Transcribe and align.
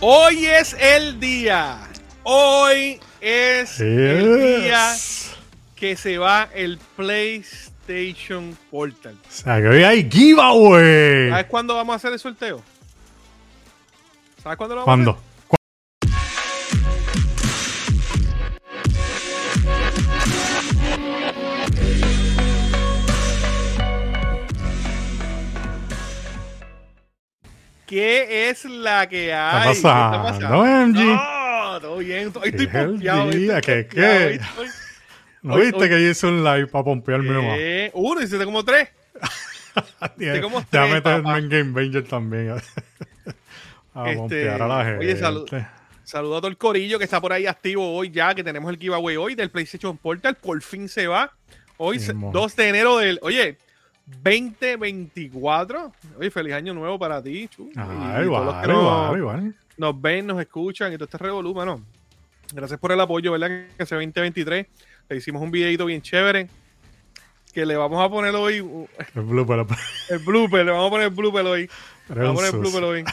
Hoy 0.00 0.46
es 0.46 0.74
el 0.78 1.18
día. 1.18 1.78
Hoy 2.22 3.00
es 3.20 3.80
el 3.80 4.60
día 4.62 4.94
que 5.74 5.96
se 5.96 6.18
va 6.18 6.48
el 6.54 6.78
PlayStation 6.96 8.56
Portal. 8.70 9.16
O 9.26 9.30
sea, 9.32 9.60
que 9.60 9.66
hoy 9.68 9.82
hay 9.82 10.08
giveaway. 10.08 11.30
¿Sabes 11.30 11.46
cuándo 11.46 11.74
vamos 11.74 11.94
a 11.94 11.96
hacer 11.96 12.12
el 12.12 12.18
sorteo? 12.20 12.62
¿Sabes 14.42 14.56
cuándo 14.56 14.76
lo 14.76 14.80
vamos 14.82 14.84
¿Cuándo? 14.86 15.10
a 15.10 15.14
hacer? 15.14 15.27
¿Qué 27.88 28.50
es 28.50 28.64
la 28.66 29.08
que 29.08 29.32
hay? 29.32 29.74
¿Qué 29.74 29.80
pasando, 29.82 30.64
MG? 30.64 30.94
No, 31.04 31.80
todo 31.80 31.96
bien. 31.98 32.30
Hoy 32.34 32.48
estoy 32.50 32.66
¿Qué 32.68 32.78
es 32.78 32.84
el 32.84 32.90
pompeado. 32.90 33.24
hoy 33.24 33.36
día? 33.36 33.58
estoy 33.58 33.74
¿Qué, 33.74 33.88
qué? 33.88 34.40
¿No 35.42 35.54
Hoy- 35.54 35.62
viste 35.62 35.76
hoy- 35.78 35.88
que 35.88 36.02
yo 36.02 36.10
hice 36.10 36.26
un 36.26 36.44
live 36.44 36.66
para 36.66 36.84
pompearme 36.84 37.30
más? 37.30 37.56
Eh, 37.58 37.90
Uno, 37.94 38.20
hiciste 38.22 38.44
como 38.44 38.64
tres. 38.64 38.88
Déjame 40.16 40.40
como 40.42 40.64
tres, 40.68 40.92
meterme 40.92 41.22
papá. 41.22 41.38
en 41.38 41.48
Game 41.48 41.72
Ranger 41.80 42.04
también. 42.04 42.50
a 43.94 44.04
Este, 44.10 44.16
pompear 44.16 44.62
a 44.62 44.68
la 44.68 44.84
gente. 44.84 44.98
oye, 44.98 45.16
salud. 45.16 45.48
Saludo 46.04 46.36
a 46.36 46.40
todo 46.40 46.50
el 46.50 46.56
corillo 46.56 46.98
que 46.98 47.04
está 47.04 47.20
por 47.20 47.32
ahí 47.32 47.46
activo 47.46 47.94
hoy 47.94 48.10
ya, 48.10 48.34
que 48.34 48.42
tenemos 48.44 48.70
el 48.70 48.78
giveaway 48.78 49.16
hoy 49.16 49.34
del 49.34 49.50
PlayStation 49.50 49.96
Portal. 49.98 50.34
Por 50.36 50.60
fin 50.62 50.88
se 50.88 51.06
va. 51.06 51.32
Hoy, 51.76 51.98
Mismo. 51.98 52.32
2 52.32 52.56
de 52.56 52.68
enero 52.68 52.96
del... 52.98 53.18
Oye, 53.22 53.56
2024. 54.22 55.92
Oye, 56.18 56.30
feliz 56.30 56.54
año 56.54 56.74
nuevo 56.74 56.98
para 56.98 57.22
ti, 57.22 57.48
Chu. 57.48 57.70
Ah, 57.76 58.20
Y 58.20 58.24
los 58.24 58.44
nos- 59.76 60.00
ven, 60.00 60.26
nos 60.26 60.40
escuchan 60.40 60.92
y 60.92 60.96
todo 60.96 61.04
este 61.04 61.18
revolú, 61.18 61.54
mano. 61.54 61.82
Gracias 62.52 62.80
por 62.80 62.92
el 62.92 63.00
apoyo, 63.00 63.32
¿verdad? 63.32 63.48
Que 63.48 63.68
ese 63.78 63.94
2023 63.94 64.66
le 65.08 65.16
hicimos 65.16 65.42
un 65.42 65.50
videito 65.50 65.84
bien 65.86 66.02
chévere 66.02 66.48
que 67.52 67.64
le 67.66 67.76
vamos 67.76 68.02
a 68.04 68.08
poner 68.08 68.34
hoy 68.34 68.56
El 69.14 69.22
blooper, 69.22 69.66
el 70.10 70.18
blooper, 70.18 70.64
le 70.64 70.72
vamos 70.72 70.86
a 70.86 70.90
poner 70.90 71.06
el 71.08 71.14
blooper 71.14 71.46
hoy. 71.46 71.70
Le 72.08 72.14
vamos 72.22 72.30
a 72.30 72.34
poner 72.34 72.54
el 72.54 72.60
blooper 72.60 72.84
hoy. 72.84 73.04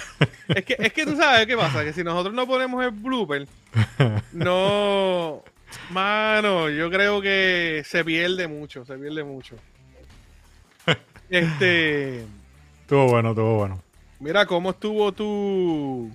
Es 0.50 0.64
que, 0.66 0.76
es 0.80 0.94
que 0.94 1.06
tú 1.06 1.16
sabes 1.16 1.46
qué 1.48 1.58
pasa, 1.58 1.84
que 1.84 1.94
si 1.94 2.04
nosotros 2.04 2.34
no 2.34 2.46
ponemos 2.48 2.84
el 2.84 2.92
blooper, 2.92 3.48
no... 4.34 5.44
Mano, 5.92 6.70
yo 6.70 6.90
creo 6.90 7.22
que 7.22 7.84
se 7.86 8.06
pierde 8.06 8.48
mucho, 8.48 8.86
se 8.86 8.96
pierde 8.98 9.24
mucho. 9.24 9.56
Este... 11.30 12.26
Estuvo 12.82 13.08
bueno, 13.08 13.30
estuvo 13.30 13.58
bueno. 13.58 13.82
Mira, 14.20 14.46
¿cómo 14.46 14.70
estuvo 14.72 15.12
tu. 15.12 16.12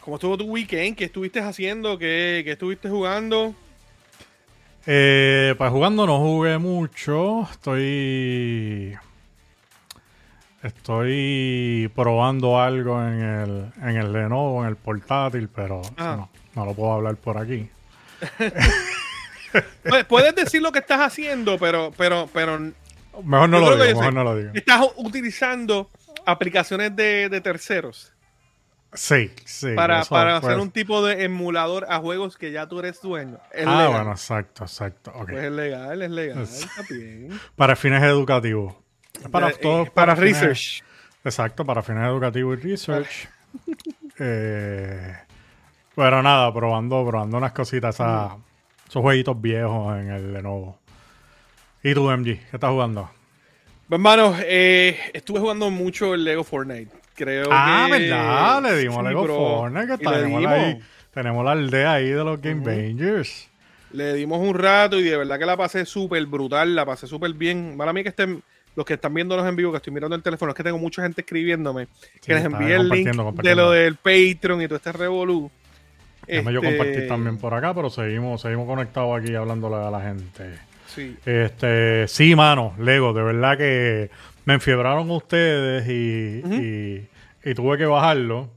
¿Cómo 0.00 0.16
estuvo 0.16 0.36
tu 0.38 0.44
weekend? 0.44 0.96
¿Qué 0.96 1.04
estuviste 1.04 1.40
haciendo? 1.40 1.98
¿Qué, 1.98 2.42
qué 2.44 2.52
estuviste 2.52 2.88
jugando? 2.88 3.54
Eh, 4.86 5.54
pues 5.58 5.70
jugando 5.70 6.06
no 6.06 6.18
jugué 6.20 6.58
mucho. 6.58 7.42
Estoy. 7.50 8.96
Estoy 10.62 11.90
probando 11.94 12.60
algo 12.60 13.02
en 13.02 13.20
el, 13.20 13.72
en 13.82 13.96
el 13.96 14.12
Lenovo, 14.12 14.62
en 14.62 14.68
el 14.68 14.76
portátil, 14.76 15.48
pero 15.48 15.82
Ah. 15.96 16.16
no, 16.16 16.30
no 16.54 16.64
lo 16.66 16.74
puedo 16.74 16.92
hablar 16.92 17.16
por 17.16 17.36
aquí. 17.38 17.68
Pu- 19.84 20.06
Puedes 20.06 20.34
decir 20.34 20.62
lo 20.62 20.70
que 20.72 20.78
estás 20.78 21.00
haciendo, 21.00 21.58
pero, 21.58 21.92
pero, 21.96 22.28
pero 22.32 22.72
Mejor 23.24 23.48
no 23.48 23.60
lo 23.60 23.72
digo, 23.72 23.84
sé. 23.84 23.94
mejor 23.94 24.14
no 24.14 24.24
lo 24.24 24.36
digo. 24.36 24.50
estás 24.54 24.86
utilizando 24.96 25.90
aplicaciones 26.24 26.94
de, 26.96 27.28
de 27.28 27.40
terceros 27.40 28.12
Sí, 28.94 29.30
sí. 29.46 29.74
para, 29.74 30.04
para 30.04 30.36
hacer 30.36 30.58
un 30.58 30.70
tipo 30.70 31.02
de 31.04 31.24
emulador 31.24 31.86
a 31.88 31.98
juegos 31.98 32.36
que 32.36 32.52
ya 32.52 32.66
tú 32.68 32.78
eres 32.78 33.00
dueño. 33.00 33.38
Es 33.50 33.66
Ah, 33.66 33.70
legal. 33.76 33.92
bueno, 33.92 34.10
exacto, 34.12 34.64
exacto. 34.64 35.12
Pues 35.26 35.44
es 35.44 35.50
legal, 35.52 36.02
es 36.02 36.10
legal. 36.10 36.46
Bien. 36.90 37.40
Para 37.56 37.74
fines 37.74 38.02
educativos. 38.02 38.74
Para, 39.30 39.48
Eh, 39.48 39.56
todo- 39.62 39.84
eh, 39.84 39.92
para 39.94 40.14
fines- 40.14 40.40
research. 40.40 40.84
Exacto, 41.24 41.64
para 41.64 41.82
fines 41.82 42.06
educativos 42.06 42.58
y 42.58 42.62
research. 42.70 43.28
Eh, 44.18 45.16
pero 45.96 46.22
nada, 46.22 46.52
probando, 46.52 47.04
probando 47.06 47.38
unas 47.38 47.52
cositas, 47.52 47.94
esa- 47.94 48.36
esos 48.86 49.00
jueguitos 49.02 49.40
viejos 49.40 49.96
en 49.98 50.10
el 50.10 50.32
Lenovo. 50.34 50.78
¿Y 51.82 51.94
tú, 51.94 52.10
MG? 52.10 52.24
¿Qué 52.24 52.40
estás 52.52 52.70
jugando? 52.70 53.10
Pues, 53.88 53.98
Hermano, 53.98 54.34
eh, 54.44 54.96
estuve 55.12 55.40
jugando 55.40 55.70
mucho 55.70 56.14
el 56.14 56.24
Lego 56.24 56.44
Fortnite. 56.44 56.90
Creo 57.14 57.48
ah, 57.50 57.88
que... 57.90 57.98
¿verdad? 57.98 58.62
Le 58.62 58.76
dimos 58.78 58.98
Sí, 58.98 59.04
Lego 59.08 59.22
bro. 59.24 59.34
Fortnite, 59.34 59.86
que 59.86 59.98
tenemos, 59.98 60.46
ahí, 60.46 60.80
tenemos 61.12 61.44
la 61.44 61.52
aldea 61.52 61.92
ahí 61.94 62.08
de 62.08 62.24
los 62.24 62.40
Game 62.40 62.64
Rangers. 62.64 63.48
Le 63.92 64.14
dimos 64.14 64.38
un 64.40 64.54
rato 64.54 64.98
y 64.98 65.02
de 65.02 65.16
verdad 65.16 65.38
que 65.38 65.44
la 65.44 65.56
pasé 65.56 65.84
súper 65.84 66.24
brutal, 66.26 66.74
la 66.74 66.86
pasé 66.86 67.06
súper 67.06 67.34
bien. 67.34 67.74
Para 67.76 67.92
mí 67.92 68.02
que 68.02 68.08
estén, 68.08 68.42
los 68.74 68.86
que 68.86 68.94
están 68.94 69.12
viéndonos 69.12 69.46
en 69.46 69.54
vivo, 69.56 69.70
que 69.72 69.76
estoy 69.76 69.92
mirando 69.92 70.16
el 70.16 70.22
teléfono, 70.22 70.52
es 70.52 70.56
que 70.56 70.62
tengo 70.62 70.78
mucha 70.78 71.02
gente 71.02 71.20
escribiéndome, 71.20 71.88
que 72.24 72.34
les 72.34 72.44
envíe 72.44 72.72
el 72.72 72.88
link 72.88 73.08
de 73.42 73.54
lo 73.54 73.70
del 73.72 73.96
Patreon 73.96 74.62
y 74.62 74.66
todo 74.66 74.76
este 74.76 74.92
revolú. 74.92 75.50
Déjame 76.26 76.52
yo 76.52 76.60
Este, 76.60 76.76
compartir 76.76 77.08
también 77.08 77.36
por 77.36 77.52
acá, 77.52 77.74
pero 77.74 77.90
seguimos, 77.90 78.40
seguimos 78.40 78.66
conectados 78.66 79.20
aquí 79.20 79.34
hablándole 79.34 79.76
a 79.76 79.90
la 79.90 80.00
gente. 80.00 80.71
Sí. 80.94 81.16
Este, 81.24 82.06
sí, 82.08 82.34
mano, 82.34 82.74
Lego, 82.78 83.12
de 83.12 83.22
verdad 83.22 83.56
que 83.56 84.10
me 84.44 84.54
enfiebraron 84.54 85.10
ustedes 85.10 85.88
y, 85.88 86.42
y, 86.44 87.08
y 87.44 87.54
tuve 87.54 87.78
que 87.78 87.86
bajarlo. 87.86 88.50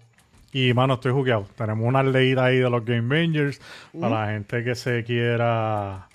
Y, 0.52 0.74
mano, 0.74 0.94
estoy 0.94 1.12
jugueado. 1.12 1.48
Tenemos 1.58 1.86
una 1.86 2.00
aldeita 2.00 2.46
ahí 2.46 2.60
de 2.60 2.70
los 2.70 2.86
Game 2.86 3.14
Rangers 3.14 3.60
para 4.00 4.26
la 4.26 4.32
gente 4.32 4.64
que 4.64 4.74
se 4.76 5.04
quiera 5.04 6.08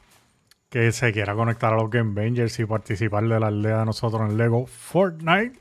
que 0.71 0.93
se 0.93 1.13
quiera 1.13 1.35
conectar 1.35 1.75
a 1.75 1.77
los 1.77 1.91
Game 1.91 2.19
Rangers 2.19 2.59
y 2.61 2.65
participar 2.65 3.27
de 3.27 3.41
la 3.41 3.49
aldea 3.49 3.81
de 3.81 3.85
nosotros 3.87 4.31
en 4.31 4.39
Lego 4.39 4.67
Fortnite. 4.67 5.59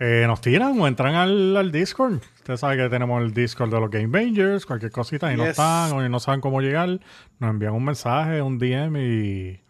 Eh, 0.00 0.24
nos 0.26 0.40
tiran 0.40 0.78
o 0.80 0.88
entran 0.88 1.14
al, 1.14 1.56
al 1.56 1.70
Discord. 1.70 2.20
Usted 2.38 2.56
sabe 2.56 2.76
que 2.76 2.88
tenemos 2.88 3.22
el 3.22 3.32
Discord 3.32 3.72
de 3.72 3.80
los 3.80 3.90
Game 3.90 4.08
Rangers, 4.18 4.66
cualquier 4.66 4.90
cosita, 4.90 5.32
y 5.32 5.36
no 5.36 5.46
están 5.46 5.92
o 5.92 6.06
no 6.06 6.20
saben 6.20 6.40
cómo 6.40 6.60
llegar, 6.60 7.00
nos 7.38 7.50
envían 7.50 7.72
un 7.72 7.84
mensaje, 7.84 8.42
un 8.42 8.58
DM 8.58 8.96
y, 8.96 9.60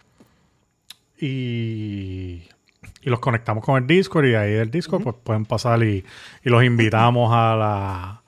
y, 1.20 2.42
y 3.02 3.10
los 3.10 3.20
conectamos 3.20 3.64
con 3.64 3.80
el 3.82 3.86
Discord 3.86 4.26
y 4.26 4.34
ahí 4.34 4.52
del 4.52 4.70
Discord 4.70 5.02
pues 5.02 5.16
pueden 5.22 5.44
pasar 5.46 5.82
y, 5.82 6.04
y 6.44 6.48
los 6.50 6.64
invitamos 6.64 7.30
a 7.32 7.56
la 7.56 8.20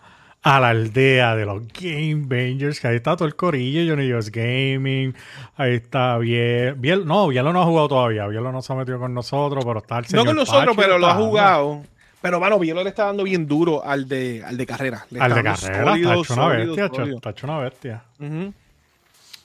a 0.43 0.61
la 0.61 0.69
aldea 0.69 1.35
de 1.35 1.45
los 1.45 1.61
Game 1.73 2.25
Rangers, 2.29 2.79
que 2.79 2.87
ahí 2.87 2.97
está 2.97 3.17
todo 3.17 3.27
el 3.27 3.35
corillo, 3.35 3.83
Johnny 3.93 4.13
Just 4.13 4.29
Gaming, 4.29 5.13
ahí 5.57 5.75
está 5.75 6.19
Biel, 6.19 6.75
Biel 6.75 7.05
no, 7.05 7.27
Bielo 7.27 7.53
no 7.53 7.63
ha 7.63 7.65
jugado 7.65 7.89
todavía, 7.89 8.29
Bielo 8.29 8.53
no 8.53 8.63
se 8.63 8.73
ha 8.73 8.77
metido 8.77 9.01
con 9.01 9.13
nosotros, 9.13 9.65
pero 9.65 9.81
está 9.81 9.99
el 9.99 10.05
No 10.05 10.09
señor 10.09 10.27
con 10.27 10.37
nosotros, 10.37 10.77
pero 10.77 10.99
lo 10.99 11.07
ha 11.09 11.11
está- 11.11 11.23
jugado. 11.25 11.83
Pero, 12.23 12.39
mano, 12.41 12.61
Bielo 12.61 12.83
le 12.85 12.91
está 12.91 13.07
dando 13.07 13.25
bien 13.25 13.47
duro 13.49 13.85
al 13.85 14.07
de, 14.09 14.43
al 14.45 14.57
de 14.57 14.67
carrera. 14.67 15.05
Le 15.11 15.21
Al 15.21 15.33
está 15.33 15.43
de 15.43 15.45
carrera, 15.45 15.95
está 15.97 16.15
hecho 16.15 16.35
una 16.35 16.49
bestia, 16.49 16.85
hecho- 16.87 16.95
sólido. 16.95 17.17
está 17.17 17.31
hecho 17.31 17.47
una 17.49 17.59
bestia. 17.59 18.03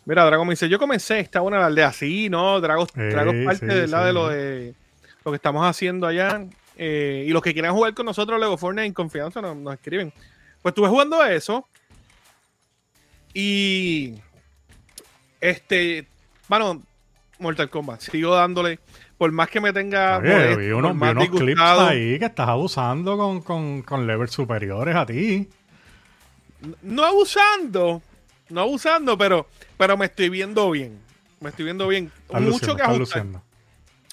Mira, 0.06 0.26
Dragon 0.26 0.48
me 0.48 0.54
dice, 0.54 0.68
yo 0.68 0.80
comencé, 0.80 1.20
está 1.20 1.42
buena 1.42 1.60
la 1.60 1.68
aldea. 1.68 1.94
Sí, 1.94 2.30
no, 2.30 2.60
Drago, 2.60 2.86
Sí, 2.88 2.94
Drago 2.96 3.32
es 3.32 3.46
parte 3.46 3.60
sí, 3.68 3.74
de, 3.74 3.88
la 3.88 4.00
sí. 4.00 4.06
de 4.06 4.14
lo 4.14 4.28
de 4.30 4.74
lo 5.24 5.32
que 5.32 5.36
estamos 5.36 5.66
haciendo 5.66 6.08
allá. 6.08 6.44
Eh, 6.78 7.26
y 7.28 7.32
los 7.32 7.42
que 7.44 7.54
quieran 7.54 7.74
jugar 7.74 7.94
con 7.94 8.08
nosotros 8.08 8.40
Lego 8.40 8.58
Fortnite 8.58 8.88
en 8.88 8.94
confianza 8.94 9.42
nos, 9.42 9.56
nos 9.56 9.74
escriben. 9.74 10.12
Pues 10.62 10.72
estuve 10.72 10.88
jugando 10.88 11.24
eso. 11.24 11.68
Y 13.34 14.16
este, 15.40 16.08
bueno, 16.48 16.82
Mortal 17.40 17.70
Kombat, 17.70 18.02
sigo 18.02 18.36
dándole. 18.36 18.80
Por 19.18 19.32
más 19.32 19.50
que 19.50 19.62
me 19.62 19.72
tenga 19.72 20.18
Oye, 20.18 20.34
molesto, 20.34 20.58
vi 20.58 20.72
unos, 20.72 21.00
vi 21.00 21.08
unos 21.10 21.30
clips 21.30 21.62
ahí 21.62 22.18
que 22.20 22.26
estás 22.26 22.48
abusando 22.50 23.18
con, 23.18 23.42
con, 23.42 23.82
con 23.84 24.08
levels 24.08 24.32
superiores 24.32 24.96
a 24.96 25.06
ti. 25.06 25.48
no 26.82 27.06
abusando, 27.06 28.02
no 28.50 28.62
abusando, 28.62 29.18
pero, 29.18 29.48
pero 29.82 29.98
me 29.98 30.06
estoy 30.06 30.30
viendo 30.30 30.70
bien. 30.70 31.00
Me 31.40 31.50
estoy 31.50 31.66
viendo 31.66 31.88
bien. 31.88 32.12
Mucho 32.30 32.46
luciendo, 32.46 32.76
que 32.76 32.84
ajustar. 32.84 33.26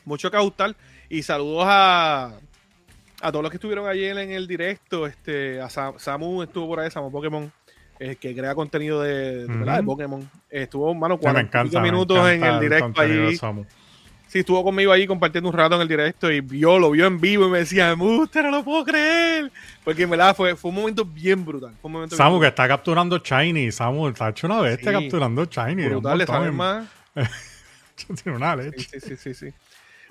mucho 0.07 0.31
que 0.31 0.37
ajustar. 0.39 0.75
Y 1.11 1.23
saludos 1.23 1.65
a, 1.69 2.33
a 3.21 3.31
todos 3.31 3.43
los 3.43 3.51
que 3.51 3.59
estuvieron 3.59 3.87
ayer 3.87 4.17
en 4.17 4.31
el 4.33 4.47
directo. 4.47 5.07
Este, 5.07 5.61
a 5.61 5.69
Sam- 5.69 5.99
Samu 5.99 6.43
estuvo 6.43 6.69
por 6.69 6.81
ahí, 6.81 6.91
Samu 6.91 7.13
Pokémon, 7.13 7.53
eh, 8.01 8.17
que 8.17 8.35
crea 8.35 8.55
contenido 8.55 9.03
de, 9.03 9.47
de, 9.47 9.63
Ujú. 9.63 9.85
Pokémon. 9.85 10.31
Estuvo, 10.49 10.95
mano, 10.95 11.17
Sí, 11.17 11.27
me 11.27 11.33
40 11.33 11.41
encanta, 11.59 11.81
me 11.81 11.91
minutos 11.91 12.31
en 12.31 12.43
el 12.45 12.61
directo 12.61 12.99
allí. 13.03 13.39
Sí, 14.29 14.41
estuvo 14.41 14.63
conmigo 14.63 14.93
allí 14.93 15.07
compartiendo 15.07 15.49
un 15.49 15.57
rato 15.57 15.75
en 15.77 15.81
el 15.81 15.89
directo 15.89 16.31
y 16.31 16.41
vio, 16.41 16.79
lo 16.79 16.91
vio 16.91 17.07
en 17.07 17.19
vivo 17.19 17.47
y 17.47 17.51
me 17.51 17.59
decía, 17.61 17.97
me 17.97 18.05
gusta, 18.05 18.43
no 18.43 18.51
lo 18.51 18.63
puedo 18.63 18.85
creer. 18.85 19.51
Porque 19.85 20.03
en 20.03 20.11
verdad 20.11 20.37
fue, 20.37 20.55
fue 20.55 20.69
un 20.69 20.75
momento 20.77 21.03
bien 21.05 21.45
brutal. 21.47 21.73
Fue 21.81 21.89
un 21.89 21.93
momento 21.95 22.15
Samu 22.15 22.39
que 22.39 22.49
está 22.49 22.69
capturando 22.69 23.19
Shiny. 23.19 23.73
Samu 23.73 24.09
está 24.09 24.29
hecho 24.29 24.47
una 24.47 24.61
bestia 24.61 24.93
Sí. 24.93 24.99
capturando 25.01 25.45
Shiny. 25.47 25.87
brutal, 25.89 26.27
saber 26.27 26.53
más. 26.53 26.87
Tiene 28.23 28.37
una 28.37 28.55
Sí, 28.57 28.63
leche. 28.63 29.01
sí, 29.01 29.01
sí, 29.01 29.17
sí, 29.17 29.35
sí. 29.35 29.53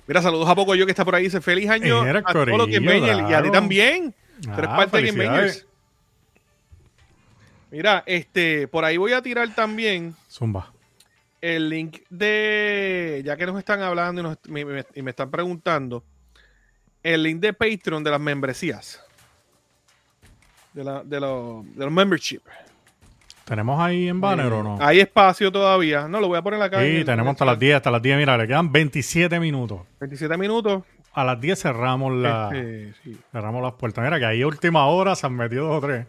Mira, 0.08 0.20
saludos 0.20 0.48
a 0.48 0.54
Poco 0.54 0.74
Yo 0.74 0.84
que 0.84 0.92
está 0.92 1.04
por 1.04 1.14
ahí. 1.14 1.24
Dice 1.24 1.40
feliz 1.40 1.70
año 1.70 2.02
Mira, 2.02 2.18
a 2.18 2.32
todos 2.32 2.48
los 2.48 2.58
corillo, 2.66 2.80
Bangers 2.84 3.06
y 3.06 3.22
a 3.22 3.22
ti 3.22 3.24
claro. 3.28 3.50
también. 3.52 4.14
Tú 4.42 4.50
eres 4.52 4.70
Ah, 4.70 4.76
parte 4.76 4.96
de 4.96 5.02
Game 5.04 5.12
felicidades. 5.12 5.52
Bangers. 5.54 5.66
Mira, 7.70 8.02
este, 8.06 8.66
por 8.68 8.84
ahí 8.84 8.96
voy 8.96 9.12
a 9.12 9.22
tirar 9.22 9.54
también 9.54 10.14
Zumba. 10.30 10.72
El 11.40 11.68
link 11.68 11.98
de, 12.10 13.22
ya 13.24 13.36
que 13.36 13.46
nos 13.46 13.58
están 13.58 13.80
hablando 13.82 14.20
y, 14.20 14.24
nos- 14.24 14.38
me, 14.48 14.64
me- 14.64 14.84
y 14.94 15.02
me 15.02 15.10
están 15.10 15.30
preguntando, 15.30 16.04
el 17.02 17.22
link 17.22 17.40
de 17.40 17.52
Patreon 17.52 18.02
de 18.04 18.10
las 18.10 18.20
membresías. 18.20 19.02
De, 20.72 20.84
la, 20.84 21.02
de, 21.02 21.20
los, 21.20 21.64
de 21.76 21.84
los 21.84 21.92
membership. 21.92 22.40
¿Tenemos 23.44 23.80
ahí 23.80 24.08
en 24.08 24.20
banner 24.20 24.52
o 24.52 24.62
no? 24.62 24.76
Hay 24.80 25.00
espacio 25.00 25.50
todavía. 25.50 26.06
No, 26.06 26.20
lo 26.20 26.28
voy 26.28 26.38
a 26.38 26.42
poner 26.42 26.60
acá. 26.60 26.84
en 26.84 26.98
Sí, 26.98 27.04
tenemos 27.04 27.32
hasta 27.32 27.46
las 27.46 27.58
10, 27.58 27.76
hasta 27.76 27.90
las 27.90 28.02
10, 28.02 28.18
mira, 28.18 28.36
le 28.36 28.46
quedan 28.46 28.70
27 28.70 29.40
minutos. 29.40 29.80
27 30.00 30.36
minutos. 30.36 30.82
A 31.14 31.24
las 31.24 31.40
10 31.40 31.58
cerramos, 31.62 32.12
la, 32.14 32.50
Este, 32.52 32.92
sí. 33.02 33.18
cerramos 33.32 33.62
las 33.62 33.72
puertas. 33.72 34.04
Mira 34.04 34.18
que 34.18 34.26
ahí 34.26 34.44
última 34.44 34.86
hora 34.86 35.16
se 35.16 35.26
han 35.26 35.34
metido 35.34 35.66
dos 35.66 35.82
o 35.82 35.86
tres. 35.86 36.06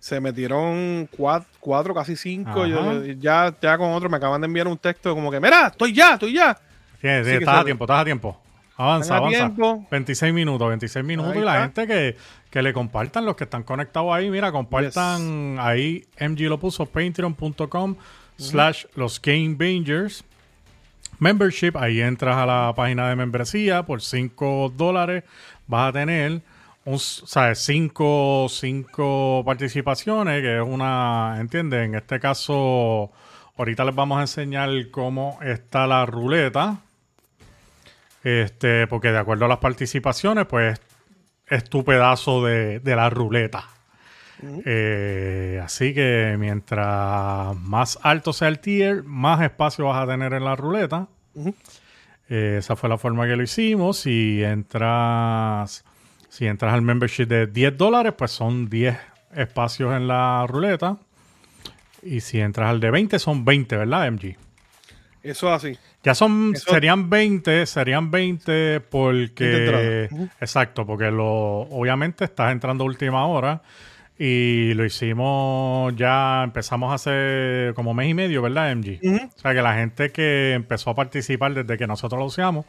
Se 0.00 0.20
metieron 0.20 1.08
cuatro, 1.16 1.48
cuatro 1.60 1.94
casi 1.94 2.16
cinco. 2.16 2.66
Yo, 2.66 3.04
ya, 3.04 3.54
ya 3.60 3.78
con 3.78 3.92
otro 3.92 4.08
me 4.08 4.16
acaban 4.16 4.40
de 4.40 4.46
enviar 4.46 4.68
un 4.68 4.78
texto 4.78 5.14
como 5.14 5.30
que, 5.30 5.40
mira, 5.40 5.68
estoy 5.68 5.92
ya, 5.92 6.14
estoy 6.14 6.34
ya. 6.34 6.56
Sí, 7.00 7.08
sí, 7.24 7.30
estás 7.30 7.60
a 7.60 7.64
tiempo, 7.64 7.84
estás 7.84 8.00
a 8.00 8.04
tiempo. 8.04 8.40
Avanza, 8.76 9.16
avanza. 9.16 9.38
tiempo. 9.38 9.86
26 9.90 10.32
minutos, 10.32 10.68
26 10.68 11.04
minutos. 11.04 11.32
Ahí 11.32 11.40
y 11.40 11.44
la 11.44 11.64
está. 11.64 11.82
gente 11.82 11.86
que, 11.86 12.16
que 12.50 12.62
le 12.62 12.72
compartan, 12.72 13.24
los 13.24 13.34
que 13.34 13.44
están 13.44 13.64
conectados 13.64 14.14
ahí, 14.14 14.30
mira, 14.30 14.52
compartan 14.52 15.56
ahí. 15.58 16.04
MG 16.20 16.42
lo 16.42 16.58
puso, 16.58 16.86
patreon.com 16.86 17.96
slash 18.36 18.84
los 18.94 19.20
Game 19.20 19.56
Bangers. 19.56 20.24
Membership, 21.18 21.72
ahí 21.76 22.00
entras 22.00 22.36
a 22.36 22.46
la 22.46 22.72
página 22.76 23.08
de 23.08 23.16
membresía 23.16 23.82
por 23.82 24.00
5 24.00 24.72
dólares. 24.76 25.24
Vas 25.66 25.88
a 25.88 25.92
tener 25.92 26.40
un, 26.88 26.98
¿sabes? 26.98 27.58
Cinco, 27.60 28.46
cinco 28.48 29.42
participaciones, 29.44 30.42
que 30.42 30.56
es 30.56 30.62
una, 30.62 31.36
¿entiendes? 31.38 31.84
En 31.84 31.94
este 31.94 32.18
caso, 32.20 33.10
ahorita 33.56 33.84
les 33.84 33.94
vamos 33.94 34.18
a 34.18 34.22
enseñar 34.22 34.70
cómo 34.90 35.38
está 35.42 35.86
la 35.86 36.06
ruleta. 36.06 36.78
Este, 38.24 38.86
porque 38.86 39.12
de 39.12 39.18
acuerdo 39.18 39.44
a 39.44 39.48
las 39.48 39.58
participaciones, 39.58 40.46
pues 40.46 40.80
es 41.46 41.64
tu 41.64 41.84
pedazo 41.84 42.44
de, 42.44 42.80
de 42.80 42.96
la 42.96 43.10
ruleta. 43.10 43.68
Eh, 44.64 45.60
así 45.62 45.94
que 45.94 46.36
mientras 46.38 47.56
más 47.56 47.98
alto 48.02 48.32
sea 48.32 48.48
el 48.48 48.60
tier, 48.60 49.02
más 49.02 49.42
espacio 49.42 49.86
vas 49.86 50.02
a 50.02 50.06
tener 50.06 50.32
en 50.32 50.44
la 50.44 50.56
ruleta. 50.56 51.08
Eh, 52.28 52.56
esa 52.58 52.76
fue 52.76 52.88
la 52.88 52.98
forma 52.98 53.26
que 53.26 53.36
lo 53.36 53.42
hicimos. 53.42 53.98
Si 53.98 54.42
entras, 54.44 55.84
si 56.28 56.46
entras 56.46 56.72
al 56.74 56.82
membership 56.82 57.26
de 57.26 57.46
10 57.46 57.76
dólares, 57.76 58.12
pues 58.16 58.30
son 58.30 58.68
10 58.68 58.96
espacios 59.34 59.94
en 59.94 60.08
la 60.08 60.46
ruleta. 60.46 60.96
Y 62.02 62.20
si 62.20 62.40
entras 62.40 62.70
al 62.70 62.80
de 62.80 62.90
20, 62.90 63.18
son 63.18 63.44
20, 63.44 63.76
¿verdad, 63.76 64.06
MG? 64.10 64.36
Eso 65.22 65.48
es 65.48 65.54
así. 65.64 65.78
Ya 66.04 66.14
son, 66.14 66.52
Eso- 66.54 66.70
serían 66.72 67.10
20, 67.10 67.66
serían 67.66 68.10
20 68.10 68.52
De 68.52 68.80
porque... 68.80 70.08
Ujú. 70.10 70.28
Exacto, 70.40 70.86
porque 70.86 71.10
lo 71.10 71.26
obviamente 71.62 72.24
estás 72.24 72.52
entrando 72.52 72.84
a 72.84 72.86
última 72.86 73.26
hora 73.26 73.60
y 74.16 74.74
lo 74.74 74.84
hicimos 74.84 75.94
ya, 75.96 76.42
empezamos 76.44 76.92
hace 76.94 77.72
como 77.74 77.94
mes 77.94 78.10
y 78.10 78.14
medio, 78.14 78.42
¿verdad, 78.42 78.72
MG? 78.74 79.00
O 79.36 79.38
sea 79.38 79.54
que 79.54 79.62
la 79.62 79.74
gente 79.74 80.10
que 80.10 80.52
empezó 80.54 80.90
a 80.90 80.94
participar 80.94 81.52
desde 81.54 81.76
que 81.76 81.86
nosotros 81.86 82.18
lo 82.18 82.26
usamos, 82.26 82.64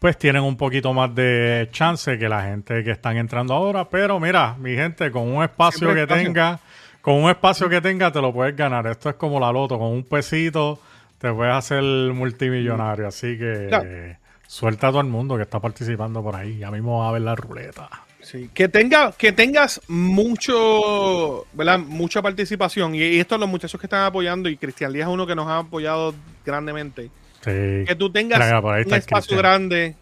pues 0.00 0.16
tienen 0.18 0.42
un 0.42 0.56
poquito 0.56 0.94
más 0.94 1.14
de 1.14 1.68
chance 1.72 2.18
que 2.18 2.26
la 2.28 2.42
gente 2.42 2.82
que 2.82 2.90
están 2.90 3.18
entrando 3.18 3.52
ahora. 3.54 3.88
Pero 3.88 4.18
mira, 4.18 4.56
mi 4.58 4.74
gente, 4.74 5.10
con 5.10 5.28
un 5.28 5.44
espacio 5.44 5.78
Siempre 5.78 5.96
que 5.96 6.02
espacio. 6.02 6.24
tenga, 6.24 6.60
con 7.02 7.22
un 7.22 7.30
espacio 7.30 7.68
que 7.68 7.82
tenga, 7.82 8.10
te 8.10 8.20
lo 8.20 8.32
puedes 8.32 8.56
ganar. 8.56 8.86
Esto 8.86 9.10
es 9.10 9.16
como 9.16 9.38
la 9.38 9.52
loto, 9.52 9.78
con 9.78 9.88
un 9.88 10.02
pesito 10.02 10.80
te 11.18 11.30
puedes 11.30 11.54
hacer 11.54 11.82
multimillonario. 11.82 13.06
Así 13.06 13.36
que 13.36 13.68
eh, 13.70 14.16
suelta 14.46 14.88
a 14.88 14.90
todo 14.90 15.02
el 15.02 15.06
mundo 15.08 15.36
que 15.36 15.42
está 15.42 15.60
participando 15.60 16.22
por 16.22 16.34
ahí. 16.34 16.56
Ya 16.56 16.70
mismo 16.70 17.00
va 17.00 17.10
a 17.10 17.12
ver 17.12 17.20
la 17.20 17.36
ruleta. 17.36 17.90
Sí, 18.22 18.48
que 18.54 18.68
tenga, 18.68 19.12
que 19.12 19.32
tengas 19.32 19.82
mucho, 19.86 21.46
¿verdad? 21.52 21.78
Mucha 21.78 22.22
participación. 22.22 22.94
Y, 22.94 23.02
y 23.02 23.20
esto 23.20 23.36
los 23.36 23.50
muchachos 23.50 23.78
que 23.78 23.86
están 23.86 24.04
apoyando, 24.04 24.48
y 24.48 24.56
Cristian 24.56 24.94
Díaz 24.94 25.08
es 25.08 25.12
uno 25.12 25.26
que 25.26 25.34
nos 25.34 25.46
ha 25.46 25.58
apoyado 25.58 26.14
grandemente. 26.44 27.10
Sí. 27.44 27.84
Que 27.86 27.94
tú 27.98 28.10
tengas 28.12 28.38
un 28.86 28.94
espacio 28.94 29.36
grande 29.38 29.94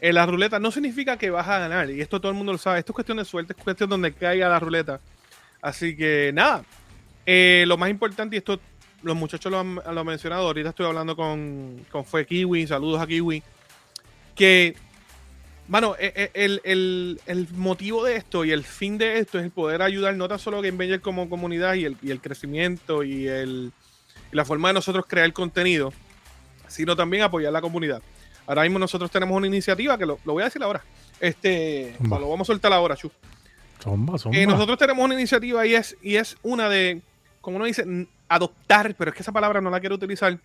en 0.00 0.14
la 0.14 0.26
ruleta 0.26 0.58
no 0.58 0.70
significa 0.70 1.16
que 1.16 1.30
vas 1.30 1.48
a 1.48 1.58
ganar. 1.58 1.90
Y 1.90 2.00
esto 2.00 2.20
todo 2.20 2.30
el 2.30 2.36
mundo 2.38 2.52
lo 2.52 2.58
sabe. 2.58 2.78
Esto 2.80 2.92
es 2.92 2.94
cuestión 2.94 3.18
de 3.18 3.24
suerte, 3.24 3.54
es 3.56 3.62
cuestión 3.64 3.88
donde 3.90 4.12
caiga 4.12 4.48
la 4.48 4.60
ruleta. 4.60 5.00
Así 5.62 5.96
que 5.96 6.30
nada. 6.34 6.64
Eh, 7.24 7.64
lo 7.66 7.76
más 7.76 7.90
importante, 7.90 8.36
y 8.36 8.38
esto 8.38 8.60
los 9.02 9.16
muchachos 9.16 9.50
lo 9.50 9.58
han, 9.58 9.74
lo 9.76 10.00
han 10.00 10.06
mencionado, 10.06 10.46
ahorita 10.46 10.68
estoy 10.70 10.86
hablando 10.86 11.16
con, 11.16 11.84
con 11.90 12.04
Fue 12.04 12.24
Kiwi, 12.26 12.66
saludos 12.66 13.00
a 13.00 13.06
Kiwi, 13.06 13.42
que, 14.34 14.74
mano, 15.68 15.96
e- 15.98 16.12
e- 16.14 16.30
el, 16.44 16.60
el- 16.64 17.20
el 17.26 17.48
motivo 17.54 18.04
de 18.04 18.16
esto 18.16 18.44
y 18.44 18.52
el 18.52 18.64
fin 18.64 18.96
de 18.98 19.18
esto 19.18 19.38
es 19.38 19.44
el 19.44 19.50
poder 19.50 19.82
ayudar 19.82 20.14
no 20.14 20.28
tan 20.28 20.38
solo 20.38 20.58
a 20.58 20.62
Game 20.62 20.76
Banger 20.78 21.00
como 21.00 21.28
comunidad 21.28 21.74
y 21.74 21.84
el, 21.84 21.96
y 22.02 22.10
el 22.10 22.20
crecimiento 22.20 23.02
y, 23.02 23.26
el, 23.28 23.72
y 24.32 24.36
la 24.36 24.44
forma 24.44 24.68
de 24.68 24.74
nosotros 24.74 25.04
crear 25.08 25.32
contenido, 25.32 25.92
sino 26.68 26.96
también 26.96 27.22
apoyar 27.22 27.52
la 27.52 27.60
comunidad. 27.60 28.02
Ahora 28.46 28.62
mismo 28.62 28.78
nosotros 28.78 29.10
tenemos 29.10 29.36
una 29.36 29.46
iniciativa 29.46 29.98
que 29.98 30.06
lo, 30.06 30.18
lo 30.24 30.34
voy 30.34 30.42
a 30.42 30.46
decir 30.46 30.62
ahora. 30.62 30.82
Este, 31.20 31.96
lo 32.00 32.28
vamos 32.28 32.48
a 32.48 32.52
soltar 32.52 32.72
ahora, 32.72 32.96
Chu. 32.96 33.10
Zumba, 33.82 34.18
zumba. 34.18 34.36
Eh, 34.36 34.46
nosotros 34.46 34.78
tenemos 34.78 35.04
una 35.04 35.14
iniciativa 35.14 35.66
y 35.66 35.74
es, 35.74 35.96
y 36.02 36.16
es 36.16 36.36
una 36.42 36.68
de, 36.68 37.00
como 37.40 37.56
uno 37.56 37.64
dice, 37.64 37.84
adoptar, 38.28 38.94
pero 38.96 39.10
es 39.10 39.16
que 39.16 39.22
esa 39.22 39.32
palabra 39.32 39.60
no 39.60 39.70
la 39.70 39.80
quiero 39.80 39.94
utilizar 39.94 40.38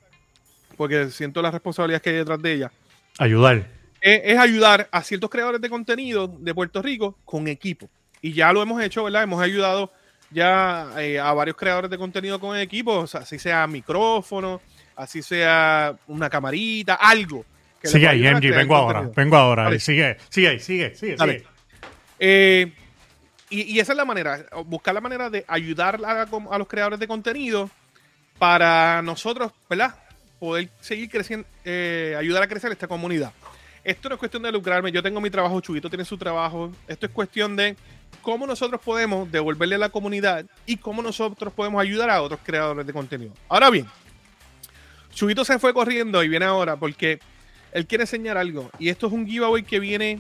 porque 0.78 1.10
siento 1.10 1.42
la 1.42 1.52
responsabilidad 1.52 2.02
que 2.02 2.10
hay 2.10 2.16
detrás 2.18 2.42
de 2.42 2.54
ella. 2.54 2.72
Ayudar. 3.20 3.68
Eh, 4.02 4.22
es 4.26 4.40
ayudar 4.40 4.90
a 4.92 5.04
ciertos 5.04 5.30
creadores 5.30 5.62
de 5.62 5.70
contenido 5.70 6.28
de 6.28 6.56
Puerto 6.56 6.82
Rico 6.82 7.18
con 7.24 7.48
equipo. 7.48 7.90
Y 8.22 8.34
ya 8.34 8.52
lo 8.52 8.62
hemos 8.62 8.82
hecho, 8.82 9.04
¿verdad? 9.04 9.24
Hemos 9.24 9.42
ayudado 9.42 9.92
ya 10.32 10.90
eh, 10.98 11.20
a 11.20 11.34
varios 11.34 11.58
creadores 11.58 11.92
de 11.92 11.98
contenido 11.98 12.40
con 12.40 12.58
equipo, 12.58 13.00
o 13.00 13.08
sea, 13.08 13.22
así 13.22 13.38
sea 13.38 13.68
micrófono, 13.68 14.62
así 15.02 15.22
sea 15.22 15.96
una 16.08 16.30
camarita, 16.30 16.96
algo. 16.96 17.46
que 17.82 17.88
Sigue 17.88 18.08
ahí, 18.08 18.22
MG, 18.24 18.52
vengo 18.56 18.76
ahora, 18.76 19.10
vengo 19.16 19.36
ahora. 19.36 19.64
Dale. 19.64 19.80
Sigue, 19.80 20.18
sigue 20.30 20.48
ahí, 20.50 20.60
sigue, 20.60 20.96
sigue, 20.96 21.16
Dale. 21.16 21.40
sigue. 21.40 21.48
Eh, 22.20 22.74
y, 23.50 23.62
y 23.64 23.80
esa 23.80 23.94
es 23.94 23.98
la 23.98 24.06
manera, 24.06 24.46
buscar 24.66 24.94
la 24.94 25.02
manera 25.02 25.30
de 25.30 25.44
ayudar 25.48 26.00
a, 26.06 26.22
a 26.22 26.58
los 26.58 26.68
creadores 26.68 27.00
de 27.00 27.08
contenido 27.08 27.70
para 28.38 29.02
nosotros, 29.02 29.52
¿verdad? 29.70 29.96
Poder 30.40 30.70
seguir 30.80 31.10
creciendo, 31.10 31.48
eh, 31.66 32.16
ayudar 32.18 32.44
a 32.44 32.48
crecer 32.48 32.72
esta 32.72 32.88
comunidad. 32.88 33.34
Esto 33.84 34.10
no 34.10 34.16
es 34.16 34.20
cuestión 34.20 34.44
de 34.44 34.52
lucrarme, 34.52 34.92
yo 34.92 35.02
tengo 35.02 35.20
mi 35.20 35.30
trabajo, 35.30 35.60
Chuguito 35.60 35.90
tiene 35.90 36.06
su 36.06 36.18
trabajo. 36.18 36.72
Esto 36.88 37.08
es 37.08 37.12
cuestión 37.12 37.56
de 37.56 37.76
cómo 38.22 38.46
nosotros 38.46 38.80
podemos 38.82 39.32
devolverle 39.32 39.76
a 39.76 39.80
la 39.80 39.90
comunidad 39.90 40.46
y 40.66 40.78
cómo 40.78 41.02
nosotros 41.02 41.52
podemos 41.54 41.82
ayudar 41.82 42.10
a 42.10 42.22
otros 42.22 42.40
creadores 42.44 42.86
de 42.86 42.94
contenido. 42.94 43.34
Ahora 43.50 43.70
bien, 43.70 43.88
Chuguito 45.14 45.46
se 45.46 45.60
fue 45.60 45.74
corriendo 45.74 46.24
y 46.24 46.28
viene 46.28 46.46
ahora 46.46 46.78
porque 46.78 47.20
él 47.72 47.86
quiere 47.86 48.04
enseñar 48.04 48.38
algo. 48.38 48.70
Y 48.80 48.90
esto 48.90 49.08
es 49.08 49.14
un 49.14 49.26
giveaway 49.26 49.64
que 49.64 49.80
viene 49.80 50.20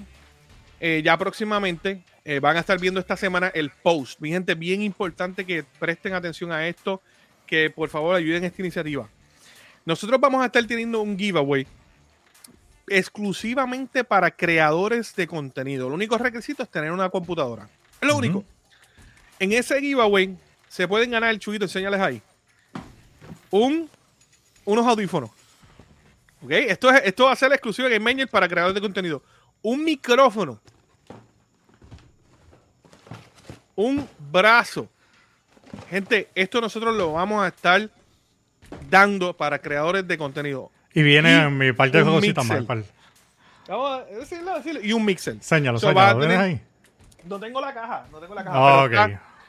eh, 0.80 1.02
ya 1.04 1.18
próximamente. 1.18 2.04
Eh, 2.24 2.40
van 2.40 2.56
a 2.56 2.60
estar 2.60 2.80
viendo 2.80 3.00
esta 3.00 3.18
semana 3.18 3.48
el 3.48 3.72
post. 3.72 4.20
Mi 4.20 4.30
gente, 4.30 4.54
bien 4.54 4.82
importante 4.82 5.46
que 5.46 5.64
presten 5.80 6.14
atención 6.14 6.52
a 6.52 6.68
esto, 6.68 7.02
que 7.48 7.70
por 7.70 7.90
favor 7.90 8.16
ayuden 8.16 8.44
a 8.44 8.48
esta 8.48 8.62
iniciativa. 8.62 9.10
Nosotros 9.86 10.20
vamos 10.20 10.44
a 10.44 10.46
estar 10.46 10.64
teniendo 10.66 11.02
un 11.02 11.18
giveaway 11.18 11.66
exclusivamente 12.88 14.04
para 14.04 14.30
creadores 14.32 15.16
de 15.16 15.26
contenido. 15.26 15.90
Lo 15.90 15.96
único 15.96 16.18
requisito 16.18 16.62
es 16.64 16.70
tener 16.70 16.92
una 16.92 17.10
computadora. 17.10 17.68
Es 18.00 18.08
lo 18.08 18.16
único. 18.18 18.44
En 19.40 19.54
ese 19.54 19.80
giveaway 19.80 20.38
se 20.68 20.88
pueden 20.88 21.12
ganar 21.12 21.32
el 21.32 21.40
chuguito, 21.40 21.66
enséñales 21.66 22.00
ahí. 22.00 22.22
Un, 23.50 23.90
unos 24.66 24.86
audífonos. 24.86 25.30
¿Ok? 26.44 26.52
Esto, 26.52 26.90
es, 26.92 27.02
esto 27.06 27.26
va 27.26 27.34
a 27.34 27.36
ser 27.36 27.52
exclusivo 27.54 27.88
de 27.88 27.96
Game 27.96 28.12
Manger 28.12 28.28
para 28.30 28.48
creadores 28.48 28.76
de 28.76 28.82
contenido. 28.82 29.22
Un 29.62 29.84
micrófono. 29.84 30.60
Un 33.76 34.08
brazo. 34.32 34.90
Gente, 35.90 36.30
esto 36.36 36.62
nosotros 36.62 36.96
lo 36.96 37.14
vamos 37.14 37.44
a 37.44 37.48
estar 37.48 37.90
dando 38.90 39.36
para 39.36 39.60
creadores 39.60 40.08
de 40.08 40.18
contenido. 40.18 40.72
Y 40.94 41.04
viene 41.04 41.32
Y 41.32 41.36
en 41.40 41.58
mi 41.58 41.72
parte 41.72 41.98
de 41.98 42.04
más. 42.04 42.64
pal. 42.66 42.86
Vamos 43.68 44.02
a 44.02 44.06
decirlo, 44.06 44.56
decirlo. 44.56 44.82
Y 44.84 44.92
un 44.94 45.06
mixer. 45.06 45.34
Enséñalo, 45.36 45.80
So, 45.80 45.94
va 45.94 46.10
a 46.10 46.12
enséñalo. 46.12 46.20
¿Lo 46.20 46.28
tienes 46.28 46.38
tener- 46.46 46.62
ahí? 46.62 47.28
No 47.28 47.40
tengo 47.40 47.62
la 47.62 47.74
caja, 47.74 48.06
no 48.12 48.20
tengo 48.20 48.36
la 48.36 48.44
caja. 48.44 48.58
Ah, 48.58 48.88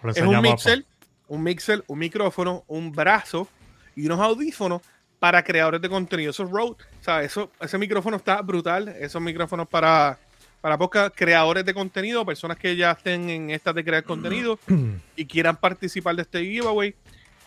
pero 0.00 0.12
es 0.12 0.20
un 0.20 0.40
mixer, 0.42 0.84
un 1.26 1.42
mixer, 1.42 1.82
un 1.86 1.98
micrófono, 1.98 2.64
un 2.68 2.92
brazo 2.92 3.48
y 3.96 4.06
unos 4.06 4.20
audífonos 4.20 4.82
para 5.22 5.44
creadores 5.44 5.80
de 5.80 5.88
contenido. 5.88 6.32
Esos 6.32 6.50
Rode, 6.50 6.74
¿sabes? 7.00 7.30
Eso, 7.30 7.52
ese 7.60 7.78
micrófono 7.78 8.16
está 8.16 8.42
brutal. 8.42 8.88
Esos 8.88 9.22
micrófonos 9.22 9.68
para, 9.68 10.18
para 10.60 10.76
podcast 10.76 11.14
creadores 11.14 11.64
de 11.64 11.72
contenido, 11.72 12.26
personas 12.26 12.56
que 12.58 12.74
ya 12.74 12.90
estén 12.90 13.30
en 13.30 13.50
estas 13.50 13.72
de 13.72 13.84
crear 13.84 14.02
contenido 14.02 14.58
y 15.16 15.26
quieran 15.26 15.54
participar 15.58 16.16
de 16.16 16.22
este 16.22 16.44
giveaway, 16.44 16.96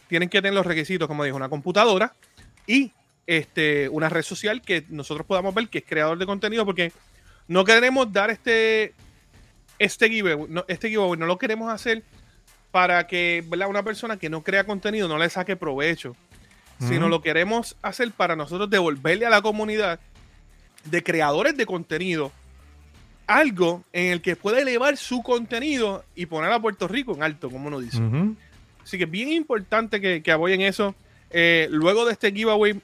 tienen 0.08 0.30
que 0.30 0.38
tener 0.38 0.54
los 0.54 0.66
requisitos, 0.66 1.06
como 1.06 1.26
dije, 1.26 1.36
una 1.36 1.50
computadora 1.50 2.14
y 2.66 2.94
este, 3.28 3.90
una 3.90 4.08
red 4.08 4.24
social 4.24 4.62
que 4.62 4.86
nosotros 4.88 5.28
podamos 5.28 5.54
ver 5.54 5.68
que 5.68 5.80
es 5.80 5.84
creador 5.86 6.18
de 6.18 6.26
contenido, 6.26 6.66
porque 6.66 6.94
no 7.50 7.66
queremos 7.66 8.10
dar 8.14 8.30
este, 8.30 8.94
este 9.80 10.08
giveaway, 10.08 10.48
no, 10.48 10.64
este 10.70 10.88
giveaway 10.88 11.20
no 11.20 11.26
lo 11.26 11.38
queremos 11.38 11.70
hacer 11.70 12.04
para 12.72 13.06
que 13.08 13.44
una 13.68 13.84
persona 13.84 14.16
que 14.16 14.30
no 14.30 14.44
crea 14.44 14.66
contenido 14.66 15.10
no 15.10 15.18
le 15.18 15.30
saque 15.30 15.58
provecho, 15.58 16.16
sino 16.80 17.08
lo 17.10 17.22
queremos 17.22 17.76
hacer 17.82 18.12
para 18.12 18.36
nosotros 18.36 18.70
devolverle 18.70 19.26
a 19.26 19.30
la 19.30 19.42
comunidad 19.42 20.00
de 20.86 21.04
creadores 21.04 21.56
de 21.58 21.66
contenido 21.66 22.32
algo 23.28 23.84
en 23.92 24.12
el 24.12 24.22
que 24.22 24.36
pueda 24.36 24.60
elevar 24.60 24.98
su 24.98 25.24
contenido 25.24 26.04
y 26.16 26.26
poner 26.28 26.52
a 26.52 26.60
Puerto 26.60 26.88
Rico 26.88 27.14
en 27.16 27.24
alto, 27.24 27.50
como 27.50 27.68
uno 27.68 27.80
dice. 27.80 28.02
Así 28.84 28.98
que 28.98 29.06
es 29.06 29.12
bien 29.12 29.30
importante 29.30 30.00
que, 30.00 30.22
que 30.22 30.32
apoyen 30.32 30.62
eso. 30.62 30.96
Eh, 31.32 31.68
luego 31.72 32.06
de 32.06 32.14
este 32.14 32.32
giveaway, 32.32 32.80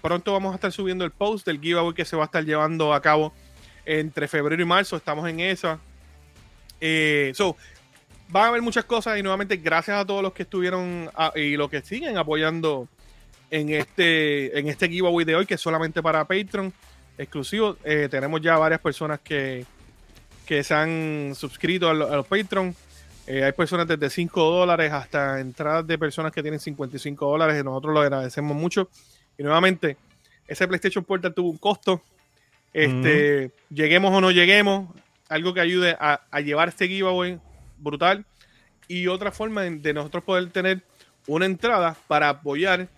pronto 0.00 0.32
vamos 0.32 0.52
a 0.52 0.54
estar 0.54 0.72
subiendo 0.72 1.04
el 1.04 1.10
post 1.10 1.46
del 1.46 1.60
giveaway 1.60 1.94
que 1.94 2.04
se 2.04 2.16
va 2.16 2.22
a 2.22 2.26
estar 2.26 2.44
llevando 2.44 2.94
a 2.94 3.02
cabo 3.02 3.34
entre 3.84 4.28
febrero 4.28 4.62
y 4.62 4.64
marzo. 4.64 4.96
Estamos 4.96 5.28
en 5.28 5.40
esa. 5.40 5.78
Eh, 6.80 7.32
so, 7.34 7.56
van 8.28 8.44
a 8.44 8.48
haber 8.48 8.62
muchas 8.62 8.84
cosas 8.86 9.18
y 9.18 9.22
nuevamente 9.22 9.58
gracias 9.58 9.98
a 9.98 10.06
todos 10.06 10.22
los 10.22 10.32
que 10.32 10.44
estuvieron 10.44 11.10
y 11.36 11.56
los 11.56 11.68
que 11.68 11.82
siguen 11.82 12.16
apoyando 12.16 12.88
en 13.52 13.68
este, 13.68 14.58
en 14.58 14.66
este 14.66 14.88
giveaway 14.88 15.26
de 15.26 15.36
hoy, 15.36 15.44
que 15.44 15.54
es 15.54 15.60
solamente 15.60 16.02
para 16.02 16.24
Patreon 16.24 16.72
exclusivo. 17.18 17.76
Eh, 17.84 18.08
tenemos 18.10 18.40
ya 18.40 18.56
varias 18.56 18.80
personas 18.80 19.20
que, 19.20 19.66
que 20.46 20.64
se 20.64 20.72
han 20.72 21.34
suscrito 21.36 21.90
a, 21.90 21.92
los 21.92 22.26
Patreon. 22.26 22.74
Eh, 23.26 23.44
hay 23.44 23.52
personas 23.52 23.86
desde 23.86 24.08
5 24.08 24.42
dólares 24.42 24.90
hasta 24.90 25.38
entradas 25.38 25.86
de 25.86 25.98
personas 25.98 26.32
que 26.32 26.40
tienen 26.40 26.58
55 26.58 27.30
dólares 27.30 27.60
y 27.60 27.62
nosotros 27.62 27.92
lo 27.92 28.00
agradecemos 28.00 28.56
mucho. 28.56 28.88
Y 29.36 29.42
nuevamente, 29.42 29.98
ese 30.48 30.66
PlayStation 30.66 31.04
Portal 31.04 31.34
tuvo 31.34 31.50
un 31.50 31.58
costo. 31.58 32.00
Este, 32.72 33.50
Lleguemos 33.68 34.14
o 34.14 34.20
no 34.22 34.30
lleguemos, 34.30 34.88
algo 35.28 35.52
que 35.52 35.60
ayude 35.60 35.94
a, 36.00 36.22
llevar 36.40 36.70
este 36.70 36.88
giveaway 36.88 37.38
brutal. 37.76 38.24
Y 38.88 39.08
otra 39.08 39.30
forma 39.30 39.60
de, 39.62 39.92
nosotros 39.92 40.24
poder 40.24 40.48
tener 40.48 40.82
una 41.26 41.44
entrada 41.44 41.96
para 42.08 42.30
apoyar 42.30 42.88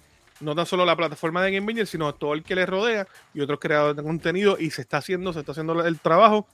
no 0.41 0.55
tan 0.55 0.67
solo 0.67 0.85
la 0.85 0.97
plataforma 0.97 1.43
de 1.43 1.53
Game 1.53 1.87
sino 1.87 2.15
todo 2.15 2.35
el 2.35 2.43
que 2.43 2.55
le 2.55 2.67
rodea 2.67 3.07
y 3.33 3.41
otros 3.41 3.59
creadores 3.61 3.97
de 3.97 4.03
contenido. 4.03 4.57
Y 4.59 4.71
se 4.71 4.83
está 4.83 4.99
haciendo, 4.99 5.33
se 5.33 5.41
está 5.41 5.53
haciendo 5.53 5.85
el 5.85 5.99
trabajo 6.01 6.47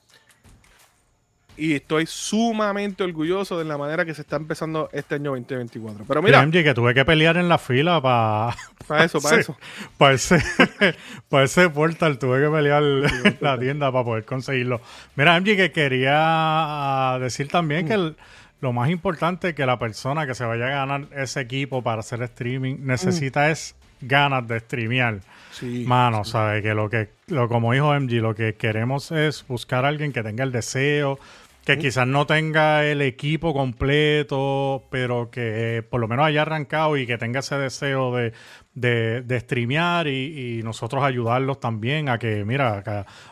y 1.61 1.75
estoy 1.75 2.07
sumamente 2.07 3.05
orgulloso 3.05 3.59
de 3.59 3.67
la 3.67 3.77
manera 3.77 4.07
que 4.07 4.15
se 4.15 4.23
está 4.23 4.37
empezando 4.37 4.89
este 4.93 5.17
año 5.17 5.33
2024. 5.33 6.07
Pero 6.09 6.23
mira. 6.23 6.45
MG, 6.47 6.65
que 6.65 6.73
tuve 6.73 6.95
que 6.95 7.05
pelear 7.05 7.37
en 7.37 7.51
la 7.51 7.59
fila 7.59 8.01
para. 8.01 8.57
Para 8.87 9.05
eso, 9.05 9.21
para 9.21 9.37
eso. 9.41 9.59
Para 9.99 10.15
ese, 10.15 10.43
para 11.29 11.45
ese 11.45 11.69
portal 11.69 12.19
tuve 12.19 12.43
que 12.43 12.51
pelear 12.51 12.83
en 12.83 13.37
la 13.41 13.59
tienda 13.59 13.93
para 13.93 14.05
poder 14.05 14.25
conseguirlo. 14.25 14.81
Mira, 15.17 15.39
MG, 15.39 15.57
que 15.57 15.71
quería 15.71 17.19
decir 17.21 17.49
también 17.49 17.87
que 17.87 17.99
mm. 17.99 18.15
Lo 18.61 18.73
más 18.73 18.91
importante 18.91 19.55
que 19.55 19.67
la 19.67 19.79
persona 19.79 20.27
que 20.27 20.35
se 20.35 20.45
vaya 20.45 20.67
a 20.67 20.87
ganar 20.87 21.09
ese 21.17 21.41
equipo 21.41 21.83
para 21.83 22.01
hacer 22.01 22.23
streaming 22.23 22.77
necesita 22.81 23.49
mm. 23.49 23.53
es 23.53 23.75
ganas 24.01 24.47
de 24.47 24.61
streamear. 24.61 25.21
Sí, 25.53 25.85
Mano, 25.87 26.25
sabe 26.25 26.63
que 26.63 26.75
lo 26.75 26.89
que, 26.89 27.09
lo, 27.29 27.49
como 27.49 27.73
dijo 27.73 27.93
MG, 27.99 28.13
lo 28.21 28.35
que 28.35 28.55
queremos 28.55 29.11
es 29.13 29.47
buscar 29.47 29.85
a 29.85 29.89
alguien 29.89 30.13
que 30.13 30.23
tenga 30.23 30.45
el 30.45 30.53
deseo, 30.53 31.19
que 31.65 31.79
quizás 31.79 32.07
no 32.07 32.27
tenga 32.27 32.85
el 32.85 33.03
equipo 33.03 33.53
completo, 33.53 34.85
pero 34.91 35.31
que 35.31 35.85
por 35.89 36.01
lo 36.01 36.09
menos 36.09 36.27
haya 36.27 36.43
arrancado 36.43 36.97
y 36.97 37.07
que 37.07 37.19
tenga 37.19 37.41
ese 37.41 37.57
deseo 37.57 38.15
de, 38.17 38.33
de, 38.75 39.41
streamear 39.41 40.07
y, 40.07 40.61
nosotros 40.63 41.03
ayudarlos 41.03 41.61
también 41.61 42.09
a 42.09 42.19
que, 42.19 42.45
mira, 42.45 42.83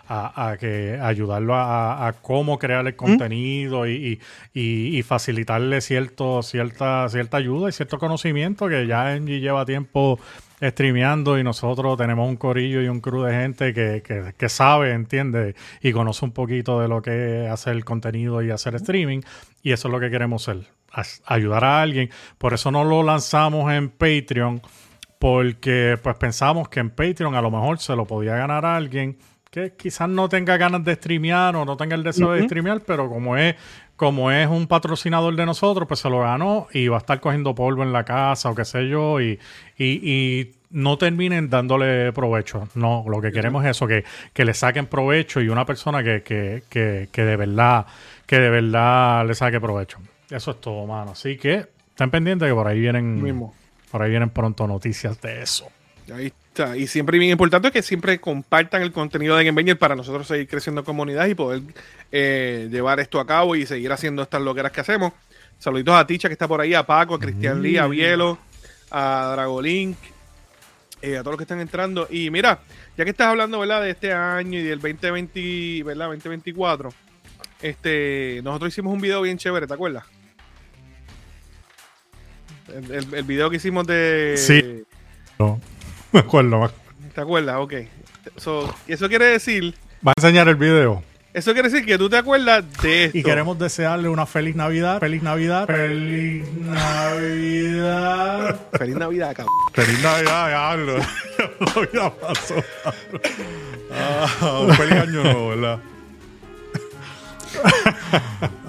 a, 0.09 0.57
que 0.59 0.99
ayudarlo 1.00 1.54
a, 1.54 2.14
cómo 2.23 2.59
crear 2.59 2.87
el 2.87 2.97
contenido 2.97 3.87
y, 3.87 4.21
y, 4.52 5.02
facilitarle 5.02 5.80
cierto, 5.80 6.42
cierta, 6.42 7.09
cierta 7.09 7.37
ayuda 7.37 7.68
y 7.68 7.73
cierto 7.73 7.99
conocimiento 7.99 8.68
que 8.68 8.87
ya 8.87 9.09
Angie 9.09 9.40
lleva 9.40 9.64
tiempo 9.64 10.18
streameando 10.61 11.38
y 11.38 11.45
nosotros 11.45 11.97
tenemos 11.97 12.28
un 12.28 12.37
corillo 12.37 12.83
y 12.83 12.88
un 12.88 13.00
crew 13.00 13.23
de 13.23 13.33
gente 13.33 13.73
que, 13.73 14.02
que, 14.37 14.49
sabe, 14.49 14.92
entiende 14.92 15.54
y 15.80 15.92
conoce 15.92 16.25
un 16.25 16.33
poquito 16.33 16.80
de 16.80 16.88
lo 16.88 17.00
que 17.00 17.45
es 17.45 17.50
hacer 17.50 17.83
contenido 17.85 18.42
y 18.42 18.50
hacer 18.50 18.75
streaming 18.75 19.21
y 19.62 19.73
eso 19.73 19.88
es 19.88 19.92
lo 19.92 20.00
que 20.00 20.11
queremos 20.11 20.49
hacer, 20.49 20.66
ayudar 21.26 21.64
a 21.64 21.83
alguien. 21.83 22.11
Por 22.38 22.54
eso 22.54 22.71
no 22.71 22.85
lo 22.85 23.02
lanzamos 23.02 23.73
en 23.73 23.88
Patreon 23.88 24.61
porque 25.18 25.98
pues 26.02 26.16
pensamos 26.16 26.68
que 26.68 26.80
en 26.80 26.90
Patreon 26.90 27.34
a 27.34 27.42
lo 27.42 27.50
mejor 27.50 27.78
se 27.78 27.94
lo 27.96 28.06
podía 28.06 28.37
ganar 28.37 28.64
a 28.64 28.76
alguien 28.76 29.18
que 29.50 29.72
quizás 29.75 30.08
no 30.08 30.28
tenga 30.28 30.56
ganas 30.56 30.84
de 30.84 30.94
streamear 30.94 31.56
o 31.56 31.64
no 31.64 31.76
tenga 31.76 31.94
el 31.94 32.02
deseo 32.02 32.32
de 32.32 32.44
streamear, 32.44 32.82
pero 32.87 33.08
como 33.08 33.37
es 33.37 33.56
como 33.96 34.30
es 34.30 34.46
un 34.46 34.68
patrocinador 34.68 35.34
de 35.34 35.44
nosotros, 35.44 35.88
pues 35.88 35.98
se 35.98 36.08
lo 36.08 36.20
ganó 36.20 36.68
y 36.72 36.87
va 36.87 36.98
a 36.98 37.00
estar 37.00 37.18
cogiendo 37.18 37.52
polvo 37.56 37.82
en 37.82 37.92
la 37.92 38.04
casa 38.04 38.48
o 38.48 38.54
qué 38.54 38.64
sé 38.64 38.88
yo 38.88 39.20
y, 39.20 39.40
y, 39.76 40.52
no 40.70 40.98
terminen 40.98 41.48
dándole 41.48 42.12
provecho. 42.12 42.68
No, 42.75 43.04
lo 43.08 43.22
que 43.22 43.32
queremos 43.32 43.64
es 43.64 43.70
eso, 43.70 43.87
que, 43.87 44.04
que 44.34 44.44
le 44.44 44.52
saquen 44.52 44.87
provecho 44.87 45.40
y 45.40 45.48
una 45.48 45.64
persona 45.64 46.04
que, 46.04 46.22
que, 46.22 46.62
que, 46.68 47.08
que, 47.10 47.25
de 47.25 47.37
verdad 47.37 47.87
que 48.26 48.38
de 48.38 48.50
verdad 48.50 49.26
le 49.26 49.34
saque 49.34 49.60
provecho. 49.60 49.98
Eso 50.30 50.50
es 50.50 50.60
todo, 50.60 50.87
mano. 50.87 51.12
Así 51.12 51.38
que 51.38 51.66
estén 51.88 52.10
pendientes 52.10 52.46
que 52.46 52.54
por 52.54 52.68
ahí 52.68 52.78
vienen 52.78 53.18
por 53.90 54.02
ahí 54.02 54.11
vienen 54.11 54.30
pronto 54.30 54.66
noticias 54.66 55.21
de 55.21 55.42
eso. 55.42 55.68
Ahí 56.12 56.26
está. 56.26 56.76
Y 56.76 56.87
siempre 56.87 57.18
bien 57.18 57.30
importante 57.30 57.71
que 57.71 57.83
siempre 57.83 58.21
compartan 58.21 58.83
el 58.83 58.92
contenido 58.92 59.37
de 59.37 59.45
Game 59.45 59.76
para 59.76 59.95
nosotros 59.95 60.26
seguir 60.26 60.49
creciendo 60.49 60.85
comunidad 60.85 61.26
y 61.26 61.35
poder 61.35 61.62
eh, 62.11 62.68
llevar 62.71 63.00
esto 63.00 63.21
a 63.21 63.26
cabo 63.26 63.57
y 63.57 63.66
seguir 63.66 63.92
haciendo 63.92 64.23
estas 64.23 64.42
loqueras 64.42 64.73
que 64.73 64.80
hacemos. 64.80 65.12
Saluditos 65.59 65.95
a 65.95 66.07
Ticha 66.07 66.28
que 66.28 66.35
está 66.35 66.49
por 66.49 66.61
ahí, 66.61 66.75
a 66.75 66.87
Paco, 66.87 67.14
a 67.14 67.18
Cristian 67.18 67.61
Lee, 67.61 67.78
a 67.78 67.87
Bielo, 67.87 68.38
a 68.90 69.30
Dragolink, 69.33 69.97
eh, 71.02 71.16
a 71.16 71.21
todos 71.21 71.33
los 71.33 71.38
que 71.38 71.45
están 71.45 71.61
entrando. 71.61 72.07
Y 72.11 72.30
mira, 72.30 72.61
ya 72.97 73.04
que 73.04 73.11
estás 73.11 73.28
hablando, 73.28 73.59
¿verdad? 73.59 73.83
De 73.83 73.90
este 73.90 74.12
año 74.12 74.59
y 74.59 74.62
del 74.62 74.80
2020, 74.80 75.83
¿verdad? 75.85 76.07
2024. 76.07 76.90
Este, 77.61 78.40
nosotros 78.45 78.73
hicimos 78.73 78.95
un 78.95 79.00
video 79.00 79.21
bien 79.23 79.37
chévere, 79.37 79.66
¿te 79.66 79.75
acuerdas? 79.75 80.04
El, 82.68 83.14
el, 83.14 83.25
video 83.25 83.50
que 83.50 83.56
hicimos 83.56 83.87
de. 83.87 84.34
Sí. 84.37 84.84
No, 85.38 85.60
me 86.12 86.20
acuerdo. 86.20 86.70
¿Te 87.14 87.20
acuerdas? 87.20 87.56
Ok. 87.58 87.75
eso 88.87 89.08
quiere 89.08 89.26
decir. 89.26 89.75
Va 90.06 90.12
a 90.16 90.20
enseñar 90.20 90.48
el 90.48 90.56
video. 90.56 91.02
Eso 91.34 91.52
quiere 91.52 91.68
decir 91.68 91.84
que 91.87 91.98
tú 91.98 92.08
te 92.08 92.16
acuerdas 92.16 92.64
de 92.82 93.04
esto. 93.04 93.18
Y 93.18 93.22
queremos 93.22 93.58
desearle 93.58 94.08
una 94.08 94.26
feliz 94.26 94.56
Navidad. 94.56 94.98
Feliz 94.98 95.22
Navidad. 95.22 95.66
Feliz 95.66 96.50
Navidad. 96.54 98.58
feliz 98.72 98.96
Navidad, 98.96 99.37
cabrón. 99.37 99.54
Feliz 99.72 100.02
Navidad, 100.02 100.48
diablo. 100.48 100.96
ya 101.92 102.14
pasó. 102.20 102.54
Ah, 103.92 104.60
un 104.66 104.75
feliz 104.75 104.94
año 104.94 105.22
nuevo, 105.22 105.48
¿verdad? 105.50 105.78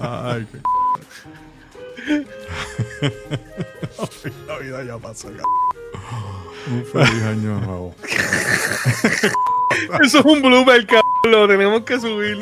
Ay, 0.00 0.46
qué. 0.52 0.58
La 4.46 4.58
vida 4.58 4.84
ya 4.84 4.98
pasó, 4.98 5.28
Un 5.28 6.84
feliz 6.84 7.22
año 7.22 7.60
nuevo. 7.60 7.94
Eso 10.02 10.18
es 10.18 10.24
un 10.24 10.42
blooper, 10.42 10.86
cabrón. 10.86 11.04
Lo 11.30 11.48
tenemos 11.48 11.82
que 11.82 12.00
subir. 12.00 12.40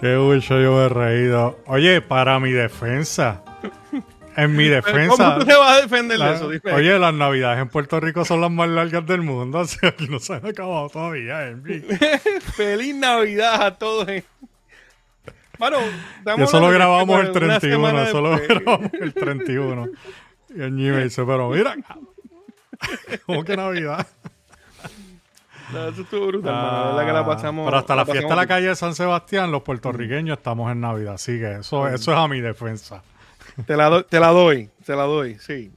qué 0.00 0.16
mucho 0.16 0.60
yo 0.60 0.76
me 0.76 0.86
he 0.86 0.88
reído. 0.88 1.58
Oye, 1.66 2.00
para 2.00 2.40
mi 2.40 2.52
defensa. 2.52 3.42
En 4.38 4.54
mi 4.54 4.68
defensa. 4.68 5.16
¿Cómo 5.16 5.38
tú 5.40 5.46
te 5.46 5.56
vas 5.56 5.78
a 5.78 5.80
defender 5.82 6.18
de 6.18 6.34
eso? 6.34 6.46
Oye, 6.74 6.98
las 6.98 7.12
navidades 7.12 7.60
en 7.60 7.68
Puerto 7.68 7.98
Rico 7.98 8.24
son 8.24 8.40
las 8.40 8.50
más 8.50 8.68
largas 8.68 9.04
del 9.04 9.22
mundo. 9.22 9.58
Así 9.60 9.78
que 9.80 10.06
no 10.08 10.20
se 10.20 10.34
han 10.34 10.46
acabado 10.46 10.88
todavía. 10.88 11.56
Feliz 12.56 12.94
Navidad 12.94 13.62
a 13.62 13.74
todos. 13.74 14.06
Bueno, 15.58 15.78
eso 16.36 16.60
lo 16.60 16.70
grabamos 16.70 17.20
el 17.20 17.32
31, 17.32 18.02
eso 18.02 18.20
lo 18.20 18.38
grabamos 18.38 18.92
el 18.94 19.12
31. 19.12 19.88
Y 20.54 20.60
el 20.62 20.70
me 20.70 21.02
dice, 21.02 21.24
pero 21.26 21.50
mira, 21.50 21.74
¿cómo 23.26 23.44
que 23.44 23.56
Navidad? 23.56 24.06
No, 25.72 25.88
eso 25.88 26.02
estuvo 26.02 26.28
brutal, 26.28 26.96
la 26.96 27.04
que 27.04 27.12
la 27.12 27.18
ah, 27.18 27.26
pasamos. 27.26 27.66
Pero 27.66 27.76
hasta 27.76 27.96
la, 27.96 28.06
fiesta 28.06 28.28
de 28.28 28.36
la 28.36 28.46
calle 28.46 28.68
de 28.68 28.76
San 28.76 28.94
Sebastián, 28.94 29.50
los 29.50 29.62
puertorriqueños 29.62 30.38
estamos 30.38 30.70
en 30.70 30.80
Navidad, 30.80 31.14
así 31.14 31.38
que 31.40 31.56
eso, 31.56 31.88
eso 31.88 32.12
es 32.12 32.18
a 32.18 32.28
mi 32.28 32.40
defensa. 32.40 33.02
Te 33.66 33.76
la, 33.76 34.02
te 34.02 34.20
la 34.20 34.28
doy, 34.28 34.70
te 34.84 34.94
la 34.94 35.02
doy, 35.02 35.36
sí. 35.38 35.70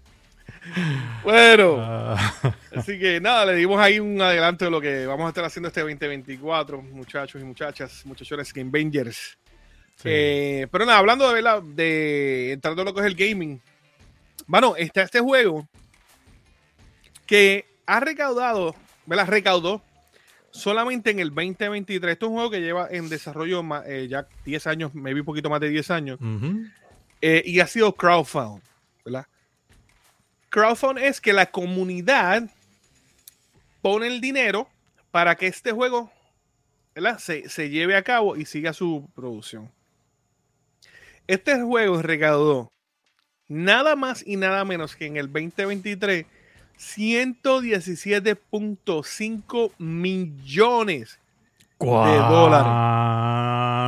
bueno, 1.24 1.78
Ah, 1.80 2.34
así 2.76 3.00
que 3.00 3.20
nada, 3.20 3.46
le 3.48 3.56
dimos 3.56 3.80
ahí 3.80 4.00
un 4.00 4.22
adelanto 4.22 4.66
de 4.66 4.72
lo 4.72 4.80
que 4.80 5.06
vamos 5.08 5.26
a 5.26 5.30
estar 5.30 5.44
haciendo 5.44 5.68
este 5.70 5.82
2024, 5.82 6.82
muchachos 6.82 7.42
y 7.42 7.46
muchachas, 7.46 8.06
muchachones 8.06 8.54
Game 8.54 8.70
Bangers. 8.72 9.38
sí. 9.96 10.04
Eh, 10.06 10.68
pero 10.72 10.86
nada, 10.86 11.00
hablando 11.00 11.28
de, 11.28 11.34
¿verdad? 11.34 11.62
de 11.64 12.52
entrando 12.54 12.84
a 12.84 12.86
lo 12.86 12.94
que 12.94 13.02
es 13.02 13.08
el 13.08 13.16
gaming. 13.16 13.60
Bueno, 14.48 14.76
está 14.76 15.02
este 15.04 15.20
juego 15.20 15.68
que 17.26 17.66
ha 17.86 18.00
recaudado, 18.00 18.76
¿verdad? 19.06 19.28
Recaudó 19.28 19.82
solamente 20.52 21.12
en 21.12 21.20
el 21.20 21.30
2023. 21.30 22.14
Esto 22.14 22.26
es 22.26 22.30
un 22.30 22.36
juego 22.36 22.52
que 22.52 22.62
lleva 22.62 22.88
en 22.92 23.10
desarrollo 23.10 23.64
eh, 23.86 24.08
ya 24.10 24.28
10 24.46 24.68
años, 24.68 24.94
maybe 24.94 25.22
un 25.22 25.26
poquito 25.26 25.50
más 25.50 25.62
de 25.62 25.70
10 25.70 25.90
años. 25.92 26.20
Ujú. 26.20 26.66
Eh, 27.22 27.44
y 27.46 27.60
ha 27.60 27.68
sido 27.68 27.94
crowdfund, 27.94 28.62
¿verdad? 29.06 29.28
Crowdfund 30.50 31.00
es 31.00 31.22
que 31.22 31.34
la 31.34 31.46
comunidad 31.46 32.50
pone 33.82 34.08
el 34.08 34.22
dinero 34.22 34.68
para 35.12 35.36
que 35.36 35.48
este 35.48 35.72
juego 35.72 36.12
¿verdad? 36.94 37.20
Se, 37.20 37.48
se 37.50 37.70
lleve 37.70 37.96
a 37.96 38.04
cabo 38.04 38.36
y 38.36 38.46
siga 38.46 38.74
su 38.74 39.10
producción. 39.16 39.72
Este 41.28 41.62
juego 41.62 42.02
recaudó 42.02 42.68
nada 43.48 43.96
más 43.96 44.26
y 44.26 44.36
nada 44.38 44.66
menos 44.66 44.96
que 44.96 45.06
en 45.06 45.18
el 45.18 45.32
2023 45.32 46.26
117.5 46.78 49.72
millones 49.78 51.20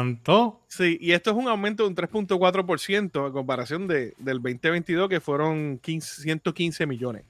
¿Cuánto? 0.04 0.62
Sí, 0.68 0.98
y 1.00 1.12
esto 1.12 1.30
es 1.32 1.36
un 1.38 1.48
aumento 1.48 1.84
de 1.84 1.90
un 1.90 1.96
3.4% 1.96 3.28
a 3.28 3.32
comparación 3.32 3.88
de, 3.88 4.14
del 4.18 4.42
2022 4.42 5.08
que 5.10 5.20
fueron 5.22 5.78
15 5.80 6.22
115 6.24 6.86
millones. 6.88 7.24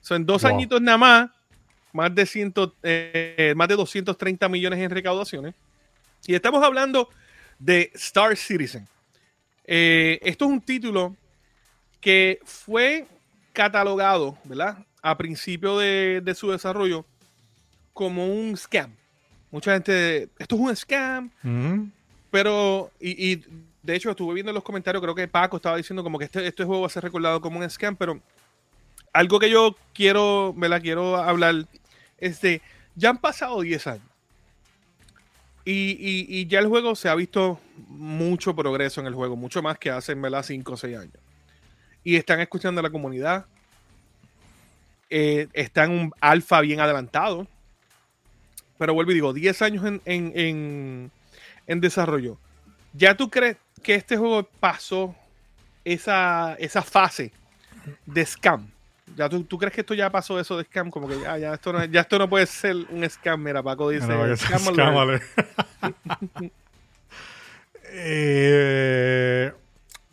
So, 0.00 0.16
en 0.16 0.26
dos 0.26 0.42
Wow. 0.42 0.50
añitos 0.52 0.80
nada 0.80 0.98
más, 0.98 1.30
más 1.92 2.12
de, 2.14 2.26
100, 2.26 2.52
eh, 2.82 3.54
más 3.56 3.68
de 3.68 3.76
230 3.76 4.48
millones 4.48 4.80
en 4.80 4.90
recaudaciones. 4.90 5.54
Y 6.26 6.34
estamos 6.34 6.62
hablando 6.64 7.08
de 7.58 7.90
Star 7.94 8.36
Citizen. 8.36 8.88
Eh, 9.64 10.18
esto 10.22 10.46
es 10.46 10.50
un 10.50 10.60
título 10.60 11.16
que 12.00 12.40
fue 12.44 13.06
catalogado, 13.52 14.36
¿verdad? 14.44 14.84
A 15.02 15.16
principio 15.16 15.78
de, 15.78 16.20
de 16.24 16.34
su 16.34 16.50
desarrollo 16.50 17.04
como 17.92 18.26
un 18.26 18.56
scam. 18.56 18.96
Mucha 19.52 19.72
gente, 19.74 20.28
esto 20.38 20.56
es 20.56 20.60
un 20.60 20.74
scam, 20.76 21.30
pero, 22.30 22.90
y, 22.98 23.32
y, 23.32 23.44
de 23.82 23.94
hecho 23.94 24.10
estuve 24.10 24.34
viendo 24.34 24.50
en 24.50 24.54
los 24.54 24.64
comentarios, 24.64 25.00
creo 25.02 25.14
que 25.14 25.28
Paco 25.28 25.56
estaba 25.58 25.76
diciendo 25.76 26.02
como 26.02 26.18
que 26.18 26.24
este, 26.24 26.44
este 26.46 26.64
juego 26.64 26.80
va 26.80 26.86
a 26.88 26.90
ser 26.90 27.02
recordado 27.04 27.40
como 27.40 27.58
un 27.60 27.68
scam, 27.70 27.94
pero 27.94 28.18
algo 29.12 29.38
que 29.38 29.50
yo 29.50 29.76
quiero, 29.92 30.54
¿verdad? 30.56 30.80
Quiero 30.82 31.16
hablar 31.16 31.66
es 32.18 32.40
de, 32.40 32.62
ya 32.96 33.10
han 33.10 33.18
pasado 33.18 33.60
10 33.60 33.86
años. 33.86 34.04
Y, 35.64 35.92
y- 36.00 36.26
y 36.28 36.46
ya 36.46 36.58
el 36.58 36.66
juego 36.66 36.96
se 36.96 37.08
ha 37.08 37.14
visto 37.14 37.60
mucho 37.88 38.56
progreso 38.56 39.00
en 39.00 39.06
el 39.06 39.14
juego, 39.14 39.36
mucho 39.36 39.62
más 39.62 39.78
que 39.78 39.90
hace, 39.90 40.14
¿verdad? 40.14 40.42
5 40.42 40.72
o 40.72 40.76
6 40.76 40.96
años. 40.96 41.14
Y 42.02 42.16
están 42.16 42.40
escuchando 42.40 42.80
a 42.80 42.82
la 42.82 42.90
comunidad. 42.90 43.44
Eh, 45.10 45.46
está 45.52 45.84
en 45.84 45.90
un 45.92 46.12
alfa 46.20 46.60
bien 46.62 46.80
adelantado. 46.80 47.46
Pero 48.82 48.94
vuelvo 48.94 49.12
y 49.12 49.14
digo, 49.14 49.32
10 49.32 49.62
años 49.62 49.84
en, 49.84 50.02
en- 50.06 50.32
en- 50.34 51.10
en 51.68 51.80
desarrollo. 51.80 52.36
¿Ya 52.94 53.16
tú 53.16 53.30
crees 53.30 53.56
que 53.80 53.94
este 53.94 54.16
juego 54.16 54.42
pasó 54.58 55.14
esa, 55.84 56.56
esa 56.58 56.82
fase 56.82 57.30
de 58.06 58.26
scam? 58.26 58.66
¿Ya 59.14 59.28
tú, 59.28 59.44
tú 59.44 59.56
crees 59.56 59.72
que 59.72 59.82
esto 59.82 59.94
ya 59.94 60.10
pasó 60.10 60.40
eso 60.40 60.56
de 60.58 60.64
scam? 60.64 60.90
Como 60.90 61.06
que 61.06 61.20
ya, 61.20 61.38
ya, 61.38 61.54
esto, 61.54 61.72
no, 61.72 61.84
ya 61.84 62.00
esto 62.00 62.18
no 62.18 62.28
puede 62.28 62.44
ser 62.46 62.74
un 62.90 63.08
scam. 63.08 63.40
Mira, 63.40 63.62
Paco 63.62 63.88
dice. 63.88 64.04
Se 64.04 64.36
"Scam 64.36 64.66
alert". 64.66 65.22
escámale. 65.22 66.50
Eh, 67.94 69.52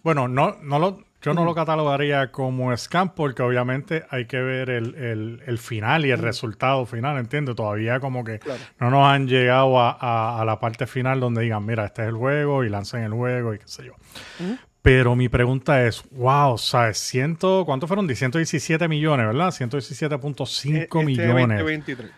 bueno, 0.04 0.28
no, 0.28 0.58
no 0.62 0.78
lo, 0.80 1.04
yo 1.22 1.34
no 1.34 1.44
lo 1.46 1.54
catalogaría 1.54 2.32
como 2.32 2.76
scam 2.78 3.10
porque 3.14 3.42
obviamente 3.42 4.06
hay 4.10 4.26
que 4.26 4.40
ver 4.42 4.70
el, 4.70 4.96
el- 4.96 5.42
el 5.46 5.58
final 5.58 6.06
y 6.06 6.12
el 6.12 6.20
resultado 6.20 6.86
final, 6.86 7.18
¿entiendes? 7.18 7.56
Todavía 7.56 8.00
como 8.00 8.24
que 8.24 8.40
Claro. 8.40 8.60
no 8.80 8.90
nos 8.90 9.06
han 9.08 9.28
llegado 9.28 9.80
a, 9.80 9.92
a- 10.00 10.42
a 10.42 10.46
la 10.46 10.60
parte 10.60 10.88
final 10.88 11.20
donde 11.20 11.42
digan, 11.42 11.66
mira, 11.66 11.86
este 11.86 12.04
es 12.04 12.08
el 12.10 12.16
juego 12.16 12.64
y 12.64 12.70
lancen 12.70 13.04
el 13.04 13.12
juego 13.14 13.54
y 13.54 13.60
qué 13.60 13.68
sé 13.68 13.86
yo. 13.86 13.94
Ujú. 14.40 14.58
Pero 14.82 15.14
mi 15.18 15.28
pregunta 15.28 15.84
es, 15.86 16.02
wow, 16.12 16.58
¿sabes? 16.58 16.98
Ciento, 17.00 17.64
¿Cuánto 17.66 17.86
fueron? 17.86 18.08
117 18.08 18.88
millones, 18.88 19.26
¿verdad? 19.28 19.52
117.5 19.52 20.78
Este 20.84 21.04
millones. 21.06 21.60
2023. 21.60 22.12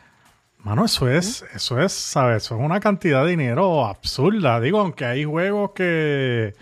Mano, 0.60 0.86
eso 0.86 1.10
es, 1.10 1.44
eso 1.56 1.80
es, 1.82 1.92
¿sabes? 1.92 2.44
Eso 2.44 2.56
es 2.56 2.62
una 2.62 2.80
cantidad 2.80 3.24
de 3.26 3.32
dinero 3.32 3.84
absurda. 3.88 4.60
Digo, 4.60 4.80
aunque 4.80 5.06
hay 5.06 5.24
juegos 5.24 5.72
que, 5.72 6.54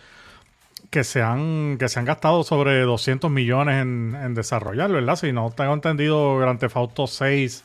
que, 0.90 1.04
se, 1.04 1.22
han, 1.22 1.78
que 1.78 1.90
se 1.90 2.00
han 2.00 2.06
gastado 2.06 2.44
sobre 2.44 2.82
200 2.82 3.30
millones 3.30 3.82
en, 3.82 4.16
en 4.16 4.34
desarrollar, 4.34 4.92
¿verdad? 4.92 5.16
Si 5.16 5.32
no 5.32 5.52
tengo 5.52 5.74
entendido, 5.74 6.38
Grand 6.38 6.60
Theft 6.60 6.76
Auto 6.78 7.08
6 7.08 7.64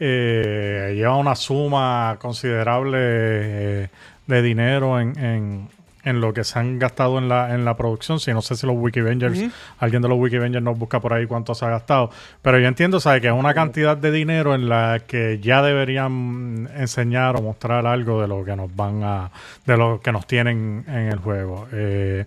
eh, 0.00 0.92
lleva 0.96 1.16
una 1.16 1.36
suma 1.36 2.16
considerable 2.20 2.98
eh, 3.00 3.88
de 4.26 4.42
dinero 4.42 4.98
en, 4.98 5.68
en 6.04 6.20
lo 6.20 6.32
que 6.34 6.44
se 6.44 6.58
han 6.58 6.78
gastado 6.78 7.18
en 7.18 7.28
la, 7.28 7.54
en 7.54 7.64
la 7.64 7.76
producción. 7.76 8.20
Si 8.20 8.32
no 8.32 8.42
sé 8.42 8.56
si 8.56 8.66
los 8.66 8.76
Wikivengers, 8.78 9.38
Ujú. 9.38 9.50
alguien 9.78 10.02
de 10.02 10.08
los 10.08 10.18
Wikivengers 10.18 10.62
nos 10.62 10.78
busca 10.78 11.00
por 11.00 11.12
ahí 11.12 11.26
cuánto 11.26 11.54
se 11.54 11.64
ha 11.64 11.70
gastado. 11.70 12.10
Pero 12.42 12.58
yo 12.58 12.68
entiendo, 12.68 13.00
¿sabes? 13.00 13.20
Que 13.22 13.28
es 13.28 13.32
una 13.32 13.54
cantidad 13.54 13.96
de 13.96 14.10
dinero 14.10 14.54
en 14.54 14.68
la 14.68 15.00
que 15.06 15.38
ya 15.40 15.62
deberían 15.62 16.68
enseñar 16.76 17.36
o 17.36 17.42
mostrar 17.42 17.86
algo 17.86 18.20
de 18.20 18.28
lo 18.28 18.44
que 18.44 18.54
nos 18.56 18.74
van 18.76 19.02
a, 19.02 19.30
de 19.66 19.76
lo 19.76 20.00
que 20.00 20.12
nos 20.12 20.26
tienen 20.26 20.84
en 20.88 21.08
el 21.08 21.18
juego. 21.18 21.66
Eh, 21.72 22.24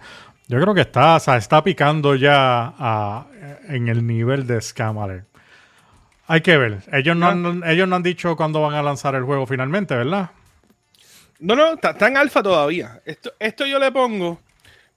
yo 0.47 0.59
creo 0.61 0.73
que 0.73 0.81
está, 0.81 1.15
o 1.15 1.19
sea, 1.19 1.37
está 1.37 1.63
picando 1.63 2.15
ya 2.15 2.73
a- 2.79 3.25
en 3.67 3.87
el 3.89 4.07
nivel 4.07 4.47
de 4.47 4.61
scam 4.61 4.97
alert. 4.97 5.25
Hay 6.29 6.41
que 6.41 6.57
ver. 6.57 6.79
Ellos 6.91 7.15
no, 7.15 7.27
han, 7.27 7.63
ellos 7.65 7.87
no 7.87 7.95
han 7.95 8.03
dicho 8.03 8.35
cuándo 8.35 8.61
van 8.61 8.73
a 8.73 8.81
lanzar 8.83 9.15
el 9.15 9.23
juego 9.23 9.45
finalmente, 9.45 9.95
¿verdad? 9.95 10.29
No, 11.39 11.55
no, 11.55 11.73
está, 11.73 11.91
está 11.91 12.07
en 12.07 12.17
alfa 12.17 12.41
todavía. 12.41 13.01
Esto, 13.05 13.33
esto 13.39 13.65
yo 13.65 13.77
le 13.79 13.91
pongo. 13.91 14.39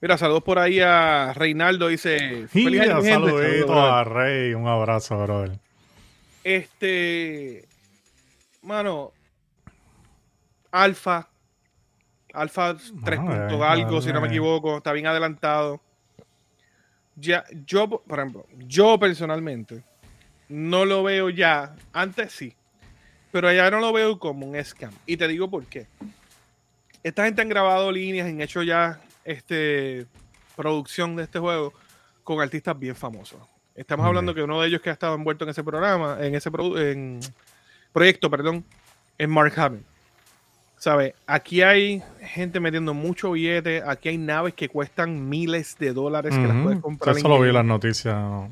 Mira, 0.01 0.17
saludos 0.17 0.43
por 0.43 0.57
ahí 0.57 0.79
a 0.79 1.31
Reinaldo. 1.33 1.87
Dice: 1.87 2.47
"Feliz 2.47 2.81
gente". 2.81 3.09
saludito 3.11 3.67
brother. 3.67 3.93
a 3.93 4.03
Rey, 4.03 4.53
un 4.55 4.67
abrazo, 4.67 5.21
brother. 5.21 5.59
Este. 6.43 7.65
Mano. 8.63 9.11
Alfa. 10.71 11.27
Alfa 12.33 12.75
3 12.77 12.93
Bueno, 13.19 13.25
punto 13.25 13.53
debe 13.55 13.65
algo, 13.65 14.01
si 14.01 14.07
no 14.07 14.15
me 14.15 14.27
darle- 14.27 14.27
equivoco. 14.29 14.77
Está 14.77 14.93
bien 14.93 15.05
adelantado. 15.07 15.81
Ya, 17.17 17.43
yo, 17.65 17.89
por 17.89 18.19
ejemplo, 18.19 18.47
yo 18.57 18.97
personalmente 18.97 19.83
no 20.49 20.85
lo 20.85 21.03
veo 21.03 21.29
ya. 21.29 21.75
Antes 21.93 22.31
sí. 22.31 22.55
Pero 23.31 23.51
ya 23.51 23.69
no 23.69 23.79
lo 23.79 23.93
veo 23.93 24.17
como 24.17 24.45
un 24.47 24.63
scam. 24.63 24.91
Y 25.05 25.17
te 25.17 25.27
digo 25.27 25.49
por 25.49 25.65
qué. 25.65 25.87
Esta 27.03 27.25
gente 27.25 27.41
han 27.41 27.49
grabado 27.49 27.91
líneas, 27.91 28.27
han 28.27 28.41
hecho 28.41 28.61
ya 28.63 28.99
este 29.25 30.05
producción 30.55 31.15
de 31.15 31.23
este 31.23 31.39
juego 31.39 31.73
con 32.23 32.39
artistas 32.41 32.77
bien 32.77 32.95
famosos. 32.95 33.39
Estamos 33.75 34.05
hablando 34.05 34.33
que 34.35 34.43
uno 34.43 34.61
de 34.61 34.67
ellos 34.67 34.81
que 34.81 34.89
ha 34.89 34.93
estado 34.93 35.15
envuelto 35.15 35.43
en 35.45 35.49
ese 35.49 35.63
programa, 35.63 36.17
en 36.19 36.35
ese 36.35 36.51
produ- 36.51 36.79
en 36.79 37.19
proyecto, 37.93 38.29
perdón, 38.29 38.63
es 39.17 39.27
Mark 39.27 39.53
Hamill. 39.57 39.83
¿Sabe? 40.77 41.15
Aquí 41.27 41.61
hay 41.61 42.01
gente 42.21 42.59
metiendo 42.59 42.93
mucho 42.93 43.31
billete, 43.31 43.83
aquí 43.85 44.09
hay 44.09 44.17
naves 44.17 44.53
que 44.55 44.67
cuestan 44.67 45.29
miles 45.29 45.77
de 45.77 45.93
dólares 45.93 46.35
que 46.35 46.47
las 46.47 46.57
puedes 46.63 46.79
comprar. 46.79 47.15
Eso 47.17 47.27
lo 47.29 47.39
vi 47.39 47.49
en 47.49 47.53
las 47.55 47.65
noticias. 47.65 48.15
¿no? 48.15 48.51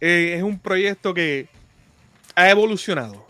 Eh, 0.00 0.34
es 0.36 0.42
un 0.42 0.58
proyecto 0.58 1.14
que 1.14 1.48
ha 2.34 2.50
evolucionado. 2.50 3.24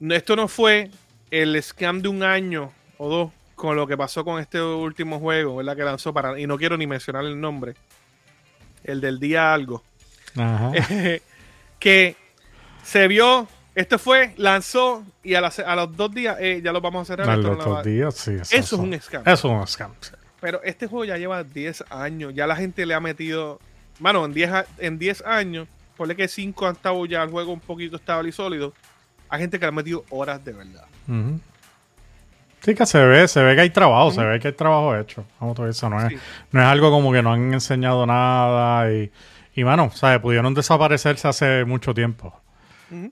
Esto 0.00 0.34
no 0.34 0.48
fue 0.48 0.90
el 1.30 1.62
scam 1.62 2.00
de 2.00 2.08
un 2.08 2.22
año 2.22 2.72
o 2.96 3.08
dos 3.10 3.32
con 3.62 3.76
lo 3.76 3.86
que 3.86 3.96
pasó 3.96 4.24
con 4.24 4.40
este 4.40 4.60
último 4.60 5.20
juego, 5.20 5.54
¿verdad? 5.54 5.76
Que 5.76 5.84
lanzó 5.84 6.12
para. 6.12 6.36
Y 6.40 6.48
no 6.48 6.58
quiero 6.58 6.76
ni 6.76 6.88
mencionar 6.88 7.24
el 7.24 7.40
nombre. 7.40 7.74
El 8.82 9.00
del 9.00 9.20
día 9.20 9.54
algo. 9.54 9.84
Ajá. 10.36 10.72
que 11.78 12.16
se 12.82 13.06
vio. 13.06 13.46
Este 13.76 13.96
fue, 13.98 14.34
lanzó 14.36 15.04
y 15.22 15.34
a, 15.34 15.40
las- 15.40 15.60
a 15.60 15.76
los 15.76 15.96
dos 15.96 16.12
días 16.12 16.36
eh, 16.40 16.60
ya 16.62 16.72
lo 16.72 16.80
vamos 16.80 17.02
a 17.02 17.04
cerrar. 17.12 17.30
A 17.30 17.34
esto 17.36 17.50
no 17.50 17.54
los 17.54 17.64
dos 17.64 17.84
días, 17.84 18.14
sí. 18.16 18.32
Eso 18.32 18.56
es 18.56 18.72
un 18.72 19.00
scam. 19.00 19.22
Eso 19.24 19.32
es 19.48 19.60
un 19.60 19.66
scam. 19.68 19.92
sí. 20.00 20.10
Pero 20.40 20.60
este 20.64 20.88
juego 20.88 21.04
ya 21.04 21.16
lleva 21.16 21.44
10 21.44 21.84
años. 21.88 22.34
Ya 22.34 22.48
la 22.48 22.56
gente 22.56 22.84
le 22.84 22.94
ha 22.94 23.00
metido. 23.00 23.60
Mano, 24.00 24.24
en 24.24 24.34
10, 24.34 24.50
a- 24.50 24.66
en 24.78 24.98
10 24.98 25.22
años, 25.24 25.68
ponle 25.96 26.16
que 26.16 26.26
5 26.26 26.66
han 26.66 26.72
estado 26.74 27.06
ya 27.06 27.22
el 27.22 27.30
juego 27.30 27.52
un 27.52 27.60
poquito 27.60 27.94
estable 27.96 28.28
y 28.30 28.32
sólido. 28.32 28.74
Hay 29.28 29.38
gente 29.40 29.58
que 29.60 29.64
le 29.64 29.68
ha 29.68 29.72
metido 29.72 30.04
horas 30.10 30.44
de 30.44 30.52
verdad. 30.52 30.84
Ujú. 31.06 31.38
Sí 32.64 32.74
que 32.74 32.86
se 32.86 33.04
ve, 33.04 33.26
se 33.26 33.42
ve 33.42 33.54
que 33.56 33.62
hay 33.62 33.70
trabajo, 33.70 34.12
se 34.12 34.22
ve 34.24 34.38
que 34.38 34.48
hay 34.48 34.54
trabajo 34.54 34.96
hecho. 34.96 35.24
Vamos 35.40 35.58
a 35.58 35.68
eso 35.68 35.90
no 35.90 36.00
es, 36.00 36.08
Sí. 36.12 36.18
no 36.52 36.60
es 36.60 36.66
algo 36.66 36.90
como 36.90 37.12
que 37.12 37.22
no 37.22 37.32
han 37.32 37.52
enseñado 37.52 38.06
nada 38.06 38.90
y, 38.92 39.10
Y, 39.54 39.64
mano, 39.64 39.90
¿sabes? 39.92 40.18
Pudieron 40.20 40.54
desaparecerse 40.54 41.28
hace 41.28 41.64
mucho 41.66 41.92
tiempo. 41.92 42.34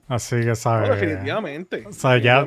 Así 0.07 0.41
que, 0.41 0.55
¿sabes? 0.55 0.89
definitivamente. 0.89 1.85
O 1.87 1.91
sea, 1.91 2.17
ya 2.17 2.45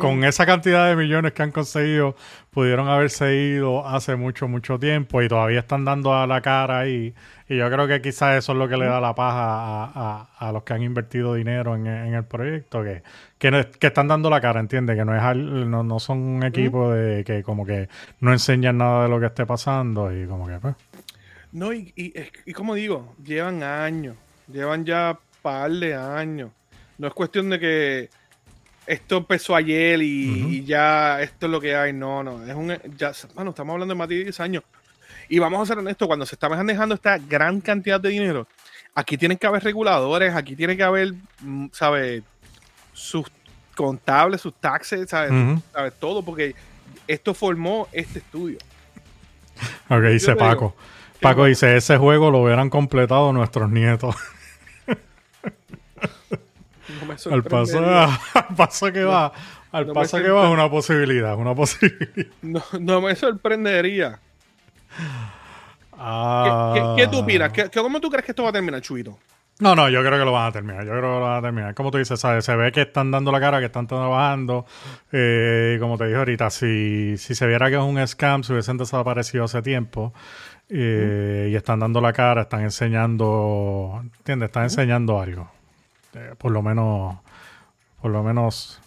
con, 0.00 0.24
esa 0.24 0.46
cantidad 0.46 0.88
de 0.88 0.96
millones 0.96 1.32
que 1.32 1.42
han 1.42 1.50
conseguido, 1.50 2.14
pudieron 2.50 2.88
haberse 2.88 3.34
ido 3.34 3.86
hace 3.86 4.16
mucho, 4.16 4.48
mucho 4.48 4.78
tiempo 4.78 5.20
y 5.22 5.28
todavía 5.28 5.60
están 5.60 5.84
dando 5.84 6.14
a 6.14 6.26
la 6.26 6.40
cara 6.40 6.80
ahí. 6.80 7.14
Y 7.48 7.56
yo 7.56 7.70
creo 7.70 7.86
que 7.88 8.00
quizás 8.00 8.38
eso 8.38 8.52
es 8.52 8.58
lo 8.58 8.68
que 8.68 8.76
le 8.76 8.86
da 8.86 9.00
la 9.00 9.14
paja 9.14 10.28
a, 10.38 10.52
los 10.52 10.62
que 10.62 10.74
han 10.74 10.82
invertido 10.82 11.34
dinero 11.34 11.74
en, 11.74 11.86
el 11.86 12.24
proyecto, 12.24 12.82
que, 12.82 13.02
que, 13.38 13.86
están 13.86 14.08
dando 14.08 14.30
la 14.30 14.40
cara, 14.40 14.60
¿entiendes? 14.60 14.96
Que 14.96 15.04
no, 15.04 15.14
es 15.16 15.36
no, 15.36 15.82
no 15.82 15.98
son 15.98 16.18
un 16.18 16.42
equipo 16.44 16.92
de 16.92 17.24
que 17.24 17.42
como 17.42 17.66
que 17.66 17.88
no 18.20 18.32
enseñan 18.32 18.78
nada 18.78 19.04
de 19.04 19.08
lo 19.08 19.20
que 19.20 19.26
esté 19.26 19.46
pasando 19.46 20.16
y 20.16 20.26
como 20.26 20.46
que 20.46 20.58
pues. 20.58 20.74
No, 21.52 21.72
y, 21.72 21.92
y, 21.96 22.12
y 22.44 22.52
como 22.52 22.74
digo, 22.74 23.14
llevan 23.24 23.62
años, 23.62 24.16
llevan 24.52 24.84
ya 24.84 25.18
par 25.42 25.70
de 25.70 25.94
años 25.94 26.50
no 26.98 27.08
es 27.08 27.14
cuestión 27.14 27.50
de 27.50 27.60
que 27.60 28.10
esto 28.86 29.16
empezó 29.16 29.56
ayer 29.56 30.00
y, 30.02 30.64
ya 30.64 31.20
esto 31.20 31.46
es 31.46 31.52
lo 31.52 31.60
que 31.60 31.74
hay. 31.74 31.92
No, 31.92 32.22
no. 32.22 32.44
Es 32.46 32.54
un. 32.54 32.76
Ya, 32.96 33.12
bueno, 33.34 33.50
estamos 33.50 33.74
hablando 33.74 33.94
de 33.94 33.98
más 33.98 34.08
de 34.08 34.24
10 34.24 34.40
años. 34.40 34.62
Y 35.28 35.38
vamos 35.40 35.60
a 35.60 35.66
ser 35.66 35.78
honestos, 35.78 36.06
cuando 36.06 36.24
se 36.24 36.36
está 36.36 36.48
manejando 36.48 36.94
esta 36.94 37.18
gran 37.18 37.60
cantidad 37.60 38.00
de 38.00 38.10
dinero, 38.10 38.46
aquí 38.94 39.18
tienen 39.18 39.36
que 39.36 39.46
haber 39.46 39.64
reguladores, 39.64 40.34
aquí 40.34 40.54
tiene 40.54 40.76
que 40.76 40.84
haber, 40.84 41.14
mm, 41.40 41.66
¿sabes? 41.72 42.22
Sus 42.92 43.26
contables, 43.74 44.40
sus 44.40 44.54
taxes, 44.54 45.10
¿sabes? 45.10 45.32
Todo, 45.98 46.24
porque 46.24 46.54
esto 47.08 47.34
formó 47.34 47.88
este 47.92 48.20
estudio. 48.20 48.58
Ok, 49.88 50.02
dice 50.04 50.36
Paco. 50.36 50.76
Paco 51.20 51.46
dice, 51.46 51.76
ese 51.76 51.96
juego 51.96 52.30
lo 52.30 52.38
hubieran 52.38 52.70
completado 52.70 53.32
nuestros 53.32 53.70
nietos. 53.70 54.14
al, 57.30 57.42
paso, 57.42 57.78
al 58.34 58.54
paso 58.56 58.92
que 58.92 59.04
va, 59.04 59.32
al 59.72 59.86
paso 59.88 60.18
que 60.18 60.28
va 60.28 60.46
es 60.46 60.52
una 60.52 60.70
posibilidad, 60.70 61.36
una 61.36 61.54
posibilidad. 61.54 62.32
No, 62.80 63.00
me 63.00 63.14
sorprendería. 63.14 64.20
¿Qué, 66.96 67.08
tú 67.10 67.18
opinas? 67.18 67.52
¿Cómo 67.74 68.00
tú 68.00 68.10
crees 68.10 68.24
que 68.24 68.32
esto 68.32 68.42
va 68.42 68.50
a 68.50 68.52
terminar, 68.52 68.80
Chuito? 68.80 69.18
No, 69.58 69.74
no, 69.74 69.88
yo 69.88 70.00
creo 70.00 70.18
que 70.18 70.24
lo 70.24 70.32
van 70.32 70.48
a 70.48 70.52
terminar. 70.52 70.84
Yo 70.84 70.90
creo 70.90 71.02
que 71.02 71.08
lo 71.08 71.20
van 71.20 71.38
a 71.38 71.42
terminar. 71.42 71.74
Como 71.74 71.90
tú 71.90 71.96
dices, 71.96 72.20
¿sabes? 72.20 72.44
Se 72.44 72.54
ve 72.56 72.72
que 72.72 72.82
están 72.82 73.10
dando 73.10 73.32
la 73.32 73.40
cara, 73.40 73.58
que 73.58 73.66
están 73.66 73.86
trabajando. 73.86 74.66
Eh, 75.12 75.78
como 75.80 75.96
te 75.96 76.04
dije 76.04 76.18
ahorita, 76.18 76.50
si, 76.50 77.16
si 77.16 77.34
se 77.34 77.46
viera 77.46 77.70
que 77.70 77.76
es 77.76 77.82
un 77.82 78.06
scam, 78.06 78.42
se 78.42 78.52
hubiesen 78.52 78.76
desaparecido 78.76 79.44
hace 79.44 79.62
tiempo. 79.62 80.12
Eh, 80.68 81.48
y 81.50 81.56
están 81.56 81.80
dando 81.80 82.02
la 82.02 82.12
cara, 82.12 82.42
están 82.42 82.62
enseñando. 82.62 84.02
¿Entiendes? 84.18 84.48
Están 84.48 84.64
enseñando 84.64 85.18
algo. 85.18 85.50
Este, 86.16 86.36
por 86.36 86.52
lo 86.52 86.62
menos, 86.62 87.18
por 88.00 88.10
lo 88.10 88.22
menos 88.22 88.80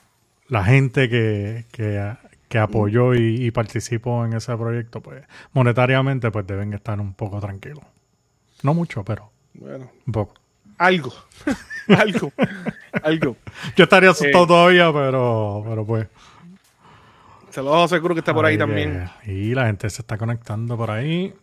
la 0.48 0.64
gente 0.64 1.10
que, 1.10 1.66
que, 1.72 2.58
apoyó 2.58 3.14
y, 3.14 3.52
participó 3.52 4.26
en 4.26 4.34
ese 4.34 4.56
proyecto, 4.58 5.02
pues 5.02 5.24
monetariamente, 5.54 6.32
pues 6.32 6.48
deben 6.48 6.74
estar 6.74 7.00
un 7.00 7.14
poco 7.14 7.40
tranquilos. 7.40 7.84
No 8.64 8.74
mucho, 8.74 9.04
pero 9.04 9.32
bueno, 9.54 9.92
un 10.06 10.14
poco. 10.14 10.34
Algo, 10.78 11.14
algo, 11.88 12.32
algo. 13.04 13.36
Yo 13.76 13.84
estaría 13.84 14.10
asustado 14.12 14.46
eh, 14.46 14.48
todavía, 14.48 14.94
pero, 14.94 15.64
pero 15.68 15.86
pues. 15.86 16.08
Se 17.52 17.62
lo 17.62 17.84
aseguro 17.84 18.16
que 18.16 18.20
está 18.20 18.34
por 18.34 18.46
ahí 18.46 18.58
también. 18.58 19.10
Y 19.26 19.54
la 19.54 19.66
gente 19.66 19.90
se 19.90 20.02
está 20.02 20.18
conectando 20.18 20.78
por 20.78 20.92
ahí 20.92 21.34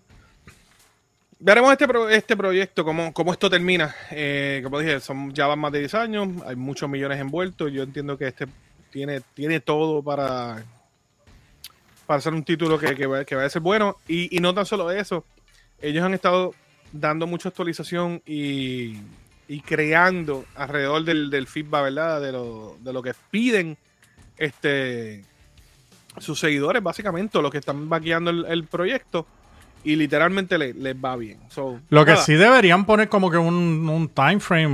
veremos 1.39 1.73
este, 1.73 1.87
este 2.17 2.37
proyecto, 2.37 2.85
cómo, 2.85 3.13
cómo 3.13 3.33
esto 3.33 3.51
termina. 3.51 3.95
Eh, 4.11 4.61
como 4.63 4.79
dije, 4.79 5.01
son, 5.01 5.33
ya 5.33 5.47
van 5.47 5.59
más 5.59 5.73
de 5.73 5.81
10 5.81 5.95
años, 5.95 6.29
hay 6.47 6.57
muchos 6.57 6.89
millones 6.89 7.21
envueltos. 7.21 7.73
Yo 7.73 7.83
entiendo 7.83 8.17
que 8.17 8.29
este 8.29 8.47
tiene, 8.91 9.21
tiene 9.35 9.61
todo 9.61 10.03
para, 10.03 10.65
para 12.07 12.21
ser 12.21 12.35
un 12.35 12.45
título 12.45 12.79
que, 12.79 12.95
que, 12.95 13.07
va, 13.07 13.21
a 13.21 13.51
ser 13.51 13.63
bueno. 13.63 13.97
Y, 14.09 14.39
no 14.41 14.55
tan 14.55 14.67
solo 14.67 14.91
eso, 14.91 15.25
ellos 15.81 16.05
han 16.05 16.15
estado 16.15 16.55
dando 16.93 17.27
mucha 17.27 17.49
actualización 17.49 18.23
y, 18.25 18.99
creando 19.65 20.45
alrededor 20.55 21.05
del, 21.05 21.47
feedback, 21.47 21.85
¿verdad? 21.85 22.21
De 22.21 22.33
lo, 22.33 22.77
de 22.81 22.93
lo 22.93 23.03
que 23.03 23.13
piden 23.31 23.77
este 24.39 25.25
sus 26.19 26.41
seguidores, 26.41 26.83
básicamente, 26.83 27.43
los 27.43 27.51
que 27.51 27.59
están 27.59 27.91
vaqueando 27.91 28.31
el 28.31 28.65
proyecto 28.65 29.27
y 29.87 29.95
literalmente 29.95 30.59
les, 30.59 30.97
va 30.97 31.15
bien. 31.15 31.39
Lo 31.91 32.05
que 32.05 32.17
sí 32.17 32.35
deberían 32.35 32.85
poner 32.85 33.09
como 33.09 33.31
que 33.31 33.39
un, 33.39 33.89
un 33.89 34.09
time 34.09 34.41
frame, 34.41 34.67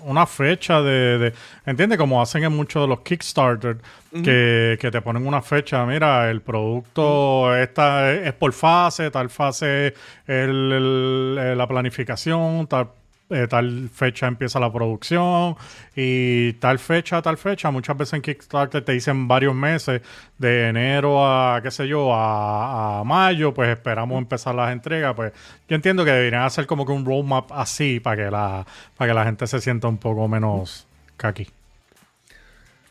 una 0.00 0.26
fecha 0.26 0.82
de, 0.82 1.18
de 1.18 1.32
¿entiendes? 1.64 1.96
Como 1.96 2.20
hacen 2.20 2.44
en 2.44 2.54
muchos 2.54 2.82
de 2.82 2.88
los 2.88 3.00
Kickstarter, 3.00 3.78
que, 4.12 4.76
te 4.78 5.00
ponen 5.00 5.26
una 5.26 5.40
fecha, 5.40 5.86
mira, 5.86 6.30
el 6.30 6.42
producto 6.42 7.56
esta 7.56 8.12
es, 8.12 8.34
por 8.34 8.52
fase, 8.52 9.10
tal 9.10 9.30
fase 9.30 9.94
el, 10.26 11.56
la 11.56 11.66
planificación, 11.66 12.66
tal 12.66 12.90
eh, 13.34 13.48
tal 13.48 13.90
fecha 13.92 14.26
empieza 14.26 14.60
la 14.60 14.72
producción 14.72 15.56
y 15.96 16.52
tal 16.54 16.78
fecha, 16.78 17.20
tal 17.20 17.36
fecha. 17.36 17.70
Muchas 17.70 17.96
veces 17.96 18.14
en 18.14 18.22
Kickstarter 18.22 18.84
te 18.84 18.92
dicen 18.92 19.26
varios 19.26 19.54
meses, 19.54 20.02
de 20.38 20.68
enero 20.68 21.26
a, 21.26 21.60
qué 21.62 21.70
sé 21.70 21.88
yo, 21.88 22.14
a, 22.14 23.02
mayo, 23.04 23.52
pues 23.52 23.70
esperamos 23.70 24.18
empezar 24.18 24.54
las 24.54 24.72
entregas. 24.72 25.14
Pues 25.14 25.32
yo 25.68 25.74
entiendo 25.74 26.04
que 26.04 26.12
deberían 26.12 26.42
hacer 26.42 26.66
como 26.66 26.86
que 26.86 26.92
un 26.92 27.04
roadmap 27.04 27.50
así 27.52 28.00
para 28.00 28.16
que 28.24 28.30
la, 28.30 28.66
para 28.96 29.10
que 29.10 29.14
la 29.14 29.24
gente 29.24 29.46
se 29.46 29.60
sienta 29.60 29.88
un 29.88 29.98
poco 29.98 30.28
menos 30.28 30.86
kaki. 31.16 31.48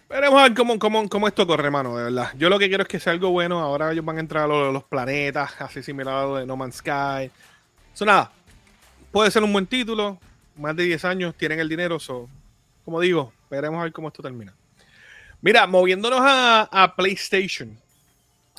Veremos 0.09 0.39
a 0.39 0.43
ver 0.43 0.53
cómo, 0.53 0.77
cómo, 0.77 1.27
esto 1.27 1.47
corre, 1.47 1.71
mano, 1.71 1.97
de 1.97 2.03
verdad. 2.03 2.29
Yo 2.37 2.47
lo 2.47 2.59
que 2.59 2.67
quiero 2.67 2.83
es 2.83 2.87
que 2.87 2.99
sea 2.99 3.13
algo 3.13 3.31
bueno. 3.31 3.59
Ahora 3.59 3.91
ellos 3.91 4.05
van 4.05 4.17
a 4.17 4.19
entrar 4.19 4.43
a 4.43 4.47
los, 4.47 4.83
planetas, 4.83 5.59
así 5.59 5.81
similar 5.81 6.27
de 6.33 6.45
No 6.45 6.55
Man's 6.55 6.75
Sky. 6.75 7.31
Eso 7.91 8.05
nada, 8.05 8.31
puede 9.11 9.31
ser 9.31 9.43
un 9.43 9.51
buen 9.51 9.65
título. 9.65 10.19
Más 10.55 10.75
de 10.75 10.83
10 10.83 11.05
años 11.05 11.35
tienen 11.35 11.59
el 11.59 11.69
dinero. 11.69 11.97
como 12.85 12.99
digo, 12.99 13.33
veremos 13.49 13.79
a 13.79 13.83
ver 13.83 13.93
cómo 13.93 14.07
esto 14.07 14.21
termina. 14.21 14.53
Mira, 15.41 15.67
moviéndonos 15.67 16.19
a, 16.23 16.93
PlayStation. 16.95 17.77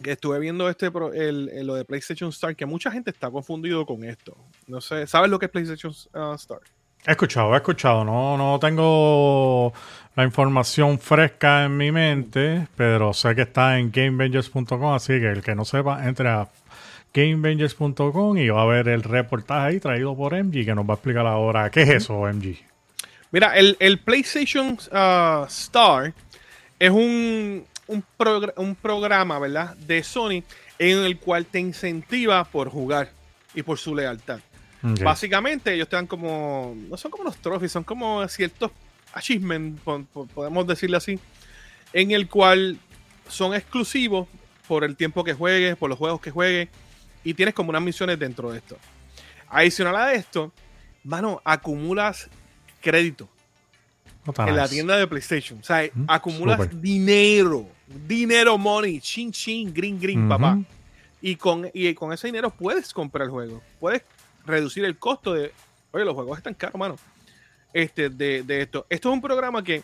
Que 0.03 0.13
estuve 0.13 0.41
viendo 0.41 0.69
este 0.69 0.91
el, 1.15 1.67
lo 1.67 1.77
de 1.77 1.85
PlayStation 1.85 2.31
Star, 2.31 2.57
que 2.57 2.67
mucha 2.67 2.91
gente 2.91 3.11
está 3.11 3.31
confundido 3.31 3.87
con 3.87 4.05
esto. 4.05 4.37
No 4.67 4.81
sé, 4.81 5.07
¿sabes 5.07 5.31
lo 5.31 5.39
que 5.39 5.47
es 5.47 5.53
PlayStation 5.53 5.95
uh, 6.15 6.35
Star? 6.35 6.59
He 7.07 7.13
escuchado, 7.13 7.55
he 7.55 7.57
escuchado. 7.57 8.05
No, 8.05 8.37
no 8.37 8.59
tengo 8.59 9.73
la 10.17 10.25
información 10.25 10.99
fresca 10.99 11.65
en 11.65 11.77
mi 11.77 11.93
mente, 11.93 12.67
pero 12.77 13.13
sé 13.13 13.35
que 13.35 13.43
está 13.43 13.79
en 13.79 13.93
GameVengers.com, 13.93 14.95
así 14.95 15.21
que 15.21 15.31
el 15.31 15.43
que 15.43 15.55
no 15.55 15.65
sepa, 15.65 16.07
entre 16.07 16.29
a 16.29 16.49
GameVengers.com 17.15 18.37
y 18.39 18.49
va 18.49 18.63
a 18.63 18.67
ver 18.67 18.89
el 18.89 19.03
reportaje 19.03 19.69
ahí 19.69 19.81
traído 19.81 20.17
por 20.17 20.35
MG 20.35 20.65
que 20.65 20.75
nos 20.75 20.85
va 20.85 20.95
a 20.95 20.97
explicar 20.97 21.27
ahora 21.27 21.71
qué 21.71 21.83
es 21.83 21.91
eso, 21.91 22.21
MG. 22.21 22.57
Mira, 23.31 23.57
el, 23.57 23.99
PlayStation 23.99 24.79
uh, 24.93 25.45
Star 25.47 26.13
es 26.79 26.91
un, 26.91 27.65
un, 27.87 28.75
programa, 28.81 29.39
¿verdad? 29.39 29.77
De 29.77 30.03
Sony 30.03 30.43
en 30.79 30.99
el 30.99 31.19
cual 31.19 31.47
te 31.47 31.61
incentiva 31.61 32.45
por 32.45 32.69
jugar 32.69 33.11
y 33.55 33.63
por 33.63 33.79
su 33.79 33.95
lealtad. 33.95 34.41
Básicamente, 34.83 35.73
ellos 35.73 35.89
te 35.89 35.97
dan 35.97 36.07
como, 36.07 36.77
no 36.91 36.97
son 36.99 37.11
como 37.11 37.25
los 37.25 37.39
trophies, 37.39 37.73
son 37.73 37.85
como 37.85 38.29
ciertos 38.29 38.71
achievements, 39.15 39.81
podemos 40.35 40.67
decirle 40.67 40.99
así, 40.99 41.19
en 41.95 42.11
el 42.11 42.29
cual 42.29 42.77
son 43.27 43.55
exclusivos 43.55 44.29
por 44.69 44.85
el 44.85 44.95
tiempo 44.95 45.25
que 45.25 45.33
juegues, 45.33 45.77
por 45.77 45.89
los 45.89 45.99
juegos 45.99 46.21
que 46.21 46.31
juegues 46.31 46.69
y 47.25 47.35
tienes 47.35 47.55
como 47.55 47.71
unas 47.71 47.83
misiones 47.83 48.19
dentro 48.19 48.53
de 48.53 48.59
esto. 48.59 48.77
Adicional 49.49 49.97
a 49.97 50.13
esto, 50.13 50.53
mano, 51.03 51.41
acumulas 51.45 52.29
crédito 52.81 53.29
en 54.39 54.57
la 54.57 54.69
tienda 54.69 54.97
de 54.97 55.07
PlayStation. 55.07 55.59
O 55.61 55.65
sea, 55.65 55.89
mm, 55.93 56.05
acumulas 56.09 56.81
dinero, 56.81 57.67
dinero, 58.07 58.57
money, 58.59 59.01
chin, 59.01 59.33
chin, 59.33 59.73
green, 59.73 59.99
green, 59.99 60.29
papá. 60.29 60.59
Y 61.21 61.37
con, 61.37 61.71
y 61.73 61.93
con 61.95 62.13
ese 62.13 62.29
dinero 62.29 62.51
puedes 62.51 62.93
comprar 62.93 63.25
el 63.25 63.31
juego. 63.31 63.63
Puedes 63.81 64.03
reducir 64.45 64.85
el 64.85 64.99
costo 64.99 65.33
de. 65.33 65.53
Oye, 65.93 66.05
los 66.05 66.15
juegos 66.15 66.37
están 66.39 66.55
caros, 66.55 66.79
mano. 66.79 66.97
Este, 67.73 68.11
de, 68.11 68.43
de 68.43 68.63
esto. 68.63 68.87
Esto 68.89 69.09
es 69.09 69.15
un 69.15 69.23
programa 69.23 69.65
que 69.65 69.83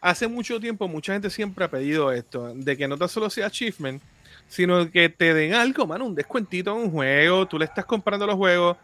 hace 0.00 0.26
mucho 0.28 0.60
tiempo 0.60 0.88
mucha 0.88 1.12
gente 1.12 1.30
siempre 1.30 1.64
ha 1.64 1.70
pedido 1.70 2.12
esto, 2.12 2.52
de 2.54 2.76
que 2.76 2.88
no 2.88 2.96
tan 2.96 3.08
solo 3.08 3.30
sea 3.30 3.46
achievement, 3.46 4.02
sino 4.50 4.90
que 4.90 5.08
te 5.08 5.32
den 5.32 5.54
algo, 5.54 5.86
mano, 5.86 6.04
un 6.04 6.14
descuentito 6.14 6.72
en 6.72 6.78
un 6.78 6.90
juego, 6.90 7.46
tú 7.46 7.56
le 7.56 7.66
estás 7.66 7.84
comprando 7.84 8.26
los 8.26 8.34
juegos. 8.34 8.76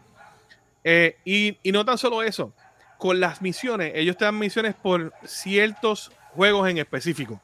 Eh, 0.81 1.17
y, 1.25 1.71
no 1.71 1.83
tan 1.83 1.97
solo 1.97 2.23
eso, 2.23 2.53
con 2.97 3.19
las 3.19 3.41
misiones, 3.41 3.91
ellos 3.93 4.15
te 4.15 4.23
dan 4.23 4.39
misiones 4.39 4.75
por 4.75 5.13
ciertos 5.25 6.09
juegos 6.33 6.69
en 6.69 6.77
específico. 6.77 7.41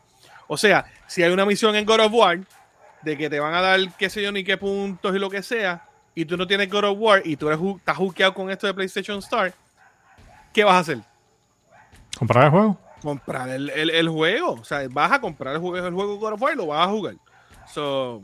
O 0.47 0.55
sea, 0.55 0.85
si 1.05 1.21
hay 1.21 1.33
una 1.33 1.45
misión 1.45 1.75
en 1.75 1.85
God 1.85 1.99
of 1.99 2.13
War, 2.13 2.39
de 3.01 3.17
que 3.17 3.29
te 3.29 3.41
van 3.41 3.53
a 3.53 3.59
dar 3.59 3.79
qué 3.97 4.09
sé 4.09 4.23
yo 4.23 4.31
ni 4.31 4.45
qué 4.45 4.55
puntos 4.55 5.13
y 5.13 5.19
lo 5.19 5.29
que 5.29 5.43
sea, 5.43 5.85
y 6.15 6.23
tú 6.23 6.37
no 6.37 6.47
tienes 6.47 6.69
God 6.69 6.85
of 6.85 6.97
War 6.97 7.21
y 7.25 7.35
tú 7.35 7.49
eres, 7.49 7.59
estás 7.75 7.97
hookeado 7.97 8.33
con 8.33 8.49
esto 8.49 8.67
de 8.67 8.73
PlayStation 8.73 9.19
Star, 9.19 9.53
¿qué 10.53 10.63
vas 10.63 10.75
a 10.75 10.79
hacer? 10.79 10.99
¿Comprar 12.17 12.45
el 12.45 12.51
juego? 12.51 12.79
Comprar 13.01 13.49
el, 13.49 13.69
el, 13.69 14.07
juego. 14.07 14.53
O 14.53 14.63
sea, 14.63 14.87
vas 14.89 15.11
a 15.11 15.19
comprar 15.19 15.55
el 15.55 15.59
juego, 15.59 15.85
el 15.85 15.93
juego 15.93 16.17
God 16.19 16.33
of 16.33 16.41
War 16.41 16.53
y 16.53 16.55
lo 16.55 16.67
vas 16.67 16.87
a 16.87 16.89
jugar. 16.89 17.15
So, 17.73 18.21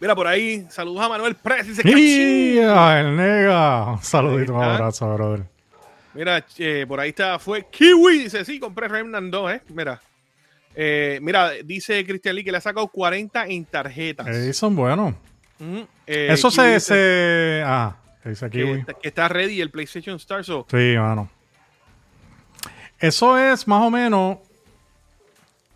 mira, 0.00 0.14
por 0.14 0.26
ahí, 0.26 0.66
saludos 0.70 1.02
a 1.02 1.08
Manuel 1.10 1.34
Press. 1.34 1.66
Dice, 1.66 1.82
el 1.82 3.16
nega! 3.16 3.92
Un 3.92 4.02
saludito, 4.02 4.54
un 4.54 4.62
abrazo, 4.62 5.12
brother. 5.12 5.44
Mira, 6.14 6.44
eh, 6.58 6.86
por 6.88 6.98
ahí 6.98 7.10
está, 7.10 7.38
fue 7.38 7.66
Kiwi. 7.70 8.24
Dice, 8.24 8.44
sí, 8.46 8.58
compré 8.58 8.88
Remnant 8.88 9.30
2, 9.30 9.52
¿eh? 9.52 9.62
Mira. 9.68 10.00
Eh, 10.74 11.18
mira, 11.20 11.50
dice 11.62 12.02
Cristian 12.06 12.34
Lee 12.34 12.44
que 12.44 12.50
le 12.50 12.56
ha 12.56 12.62
sacado 12.62 12.88
40 12.88 13.44
en 13.46 13.66
tarjetas. 13.66 14.26
Eh, 14.28 14.54
son 14.54 14.74
buenos. 14.74 15.14
Eso 16.06 16.50
se, 16.50 16.80
se, 16.80 17.62
Ah, 17.64 17.94
dice 18.24 18.48
Kiwi. 18.48 18.84
Que, 19.02 19.08
está 19.08 19.28
ready 19.28 19.60
el 19.60 19.70
PlayStation 19.70 20.16
Star. 20.16 20.44
So. 20.44 20.66
Sí, 20.70 20.94
mano. 20.96 21.30
Eso 22.98 23.36
es 23.36 23.68
más 23.68 23.82
o 23.82 23.90
menos. 23.90 24.38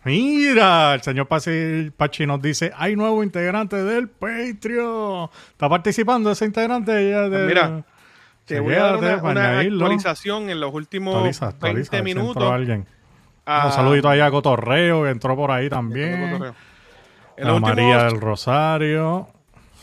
Mira, 0.07 0.93
el 0.93 1.01
señor 1.01 1.27
Pachi 1.27 2.25
nos 2.25 2.41
dice: 2.41 2.71
hay 2.77 2.95
nuevo 2.95 3.21
integrante 3.23 3.75
del 3.83 4.07
Patreon. 4.07 5.29
¿Está 5.49 5.67
participando 5.67 6.31
ese 6.31 6.45
integrante? 6.45 7.09
Ya 7.09 7.27
de, 7.27 7.45
mira, 7.45 7.83
te 8.45 8.61
voy 8.61 8.75
a 8.75 8.83
dar 8.83 9.21
una, 9.21 9.59
actualización 9.59 10.49
en 10.49 10.61
los 10.61 10.73
últimos 10.73 11.37
20 11.59 12.01
minutos. 12.03 12.41
Alguien. 12.41 12.87
Un 13.45 13.71
saludito 13.73 14.07
ahí 14.07 14.21
a 14.21 14.31
Cotorreo, 14.31 15.03
que 15.03 15.09
entró 15.09 15.35
por 15.35 15.51
ahí 15.51 15.69
también. 15.69 16.41
A 17.43 17.59
María 17.59 18.05
del 18.05 18.21
Rosario. 18.21 19.27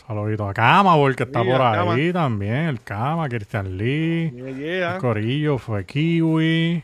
Saludito 0.07 0.49
a 0.49 0.55
Cama, 0.55 0.97
porque 0.97 1.25
está 1.25 1.45
por 1.45 1.61
ahí 1.61 2.15
también. 2.15 2.69
El 2.69 2.81
Cama, 2.81 3.29
Cristian 3.29 3.77
Lee. 3.77 4.33
El 4.35 4.99
Corillo 4.99 5.59
fue 5.59 5.85
Kiwi. 5.85 6.83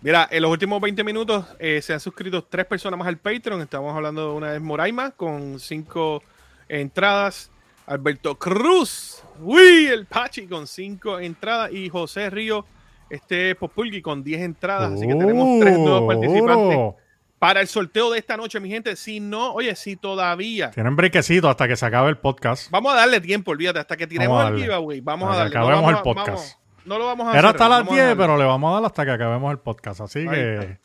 Mira, 0.00 0.28
en 0.30 0.42
los 0.42 0.50
últimos 0.50 0.80
20 0.80 1.02
minutos 1.02 1.44
eh, 1.58 1.82
se 1.82 1.92
han 1.92 2.00
suscrito 2.00 2.44
tres 2.44 2.66
personas 2.66 2.98
más 2.98 3.08
al 3.08 3.18
Patreon. 3.18 3.60
Estamos 3.60 3.94
hablando 3.94 4.30
de 4.30 4.36
una 4.36 4.52
vez 4.52 4.60
Moraima 4.60 5.10
con 5.10 5.58
cinco 5.58 6.22
entradas. 6.68 7.50
Alberto 7.86 8.38
Cruz, 8.38 9.22
uy, 9.40 9.86
el 9.86 10.04
Pachi 10.04 10.46
con 10.46 10.66
cinco 10.66 11.18
entradas. 11.18 11.72
Y 11.72 11.88
José 11.88 12.28
Río, 12.28 12.66
este 13.08 13.54
Populgi 13.54 14.02
con 14.02 14.22
10 14.22 14.42
entradas. 14.42 14.92
Así 14.92 15.06
que 15.06 15.14
tenemos 15.14 15.58
tres 15.58 15.78
nuevos 15.78 16.06
participantes 16.06 16.94
para 17.38 17.60
el 17.60 17.68
sorteo 17.68 18.10
de 18.10 18.18
esta 18.18 18.36
noche, 18.36 18.60
mi 18.60 18.68
gente. 18.68 18.94
Si 18.94 19.20
no, 19.20 19.52
oye, 19.54 19.74
si 19.74 19.96
todavía. 19.96 20.70
Tienen 20.70 20.96
brequecito 20.96 21.48
hasta 21.48 21.66
que 21.66 21.76
se 21.76 21.86
acabe 21.86 22.10
el 22.10 22.18
podcast. 22.18 22.70
Vamos 22.70 22.92
a 22.92 22.96
darle 22.96 23.20
tiempo, 23.20 23.52
olvídate, 23.52 23.78
hasta 23.78 23.96
que 23.96 24.06
tiremos 24.06 24.50
el 24.50 24.58
giveaway. 24.58 25.00
Vamos 25.00 25.32
a 25.32 25.38
darle. 25.38 25.56
Acabemos 25.56 25.90
el 25.90 26.02
podcast. 26.02 26.58
No 26.88 26.98
lo 26.98 27.04
vamos 27.04 27.28
a 27.28 27.38
Era 27.38 27.50
hasta 27.50 27.68
las 27.68 27.86
10, 27.86 28.16
pero 28.16 28.38
le 28.38 28.44
vamos 28.44 28.70
a 28.70 28.74
dar 28.76 28.84
hasta 28.86 29.04
que 29.04 29.10
acabemos 29.10 29.52
el 29.52 29.58
podcast. 29.58 30.00
Así 30.00 30.26
que 30.26 30.78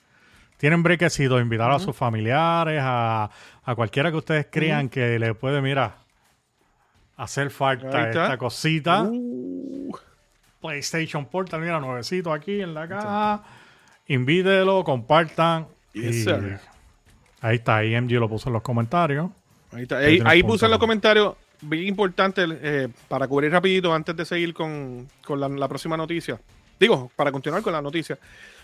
tienen 0.58 0.84
brequecito, 0.84 1.40
invitar 1.40 1.72
a 1.72 1.80
sus 1.80 1.96
familiares, 1.96 2.82
a, 2.84 3.30
cualquiera 3.74 4.12
que 4.12 4.18
ustedes 4.18 4.48
crean 4.52 4.90
que 4.90 5.18
le 5.18 5.34
puede, 5.34 5.62
mira, 5.62 5.96
hacer 7.16 7.50
falta 7.50 8.10
esta 8.10 8.38
cosita. 8.38 9.04
Uh. 9.04 9.96
PlayStation 10.60 11.26
Portal, 11.26 11.62
mira, 11.62 11.80
nuevecito 11.80 12.34
aquí 12.34 12.62
en 12.62 12.74
la 12.74 12.86
caja. 12.88 13.44
Invítelo, 14.08 14.84
compartan. 14.84 15.68
ahí 17.40 17.56
está, 17.56 17.86
IMG 17.86 18.12
lo 18.12 18.28
puso 18.28 18.50
en 18.50 18.54
los 18.54 18.62
comentarios. 18.62 19.32
Ahí 19.72 19.84
está. 19.84 19.98
Ahí, 19.98 20.44
puse 20.44 20.66
en 20.66 20.72
los 20.72 20.80
comentarios 20.80 21.36
bien 21.64 21.88
importante 21.88 22.46
eh, 22.48 22.88
para 23.08 23.28
cubrir 23.28 23.52
rapidito 23.52 23.94
antes 23.94 24.16
de 24.16 24.26
seguir 24.26 24.54
con, 24.54 25.08
la, 25.30 25.68
próxima 25.68 25.98
noticia. 25.98 26.40
Digo, 26.80 27.12
para 27.16 27.32
continuar 27.32 27.62
con 27.62 27.74
la 27.74 27.82
noticia. 27.82 28.18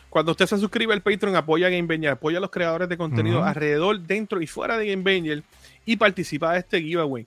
Cuando 0.09 0.31
usted 0.31 0.47
se 0.47 0.57
suscribe 0.57 0.93
al 0.93 1.01
Patreon, 1.01 1.35
apoya 1.35 1.67
a 1.67 1.69
Game 1.69 2.07
apoya 2.07 2.39
a 2.39 2.41
los 2.41 2.49
creadores 2.49 2.89
de 2.89 2.97
contenido 2.97 3.43
alrededor, 3.43 3.99
dentro 3.99 4.41
y 4.41 4.47
fuera 4.47 4.77
de 4.77 4.95
Game 4.95 5.43
y 5.85 5.97
participa 5.97 6.53
de 6.53 6.59
este 6.59 6.81
giveaway. 6.81 7.25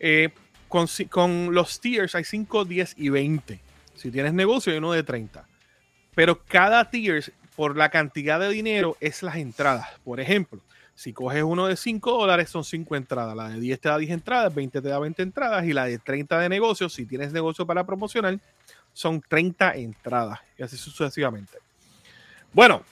Eh, 0.00 0.30
con, 0.68 0.86
con, 1.10 1.54
los 1.54 1.80
tiers 1.80 2.14
hay 2.14 2.24
5, 2.24 2.64
10 2.64 2.94
y 2.96 3.08
20. 3.10 3.60
Si 3.94 4.10
tienes 4.10 4.32
negocio, 4.32 4.72
hay 4.72 4.78
uno 4.78 4.92
de 4.92 5.02
30. 5.02 5.46
Pero 6.14 6.42
cada 6.44 6.90
tier, 6.90 7.32
por 7.54 7.76
la 7.76 7.90
cantidad 7.90 8.40
de 8.40 8.48
dinero, 8.48 8.96
es 9.00 9.22
las 9.22 9.36
entradas. 9.36 9.88
Por 10.02 10.18
ejemplo, 10.18 10.60
si 10.94 11.12
coges 11.12 11.42
uno 11.42 11.66
de 11.66 11.76
5 11.76 12.10
dólares, 12.12 12.50
son 12.50 12.64
5 12.64 12.96
entradas. 12.96 13.34
La 13.34 13.48
de 13.48 13.60
10 13.60 13.80
te 13.80 13.88
da 13.88 13.98
10 13.98 14.10
entradas, 14.10 14.54
20 14.54 14.82
te 14.82 14.88
da 14.88 14.98
20 14.98 15.22
entradas. 15.22 15.64
Y 15.64 15.72
la 15.72 15.86
de 15.86 15.98
30 15.98 16.38
de 16.38 16.48
negocio, 16.48 16.88
si 16.88 17.06
tienes 17.06 17.32
negocio 17.32 17.66
para 17.66 17.84
promocionar, 17.84 18.38
son 18.92 19.20
30 19.20 19.74
entradas. 19.76 20.40
Y 20.58 20.62
así 20.62 20.76
sucesivamente. 20.76 21.58
Bueno, 22.52 22.82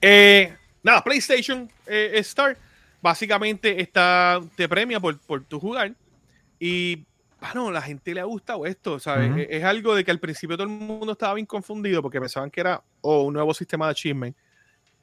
eh, 0.00 0.56
nada, 0.82 1.04
PlayStation 1.04 1.70
eh, 1.86 2.12
Star 2.16 2.56
básicamente 3.02 3.80
está, 3.80 4.40
te 4.56 4.68
premia 4.68 4.98
por, 4.98 5.18
por 5.18 5.44
tu 5.44 5.60
jugar. 5.60 5.92
Y 6.58 7.04
bueno, 7.40 7.70
la 7.70 7.82
gente 7.82 8.14
le 8.14 8.20
ha 8.20 8.24
gustado 8.24 8.64
esto, 8.64 8.98
¿sabes? 8.98 9.46
Es, 9.50 9.64
algo 9.64 9.94
de 9.94 10.04
que 10.04 10.12
al 10.12 10.20
principio 10.20 10.56
todo 10.56 10.64
el 10.64 10.72
mundo 10.72 11.12
estaba 11.12 11.34
bien 11.34 11.44
confundido 11.44 12.00
porque 12.00 12.20
pensaban 12.20 12.50
que 12.50 12.60
era 12.60 12.82
un 13.02 13.34
nuevo 13.34 13.52
sistema 13.52 13.86
de 13.86 13.90
achievement 13.90 14.36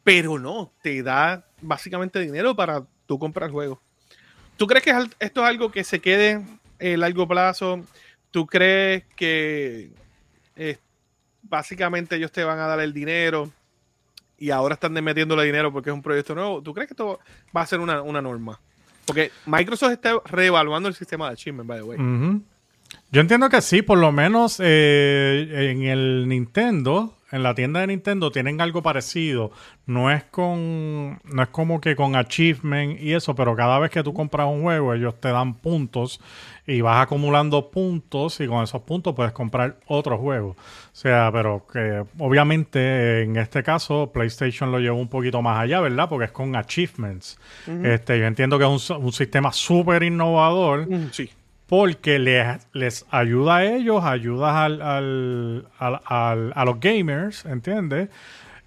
pero 0.04 0.40
no, 0.40 0.72
te 0.82 1.04
da 1.04 1.46
básicamente 1.62 2.20
dinero 2.20 2.56
para 2.56 2.84
tú 3.06 3.18
comprar 3.20 3.50
juegos. 3.52 3.80
¿Tú 4.58 4.68
crees 4.68 4.84
que 4.84 4.92
esto 5.20 5.42
es 5.42 5.48
algo 5.48 5.72
que 5.72 5.84
se 5.84 6.00
quede 6.00 6.46
a 6.80 6.98
largo 6.98 7.28
plazo? 7.28 7.82
¿Tú 8.32 8.46
crees 8.46 9.04
que 9.16 9.92
eh, 10.56 10.78
básicamente 11.42 12.16
ellos 12.16 12.32
te 12.32 12.44
van 12.44 12.60
a 12.60 12.68
dar 12.68 12.80
el 12.80 12.94
dinero 12.94 13.52
y 14.38 14.52
ahora 14.52 14.76
están 14.76 14.94
metiéndole 14.94 15.46
dinero 15.46 15.72
porque 15.72 15.90
es 15.90 15.94
un 15.94 16.02
proyecto 16.02 16.36
nuevo? 16.36 16.62
¿Tú 16.62 16.74
crees 16.74 16.88
que 16.88 16.94
esto 16.94 17.20
va 17.56 17.62
a 17.62 17.66
ser 17.66 17.80
una, 17.80 18.22
norma? 18.22 18.60
Porque 19.06 19.32
Microsoft 19.46 19.94
está 19.94 20.14
reevaluando 20.26 20.90
el 20.90 20.96
sistema 20.96 21.28
de 21.28 21.34
achievement, 21.34 21.68
by 21.68 21.80
the 21.80 21.84
way. 21.84 21.98
Yo 23.12 23.22
entiendo 23.22 23.50
que 23.50 23.62
sí, 23.62 23.82
por 23.82 23.98
lo 23.98 24.12
menos 24.12 24.60
eh, 24.60 25.72
en 25.72 25.84
el 25.84 26.28
Nintendo 26.28 27.16
en 27.32 27.44
la 27.44 27.54
tienda 27.54 27.82
de 27.82 27.88
Nintendo 27.88 28.32
tienen 28.32 28.60
algo 28.62 28.82
parecido. 28.82 29.52
No 29.86 30.12
es 30.12 30.24
con. 30.24 31.20
No 31.24 31.44
es 31.44 31.50
como 31.50 31.82
que 31.82 31.96
con 31.96 32.16
achievement 32.16 33.00
y 33.00 33.14
eso, 33.14 33.36
pero 33.36 33.56
cada 33.56 33.80
vez 33.80 33.92
que 33.92 34.04
tú 34.04 34.14
compras 34.14 34.48
un 34.48 34.62
juego, 34.62 34.94
ellos 34.94 35.20
te 35.20 35.30
dan 35.30 35.56
puntos 35.56 36.20
y 36.66 36.82
vas 36.82 37.04
acumulando 37.04 37.72
puntos 37.72 38.40
y 38.40 38.48
con 38.48 38.64
esos 38.64 38.82
puntos 38.84 39.16
puedes 39.16 39.32
comprar 39.32 39.78
otro 39.88 40.18
juego. 40.18 40.50
O 40.50 40.56
sea, 40.94 41.30
pero 41.32 41.66
que 41.72 42.04
obviamente 42.20 43.24
en 43.24 43.38
este 43.38 43.64
caso 43.64 44.12
PlayStation 44.14 44.72
lo 44.72 44.80
llevó 44.80 45.00
un 45.00 45.10
poquito 45.10 45.42
más 45.42 45.60
allá, 45.60 45.82
¿verdad? 45.82 46.10
Porque 46.10 46.26
es 46.26 46.32
con 46.32 46.56
achievements. 46.56 47.40
este, 47.84 48.20
yo 48.20 48.26
entiendo 48.26 48.58
que 48.60 48.66
es 48.66 48.90
un, 48.90 49.04
un 49.04 49.12
sistema 49.14 49.52
súper 49.52 50.04
innovador. 50.04 50.88
sí 51.12 51.30
porque 51.70 52.18
les, 52.18 52.68
les 52.74 53.06
ayuda 53.12 53.58
a 53.58 53.66
ellos, 53.66 54.04
ayuda 54.04 54.66
al, 54.66 54.82
al, 54.82 55.68
al, 55.78 56.52
a 56.56 56.66
los 56.66 56.80
gamers, 56.80 57.46
¿entiendes? 57.46 58.10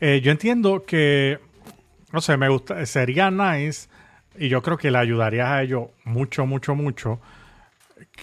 Eh, 0.00 0.20
yo 0.22 0.30
entiendo 0.30 0.84
que, 0.86 1.40
no 2.12 2.20
sé, 2.20 2.36
me 2.36 2.48
gusta, 2.48 2.86
sería 2.86 3.28
nice 3.32 3.88
y 4.38 4.48
yo 4.48 4.62
creo 4.62 4.78
que 4.78 4.92
le 4.92 4.98
ayudaría 4.98 5.52
a 5.52 5.62
ellos 5.64 5.88
mucho, 6.04 6.46
mucho, 6.46 6.76
mucho 6.76 7.20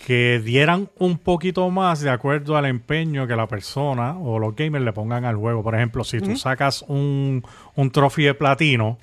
que 0.05 0.39
dieran 0.39 0.89
un 0.97 1.17
poquito 1.17 1.69
más 1.69 1.99
de 1.99 2.09
acuerdo 2.09 2.55
al 2.55 2.65
empeño 2.65 3.27
que 3.27 3.35
la 3.35 3.47
persona 3.47 4.17
o 4.17 4.39
los 4.39 4.55
gamers 4.55 4.85
le 4.85 4.93
pongan 4.93 5.25
al 5.25 5.35
juego. 5.35 5.61
Por 5.61 5.75
ejemplo, 5.75 6.05
si 6.05 6.21
tú 6.21 6.37
sacas 6.37 6.85
un, 6.87 7.43
un 7.75 7.91
trofeo 7.91 8.27
de 8.27 8.33
platino, 8.33 8.97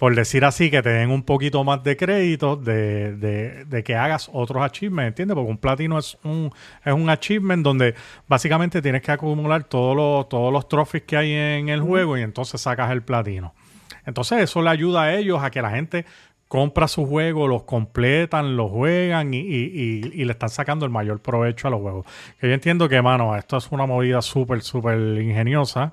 por 0.00 0.14
decir 0.14 0.46
así, 0.46 0.70
que 0.70 0.80
te 0.80 0.88
den 0.88 1.10
un 1.10 1.24
poquito 1.24 1.62
más 1.62 1.84
de 1.84 1.94
crédito 1.94 2.56
de, 2.56 3.12
de, 3.66 3.84
que 3.84 3.94
hagas 3.96 4.30
otros 4.32 4.62
achievements, 4.62 5.08
¿entiendes? 5.08 5.34
Porque 5.34 5.50
un 5.50 5.58
platino 5.58 5.98
es 5.98 6.16
un, 6.24 6.50
es 6.82 6.94
un 6.94 7.10
achievement 7.10 7.62
donde 7.62 7.94
básicamente 8.26 8.80
tienes 8.80 9.02
que 9.02 9.12
acumular 9.12 9.64
todos 9.64 9.94
los, 9.94 10.26
todos 10.30 10.50
los 10.54 10.66
trophies 10.68 11.02
que 11.02 11.18
hay 11.18 11.32
en 11.34 11.68
el 11.68 11.82
juego 11.82 12.16
y 12.16 12.22
entonces 12.22 12.62
sacas 12.62 12.90
el 12.92 13.02
platino. 13.02 13.52
Entonces 14.06 14.40
eso 14.40 14.62
le 14.62 14.70
ayuda 14.70 15.02
a 15.02 15.14
ellos 15.14 15.42
a 15.42 15.50
que 15.50 15.60
la 15.60 15.68
gente 15.68 16.06
compra 16.48 16.88
su 16.88 17.04
juego, 17.04 17.46
los 17.46 17.64
completan, 17.64 18.56
los 18.56 18.70
juegan 18.70 19.34
y, 19.34 19.40
y, 19.40 20.24
le 20.24 20.32
están 20.32 20.48
sacando 20.48 20.86
el 20.86 20.90
mayor 20.90 21.20
provecho 21.20 21.68
a 21.68 21.72
los 21.72 21.80
juegos. 21.82 22.06
Que 22.40 22.48
yo 22.48 22.54
entiendo 22.54 22.88
que, 22.88 23.02
mano, 23.02 23.36
esto 23.36 23.58
es 23.58 23.70
una 23.70 23.84
movida 23.84 24.22
súper, 24.22 24.62
súper 24.62 24.98
ingeniosa. 25.20 25.92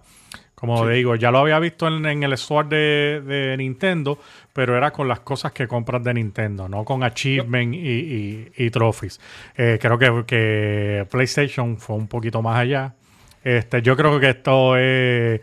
Como 0.60 0.88
digo, 0.88 1.16
ya 1.16 1.30
lo 1.30 1.38
había 1.38 1.60
visto 1.60 1.88
en, 1.88 2.24
el 2.24 2.34
store 2.34 2.68
de, 2.68 3.56
Nintendo, 3.60 4.18
pero 4.52 4.76
era 4.76 4.90
con 4.90 5.08
las 5.08 5.20
cosas 5.20 5.52
que 5.52 5.68
compras 5.68 6.04
de 6.04 6.16
Nintendo, 6.16 6.68
no 6.68 6.84
con 6.84 7.04
achievement 7.04 7.76
y, 7.76 8.52
y, 8.58 8.70
trophies. 8.72 9.22
Eh, 9.56 9.78
creo 9.80 10.00
que, 10.00 10.24
que, 10.26 11.08
PlayStation 11.12 11.78
fue 11.78 11.96
un 11.96 12.08
poquito 12.08 12.42
más 12.42 12.58
allá. 12.58 12.96
Este, 13.44 13.84
yo 13.84 13.96
creo 13.96 14.20
que 14.20 14.30
esto 14.30 14.76
es, 14.78 15.42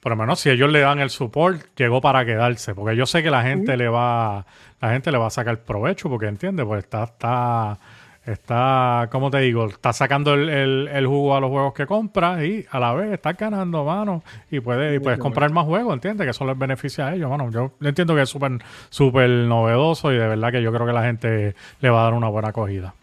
por 0.00 0.10
lo 0.10 0.16
menos 0.16 0.40
si 0.40 0.50
ellos 0.50 0.72
le 0.72 0.80
dan 0.80 0.98
el 0.98 1.10
support, 1.10 1.62
llegó 1.76 2.00
para 2.00 2.24
quedarse, 2.24 2.74
porque 2.74 2.96
yo 2.96 3.06
sé 3.06 3.22
que 3.22 3.30
la 3.30 3.44
gente 3.44 3.76
le 3.76 3.86
va, 3.86 4.46
la 4.80 4.90
gente 4.90 5.12
le 5.12 5.18
va 5.18 5.28
a 5.28 5.30
sacar 5.30 5.60
provecho, 5.60 6.08
porque 6.08 6.26
entiende, 6.26 6.64
pues 6.64 6.82
está, 6.82 7.04
está 7.04 7.78
está, 8.26 9.08
como 9.10 9.30
te 9.30 9.38
digo, 9.38 9.66
está 9.66 9.92
sacando 9.92 10.34
el, 10.34 10.48
el, 10.48 10.88
el, 10.88 11.06
jugo 11.06 11.36
a 11.36 11.40
los 11.40 11.50
juegos 11.50 11.74
que 11.74 11.86
compras 11.86 12.42
y 12.42 12.66
a 12.70 12.80
la 12.80 12.92
vez 12.92 13.12
está 13.12 13.32
ganando, 13.34 13.84
mano. 13.84 14.22
Y 14.50 14.60
puedes, 14.60 14.96
y 14.96 14.98
puedes 14.98 15.18
comprar 15.18 15.50
más 15.52 15.64
juegos, 15.64 15.94
¿entiendes? 15.94 16.26
Que 16.26 16.32
eso 16.32 16.44
les 16.44 16.58
beneficia 16.58 17.06
a 17.06 17.14
ellos, 17.14 17.30
mano. 17.30 17.50
Yo 17.50 17.72
entiendo 17.80 18.14
que 18.14 18.22
es 18.22 18.28
súper 18.28 18.58
súper 18.90 19.30
novedoso 19.30 20.12
y 20.12 20.16
de 20.16 20.26
verdad 20.26 20.50
que 20.50 20.62
yo 20.62 20.72
creo 20.72 20.86
que 20.86 20.92
la 20.92 21.04
gente 21.04 21.54
le 21.80 21.90
va 21.90 22.00
a 22.00 22.04
dar 22.04 22.14
una 22.14 22.28
buena 22.28 22.48
acogida. 22.48 22.94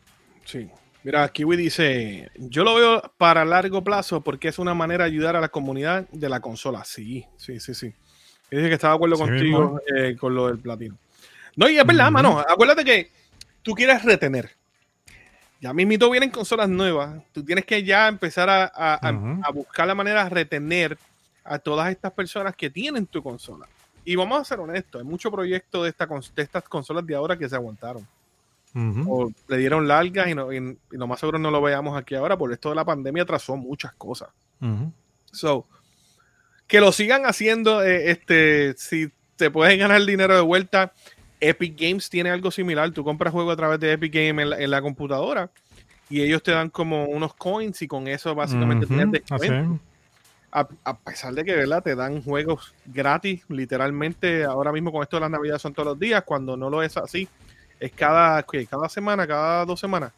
Sí. 0.45 0.69
Mira, 1.03 1.27
Kiwi 1.27 1.57
dice, 1.57 2.31
yo 2.35 2.63
lo 2.63 2.75
veo 2.75 3.13
para 3.17 3.43
largo 3.43 3.83
plazo 3.83 4.21
porque 4.21 4.47
es 4.47 4.59
una 4.59 4.73
manera 4.73 5.03
de 5.03 5.11
ayudar 5.11 5.35
a 5.35 5.41
la 5.41 5.49
comunidad 5.49 6.07
de 6.11 6.29
la 6.29 6.39
consola. 6.39 6.85
Sí, 6.85 7.25
sí, 7.35 7.59
sí, 7.59 7.73
sí. 7.73 7.93
Y 8.49 8.55
dije 8.55 8.69
que 8.69 8.75
estaba 8.75 8.93
de 8.93 8.95
acuerdo 8.97 9.17
contigo 9.17 9.81
eh, 9.95 10.15
con 10.17 10.33
lo 10.33 10.47
del 10.47 10.59
platino. 10.59 10.97
No, 11.55 11.67
y 11.69 11.77
es 11.77 11.85
verdad, 11.85 12.09
mano. 12.09 12.39
Acuérdate 12.39 12.85
que 12.85 13.11
tú 13.61 13.73
quieres 13.73 14.03
retener. 14.03 14.51
Ya 15.63 15.73
mismito 15.73 16.09
vienen 16.09 16.29
consolas 16.29 16.67
nuevas. 16.67 17.23
Tú 17.31 17.41
tienes 17.41 17.63
que 17.63 17.81
ya 17.85 18.09
empezar 18.09 18.49
a, 18.49 18.65
a, 18.65 19.51
buscar 19.53 19.87
la 19.87 19.95
manera 19.95 20.25
de 20.25 20.29
retener 20.29 20.97
a 21.41 21.57
todas 21.57 21.89
estas 21.89 22.11
personas 22.11 22.53
que 22.53 22.69
tienen 22.69 23.05
tu 23.07 23.23
consola. 23.23 23.65
Y 24.03 24.17
vamos 24.17 24.41
a 24.41 24.43
ser 24.43 24.59
honestos, 24.59 25.01
hay 25.01 25.07
muchos 25.07 25.31
proyectos 25.31 25.83
de, 25.83 25.89
esta, 25.91 26.05
de 26.05 26.41
estas 26.41 26.63
consolas 26.63 27.07
de 27.07 27.15
ahora 27.15 27.37
que 27.37 27.47
se 27.47 27.55
aguantaron. 27.55 28.05
O 29.07 29.31
le 29.47 29.57
dieron 29.57 29.87
largas 29.87 30.27
y, 30.27 30.35
no, 30.35 30.51
y, 30.51 30.77
lo 30.89 31.07
más 31.07 31.21
seguro 31.21 31.39
no 31.39 31.49
lo 31.49 31.61
veamos 31.61 31.97
aquí 31.97 32.13
ahora, 32.15 32.37
porque 32.37 32.55
esto 32.55 32.67
de 32.67 32.75
la 32.75 32.83
pandemia 32.83 33.23
atrasó 33.23 33.55
muchas 33.55 33.93
cosas. 33.93 34.27
So, 35.31 35.65
que 36.67 36.81
lo 36.81 36.91
sigan 36.91 37.25
haciendo, 37.25 37.81
eh, 37.81 38.11
este, 38.11 38.73
si 38.77 39.09
te 39.37 39.49
pueden 39.49 39.79
ganar 39.79 40.03
dinero 40.05 40.35
de 40.35 40.41
vuelta, 40.41 40.91
Epic 41.49 41.75
Games 41.77 42.09
tiene 42.09 42.29
algo 42.29 42.51
similar. 42.51 42.91
Tú 42.91 43.03
compras 43.03 43.33
juegos 43.33 43.53
a 43.53 43.57
través 43.57 43.79
de 43.79 43.91
Epic 43.91 44.13
Games 44.13 44.57
en 44.57 44.71
la, 44.71 44.81
computadora 44.81 45.49
y 46.09 46.21
ellos 46.21 46.41
te 46.41 46.51
dan 46.51 46.69
como 46.69 47.05
unos 47.05 47.33
coins 47.33 47.81
y 47.81 47.87
con 47.87 48.07
eso 48.07 48.33
básicamente 48.33 48.85
tienes 48.85 49.11
descuento. 49.11 49.79
A, 50.51 50.67
a, 50.83 50.97
pesar 50.99 51.33
de 51.33 51.43
que 51.43 51.55
¿verdad? 51.55 51.81
te 51.81 51.95
dan 51.95 52.21
juegos 52.21 52.73
gratis, 52.85 53.43
literalmente 53.49 54.43
ahora 54.43 54.71
mismo 54.71 54.91
con 54.91 55.01
esto 55.01 55.17
de 55.17 55.21
las 55.21 55.31
navidades 55.31 55.61
son 55.61 55.73
todos 55.73 55.87
los 55.87 55.99
días, 55.99 56.23
cuando 56.23 56.55
no 56.55 56.69
lo 56.69 56.83
es 56.83 56.95
así, 56.95 57.27
es 57.79 57.91
cada, 57.91 58.43
cada 58.43 58.87
semana, 58.87 59.25
cada 59.25 59.65
dos 59.65 59.79
semanas. 59.79 60.13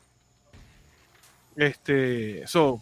Este, 1.55 2.45
so, 2.45 2.81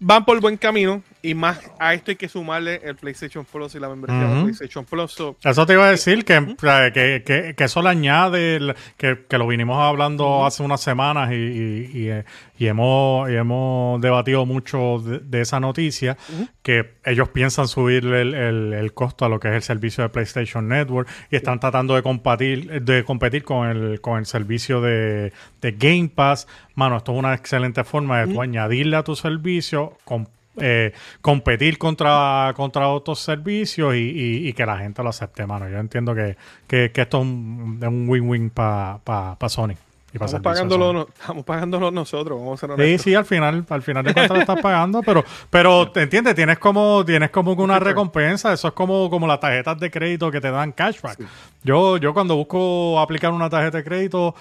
van 0.00 0.24
por 0.24 0.40
buen 0.40 0.56
camino 0.56 1.00
y 1.22 1.34
más 1.34 1.60
a 1.78 1.94
esto 1.94 2.10
hay 2.10 2.16
que 2.16 2.28
sumarle 2.28 2.80
el 2.82 2.96
PlayStation 2.96 3.44
Plus 3.44 3.76
y 3.76 3.78
la 3.78 3.88
membresía 3.88 4.24
de 4.24 4.42
PlayStation 4.42 4.84
Plus. 4.84 5.16
eso 5.42 5.66
te 5.66 5.72
iba 5.72 5.86
a 5.86 5.90
decir 5.90 6.24
que, 6.24 6.56
que, 6.56 7.22
que, 7.24 7.54
que, 7.56 7.64
eso 7.64 7.80
le 7.80 7.90
añade, 7.90 8.74
que, 8.96 9.38
lo 9.38 9.46
vinimos 9.46 9.78
hablando 9.78 10.44
hace 10.44 10.64
unas 10.64 10.80
semanas 10.80 11.30
y, 11.30 11.36
y, 11.36 12.10
y, 12.58 12.66
hemos, 12.66 13.30
hemos 13.30 14.00
debatido 14.00 14.44
mucho 14.44 14.98
de, 14.98 15.40
esa 15.40 15.60
noticia, 15.60 16.16
que 16.62 16.94
ellos 17.04 17.28
piensan 17.28 17.68
subir 17.68 18.04
el, 18.04 18.34
el, 18.34 18.92
costo 18.92 19.24
a 19.24 19.28
lo 19.28 19.38
que 19.38 19.48
es 19.48 19.54
el 19.54 19.62
servicio 19.62 20.02
de 20.02 20.10
PlayStation 20.10 20.66
Network 20.66 21.08
y 21.30 21.36
están 21.36 21.60
tratando 21.60 21.94
de 21.94 22.02
competir, 22.02 22.82
de 22.82 23.04
competir 23.04 23.44
con 23.44 23.68
el, 23.68 24.00
con 24.00 24.18
el 24.18 24.26
servicio 24.26 24.80
de, 24.80 25.32
de 25.60 25.72
Game 25.72 26.10
Pass. 26.12 26.48
Mano, 26.74 26.96
esto 26.96 27.12
es 27.12 27.18
una 27.18 27.34
excelente 27.34 27.84
forma 27.84 28.26
de 28.26 28.40
añadirle 28.40 28.96
a 28.96 29.04
tu 29.04 29.14
servicio 29.14 29.96
con 30.04 30.28
eh, 30.56 30.92
competir 31.20 31.78
contra, 31.78 32.52
contra 32.54 32.88
otros 32.88 33.20
servicios 33.20 33.94
y, 33.96 34.52
que 34.52 34.66
la 34.66 34.78
gente 34.78 35.02
lo 35.02 35.08
acepte, 35.08 35.46
mano. 35.46 35.68
Yo 35.68 35.78
entiendo 35.78 36.14
que, 36.14 36.36
que, 36.66 36.90
esto 36.94 37.18
es 37.18 37.24
un 37.24 38.06
win-win 38.08 38.50
para 38.50 38.98
pa, 39.02 39.48
Sony. 39.48 39.74
estamos, 40.12 40.40
pagándolo, 40.42 41.08
estamos 41.08 41.44
pagándolo 41.44 41.90
nosotros, 41.90 42.38
vamos 42.38 42.62
a 42.62 42.76
Sí, 42.76 42.98
sí, 42.98 43.14
al 43.14 43.24
final, 43.24 43.64
al 43.66 43.82
final 43.82 44.04
de 44.04 44.12
cuentas 44.12 44.36
lo 44.36 44.42
estás 44.42 44.60
pagando, 44.60 45.02
pero, 45.02 45.24
pero 45.48 45.90
te 45.90 46.02
entiendes, 46.02 46.34
tienes 46.34 46.58
como, 46.58 47.02
tienes 47.02 47.30
como 47.30 47.52
una 47.52 47.78
recompensa, 47.78 48.52
eso 48.52 48.68
es 48.68 48.74
como, 48.74 49.08
como 49.08 49.26
las 49.26 49.40
tarjetas 49.40 49.80
de 49.80 49.90
crédito 49.90 50.30
que 50.30 50.40
te 50.40 50.50
dan 50.50 50.72
cashback. 50.72 51.18
Yo, 51.64 51.96
yo 51.96 52.12
cuando 52.12 52.36
busco 52.36 53.00
aplicar 53.00 53.32
una 53.32 53.48
tarjeta 53.48 53.78
de 53.78 53.84
crédito, 53.84 54.34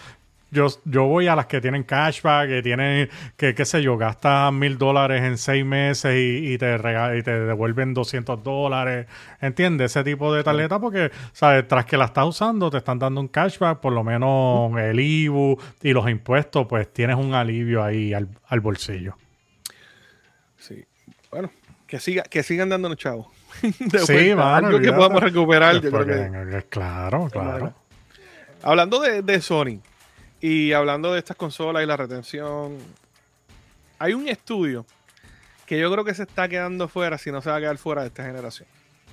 yo, 0.52 0.68
yo 0.84 1.06
voy 1.06 1.28
a 1.28 1.36
las 1.36 1.46
que 1.46 1.62
tienen 1.62 1.84
cashback, 1.84 2.50
que 2.50 2.62
tienen, 2.62 3.10
que 3.38 3.56
qué 3.56 3.66
sé 3.66 3.82
yo, 3.82 3.98
gastas 3.98 4.52
mil 4.52 4.78
dólares 4.78 5.24
en 5.24 5.38
seis 5.38 5.66
meses 5.66 6.14
y, 6.14 6.58
te 6.58 6.76
y 6.76 7.24
te 7.24 7.40
devuelven 7.40 7.94
200 7.94 8.44
dólares. 8.44 9.08
¿Entiendes? 9.40 9.92
Ese 9.92 10.04
tipo 10.04 10.34
de 10.34 10.44
tarjeta 10.44 10.78
porque, 10.80 11.10
¿sabes? 11.32 11.66
Tras 11.68 11.86
que 11.86 11.96
la 11.96 12.06
estás 12.06 12.26
usando, 12.26 12.70
te 12.70 12.78
están 12.78 13.00
dando 13.00 13.22
un 13.22 13.30
cashback, 13.30 13.80
por 13.80 13.94
lo 13.94 14.04
menos 14.04 14.78
el 14.78 15.00
IBU 15.00 15.58
y 15.84 15.94
los 15.94 16.10
impuestos, 16.10 16.68
pues 16.68 16.92
tienes 16.92 17.16
un 17.16 17.34
alivio 17.34 17.82
ahí 17.82 18.14
al, 18.14 18.60
bolsillo. 18.60 19.16
Sí. 20.58 20.84
Bueno, 21.32 21.50
que, 21.88 22.00
siga, 22.00 22.24
que 22.24 22.44
sigan 22.44 22.68
dándonos 22.68 22.98
chavos. 22.98 23.28
sí, 23.62 24.36
mano, 24.36 24.68
algo 24.68 24.80
que 24.80 24.92
podamos 24.92 25.24
recuperar. 25.24 25.80
Yo 25.80 25.92
creo 25.92 26.06
que... 26.06 26.68
Claro, 26.68 27.30
claro. 27.32 27.74
Hablando 28.64 29.00
de, 29.00 29.22
de 29.22 29.42
Sony, 29.42 29.80
y 30.42 30.74
hablando 30.74 31.14
de 31.14 31.20
estas 31.20 31.38
consolas 31.38 31.84
y 31.84 31.86
la 31.86 31.96
retención, 31.96 32.78
hay 34.00 34.14
un 34.14 34.28
estudio 34.28 34.86
que 35.68 35.80
yo 35.80 35.92
creo 35.92 36.04
que 36.04 36.16
se 36.16 36.24
está 36.24 36.50
quedando 36.50 36.88
fuera 36.88 37.20
si 37.20 37.32
no 37.32 37.42
se 37.42 37.52
va 37.52 37.58
a 37.58 37.60
quedar 37.60 37.78
fuera 37.78 38.02
de 38.02 38.08
esta 38.08 38.26
generación. 38.26 38.68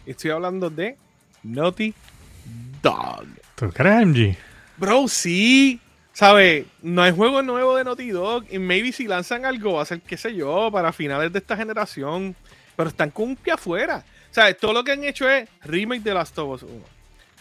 Y 0.06 0.12
estoy 0.12 0.30
hablando 0.30 0.70
de 0.70 0.96
Naughty 1.42 1.94
Dog. 2.82 3.26
¿Tú 3.54 3.70
crees, 3.70 4.06
MG? 4.06 4.36
Bro, 4.78 5.06
sí. 5.08 5.78
¿Sabes? 6.14 6.64
No 6.80 7.02
hay 7.02 7.12
juego 7.12 7.42
nuevo 7.42 7.76
de 7.76 7.84
Naughty 7.84 8.08
Dog. 8.08 8.46
Y 8.50 8.58
maybe 8.58 8.90
si 8.90 9.06
lanzan 9.06 9.44
algo 9.44 9.74
va 9.74 9.82
a 9.82 9.84
ser, 9.84 10.00
qué 10.00 10.16
sé 10.16 10.34
yo, 10.34 10.70
para 10.72 10.92
finales 10.92 11.30
de 11.30 11.40
esta 11.40 11.56
generación. 11.56 12.34
Pero 12.74 12.88
están 12.88 13.10
con 13.10 13.26
un 13.26 13.36
pie 13.36 13.52
afuera. 13.52 14.02
¿Sabes? 14.30 14.56
Todo 14.56 14.72
lo 14.72 14.82
que 14.82 14.92
han 14.92 15.04
hecho 15.04 15.28
es 15.28 15.46
remake 15.62 16.02
de 16.02 16.14
Last 16.14 16.38
of 16.38 16.48
Us 16.48 16.62
1. 16.62 16.72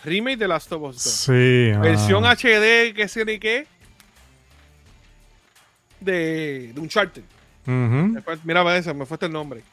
Remake 0.03 0.37
de 0.37 0.47
Last 0.47 0.71
of 0.73 0.81
Us 0.83 1.03
2. 1.03 1.03
Sí. 1.03 1.71
Versión 1.81 2.25
HD, 2.25 2.93
qué 2.93 3.07
sé 3.07 3.23
ni 3.23 3.39
qué 3.39 3.65
de, 5.99 6.71
de 6.73 6.79
Uncharted. 6.79 7.23
Mira, 8.43 8.77
esa, 8.77 8.93
me 8.93 9.05
fue 9.05 9.17
el 9.21 9.31
nombre. 9.31 9.63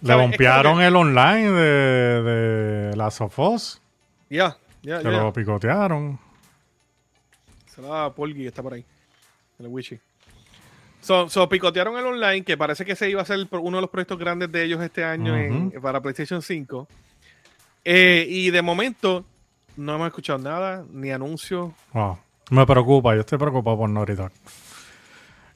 Le 0.00 0.14
bompearon 0.14 0.80
el 0.80 0.94
online 0.94 1.50
de, 1.50 2.22
de 2.22 2.96
Last 2.96 3.20
of 3.20 3.38
Us. 3.38 3.80
Ya, 4.30 4.56
ya, 4.82 5.00
ya. 5.00 5.10
lo 5.10 5.32
picotearon. 5.32 6.18
Se 7.66 7.82
la 7.82 7.88
da 7.88 8.14
Polgi, 8.14 8.46
está 8.46 8.62
por 8.62 8.74
ahí. 8.74 8.84
El 9.58 9.66
Wichi. 9.68 9.98
So, 11.00 11.28
so, 11.28 11.48
picotearon 11.48 11.96
el 11.96 12.06
online, 12.06 12.42
que 12.44 12.56
parece 12.56 12.84
que 12.84 12.96
se 12.96 13.08
iba 13.08 13.22
a 13.22 13.24
ser 13.24 13.46
uno 13.50 13.78
de 13.78 13.80
los 13.80 13.90
proyectos 13.90 14.18
grandes 14.18 14.50
de 14.50 14.64
ellos 14.64 14.82
este 14.82 15.04
año 15.04 15.36
en, 15.36 15.70
para 15.80 16.00
PlayStation 16.00 16.42
5. 16.42 16.88
Eh, 17.84 18.26
y 18.28 18.50
de 18.50 18.62
momento 18.62 19.24
no 19.76 19.94
hemos 19.94 20.08
escuchado 20.08 20.38
nada, 20.38 20.84
ni 20.92 21.10
anuncios. 21.10 21.70
Me 22.50 22.66
preocupa, 22.66 23.14
yo 23.14 23.20
estoy 23.20 23.38
preocupado 23.38 23.78
por 23.78 23.88
Naughty 23.88 24.14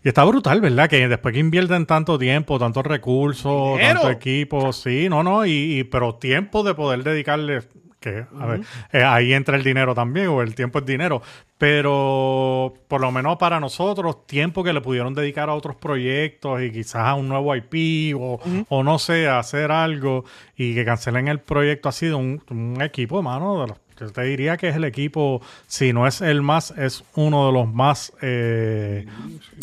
y 0.05 0.09
está 0.09 0.25
brutal, 0.25 0.61
¿verdad? 0.61 0.89
Que 0.89 1.09
después 1.09 1.33
que 1.33 1.41
invierten 1.41 1.87
tanto 1.87 2.19
tiempo, 2.19 2.59
tantos 2.59 2.85
recursos, 2.85 3.79
tanto 3.79 4.11
equipo, 4.11 4.73
sí, 4.73 5.09
no, 5.09 5.23
no, 5.23 5.47
y, 5.47 5.85
pero 5.85 6.17
tiempo 6.17 6.63
de 6.65 6.75
poder 6.75 7.05
dedicarle, 7.05 7.63
que, 8.01 8.27
a 8.41 8.47
ver, 8.47 8.63
eh, 8.93 9.05
ahí 9.05 9.33
entra 9.33 9.57
el 9.57 9.63
dinero 9.63 9.95
también, 9.95 10.27
o 10.29 10.43
el 10.43 10.57
tiempo 10.57 10.81
es 10.81 10.87
dinero, 10.87 11.23
pero 11.57 12.75
por 12.89 13.01
lo 13.01 13.13
menos 13.13 13.37
para 13.37 13.61
nosotros, 13.61 14.27
tiempo 14.27 14.65
que 14.65 14.73
le 14.73 14.81
pudieron 14.81 15.15
dedicar 15.15 15.49
a 15.49 15.55
otros 15.55 15.77
proyectos 15.77 16.61
y 16.63 16.73
quizás 16.73 17.03
a 17.03 17.15
un 17.15 17.29
nuevo 17.29 17.55
IP 17.55 18.17
o, 18.19 18.41
o 18.69 18.83
no 18.83 18.99
sé, 18.99 19.29
hacer 19.29 19.71
algo 19.71 20.25
y 20.57 20.75
que 20.75 20.85
cancelen 20.85 21.29
el 21.29 21.39
proyecto 21.39 21.89
ha 21.89 21.93
sido 21.93 22.19
un, 22.19 22.43
un 22.51 22.83
equipo, 22.83 23.23
mano, 23.23 23.63
de 23.63 23.69
los 23.69 23.79
yo 24.03 24.13
te 24.13 24.23
diría 24.23 24.57
que 24.57 24.69
es 24.69 24.77
el 24.77 24.85
equipo, 24.85 25.41
si 25.67 25.93
no 25.93 26.07
es 26.07 26.21
el 26.21 26.43
más, 26.43 26.73
es 26.73 27.05
uno 27.15 27.47
de 27.47 27.53
los 27.53 27.73
más 27.73 28.13
eh, 28.21 29.07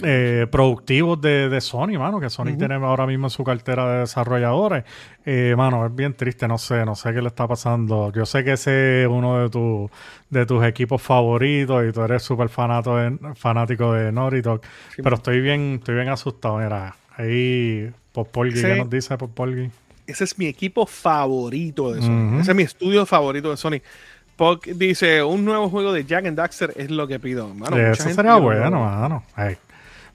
eh, 0.04 0.48
productivos 0.50 1.20
de, 1.20 1.60
Sony, 1.60 2.00
mano, 2.00 2.20
que 2.20 2.30
Sony 2.30 2.56
tiene 2.58 2.76
ahora 2.76 3.06
mismo 3.06 3.28
en 3.28 3.32
su 3.32 3.44
cartera 3.44 3.92
de 3.92 4.00
desarrolladores. 4.00 4.86
Eh, 5.26 5.54
mano, 5.58 5.86
es 5.86 5.94
bien 5.94 6.14
triste, 6.14 6.48
no 6.48 6.58
sé, 6.58 6.86
no 6.86 6.96
sé 6.96 7.14
qué 7.14 7.22
le 7.22 7.28
está 7.28 7.48
pasando. 7.48 8.12
Yo 8.14 8.26
sé 8.26 8.44
que 8.46 8.54
ese 8.54 9.04
es 9.04 9.08
uno 9.10 9.42
de, 9.42 9.50
tu, 9.50 9.90
de 10.30 10.46
tus 10.46 10.64
equipos 10.64 11.02
favoritos 11.02 11.84
y 11.88 11.92
tú 11.92 12.02
eres 12.02 12.24
súper 12.24 12.48
fanático 12.48 13.94
de 13.94 14.12
Naughty 14.12 14.42
Dog, 14.42 14.62
pero 15.04 15.18
estoy 15.18 15.42
bien, 15.42 15.76
estoy 15.80 15.96
bien 15.96 16.10
asustado, 16.10 16.60
mira, 16.60 16.96
ahí 17.18 17.92
Popolgi, 18.14 18.62
¿qué 18.62 18.76
nos 18.76 18.90
dice 18.90 19.18
Popolgi? 19.18 19.70
Ese 20.08 20.24
es 20.24 20.40
mi 20.40 20.48
equipo 20.48 20.88
favorito 20.88 21.94
de 21.94 22.02
Sony. 22.02 22.40
Ese 22.40 22.52
es 22.52 22.58
mi 22.58 22.64
estudio 22.64 23.06
favorito 23.06 23.52
de 23.52 23.58
Sony 23.58 23.80
dice, 24.66 25.24
un 25.24 25.46
nuevo 25.46 25.70
juego 25.70 25.94
de 25.94 26.06
Jack 26.06 26.26
and 26.26 26.38
Daxter 26.38 26.74
es 26.76 26.90
lo 26.90 27.08
que 27.08 27.20
pido. 27.20 27.52
Eso 27.92 28.10
sería 28.10 28.36
bueno, 28.36 28.80
mano. 28.80 29.24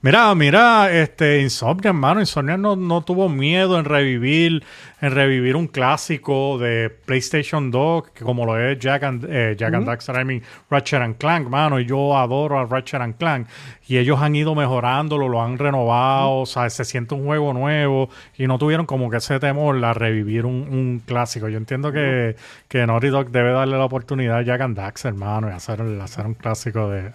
Mira, 0.05 0.35
mira, 0.35 0.91
este 0.91 1.41
Insomnia, 1.41 1.89
hermano. 1.89 2.19
Insomnia 2.19 2.57
no, 2.57 2.75
no 2.75 3.01
tuvo 3.01 3.27
miedo 3.27 3.79
en 3.79 3.85
revivir, 3.85 4.63
en 5.01 5.09
revivir 5.09 5.55
un 5.55 5.65
clásico 5.65 6.59
de 6.59 6.91
PlayStation 6.91 7.71
2, 7.71 8.11
que 8.11 8.23
como 8.23 8.45
lo 8.45 8.55
es 8.55 8.77
Jack 8.77 9.01
and, 9.01 9.25
eh, 9.27 9.55
Jack 9.57 9.73
and 9.73 9.87
Daxter, 9.87 10.15
I 10.21 10.23
mean, 10.23 10.43
Ratchet 10.69 11.01
and 11.01 11.17
Clank, 11.17 11.49
mano. 11.49 11.79
Y 11.79 11.87
yo 11.87 12.15
adoro 12.15 12.59
a 12.59 12.65
Ratchet 12.65 13.01
and 13.01 13.17
Clank. 13.17 13.47
Y 13.87 13.97
ellos 13.97 14.21
han 14.21 14.35
ido 14.35 14.53
mejorándolo, 14.53 15.27
lo 15.27 15.41
han 15.41 15.57
renovado, 15.57 16.41
o 16.41 16.45
sea, 16.45 16.69
se 16.69 16.85
siente 16.85 17.15
un 17.15 17.25
juego 17.25 17.51
nuevo. 17.53 18.07
Y 18.37 18.45
no 18.45 18.59
tuvieron 18.59 18.85
como 18.85 19.09
que 19.09 19.17
ese 19.17 19.39
temor 19.39 19.83
a 19.83 19.95
revivir 19.95 20.45
un, 20.45 20.67
un 20.69 21.01
clásico. 21.03 21.49
Yo 21.49 21.57
entiendo 21.57 21.91
que, 21.91 22.35
que 22.67 22.85
Naughty 22.85 23.07
Dog 23.07 23.31
debe 23.31 23.53
darle 23.53 23.75
la 23.75 23.85
oportunidad 23.85 24.37
a 24.37 24.41
Jack 24.43 24.61
and 24.61 24.77
Daxter, 24.77 25.13
hermano, 25.13 25.49
y 25.49 25.53
hacer, 25.53 25.81
hacer 25.99 26.27
un 26.27 26.35
clásico 26.35 26.91
de. 26.91 27.11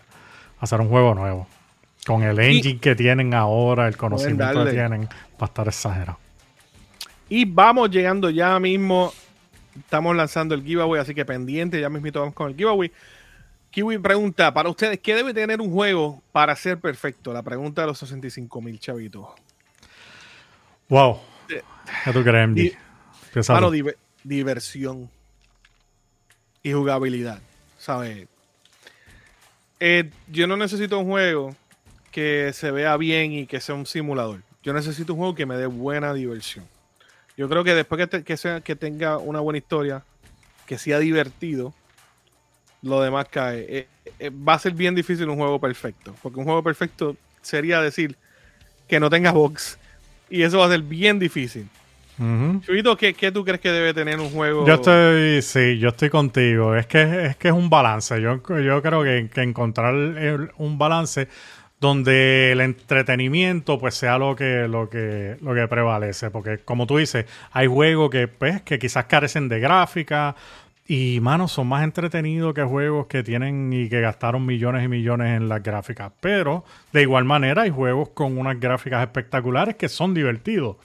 hacer 0.59 0.81
un 0.81 0.89
juego 0.89 1.15
nuevo. 1.15 1.47
Con 2.07 2.23
el 2.23 2.39
engine 2.39 2.81
que 2.81 2.95
tienen 2.97 3.35
ahora, 3.35 3.87
el 3.87 3.97
conocimiento 3.97 4.65
que 4.65 4.71
tienen, 4.71 5.03
va 5.05 5.09
a 5.41 5.45
estar 5.45 5.69
exagerado. 5.69 6.19
Y 7.29 7.45
vamos 7.45 7.91
llegando 7.91 8.31
ya 8.31 8.59
mismo. 8.59 9.13
Estamos 9.77 10.17
lanzando 10.17 10.55
el 10.55 10.65
giveaway, 10.65 11.01
así 11.01 11.15
que 11.15 11.25
pendiente, 11.25 11.81
ya 11.81 11.89
mismito 11.89 12.21
vamos 12.21 12.35
con 12.35 12.49
el 12.51 12.57
giveaway. 12.57 12.91
Kiwi 13.71 13.99
pregunta, 13.99 14.53
para 14.53 14.69
ustedes, 14.69 14.99
¿qué 14.99 15.15
debe 15.15 15.33
tener 15.33 15.61
un 15.61 15.71
juego 15.71 16.21
para 16.33 16.57
ser 16.57 16.79
perfecto? 16.81 17.33
La 17.33 17.43
pregunta 17.43 17.83
de 17.83 17.87
los 17.87 17.99
65 17.99 18.61
mil 18.61 18.81
chavitos. 18.81 19.29
Wow. 20.89 21.21
Eh, 21.49 21.63
¿Qué 22.05 22.13
tú 22.13 22.25
crees, 22.25 22.77
tú. 23.33 23.71
diver- 23.71 23.97
diversión 24.25 25.09
y 26.65 26.73
jugabilidad, 26.73 27.41
¿sabes? 27.79 28.27
Eh, 29.79 30.11
yo 30.29 30.49
no 30.49 30.57
necesito 30.57 30.99
un 30.99 31.07
juego 31.07 31.55
que 32.11 32.53
se 32.53 32.71
vea 32.71 32.97
bien 32.97 33.33
y 33.33 33.47
que 33.47 33.61
sea 33.61 33.75
un 33.75 33.87
simulador. 33.87 34.41
Yo 34.63 34.73
necesito 34.73 35.13
un 35.15 35.19
juego 35.21 35.35
que 35.35 35.47
me 35.47 35.57
dé 35.57 35.67
buena 35.67 36.13
diversión. 36.13 36.65
Yo 37.37 37.49
creo 37.49 37.65
que 37.65 37.75
después 37.75 37.99
que, 37.99 38.07
te- 38.07 38.25
que 38.25 38.37
sea, 38.37 38.61
que 38.61 38.77
tenga 38.77 39.17
una 39.19 39.41
buena 39.41 39.59
historia, 39.59 40.03
que 40.67 40.77
sea 40.79 40.99
divertido, 40.99 41.73
lo 42.83 43.01
demás 43.01 43.27
cae. 43.31 43.67
Eh, 43.69 43.87
eh, 44.19 44.31
va 44.31 44.55
a 44.55 44.59
ser 44.59 44.73
bien 44.73 44.95
difícil 44.95 45.29
un 45.29 45.37
juego 45.37 45.59
perfecto. 45.61 46.15
Porque 46.23 46.39
un 46.39 46.45
juego 46.45 46.63
perfecto 46.63 47.17
sería 47.43 47.81
decir 47.81 48.17
que 48.89 49.01
no 49.01 49.09
tenga 49.11 49.33
bugs. 49.33 49.79
Y 50.29 50.43
eso 50.43 50.59
va 50.59 50.67
a 50.67 50.71
ser 50.71 50.83
bien 50.83 51.19
difícil. 51.19 51.69
Ujú. 52.19 52.61
Chubito, 52.61 52.97
¿qué, 52.97 53.15
qué 53.15 53.33
tú 53.33 53.45
crees 53.45 53.61
que 53.61 53.71
debe 53.71 53.95
tener 53.95 54.21
un 54.21 54.31
juego? 54.31 54.67
Yo 54.67 54.75
estoy, 54.75 55.41
sí, 55.43 55.79
yo 55.79 55.89
estoy 55.89 56.11
contigo. 56.11 56.75
Es 56.77 56.87
que 56.87 57.27
es 57.27 57.37
que 57.37 57.49
es 57.49 57.55
un 57.55 57.71
balance. 57.71 58.21
Yo, 58.21 58.37
yo 58.61 58.83
creo 58.83 59.03
que, 59.03 59.31
que 59.33 59.43
encontrar 59.43 59.95
el- 59.95 60.51
un 60.59 60.77
balance 60.77 61.29
donde 61.81 62.53
el 62.53 62.61
entretenimiento 62.61 63.79
pues 63.79 63.95
sea 63.95 64.19
lo 64.19 64.37
que, 64.37 64.69
lo 64.69 64.91
que, 64.91 65.37
lo 65.41 65.55
que 65.55 65.67
prevalece. 65.67 66.31
Porque 66.31 66.59
como 66.59 66.87
tú 66.87 66.99
dices, 66.99 67.25
hay 67.53 67.67
juegos 67.67 68.11
que, 68.11 68.29
pues, 68.29 68.63
que 68.63 68.79
quizás 68.79 69.07
carecen 69.07 69.49
de 69.49 69.61
gráfica. 69.61 70.37
Y, 70.87 71.21
mano, 71.21 71.47
son 71.47 71.69
más 71.69 71.85
entretenidos 71.85 72.53
que 72.53 72.65
juegos 72.65 73.07
que 73.07 73.23
tienen 73.23 73.73
y 73.73 73.89
que 73.89 74.01
gastaron 74.01 74.45
millones 74.45 74.85
y 74.85 74.89
millones 74.89 75.37
en 75.37 75.49
las 75.49 75.63
gráficas. 75.63 76.13
Pero, 76.21 76.65
de 76.93 77.03
igual 77.03 77.25
manera, 77.25 77.63
hay 77.63 77.71
juegos 77.71 78.09
con 78.09 78.37
unas 78.37 78.59
gráficas 78.59 79.03
espectaculares 79.03 79.77
que 79.77 79.89
son 79.89 80.15
divertidos. 80.15 80.77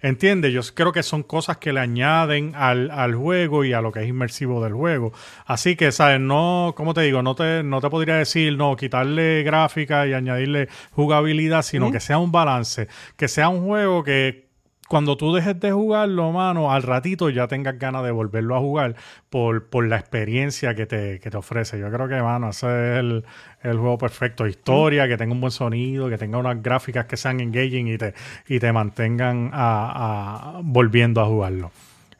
¿Entiendes? 0.00 0.52
Yo 0.52 0.60
creo 0.74 0.92
que 0.92 1.02
son 1.02 1.22
cosas 1.22 1.56
que 1.58 1.72
le 1.72 1.80
añaden 1.80 2.52
al, 2.54 2.90
al 2.90 3.14
juego 3.14 3.64
y 3.64 3.72
a 3.72 3.80
lo 3.80 3.92
que 3.92 4.02
es 4.02 4.08
inmersivo 4.08 4.62
del 4.62 4.74
juego. 4.74 5.12
Así 5.46 5.76
que, 5.76 5.92
¿sabes? 5.92 6.20
No, 6.20 6.74
¿cómo 6.76 6.94
te 6.94 7.02
digo? 7.02 7.22
No 7.22 7.34
te, 7.34 7.62
no 7.62 7.80
te 7.80 7.90
podría 7.90 8.16
decir, 8.16 8.56
no, 8.56 8.76
quitarle 8.76 9.42
gráfica 9.42 10.06
y 10.06 10.12
añadirle 10.12 10.68
jugabilidad, 10.92 11.62
sino 11.62 11.90
que 11.90 12.00
sea 12.00 12.18
un 12.18 12.32
balance. 12.32 12.88
Que 13.16 13.28
sea 13.28 13.48
un 13.48 13.64
juego 13.64 14.02
que 14.04 14.46
cuando 14.88 15.16
tú 15.16 15.34
dejes 15.34 15.58
de 15.58 15.72
jugarlo, 15.72 16.30
mano, 16.32 16.72
al 16.72 16.82
ratito 16.82 17.28
ya 17.30 17.48
tengas 17.48 17.78
ganas 17.78 18.04
de 18.04 18.10
volverlo 18.10 18.56
a 18.56 18.60
jugar 18.60 18.94
por, 19.30 19.68
por 19.68 19.86
la 19.86 19.96
experiencia 19.96 20.74
que 20.74 20.86
te, 20.86 21.18
que 21.20 21.30
te 21.30 21.36
ofrece. 21.36 21.78
Yo 21.78 21.90
creo 21.90 22.08
que, 22.08 22.22
mano, 22.22 22.50
ese 22.50 22.66
es 22.66 22.98
el, 23.00 23.24
el 23.66 23.78
juego 23.78 23.98
perfecto. 23.98 24.46
Historia, 24.46 25.06
que 25.08 25.16
tenga 25.16 25.32
un 25.32 25.40
buen 25.40 25.50
sonido, 25.50 26.08
que 26.08 26.18
tenga 26.18 26.38
unas 26.38 26.62
gráficas 26.62 27.06
que 27.06 27.16
sean 27.16 27.40
engaging 27.40 27.88
y 27.88 27.98
te, 27.98 28.14
y 28.48 28.58
te 28.58 28.72
mantengan 28.72 29.50
a, 29.52 30.56
a- 30.58 30.60
volviendo 30.62 31.20
a 31.20 31.26
jugarlo. 31.26 31.70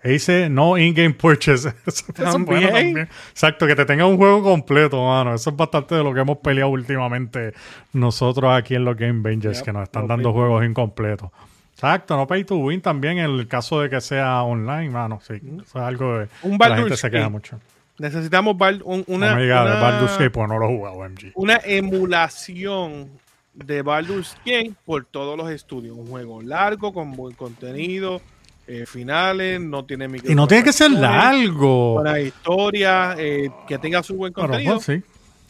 E 0.02 0.10
dice 0.10 0.48
no 0.48 0.78
in-game 0.78 1.14
purchase. 1.14 1.68
Eso 1.86 2.04
es 2.08 2.14
bueno 2.14 2.32
También. 2.32 2.70
también. 2.70 3.08
Exacto, 3.30 3.66
que 3.66 3.74
te 3.74 3.84
tenga 3.84 4.06
un 4.06 4.16
juego 4.16 4.42
completo, 4.42 5.04
mano. 5.04 5.34
Eso 5.34 5.50
es 5.50 5.56
bastante 5.56 5.94
de 5.96 6.04
lo 6.04 6.14
que 6.14 6.20
hemos 6.20 6.38
peleado 6.38 6.70
últimamente 6.70 7.54
nosotros 7.92 8.52
aquí 8.54 8.74
en 8.76 8.84
los 8.84 8.96
Game 8.96 9.20
Bangers, 9.22 9.58
Yep, 9.58 9.64
que 9.64 9.72
nos 9.72 9.82
están 9.84 10.02
no 10.02 10.08
dando 10.08 10.32
juegos 10.32 10.64
incompletos. 10.64 11.30
Exacto, 11.72 12.16
no 12.16 12.26
pay 12.26 12.44
to 12.44 12.56
win 12.56 12.80
también 12.80 13.18
en 13.18 13.24
el 13.30 13.48
caso 13.48 13.80
de 13.80 13.90
que 13.90 14.00
sea 14.00 14.42
online, 14.44 14.90
mano. 14.90 15.18
Sí, 15.26 15.34
eso 15.34 15.62
es 15.78 15.84
algo 15.84 16.18
de, 16.20 16.28
Un 16.42 16.56
que 16.56 16.68
la 16.68 16.76
gente 16.76 16.96
se 16.96 17.10
Gate. 17.10 17.28
mucho. 17.28 17.58
Necesitamos 17.98 18.56
Bal- 18.56 18.82
un- 18.84 19.04
una, 19.06 19.36
de 19.36 19.46
una- 19.46 19.90
Gate, 20.00 20.30
pues 20.30 20.48
no 20.48 20.58
lo 20.58 20.66
he 20.66 20.76
jugado, 20.76 21.04
MG. 21.08 21.32
una 21.34 21.58
emulación 21.64 23.08
de 23.54 23.82
Baldur's 23.82 24.36
Gate 24.44 24.72
por 24.84 25.04
todos 25.06 25.36
los 25.38 25.50
estudios. 25.50 25.96
Un 25.96 26.06
juego 26.08 26.42
largo, 26.42 26.92
con 26.92 27.12
buen 27.12 27.34
contenido, 27.34 28.20
eh, 28.66 28.84
finales, 28.86 29.60
no 29.60 29.84
tiene 29.84 30.08
Y 30.24 30.34
no 30.34 30.46
tiene 30.46 30.64
que 30.64 30.72
ser 30.72 30.90
largo. 30.90 31.94
Buena 31.94 32.20
historia, 32.20 33.14
eh, 33.18 33.48
que 33.66 33.78
tenga 33.78 34.02
su 34.02 34.14
buen 34.16 34.32
contenido 34.32 34.74
pues, 34.74 34.84
sí. 34.84 35.02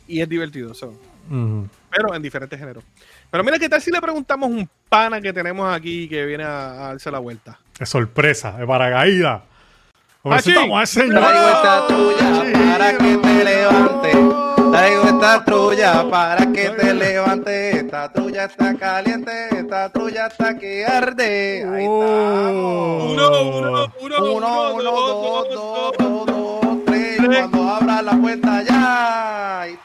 y 0.06 0.20
es 0.20 0.28
divertido. 0.28 0.72
so. 0.74 0.94
Pero 1.28 2.14
en 2.14 2.22
diferentes 2.22 2.58
géneros. 2.58 2.84
Pero 3.30 3.42
mira, 3.42 3.58
¿qué 3.58 3.68
tal 3.68 3.80
si 3.82 3.90
le 3.90 4.00
preguntamos 4.00 4.48
un 4.50 4.68
pana 4.88 5.20
que 5.20 5.32
tenemos 5.32 5.74
aquí 5.74 6.08
que 6.08 6.24
viene 6.24 6.44
a, 6.44 6.70
a 6.70 6.88
darse 6.88 7.10
la 7.10 7.18
vuelta? 7.18 7.58
Es 7.80 7.88
sorpresa, 7.88 8.52
de 8.52 8.64
paracaída. 8.66 9.42
Al 10.32 10.42
señor. 10.42 10.84
Traigo 11.20 11.48
esta 11.48 11.86
trulla 11.86 12.68
para 12.68 12.98
que 12.98 13.16
te 13.16 13.44
levante. 13.44 14.10
Traigo 14.72 15.02
esta 15.04 15.44
trulla 15.44 16.10
para 16.10 16.46
que 16.52 16.70
te 16.70 16.94
levante. 16.94 17.76
Esta 17.78 18.12
trulla 18.12 18.44
está 18.44 18.74
caliente, 18.74 19.32
esta 19.56 19.88
trulla 19.90 20.26
está 20.26 20.58
que 20.58 20.84
arde. 20.84 21.64
Ahí 21.72 21.86
Oh. 21.88 23.08
Uno, 23.12 23.28
uno, 23.28 23.58
uno, 23.58 23.84
estamos. 23.84 24.34
Uno, 24.34 24.72
uno, 24.74 24.82
dos, 24.82 25.48
dos, 25.50 25.94
dos, 25.98 26.26
dos, 26.26 26.84
tres. 26.86 27.16
Cuando 27.26 27.68
abra 27.68 28.02
la 28.02 28.12
puerta 28.12 28.62
ya. 28.62 29.60
Ahí. 29.60 29.78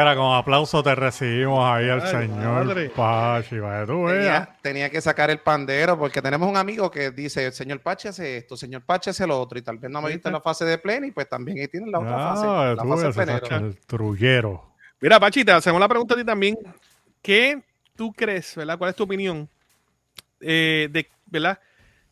Era 0.00 0.16
con 0.16 0.34
aplauso 0.34 0.82
te 0.82 0.94
recibimos 0.94 1.64
ahí 1.64 1.88
al 1.88 2.06
señor 2.06 2.66
madre. 2.66 2.90
Pachi, 2.90 3.56
que 3.56 3.84
tú. 3.86 4.06
Tenía, 4.06 4.56
tenía 4.60 4.90
que 4.90 5.00
sacar 5.00 5.30
el 5.30 5.38
pandero 5.38 5.98
porque 5.98 6.20
tenemos 6.20 6.48
un 6.48 6.56
amigo 6.56 6.90
que 6.90 7.10
dice, 7.12 7.46
el 7.46 7.52
señor 7.52 7.80
Pache 7.80 8.08
hace 8.08 8.38
esto, 8.38 8.56
señor 8.56 8.82
Pache 8.82 9.10
hace 9.10 9.26
lo 9.26 9.40
otro 9.40 9.58
y 9.58 9.62
tal 9.62 9.78
vez 9.78 9.90
no 9.90 10.02
me 10.02 10.10
viste 10.10 10.30
la 10.30 10.40
fase 10.40 10.64
de 10.64 10.78
pleno 10.78 11.06
y 11.06 11.12
pues 11.12 11.28
también 11.28 11.58
ahí 11.58 11.68
tienen 11.68 11.92
la 11.92 12.00
otra 12.00 12.18
fase, 12.18 12.46
Ah, 12.46 12.74
la 12.76 12.82
tú 12.82 12.88
fase 12.88 13.06
ves, 13.06 13.14
plenero. 13.16 13.46
Sacha, 13.46 13.56
el 13.56 13.78
trullero. 13.86 14.74
Mira, 15.00 15.20
Pachita, 15.20 15.56
hacemos 15.56 15.80
la 15.80 15.88
pregunta 15.88 16.14
a 16.14 16.16
ti 16.16 16.24
también. 16.24 16.56
¿Qué 17.22 17.62
tú 17.94 18.12
crees, 18.12 18.56
verdad? 18.56 18.76
¿Cuál 18.78 18.90
es 18.90 18.96
tu 18.96 19.04
opinión 19.04 19.48
eh, 20.40 20.88
de, 20.90 21.08
verdad? 21.26 21.58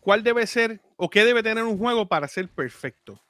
¿Cuál 0.01 0.23
debe 0.23 0.47
ser 0.47 0.81
o 0.97 1.09
qué 1.11 1.25
debe 1.25 1.43
tener 1.43 1.65
un 1.65 1.79
juego 1.79 2.07
para 2.07 2.29
ser 2.29 2.49
perfecto? 2.49 3.21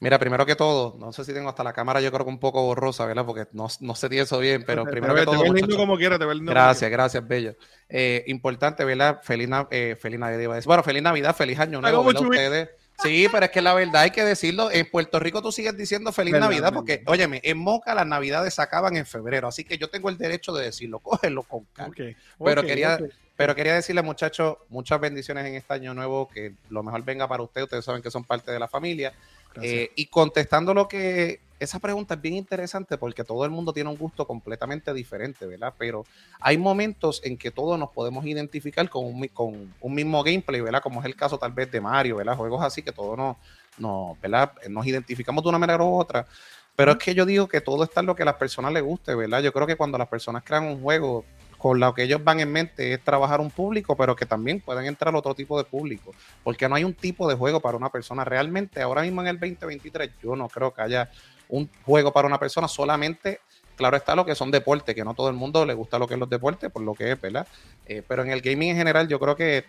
Mira, 0.00 0.18
primero 0.18 0.44
que 0.44 0.56
todo, 0.56 0.96
no 0.98 1.12
sé 1.12 1.24
si 1.24 1.32
tengo 1.32 1.48
hasta 1.48 1.62
la 1.62 1.72
cámara, 1.72 2.00
yo 2.00 2.10
creo 2.10 2.24
que 2.24 2.30
un 2.30 2.40
poco 2.40 2.62
borrosa, 2.64 3.06
¿verdad? 3.06 3.24
Porque 3.24 3.46
no, 3.52 3.68
no 3.80 3.94
sé 3.94 4.08
eso 4.18 4.38
bien, 4.38 4.64
pero 4.66 4.84
te, 4.84 4.90
primero 4.90 5.14
te, 5.14 5.20
que 5.20 5.26
te 5.26 5.32
todo, 5.32 5.42
ves 5.42 5.52
lindo 5.52 5.60
muchachos, 5.66 5.76
como 5.76 5.96
quiera, 5.96 6.18
te 6.18 6.24
ves 6.24 6.34
lindo 6.34 6.50
como 6.50 6.60
gracias, 6.60 6.90
gracias, 6.90 7.26
bello. 7.26 7.54
Eh, 7.88 8.24
importante, 8.26 8.84
¿verdad? 8.84 9.20
Feliz, 9.22 9.48
eh, 9.70 9.96
feliz 9.98 10.18
Navidad, 10.18 10.40
iba 10.40 10.52
a 10.54 10.56
decir. 10.56 10.66
Bueno, 10.66 10.82
feliz 10.82 11.02
Navidad, 11.02 11.34
feliz 11.36 11.58
Año 11.58 11.80
Nuevo, 11.80 12.04
¿verdad? 12.04 12.22
Ustedes. 12.22 12.68
Sí, 13.02 13.26
pero 13.30 13.46
es 13.46 13.50
que 13.50 13.62
la 13.62 13.74
verdad 13.74 14.02
hay 14.02 14.10
que 14.10 14.24
decirlo. 14.24 14.70
En 14.70 14.88
Puerto 14.90 15.18
Rico 15.18 15.42
tú 15.42 15.50
sigues 15.50 15.76
diciendo 15.76 16.12
feliz 16.12 16.32
Verdad, 16.32 16.46
Navidad 16.46 16.62
verdad. 16.64 16.76
porque, 16.76 17.02
óyeme, 17.06 17.40
en 17.42 17.58
Moca 17.58 17.94
las 17.94 18.06
Navidades 18.06 18.54
se 18.54 18.62
acaban 18.62 18.96
en 18.96 19.06
febrero, 19.06 19.48
así 19.48 19.64
que 19.64 19.78
yo 19.78 19.88
tengo 19.88 20.08
el 20.10 20.18
derecho 20.18 20.52
de 20.52 20.64
decirlo. 20.64 20.98
Cógelo 21.00 21.42
con 21.44 21.64
calma. 21.72 21.94
Pero 22.44 22.62
quería-. 22.62 22.98
Pero 23.36 23.54
quería 23.56 23.74
decirle, 23.74 24.02
muchachos, 24.02 24.58
muchas 24.68 25.00
bendiciones 25.00 25.44
en 25.46 25.56
este 25.56 25.74
año 25.74 25.92
nuevo, 25.92 26.28
que 26.28 26.54
lo 26.70 26.84
mejor 26.84 27.02
venga 27.04 27.26
para 27.26 27.42
ustedes, 27.42 27.64
ustedes 27.64 27.84
saben 27.84 28.00
que 28.00 28.10
son 28.10 28.22
parte 28.22 28.52
de 28.52 28.60
la 28.60 28.68
familia. 28.68 29.12
Eh, 29.62 29.90
y 29.94 30.06
contestando 30.06 30.74
lo 30.74 30.88
que, 30.88 31.40
esa 31.60 31.78
pregunta 31.78 32.14
es 32.14 32.20
bien 32.20 32.34
interesante 32.34 32.98
porque 32.98 33.24
todo 33.24 33.44
el 33.44 33.50
mundo 33.50 33.72
tiene 33.72 33.90
un 33.90 33.96
gusto 33.96 34.26
completamente 34.26 34.92
diferente, 34.92 35.46
¿verdad? 35.46 35.74
Pero 35.78 36.04
hay 36.40 36.58
momentos 36.58 37.20
en 37.24 37.36
que 37.36 37.50
todos 37.50 37.78
nos 37.78 37.90
podemos 37.90 38.24
identificar 38.26 38.88
con 38.88 39.04
un, 39.04 39.28
con 39.28 39.72
un 39.80 39.94
mismo 39.94 40.22
gameplay, 40.22 40.60
¿verdad? 40.60 40.82
Como 40.82 41.00
es 41.00 41.06
el 41.06 41.16
caso 41.16 41.38
tal 41.38 41.52
vez 41.52 41.70
de 41.70 41.80
Mario, 41.80 42.16
¿verdad? 42.16 42.36
Juegos 42.36 42.62
así 42.62 42.82
que 42.82 42.92
todos 42.92 43.16
nos, 43.16 43.36
nos, 43.78 44.20
¿verdad? 44.20 44.52
nos 44.68 44.86
identificamos 44.86 45.42
de 45.42 45.48
una 45.48 45.58
manera 45.58 45.82
u 45.82 45.96
otra. 45.96 46.26
Pero 46.76 46.92
es 46.92 46.98
que 46.98 47.14
yo 47.14 47.24
digo 47.24 47.46
que 47.46 47.60
todo 47.60 47.84
está 47.84 48.00
en 48.00 48.06
lo 48.06 48.16
que 48.16 48.22
a 48.22 48.26
las 48.26 48.34
personas 48.34 48.72
les 48.72 48.82
guste, 48.82 49.14
¿verdad? 49.14 49.40
Yo 49.40 49.52
creo 49.52 49.66
que 49.66 49.76
cuando 49.76 49.96
las 49.96 50.08
personas 50.08 50.42
crean 50.44 50.64
un 50.64 50.82
juego, 50.82 51.24
con 51.64 51.80
lo 51.80 51.94
que 51.94 52.02
ellos 52.02 52.22
van 52.22 52.40
en 52.40 52.52
mente 52.52 52.92
es 52.92 53.02
trabajar 53.02 53.40
un 53.40 53.50
público, 53.50 53.96
pero 53.96 54.14
que 54.14 54.26
también 54.26 54.60
pueden 54.60 54.84
entrar 54.84 55.14
otro 55.14 55.34
tipo 55.34 55.56
de 55.56 55.64
público, 55.64 56.12
porque 56.42 56.68
no 56.68 56.74
hay 56.74 56.84
un 56.84 56.92
tipo 56.92 57.26
de 57.26 57.36
juego 57.36 57.58
para 57.58 57.78
una 57.78 57.88
persona. 57.88 58.22
Realmente, 58.22 58.82
ahora 58.82 59.00
mismo 59.00 59.22
en 59.22 59.28
el 59.28 59.40
2023, 59.40 60.10
yo 60.22 60.36
no 60.36 60.46
creo 60.50 60.74
que 60.74 60.82
haya 60.82 61.10
un 61.48 61.70
juego 61.86 62.12
para 62.12 62.28
una 62.28 62.38
persona, 62.38 62.68
solamente 62.68 63.40
claro 63.76 63.96
está 63.96 64.14
lo 64.14 64.26
que 64.26 64.34
son 64.34 64.50
deportes, 64.50 64.94
que 64.94 65.04
no 65.04 65.14
todo 65.14 65.30
el 65.30 65.36
mundo 65.36 65.64
le 65.64 65.72
gusta 65.72 65.98
lo 65.98 66.06
que 66.06 66.12
es 66.12 66.20
los 66.20 66.28
deportes, 66.28 66.70
por 66.70 66.82
lo 66.82 66.92
que 66.92 67.12
es, 67.12 67.18
¿verdad? 67.18 67.48
Eh, 67.86 68.02
pero 68.06 68.22
en 68.22 68.30
el 68.30 68.42
gaming 68.42 68.72
en 68.72 68.76
general 68.76 69.08
yo 69.08 69.18
creo 69.18 69.34
que, 69.34 69.64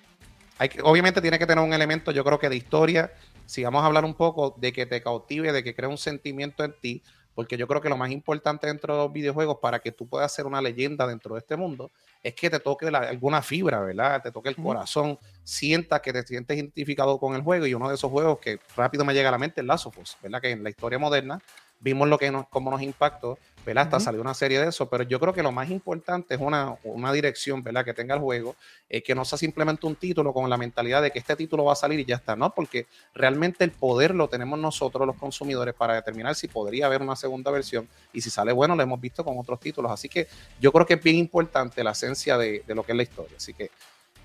hay 0.58 0.68
que, 0.68 0.82
obviamente 0.82 1.22
tiene 1.22 1.39
que 1.39 1.46
tener 1.46 1.64
un 1.64 1.72
elemento, 1.72 2.12
yo 2.12 2.26
creo 2.26 2.39
que 2.39 2.50
de 2.50 2.58
historia, 2.58 3.14
si 3.46 3.64
vamos 3.64 3.84
a 3.84 3.86
hablar 3.86 4.04
un 4.04 4.16
poco 4.16 4.54
de 4.58 4.74
que 4.74 4.86
te 4.86 5.02
cautive, 5.02 5.54
de 5.54 5.64
que 5.64 5.74
crea 5.74 5.88
un 5.88 5.98
sentimiento 5.98 6.66
en 6.66 6.74
ti, 6.78 7.02
porque 7.36 7.58
yo 7.58 7.68
creo 7.68 7.82
que 7.82 7.90
lo 7.90 7.98
más 7.98 8.10
importante 8.10 8.66
dentro 8.68 8.96
de 8.96 9.04
los 9.04 9.14
videojuegos 9.14 9.58
para 9.62 9.80
que 9.80 9.92
tú 9.92 10.08
puedas 10.08 10.34
ser 10.34 10.46
una 10.46 10.62
leyenda 10.62 11.06
dentro 11.06 11.36
de 11.36 11.40
este 11.40 11.58
mundo 11.58 11.92
es 12.24 12.34
que 12.34 12.50
te 12.50 12.60
toque 12.60 12.88
alguna 12.88 13.42
fibra, 13.42 13.82
¿verdad? 13.82 14.24
Te 14.24 14.32
toque 14.32 14.50
el 14.50 14.56
corazón, 14.56 15.20
sientas 15.44 16.02
que 16.02 16.14
te 16.14 16.24
sientes 16.24 16.58
identificado 16.58 17.20
con 17.20 17.36
el 17.36 17.42
juego 17.42 17.68
y 17.68 17.74
uno 17.74 17.90
de 17.90 17.96
esos 17.96 18.10
juegos 18.10 18.40
que 18.40 18.60
rápido 18.76 19.06
me 19.06 19.14
llega 19.14 19.30
a 19.30 19.34
la 19.34 19.38
mente 19.38 19.62
es 19.62 19.68
Last 19.68 19.86
of 19.86 19.98
Us, 20.00 20.18
¿verdad? 20.24 20.42
Que 20.42 20.52
en 20.52 20.64
la 20.64 20.70
historia 20.70 20.98
moderna 20.98 21.40
vimos 21.80 22.08
lo 22.08 22.18
que 22.18 22.32
nos, 22.32 22.48
cómo 22.48 22.72
nos 22.72 22.82
impactó, 22.82 23.38
¿verdad? 23.66 23.86
Hasta 23.86 23.99
salió 23.99 24.22
una 24.22 24.34
serie 24.34 24.59
de 24.59 24.70
eso, 24.70 24.89
pero 24.89 25.03
yo 25.03 25.20
creo 25.20 25.34
que 25.34 25.41
lo 25.43 25.51
más 25.51 25.70
importante 25.70 26.36
es 26.36 26.41
una, 26.41 26.76
una 26.84 27.11
dirección, 27.11 27.63
¿verdad? 27.63 27.84
Que 27.84 27.93
tenga 27.93 28.16
el 28.16 28.22
juego, 28.22 28.55
eh, 28.89 29.01
que 29.01 29.16
no 29.16 29.26
sea 29.26 29.38
simplemente 29.38 29.88
un 29.88 29.95
título 29.95 30.34
con 30.34 30.49
la 30.49 30.57
mentalidad 30.57 31.01
de 31.01 31.11
que 31.11 31.20
este 31.20 31.36
título 31.36 31.66
va 31.66 31.74
a 31.74 31.76
salir 31.76 31.99
y 31.99 32.05
ya 32.05 32.16
está, 32.16 32.36
¿no? 32.36 32.53
Porque 32.53 32.88
realmente 33.13 33.63
el 33.63 33.72
poder 33.72 34.13
lo 34.13 34.28
tenemos 34.28 34.59
nosotros 34.59 35.07
los 35.07 35.16
consumidores 35.16 35.74
para 35.74 35.95
determinar 35.95 36.36
si 36.36 36.47
podría 36.47 36.86
haber 36.86 37.01
una 37.01 37.16
segunda 37.16 37.51
versión 37.51 37.88
y 38.13 38.22
si 38.22 38.30
sale 38.30 38.51
bueno 38.51 38.76
lo 38.76 38.84
hemos 38.84 39.01
visto 39.01 39.24
con 39.24 39.38
otros 39.39 39.59
títulos, 39.59 39.91
así 39.91 40.09
que 40.09 40.28
yo 40.59 40.72
creo 40.72 40.86
que 40.86 40.95
es 40.95 41.03
bien 41.03 41.18
importante 41.18 41.84
la 41.84 41.91
esencia 41.91 42.38
de, 42.38 42.63
de 42.66 42.76
lo 42.76 42.84
que 42.84 42.91
es 42.91 42.95
la 42.95 43.03
historia, 43.03 43.38
así 43.38 43.53
que 43.53 43.72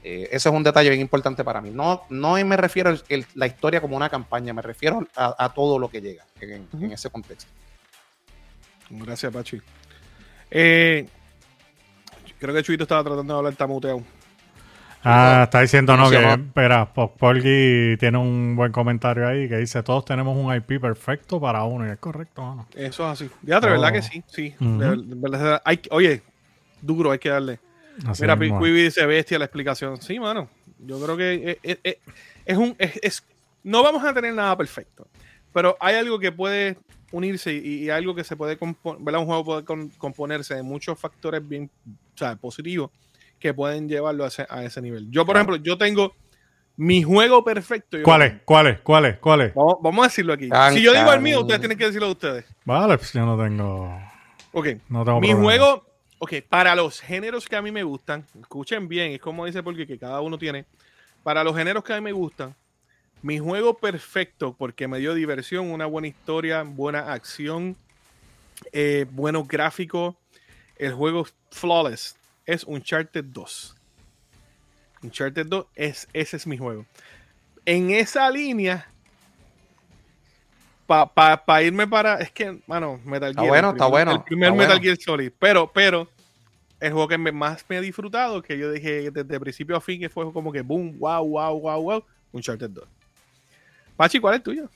eh, 0.02 0.28
ese 0.32 0.48
es 0.48 0.54
un 0.54 0.62
detalle 0.62 0.88
bien 0.88 1.00
importante 1.00 1.44
para 1.44 1.60
mí. 1.60 1.70
No, 1.70 2.02
no 2.08 2.34
me 2.44 2.56
refiero 2.56 2.90
a 2.90 2.96
la 3.34 3.46
historia 3.46 3.80
como 3.80 3.96
una 3.96 4.08
campaña, 4.08 4.52
me 4.52 4.62
refiero 4.62 5.06
a, 5.14 5.52
todo 5.54 5.78
lo 5.78 5.90
que 5.90 6.00
llega 6.00 6.24
en, 6.40 6.92
ese 6.92 7.10
contexto. 7.10 7.50
Gracias, 8.90 9.32
Pachi. 9.32 9.60
Eh, 10.50 11.06
creo 12.38 12.54
que 12.54 12.62
Chuito 12.62 12.84
estaba 12.84 13.04
tratando 13.04 13.34
de 13.34 13.38
hablar 13.38 13.54
tamuteo. 13.54 14.02
Ah, 15.02 15.42
está 15.44 15.62
diciendo 15.62 15.96
no, 15.96 16.10
que 16.10 16.16
espera, 16.16 16.92
Polgi 16.92 17.96
tiene 17.98 18.18
un 18.18 18.54
buen 18.54 18.70
comentario 18.70 19.26
ahí 19.26 19.48
que 19.48 19.56
dice, 19.56 19.82
todos 19.82 20.04
tenemos 20.04 20.36
un 20.36 20.54
IP 20.54 20.78
perfecto 20.78 21.40
para 21.40 21.64
uno, 21.64 21.86
y 21.86 21.90
es 21.90 21.98
correcto, 21.98 22.42
¿no? 22.42 22.66
Eso 22.74 23.06
es 23.06 23.12
así. 23.12 23.30
De 23.40 23.58
verdad 23.60 23.92
que 23.92 24.02
sí, 24.02 24.22
sí. 24.26 24.54
oye, 25.90 26.22
duro, 26.82 27.12
hay 27.12 27.18
que 27.18 27.30
darle. 27.30 27.60
Mira, 28.20 28.38
Quibi 28.38 28.82
dice 28.82 29.06
bestia 29.06 29.38
la 29.38 29.46
explicación. 29.46 30.00
Sí, 30.00 30.18
mano. 30.18 30.48
Yo 30.78 31.00
creo 31.02 31.16
que 31.16 31.58
es, 32.44 32.56
un. 32.56 32.74
Es, 32.78 33.24
no 33.62 33.82
vamos 33.82 34.04
a 34.04 34.14
tener 34.14 34.34
nada 34.34 34.56
perfecto. 34.56 35.06
Pero 35.52 35.76
hay 35.80 35.96
algo 35.96 36.18
que 36.18 36.32
puede 36.32 36.78
unirse 37.12 37.52
y, 37.52 37.90
algo 37.90 38.14
que 38.14 38.24
se 38.24 38.36
puede 38.36 38.56
componer. 38.56 39.16
Un 39.16 39.26
juego 39.26 39.44
puede 39.44 39.64
componerse 39.98 40.54
de 40.54 40.62
muchos 40.62 40.98
factores 40.98 41.46
bien 41.46 41.70
o 42.14 42.18
sea, 42.18 42.36
positivos 42.36 42.90
que 43.38 43.54
pueden 43.54 43.88
llevarlo 43.88 44.24
a 44.24 44.64
ese, 44.64 44.82
nivel. 44.82 45.10
Yo, 45.10 45.24
por 45.24 45.36
ejemplo, 45.36 45.56
yo 45.56 45.78
tengo 45.78 46.14
mi 46.76 47.02
juego 47.02 47.42
perfecto. 47.42 47.98
¿Cuál 48.02 48.22
es? 48.22 48.34
¿Cuál 48.44 48.66
es? 48.66 48.80
¿Cuál 48.80 49.06
es? 49.06 49.18
¿Cuál 49.18 49.40
es? 49.42 49.54
Vamos, 49.54 50.04
a 50.04 50.08
decirlo 50.08 50.34
aquí. 50.34 50.48
si 50.72 50.82
yo 50.82 50.92
digo 50.92 51.12
el 51.12 51.20
mío, 51.20 51.40
ustedes 51.40 51.60
tienen 51.60 51.78
que 51.78 51.86
decirlo 51.86 52.06
de 52.06 52.12
ustedes. 52.12 52.44
Vale, 52.64 52.98
pues 52.98 53.12
yo 53.12 53.24
no 53.24 53.42
tengo. 53.42 53.98
Ok. 54.52 54.66
No 54.88 55.04
tengo 55.04 55.20
mi 55.20 55.32
juego 55.32 55.90
Ok, 56.22 56.34
para 56.46 56.74
los 56.74 57.00
géneros 57.00 57.48
que 57.48 57.56
a 57.56 57.62
mí 57.62 57.72
me 57.72 57.82
gustan, 57.82 58.26
escuchen 58.38 58.88
bien, 58.88 59.12
es 59.12 59.20
como 59.22 59.46
dice 59.46 59.62
porque 59.62 59.86
que 59.86 59.98
cada 59.98 60.20
uno 60.20 60.36
tiene. 60.36 60.66
Para 61.22 61.42
los 61.42 61.56
géneros 61.56 61.82
que 61.82 61.94
a 61.94 61.96
mí 61.96 62.02
me 62.02 62.12
gustan, 62.12 62.54
mi 63.22 63.38
juego 63.38 63.74
perfecto, 63.78 64.54
porque 64.56 64.88
me 64.88 64.98
dio 64.98 65.14
diversión, 65.14 65.70
una 65.70 65.86
buena 65.86 66.08
historia, 66.08 66.62
buena 66.62 67.12
acción, 67.12 67.76
eh, 68.72 69.06
buenos 69.10 69.46
gráficos, 69.46 70.14
el 70.76 70.92
juego 70.94 71.26
flawless, 71.50 72.16
es 72.46 72.64
Uncharted 72.64 73.24
2. 73.24 73.76
Uncharted 75.02 75.46
2, 75.46 75.66
es, 75.74 76.08
ese 76.12 76.36
es 76.36 76.46
mi 76.46 76.56
juego. 76.56 76.86
En 77.66 77.90
esa 77.90 78.30
línea, 78.30 78.90
para 80.86 81.62
irme 81.62 81.86
para. 81.86 82.16
Es 82.16 82.32
que, 82.32 82.60
mano, 82.66 83.00
Metal 83.04 83.32
Gear. 83.32 83.44
Está 83.44 83.48
bueno, 83.48 83.70
está 83.70 83.86
bueno. 83.86 84.12
El 84.12 84.22
primer 84.22 84.52
Metal 84.52 84.80
Gear 84.80 84.96
Solid. 84.96 85.30
Pero, 85.38 85.70
pero, 85.72 86.08
el 86.80 86.92
juego 86.92 87.08
que 87.08 87.18
más 87.18 87.64
me 87.68 87.76
ha 87.76 87.80
disfrutado, 87.80 88.42
que 88.42 88.58
yo 88.58 88.72
dije 88.72 89.10
desde 89.10 89.40
principio 89.40 89.76
a 89.76 89.80
fin, 89.80 90.00
que 90.00 90.08
fue 90.08 90.32
como 90.32 90.50
que 90.50 90.62
boom, 90.62 90.98
wow, 90.98 91.24
wow, 91.24 91.60
wow, 91.60 91.82
wow, 91.82 92.04
Uncharted 92.32 92.70
2. 92.70 92.88
Pachi, 94.00 94.18
¿cuál 94.18 94.36
es 94.36 94.42
tuyo? 94.42 94.66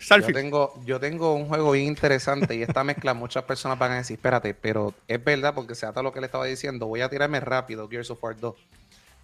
Yo 0.00 0.32
tengo, 0.32 0.82
yo 0.84 0.98
tengo 0.98 1.32
un 1.34 1.46
juego 1.46 1.70
bien 1.70 1.86
interesante 1.86 2.56
y 2.56 2.62
esta 2.62 2.82
mezcla 2.82 3.14
muchas 3.14 3.44
personas 3.44 3.78
van 3.78 3.92
a 3.92 3.96
decir, 3.98 4.16
espérate, 4.16 4.52
pero 4.52 4.92
es 5.06 5.22
verdad 5.22 5.54
porque 5.54 5.76
se 5.76 5.86
ata 5.86 6.02
lo 6.02 6.12
que 6.12 6.18
le 6.18 6.26
estaba 6.26 6.44
diciendo, 6.46 6.88
voy 6.88 7.00
a 7.00 7.08
tirarme 7.08 7.38
rápido 7.38 7.88
Gears 7.88 8.10
of 8.10 8.24
War 8.24 8.36
2. 8.36 8.56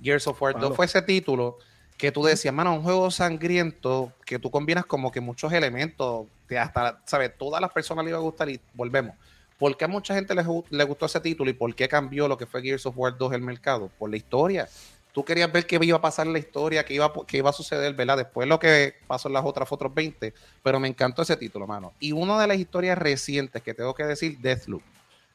Gears 0.01 0.29
of 0.29 0.41
War 0.41 0.57
2 0.57 0.77
fue 0.77 0.87
ese 0.87 1.03
título 1.03 1.59
que 1.99 2.13
tú 2.13 2.23
decías, 2.23 2.55
mano, 2.55 2.77
un 2.77 2.85
juego 2.85 3.11
sangriento 3.11 4.13
que 4.25 4.39
tú 4.39 4.53
combinas 4.53 4.87
como 4.87 5.11
que 5.11 5.21
muchos 5.21 5.53
elementos, 5.53 6.29
que 6.49 6.57
hasta, 6.57 7.03
¿sabes? 7.05 7.37
Todas 7.37 7.61
las 7.61 7.73
personas 7.73 8.05
le 8.05 8.13
iba 8.13 8.19
a 8.19 8.23
gustar 8.23 8.49
y 8.51 8.61
volvemos. 8.75 9.17
¿Por 9.59 9.77
qué 9.77 9.87
a 9.87 9.89
mucha 9.89 10.15
gente 10.15 10.33
le, 10.33 10.85
gustó 10.85 11.07
ese 11.07 11.19
título 11.19 11.51
y 11.51 11.55
por 11.55 11.75
qué 11.75 11.89
cambió 11.89 12.29
lo 12.29 12.39
que 12.39 12.47
fue 12.47 12.63
Gears 12.63 12.87
of 12.87 12.97
War 12.97 13.19
2 13.19 13.33
el 13.33 13.43
mercado? 13.43 13.91
Por 13.99 14.11
la 14.11 14.17
historia. 14.17 14.69
Tú 15.13 15.25
querías 15.25 15.51
ver 15.51 15.67
qué 15.67 15.79
iba 15.81 15.97
a 15.97 16.01
pasar 16.01 16.27
en 16.27 16.33
la 16.33 16.39
historia, 16.39 16.85
qué 16.85 16.95
iba, 16.95 17.13
qué 17.27 17.39
iba 17.39 17.51
a 17.51 17.53
suceder, 17.53 17.95
¿verdad? 17.95 18.17
Después 18.17 18.47
lo 18.47 18.59
que 18.59 18.95
pasó 19.07 19.29
en 19.29 19.35
las 19.35 19.45
otras 19.45 19.71
otros 19.73 19.93
20, 19.93 20.33
pero 20.63 20.79
me 20.79 20.89
encantó 20.89 21.23
ese 21.23 21.37
título, 21.37 21.67
mano. 21.67 21.93
Y 21.99 22.13
una 22.13 22.41
de 22.41 22.47
las 22.47 22.59
historias 22.59 22.97
recientes 22.97 23.63
que 23.63 23.75
tengo 23.75 23.95
que 23.95 24.05
decir, 24.05 24.39
Deathloop. 24.39 24.83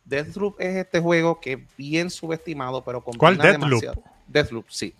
Deathloop 0.05 0.61
es 0.61 0.75
este 0.77 0.99
juego 0.99 1.39
que 1.39 1.53
es 1.53 1.59
bien 1.77 2.09
subestimado, 2.09 2.83
pero 2.83 3.01
con 3.01 3.17
¿Cuál 3.17 3.37
Deathloop? 3.37 3.97
Deathloop, 4.27 4.65
sí. 4.69 4.93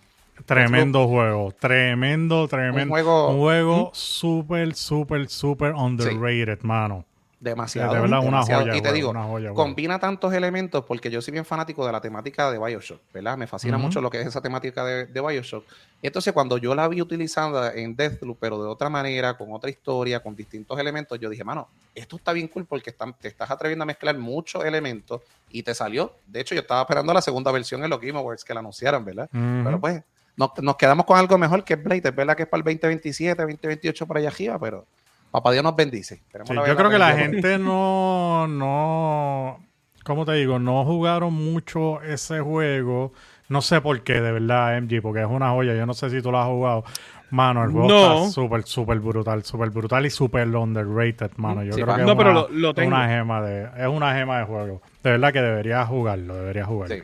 Tremendo 0.46 1.08
juego, 1.08 1.54
tremendo, 1.58 2.48
tremendo. 2.48 2.94
Un 3.30 3.38
juego, 3.40 3.92
súper, 3.94 4.76
súper, 4.76 5.30
súper 5.30 5.74
underrated, 5.74 6.62
mano. 6.62 7.06
Demasiado. 7.46 7.94
De 7.94 8.02
verdad, 8.02 8.26
una 8.26 8.42
joya. 8.42 8.76
Y 8.76 8.82
te 8.82 8.92
digo, 8.92 9.14
combina 9.54 10.00
tantos 10.00 10.34
elementos 10.34 10.84
porque 10.84 11.12
yo 11.12 11.22
soy 11.22 11.32
bien 11.32 11.46
fanático 11.46 11.86
de 11.86 11.92
la 11.92 12.02
temática 12.02 12.50
de 12.50 12.58
Bioshock, 12.58 13.00
¿verdad? 13.14 13.38
Me 13.38 13.46
fascina 13.46 13.78
mucho 13.78 14.02
lo 14.02 14.10
que 14.10 14.20
es 14.20 14.26
esa 14.26 14.42
temática 14.42 14.84
de, 14.84 15.06
de, 15.06 15.22
Bioshock. 15.22 15.64
Entonces, 16.02 16.34
cuando 16.34 16.58
yo 16.58 16.74
la 16.74 16.88
vi 16.88 17.04
utilizada 17.04 17.72
en 17.76 17.96
Deathloop, 17.96 18.40
pero 18.40 18.62
de 18.64 18.68
otra 18.68 18.90
manera, 18.90 19.38
con 19.38 19.54
otra 19.54 19.70
historia, 19.70 20.24
con 20.24 20.36
distintos 20.36 20.80
elementos, 20.80 21.20
yo 21.20 21.30
dije, 21.30 21.44
mano, 21.44 21.68
esto 21.94 22.16
está 22.16 22.34
bien 22.34 22.48
cool 22.48 22.66
porque 22.66 22.92
te 22.92 23.28
estás 23.28 23.52
atreviendo 23.52 23.84
a 23.84 23.86
mezclar 23.86 24.18
muchos 24.18 24.66
elementos 24.66 25.22
y 25.52 25.62
te 25.62 25.76
salió. 25.76 26.14
De 26.26 26.42
hecho, 26.42 26.56
yo 26.56 26.62
estaba 26.62 26.82
esperando 26.82 27.14
la 27.14 27.22
segunda 27.22 27.52
versión 27.52 27.84
en 27.84 27.92
los 27.92 28.02
Game 28.02 28.18
Awards 28.18 28.44
que 28.44 28.56
la 28.56 28.62
anunciaran, 28.62 29.06
¿verdad? 29.06 29.30
Pero 29.32 29.80
pues, 29.80 30.02
nos, 30.36 30.76
quedamos 30.78 31.06
con 31.06 31.20
algo 31.20 31.38
mejor 31.38 31.64
que 31.64 31.76
Blade. 31.76 32.10
Es 32.10 32.16
verdad 32.16 32.36
que 32.36 32.44
es 32.44 32.50
para 32.50 32.60
el 32.60 32.64
2027, 32.64 33.40
2028 33.40 34.08
para 34.08 34.20
allá 34.20 34.30
arriba, 34.30 34.58
pero 34.58 34.88
papá 35.36 35.52
Dios 35.52 35.64
nos 35.64 35.76
bendice. 35.76 36.22
yo 36.34 36.76
creo 36.76 36.90
que 36.90 36.98
la 36.98 37.18
gente 37.18 37.58
no, 37.58 38.48
no, 38.48 39.60
¿cómo 40.04 40.26
te 40.26 40.34
digo? 40.34 40.60
No 40.60 40.86
jugaron 40.86 41.34
mucho 41.34 42.02
ese 42.02 42.40
juego. 42.40 43.12
No 43.48 43.62
sé 43.62 43.82
por 43.82 44.02
qué, 44.02 44.14
de 44.14 44.32
verdad, 44.32 44.82
MG, 44.82 45.02
porque 45.02 45.22
es 45.22 45.28
una 45.28 45.52
joya. 45.52 45.76
Yo 45.76 45.86
no 45.86 45.94
sé 45.94 46.10
si 46.10 46.22
tú 46.22 46.32
lo 46.32 46.40
has 46.40 46.48
jugado. 46.48 46.84
Mano, 47.32 47.64
el 47.64 47.72
juego 47.72 47.88
está 47.88 48.32
súper, 48.32 48.64
súper 48.64 49.00
brutal, 49.00 49.44
súper 49.44 49.70
brutal 49.72 50.06
y 50.06 50.10
súper 50.10 50.48
underrated, 50.48 51.32
mano. 51.36 51.64
Yo 51.64 51.74
creo 51.74 51.86
que 51.96 52.82
es, 52.82 52.88
una, 52.88 53.08
gema 53.08 53.42
de, 53.42 53.68
es 53.78 53.88
una 53.88 54.16
gema 54.16 54.40
de 54.40 54.46
juego. 54.46 54.82
De 55.04 55.12
verdad 55.12 55.34
que 55.34 55.42
debería 55.42 55.86
jugarlo, 55.86 56.36
debería 56.36 56.66
jugarlo. 56.66 56.96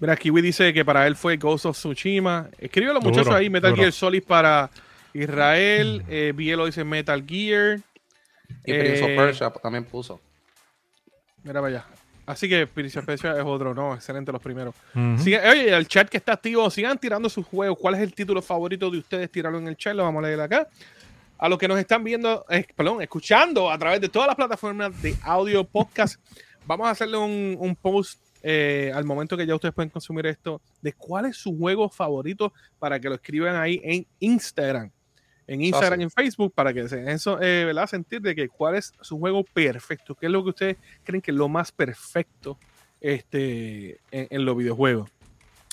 Mira, 0.00 0.16
Kiwi 0.16 0.42
dice 0.42 0.72
que 0.72 0.84
para 0.84 1.06
él 1.06 1.16
fue 1.16 1.36
Ghost 1.36 1.66
of 1.66 1.76
Tsushima. 1.76 2.48
Los 2.60 3.04
muchachos 3.04 3.34
ahí, 3.34 3.50
Metal 3.50 3.74
Gear 3.74 3.92
Solid 3.92 4.22
para 4.24 4.70
Israel. 5.22 6.04
Eh, 6.08 6.32
Bielo 6.34 6.66
dice 6.66 6.84
Metal 6.84 7.24
Gear. 7.26 7.80
Y 8.64 8.72
Prince 8.72 9.02
of 9.02 9.10
eh, 9.10 9.16
Persia 9.16 9.50
también 9.50 9.84
puso. 9.84 10.20
Mira 11.42 11.60
vaya. 11.60 11.84
Así 12.26 12.48
que 12.48 12.66
Prince 12.66 12.98
of 12.98 13.04
Persia 13.04 13.32
es 13.32 13.44
otro, 13.44 13.74
¿no? 13.74 13.94
Excelente 13.94 14.32
los 14.32 14.42
primeros. 14.42 14.74
oye, 14.94 15.76
el 15.76 15.86
chat 15.86 16.08
que 16.08 16.16
está 16.16 16.32
activo, 16.32 16.68
sigan 16.70 16.98
tirando 16.98 17.28
sus 17.28 17.46
juegos. 17.46 17.78
¿Cuál 17.80 17.94
es 17.94 18.00
el 18.00 18.12
título 18.12 18.42
favorito 18.42 18.90
de 18.90 18.98
ustedes? 18.98 19.30
Tíralo 19.30 19.58
en 19.58 19.68
el 19.68 19.76
chat, 19.76 19.94
lo 19.94 20.02
vamos 20.02 20.24
a 20.24 20.26
leer 20.26 20.40
acá. 20.40 20.68
A 21.38 21.48
los 21.48 21.58
que 21.58 21.68
nos 21.68 21.78
están 21.78 22.02
viendo, 22.02 22.44
eh, 22.48 22.66
perdón, 22.74 23.02
escuchando 23.02 23.70
a 23.70 23.78
través 23.78 24.00
de 24.00 24.08
todas 24.08 24.26
las 24.26 24.36
plataformas 24.36 25.00
de 25.02 25.14
audio 25.22 25.64
podcast, 25.64 26.20
vamos 26.66 26.88
a 26.88 26.90
hacerle 26.90 27.18
un, 27.18 27.56
un 27.60 27.76
post 27.76 28.20
eh, 28.48 28.92
al 28.94 29.04
momento 29.04 29.36
que 29.36 29.44
ya 29.44 29.56
ustedes 29.56 29.74
pueden 29.74 29.90
consumir 29.90 30.24
esto, 30.26 30.60
de 30.80 30.92
cuál 30.92 31.26
es 31.26 31.36
su 31.36 31.58
juego 31.58 31.88
favorito 31.88 32.52
para 32.78 33.00
que 33.00 33.08
lo 33.08 33.16
escriban 33.16 33.56
ahí 33.56 33.80
en 33.82 34.06
Instagram. 34.20 34.92
En 35.46 35.62
Instagram 35.62 36.00
y 36.00 36.04
en 36.04 36.10
Facebook, 36.10 36.52
para 36.54 36.74
que 36.74 36.88
se 36.88 37.10
eso, 37.10 37.40
eh, 37.40 37.64
¿verdad? 37.64 37.86
Sentir 37.86 38.20
de 38.20 38.34
que 38.34 38.48
cuál 38.48 38.74
es 38.74 38.92
su 39.00 39.18
juego 39.18 39.44
perfecto, 39.44 40.14
qué 40.14 40.26
es 40.26 40.32
lo 40.32 40.42
que 40.42 40.50
ustedes 40.50 40.76
creen 41.04 41.22
que 41.22 41.30
es 41.30 41.36
lo 41.36 41.48
más 41.48 41.70
perfecto 41.70 42.58
este, 43.00 44.00
en, 44.10 44.44
los 44.44 44.56
videojuegos. 44.56 45.10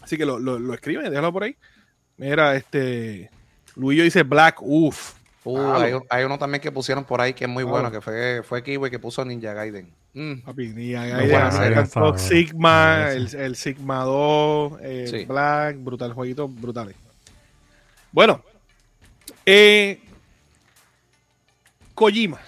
Así 0.02 0.18
que 0.18 0.26
lo, 0.26 0.38
lo, 0.38 0.74
escriben, 0.74 1.10
déjalo 1.10 1.34
por 1.34 1.44
ahí. 1.44 1.56
Mira, 2.18 2.56
este. 2.56 3.32
Luillo 3.76 4.04
dice 4.04 4.24
Black, 4.24 4.62
uff. 4.62 5.16
Uh, 5.46 6.00
hay, 6.10 6.24
uno 6.24 6.38
también 6.38 6.62
que 6.62 6.72
pusieron 6.72 7.04
por 7.04 7.20
ahí 7.20 7.34
que 7.34 7.44
es 7.44 7.50
muy 7.50 7.66
bueno, 7.66 7.92
que 7.92 8.00
fue, 8.00 8.44
fue 8.44 8.64
Kiwi 8.64 8.90
que 8.90 9.00
puso 9.00 9.26
Ninja 9.26 9.54
Gaiden. 9.54 9.92
Mm. 10.14 10.42
Papi, 10.42 10.68
está 10.68 11.68
el 11.68 11.74
Está 11.74 12.18
Sigma, 12.18 13.12
el, 13.12 13.36
el 13.36 13.56
Sigma 13.58 14.04
2, 14.04 14.82
el 14.82 15.08
Sí. 15.08 15.26
Black, 15.26 15.84
brutal 15.84 16.14
jueguito, 16.14 16.48
brutales. 16.48 16.96
Bueno, 18.14 18.42
eh, 19.46 20.02
Kojima. 21.94 22.40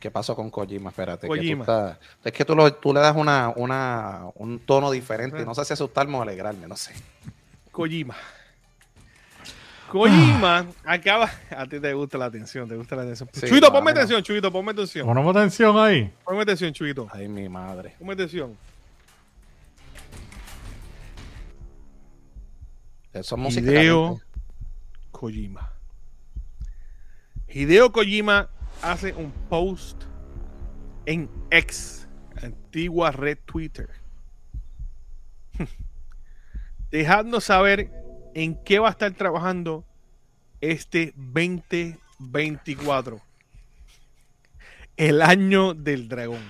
¿Qué 0.00 0.10
pasó 0.10 0.34
con 0.34 0.50
Kojima? 0.50 0.90
Espérate. 0.90 1.28
que 1.28 1.32
tú 1.32 1.36
Kojima. 1.36 1.62
estás- 1.64 1.98
es 2.24 2.32
que 2.32 2.44
tú, 2.44 2.56
lo- 2.56 2.72
tú 2.74 2.92
le 2.92 3.00
das 3.00 3.14
una, 3.16 3.52
una, 3.54 4.22
un 4.34 4.58
tono 4.60 4.90
diferente. 4.90 5.44
No 5.44 5.54
sé 5.54 5.64
si 5.64 5.72
asustarme 5.74 6.16
o 6.16 6.22
alegrarme, 6.22 6.66
no 6.66 6.76
sé. 6.76 6.92
Kojima. 7.70 8.16
Kojima 9.90 10.66
acaba. 10.84 11.30
A 11.50 11.66
ti 11.66 11.78
te 11.78 11.92
gusta 11.92 12.16
la 12.18 12.24
atención, 12.24 12.68
te 12.68 12.74
gusta 12.76 12.96
la 12.96 13.02
atención. 13.02 13.28
Sí, 13.32 13.46
Chuito, 13.46 13.70
ponme 13.70 13.90
atención, 13.90 14.22
Chuito, 14.22 14.50
ponme 14.50 14.72
atención. 14.72 15.06
Ponemos 15.06 15.36
atención 15.36 15.78
ahí. 15.78 16.10
Ponme 16.24 16.42
atención, 16.42 16.72
Chuito. 16.72 17.08
Ay, 17.12 17.28
mi 17.28 17.48
madre. 17.48 17.94
Ponme 17.98 18.14
atención. 18.14 18.56
Eso 23.12 23.34
es 23.36 23.40
música. 23.40 23.66
Caliente. 23.72 24.22
Kojima. 25.22 25.72
Hideo 27.46 27.92
Kojima 27.92 28.50
hace 28.82 29.12
un 29.12 29.30
post 29.48 30.02
en 31.06 31.30
X, 31.48 32.08
antigua 32.42 33.12
red 33.12 33.38
Twitter, 33.44 33.88
dejando 36.90 37.40
saber 37.40 37.88
en 38.34 38.56
qué 38.64 38.80
va 38.80 38.88
a 38.88 38.90
estar 38.90 39.12
trabajando 39.12 39.84
este 40.60 41.12
2024, 41.14 43.20
el 44.96 45.22
año 45.22 45.72
del 45.72 46.08
dragón. 46.08 46.42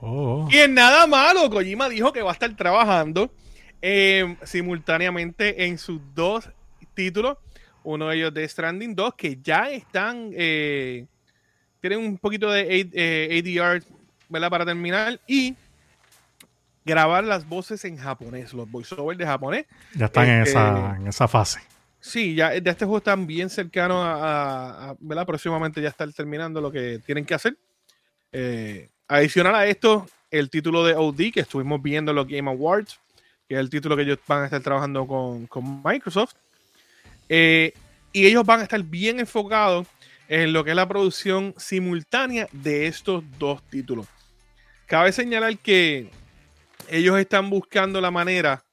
Oh. 0.00 0.48
Y 0.50 0.56
en 0.56 0.74
nada 0.74 1.06
malo, 1.06 1.48
Kojima 1.48 1.88
dijo 1.88 2.12
que 2.12 2.22
va 2.22 2.30
a 2.30 2.32
estar 2.32 2.52
trabajando 2.56 3.32
eh, 3.80 4.36
simultáneamente 4.42 5.66
en 5.66 5.78
sus 5.78 6.00
dos 6.16 6.50
títulos. 6.94 7.38
Uno 7.84 8.08
de 8.08 8.16
ellos 8.16 8.34
de 8.34 8.46
Stranding 8.48 8.94
2, 8.94 9.14
que 9.16 9.38
ya 9.42 9.70
están, 9.70 10.30
eh, 10.34 11.06
tienen 11.80 11.98
un 12.00 12.18
poquito 12.18 12.50
de 12.50 12.88
eh, 12.92 13.38
ADR 13.60 13.82
¿verdad? 14.28 14.50
para 14.50 14.64
terminar. 14.66 15.18
Y 15.26 15.54
grabar 16.84 17.24
las 17.24 17.46
voces 17.48 17.84
en 17.84 17.96
japonés, 17.96 18.52
los 18.52 18.70
voiceovers 18.70 19.18
de 19.18 19.26
japonés. 19.26 19.66
Ya 19.94 20.06
están 20.06 20.28
en, 20.28 20.38
Este- 20.40 20.50
esa, 20.50 20.96
en 20.96 21.06
esa 21.06 21.28
fase. 21.28 21.60
Sí, 22.02 22.34
ya 22.34 22.54
este 22.54 22.72
juego 22.86 22.98
están 22.98 23.26
bien 23.26 23.50
cercanos 23.50 23.98
a, 24.02 24.12
a- 24.14 24.90
a- 24.90 24.96
¿verdad? 25.00 25.26
Próximamente 25.26 25.82
ya 25.82 25.90
están 25.90 26.12
terminando 26.12 26.60
lo 26.60 26.70
que 26.72 26.98
tienen 27.04 27.26
que 27.26 27.34
hacer. 27.34 27.56
Eh, 28.32 28.88
adicional 29.08 29.54
a 29.54 29.66
esto, 29.66 30.06
el 30.30 30.48
título 30.48 30.84
de 30.84 30.94
OD 30.94 31.30
que 31.32 31.40
estuvimos 31.40 31.82
viendo 31.82 32.12
en 32.12 32.16
los 32.16 32.26
Game 32.26 32.48
Awards, 32.50 32.98
que 33.46 33.54
es 33.54 33.60
el 33.60 33.68
título 33.68 33.96
que 33.96 34.02
ellos 34.02 34.18
van 34.26 34.42
a 34.42 34.44
estar 34.46 34.62
trabajando 34.62 35.06
con, 35.06 35.46
con 35.46 35.82
Microsoft. 35.84 36.34
Eh, 37.32 37.72
y 38.12 38.26
ellos 38.26 38.44
van 38.44 38.58
a 38.60 38.64
estar 38.64 38.82
bien 38.82 39.20
enfocados 39.20 39.86
en 40.28 40.52
lo 40.52 40.64
que 40.64 40.70
es 40.70 40.76
la 40.76 40.88
producción 40.88 41.54
simultánea 41.56 42.48
de 42.50 42.88
estos 42.88 43.22
dos 43.38 43.62
títulos. 43.68 44.06
Cabe 44.86 45.12
señalar 45.12 45.56
que 45.58 46.10
ellos 46.88 47.16
están 47.18 47.48
buscando 47.48 48.00
la 48.00 48.10
manera 48.10 48.64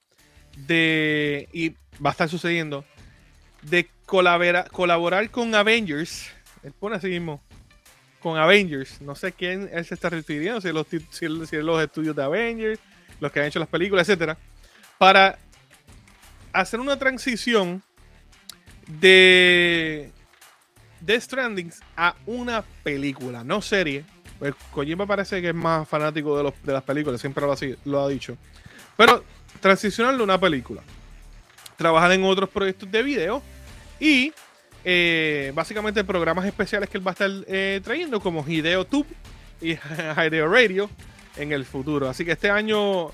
de, 0.56 1.48
y 1.54 1.70
va 2.04 2.10
a 2.10 2.12
estar 2.12 2.28
sucediendo, 2.30 2.84
de 3.62 3.88
colabora- 4.08 4.68
colaborar 4.72 5.30
con 5.30 5.54
Avengers. 5.54 6.32
Él 6.64 6.74
pone 6.80 6.96
así 6.96 7.08
mismo, 7.10 7.44
con 8.20 8.40
Avengers. 8.40 9.00
No 9.02 9.14
sé 9.14 9.34
quién 9.34 9.70
él 9.72 9.86
se 9.86 9.94
está 9.94 10.10
refiriendo, 10.10 10.62
si 10.62 10.72
los, 10.72 10.88
si 10.88 10.98
es- 10.98 11.50
si 11.50 11.58
los 11.58 11.84
estudios 11.84 12.16
de 12.16 12.24
Avengers, 12.24 12.80
los 13.20 13.32
que 13.32 13.40
han 13.40 13.46
hecho 13.46 13.60
las 13.60 13.70
películas, 13.70 14.10
etcétera, 14.10 14.36
para 14.98 15.38
hacer 16.54 16.80
una 16.80 16.98
transición 16.98 17.84
de 18.88 20.12
Death 21.02 21.22
Stranding 21.22 21.72
a 21.96 22.16
una 22.26 22.64
película, 22.84 23.44
no 23.44 23.62
serie. 23.62 24.06
Pues 24.40 24.54
Kojima 24.72 25.06
parece 25.06 25.42
que 25.42 25.50
es 25.50 25.56
más 25.56 25.88
fanático 25.88 26.38
de, 26.38 26.44
los, 26.44 26.54
de 26.64 26.74
las 26.74 26.84
películas, 26.84 27.20
siempre 27.20 27.44
lo 27.86 28.04
ha, 28.04 28.10
dicho. 28.10 28.38
Pero 28.96 29.24
transicionarlo 29.60 30.22
a 30.22 30.24
una 30.24 30.40
película. 30.40 30.82
Trabajar 31.76 32.12
en 32.12 32.24
otros 32.24 32.50
proyectos 32.50 32.90
de 32.92 33.04
video 33.04 33.42
y 34.00 34.32
eh, 34.84 35.52
básicamente 35.56 36.04
programas 36.04 36.46
especiales 36.46 36.90
que 36.90 36.98
él 36.98 37.06
va 37.06 37.12
a 37.12 37.14
estar 37.14 37.32
eh, 37.48 37.82
trayendo, 37.84 38.20
como 38.20 38.46
Hideo 38.48 38.86
Tube 38.86 39.08
y 39.62 39.74
Hideo 40.28 40.48
Radio 40.48 40.90
en 41.36 41.52
el 41.52 41.66
futuro. 41.66 42.10
Así 42.10 42.26
que 42.26 42.34
este 42.34 42.50
año 42.50 43.12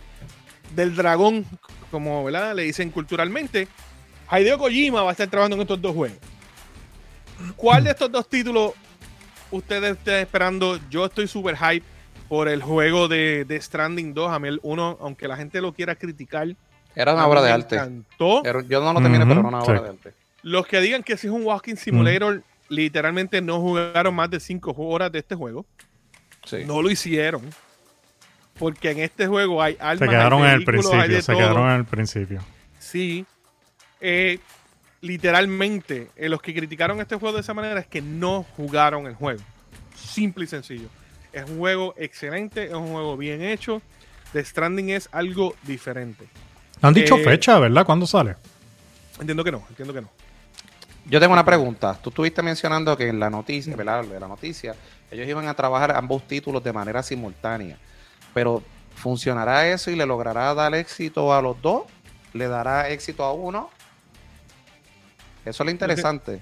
del 0.76 0.96
dragón, 0.96 1.46
como 1.92 2.30
le 2.30 2.64
dicen 2.64 2.90
culturalmente, 2.90 3.68
Hideo 4.40 4.58
Kojima 4.58 5.02
va 5.04 5.10
a 5.10 5.12
estar 5.12 5.28
trabajando 5.28 5.56
en 5.58 5.62
estos 5.62 5.82
dos 5.82 5.94
juegos. 5.96 6.18
¿Cuál 7.56 7.84
de 7.84 7.92
estos 7.92 8.12
dos 8.12 8.28
títulos 8.28 8.72
ustedes 9.52 9.98
están 9.98 10.16
esperando? 10.16 10.80
Yo 10.90 11.06
estoy 11.06 11.28
super 11.28 11.58
hype 11.58 11.86
por 12.30 12.48
el 12.48 12.62
juego 12.62 13.08
de, 13.08 13.46
de 13.46 13.60
Stranding 13.62 14.14
2. 14.14 14.32
A 14.32 14.40
mí 14.40 14.48
el 14.48 14.60
1, 14.64 14.98
aunque 15.02 15.28
la 15.28 15.36
gente 15.36 15.60
lo 15.62 15.74
quiera 15.74 15.96
criticar, 15.96 16.48
Era 16.96 17.14
una 17.14 17.28
obra 17.28 17.42
de 17.42 17.50
me 17.50 17.54
arte. 17.54 17.76
encantó. 17.76 18.44
Era- 18.46 18.62
yo 18.64 18.82
no 18.84 18.94
lo 18.94 19.02
terminé, 19.02 19.26
pero 19.26 19.40
era 19.40 19.50
una 19.50 19.62
obra 19.62 19.78
sí. 19.78 19.84
de 19.84 19.90
arte. 19.90 20.14
Los 20.42 20.68
que 20.68 20.80
digan 20.82 21.04
que 21.04 21.18
si 21.18 21.28
es 21.28 21.34
un 21.34 21.44
walking 21.44 21.76
simulator, 21.76 22.44
literalmente 22.70 23.42
no 23.42 23.60
jugaron 23.60 24.14
más 24.16 24.30
de 24.30 24.40
5 24.40 24.74
horas 24.78 25.12
de 25.12 25.20
este 25.20 25.36
juego. 25.36 25.66
Sí. 26.46 26.58
No 26.66 26.82
lo 26.82 26.90
hicieron. 26.92 27.42
Porque 28.60 28.92
en 28.92 29.00
este 29.00 29.26
juego 29.28 29.62
hay 29.62 29.76
armas, 29.80 30.00
Se 30.00 30.08
quedaron 30.08 30.42
hay 30.44 30.50
en 30.50 30.54
el 30.54 30.60
hay 30.60 30.66
principio. 30.66 31.08
de 31.08 31.22
Se 31.22 31.32
todo. 31.32 31.38
quedaron 31.42 31.70
en 31.72 31.76
el 31.78 31.86
principio. 31.86 32.42
Sí. 32.80 33.26
Eh, 34.06 34.40
literalmente, 35.00 36.10
eh, 36.18 36.28
los 36.28 36.42
que 36.42 36.54
criticaron 36.54 37.00
este 37.00 37.16
juego 37.16 37.36
de 37.36 37.42
esa 37.42 37.54
manera 37.54 37.80
es 37.80 37.88
que 37.88 38.02
no 38.02 38.44
jugaron 38.58 39.08
el 39.08 39.16
juego. 39.16 39.42
Simple 39.96 40.44
y 40.44 40.48
sencillo. 40.48 40.90
Es 41.32 41.50
un 41.50 41.58
juego 41.58 41.96
excelente, 41.98 42.66
es 42.66 42.74
un 42.74 42.92
juego 42.92 43.16
bien 43.16 43.42
hecho. 43.42 43.82
The 44.34 44.44
Stranding 44.44 44.90
es 44.90 45.08
algo 45.14 45.56
diferente. 45.64 46.28
No 46.82 46.90
han 46.90 46.94
dicho 46.94 47.16
Eh, 47.16 47.24
fecha, 47.24 47.58
¿verdad? 47.60 47.86
¿Cuándo 47.86 48.06
sale? 48.06 48.36
Entiendo 49.22 49.42
que 49.42 49.54
no, 49.54 49.64
entiendo 49.70 49.94
que 49.94 50.02
no. 50.02 50.10
Yo 51.06 51.20
tengo 51.22 51.32
una 51.32 51.46
pregunta. 51.46 51.98
Tú 52.02 52.10
estuviste 52.10 52.42
mencionando 52.42 52.98
que 52.98 53.08
en 53.08 53.22
la 53.22 53.30
noticia, 53.30 53.74
¿verdad? 53.78 54.04
De 54.04 54.20
la 54.20 54.28
noticia, 54.28 54.76
ellos 55.12 55.28
iban 55.28 55.48
a 55.48 55.54
trabajar 55.54 55.96
ambos 55.96 56.28
títulos 56.28 56.62
de 56.62 56.74
manera 56.74 57.02
simultánea. 57.04 57.78
Pero, 58.34 58.64
¿funcionará 58.96 59.70
eso 59.70 59.92
y 59.92 59.96
le 59.96 60.06
logrará 60.06 60.54
dar 60.54 60.76
éxito 60.76 61.34
a 61.34 61.42
los 61.42 61.62
dos? 61.62 61.84
¿Le 62.34 62.48
dará 62.48 62.90
éxito 62.90 63.24
a 63.24 63.32
uno? 63.32 63.70
Eso 65.46 65.64
es 65.64 65.66
lo 65.66 65.72
interesante. 65.72 66.42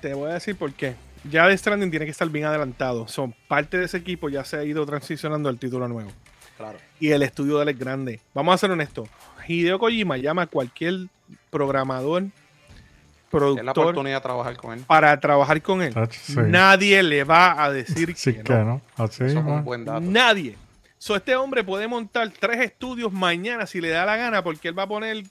Te 0.00 0.14
voy 0.14 0.30
a 0.30 0.34
decir 0.34 0.56
por 0.56 0.72
qué. 0.72 0.94
Ya 1.28 1.48
The 1.48 1.56
Stranding 1.58 1.90
tiene 1.90 2.04
que 2.04 2.12
estar 2.12 2.28
bien 2.28 2.44
adelantado. 2.44 3.08
Son 3.08 3.34
parte 3.48 3.76
de 3.78 3.86
ese 3.86 3.96
equipo, 3.96 4.28
ya 4.28 4.44
se 4.44 4.56
ha 4.56 4.64
ido 4.64 4.86
transicionando 4.86 5.48
al 5.48 5.58
título 5.58 5.88
nuevo. 5.88 6.10
Claro. 6.56 6.78
Y 7.00 7.10
el 7.10 7.22
estudio 7.22 7.56
de 7.56 7.64
él 7.64 7.68
es 7.70 7.78
grande. 7.78 8.20
Vamos 8.34 8.54
a 8.54 8.58
ser 8.58 8.70
honestos. 8.70 9.08
Hideo 9.46 9.78
Kojima 9.78 10.16
llama 10.16 10.42
a 10.42 10.46
cualquier 10.46 11.06
programador, 11.50 12.22
Es 12.24 12.30
la 12.30 13.30
productor, 13.30 13.78
oportunidad 13.78 14.16
de 14.16 14.20
trabajar 14.22 14.56
con 14.56 14.78
él. 14.78 14.84
para 14.86 15.18
trabajar 15.20 15.60
con 15.62 15.82
él. 15.82 15.94
Sí. 16.10 16.34
Nadie 16.36 17.02
le 17.02 17.24
va 17.24 17.62
a 17.62 17.70
decir 17.72 18.14
Sí 18.16 18.34
que 18.34 18.42
que 18.42 18.52
no. 18.54 18.64
no. 18.64 18.82
Así, 18.96 19.24
Eso 19.24 19.38
es 19.38 19.44
man. 19.44 19.54
un 19.54 19.64
buen 19.64 19.84
dato. 19.84 20.00
Nadie. 20.00 20.56
So, 20.98 21.14
este 21.16 21.36
hombre 21.36 21.62
puede 21.62 21.86
montar 21.86 22.30
tres 22.38 22.60
estudios 22.60 23.12
mañana 23.12 23.66
si 23.66 23.80
le 23.80 23.88
da 23.90 24.04
la 24.04 24.16
gana, 24.16 24.42
porque 24.42 24.68
él 24.68 24.78
va 24.78 24.82
a 24.84 24.88
poner. 24.88 25.22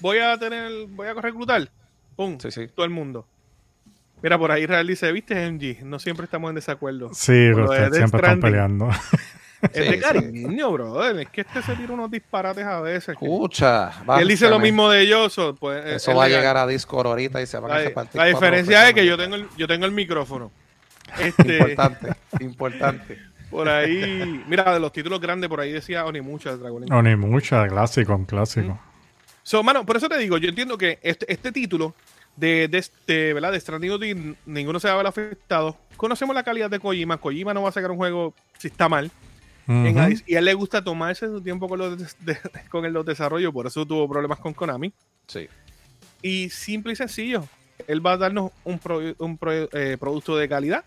Voy 0.00 0.18
a 0.18 0.36
tener. 0.38 0.86
Voy 0.88 1.06
a 1.06 1.14
reclutar. 1.14 1.68
Pum. 2.20 2.38
Sí, 2.38 2.50
sí. 2.50 2.66
Todo 2.74 2.84
el 2.84 2.90
mundo. 2.90 3.26
Mira, 4.22 4.36
por 4.36 4.50
ahí 4.52 4.64
Israel 4.64 4.86
dice: 4.86 5.10
¿Viste, 5.10 5.50
MG? 5.50 5.82
No 5.84 5.98
siempre 5.98 6.24
estamos 6.24 6.50
en 6.50 6.56
desacuerdo. 6.56 7.08
Sí, 7.14 7.32
de 7.32 7.54
Death 7.54 7.94
siempre 7.94 8.20
están 8.20 8.40
peleando. 8.40 8.90
Es 9.62 9.70
Sí, 9.72 9.80
de 9.80 9.92
sí. 9.92 10.00
cariño, 10.00 10.72
brother. 10.72 11.18
Es 11.20 11.28
que 11.28 11.42
este 11.42 11.60
se 11.62 11.76
tira 11.76 11.92
unos 11.92 12.10
disparates 12.10 12.64
a 12.64 12.80
veces. 12.80 13.10
Escucha. 13.10 13.90
Y 14.18 14.22
él 14.22 14.28
dice 14.28 14.48
lo 14.48 14.58
mismo 14.58 14.90
de 14.90 15.02
ellos. 15.02 15.38
pues, 15.58 15.84
Eso 15.84 16.10
es 16.12 16.16
va 16.16 16.24
a 16.24 16.28
llegar 16.28 16.56
a 16.56 16.66
Discord 16.66 17.06
ahorita 17.06 17.42
y 17.42 17.46
se 17.46 17.58
van 17.58 17.70
a 17.72 17.74
La, 17.78 17.84
repartir. 17.84 18.16
la 18.18 18.24
diferencia 18.26 18.88
es 18.88 18.94
que 18.94 19.04
yo 19.04 19.18
tengo 19.18 19.34
el, 19.36 19.46
yo 19.58 19.66
tengo 19.66 19.84
el 19.86 19.92
micrófono. 19.92 20.50
Este, 21.18 21.56
Importante, 21.58 22.08
importante. 22.40 23.18
por 23.50 23.68
ahí, 23.68 24.42
mira, 24.48 24.72
de 24.72 24.80
los 24.80 24.92
títulos 24.92 25.20
grandes, 25.20 25.48
por 25.50 25.60
ahí 25.60 25.72
decía 25.72 26.04
Onimucha, 26.06 26.56
Dragon 26.56 26.82
Age. 26.84 26.90
No, 26.90 27.02
ni 27.02 27.16
mucha. 27.16 27.66
Clásico, 27.68 28.14
un 28.14 28.24
clásico. 28.26 28.78
So, 29.42 29.62
mano, 29.62 29.84
por 29.84 29.96
eso 29.96 30.08
te 30.08 30.16
digo, 30.18 30.38
yo 30.38 30.48
entiendo 30.48 30.78
que 30.78 30.98
este, 31.02 31.30
este 31.32 31.50
título 31.52 31.94
de, 32.36 32.68
de 32.68 32.78
este, 32.78 33.34
¿verdad? 33.34 33.52
De 33.52 33.60
Stranding 33.60 34.36
ninguno 34.46 34.80
se 34.80 34.88
va 34.88 34.94
a 34.94 34.96
ver 34.98 35.06
afectado. 35.06 35.76
Conocemos 35.96 36.34
la 36.34 36.42
calidad 36.42 36.70
de 36.70 36.78
Kojima. 36.80 37.18
Kojima 37.18 37.52
no 37.54 37.62
va 37.62 37.68
a 37.68 37.72
sacar 37.72 37.90
un 37.90 37.96
juego 37.98 38.34
si 38.58 38.68
está 38.68 38.88
mal. 38.88 39.10
Y 40.26 40.34
a 40.34 40.38
él 40.40 40.44
le 40.46 40.54
gusta 40.54 40.82
tomarse 40.82 41.26
su 41.26 41.40
tiempo 41.40 41.68
con, 41.68 41.78
los 41.78 42.16
de- 42.24 42.38
con 42.70 42.84
el 42.84 42.92
los 42.92 43.06
desarrollos, 43.06 43.52
por 43.52 43.66
eso 43.68 43.86
tuvo 43.86 44.08
problemas 44.08 44.40
con 44.40 44.52
Konami. 44.52 44.92
Sí. 45.28 45.48
Y 46.22 46.50
simple 46.50 46.92
y 46.94 46.96
sencillo, 46.96 47.46
él 47.86 48.04
va 48.04 48.12
a 48.12 48.16
darnos 48.16 48.50
un, 48.64 48.78
pro- 48.80 49.14
un 49.18 49.38
pro- 49.38 49.52
eh, 49.72 49.96
producto 50.00 50.36
de 50.36 50.48
calidad 50.48 50.84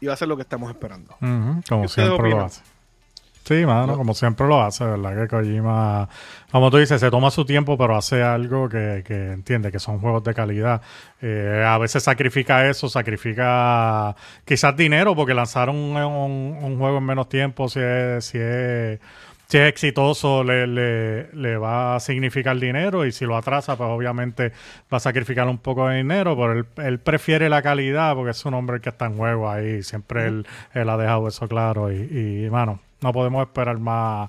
y 0.00 0.06
va 0.06 0.12
a 0.12 0.16
ser 0.16 0.28
lo 0.28 0.36
que 0.36 0.42
estamos 0.42 0.68
esperando. 0.70 1.14
Ujú, 1.22 1.62
como 1.68 1.80
¿Qué 1.82 1.86
ustedes 1.86 1.90
siempre 2.08 2.08
lo 2.08 2.36
opinan? 2.36 2.44
hace. 2.46 2.60
Sí, 3.46 3.64
mano, 3.64 3.96
como 3.96 4.12
siempre 4.12 4.44
lo 4.48 4.60
hace, 4.60 4.84
¿verdad? 4.84 5.14
Que 5.22 5.28
Kojima, 5.28 6.08
como 6.50 6.68
tú 6.68 6.78
dices, 6.78 7.00
se 7.00 7.12
toma 7.12 7.30
su 7.30 7.44
tiempo, 7.44 7.78
pero 7.78 7.96
hace 7.96 8.20
algo 8.20 8.68
que, 8.68 9.04
que 9.06 9.30
entiende 9.34 9.70
que 9.70 9.78
son 9.78 10.00
juegos 10.00 10.24
de 10.24 10.34
calidad. 10.34 10.82
Eh, 11.22 11.64
a 11.64 11.78
veces 11.78 12.02
sacrifica 12.02 12.68
eso, 12.68 12.88
sacrifica 12.88 14.16
quizás 14.44 14.76
dinero, 14.76 15.14
porque 15.14 15.32
lanzar 15.32 15.70
un, 15.70 15.76
un- 15.96 16.58
un 16.60 16.76
juego 16.78 16.98
en 16.98 17.04
menos 17.04 17.28
tiempo, 17.28 17.68
si 17.68 17.78
es, 17.80 18.24
si 18.24 18.38
es, 18.38 18.98
si 19.46 19.58
es 19.58 19.68
exitoso, 19.68 20.42
le, 20.42 20.66
le- 20.66 21.32
le 21.32 21.56
va 21.56 21.94
a 21.94 22.00
significar 22.00 22.58
dinero, 22.58 23.06
y 23.06 23.12
si 23.12 23.26
lo 23.26 23.36
atrasa, 23.36 23.76
pues 23.76 23.88
obviamente 23.88 24.50
va 24.92 24.96
a 24.96 25.00
sacrificar 25.00 25.46
un 25.46 25.58
poco 25.58 25.86
de 25.86 25.98
dinero, 25.98 26.34
pero 26.36 26.52
él, 26.52 26.66
él 26.78 26.98
prefiere 26.98 27.48
la 27.48 27.62
calidad, 27.62 28.16
porque 28.16 28.32
es 28.32 28.44
un 28.44 28.54
hombre 28.54 28.80
que 28.80 28.88
está 28.88 29.06
en 29.06 29.16
juego 29.16 29.48
ahí, 29.48 29.84
siempre 29.84 30.26
él, 30.26 30.46
él 30.74 30.88
ha 30.90 30.96
dejado 30.96 31.28
eso 31.28 31.46
claro, 31.46 31.92
y, 31.92 32.44
y 32.46 32.50
mano, 32.50 32.80
no 33.06 33.12
podemos 33.12 33.46
esperar 33.46 33.78
más 33.78 34.28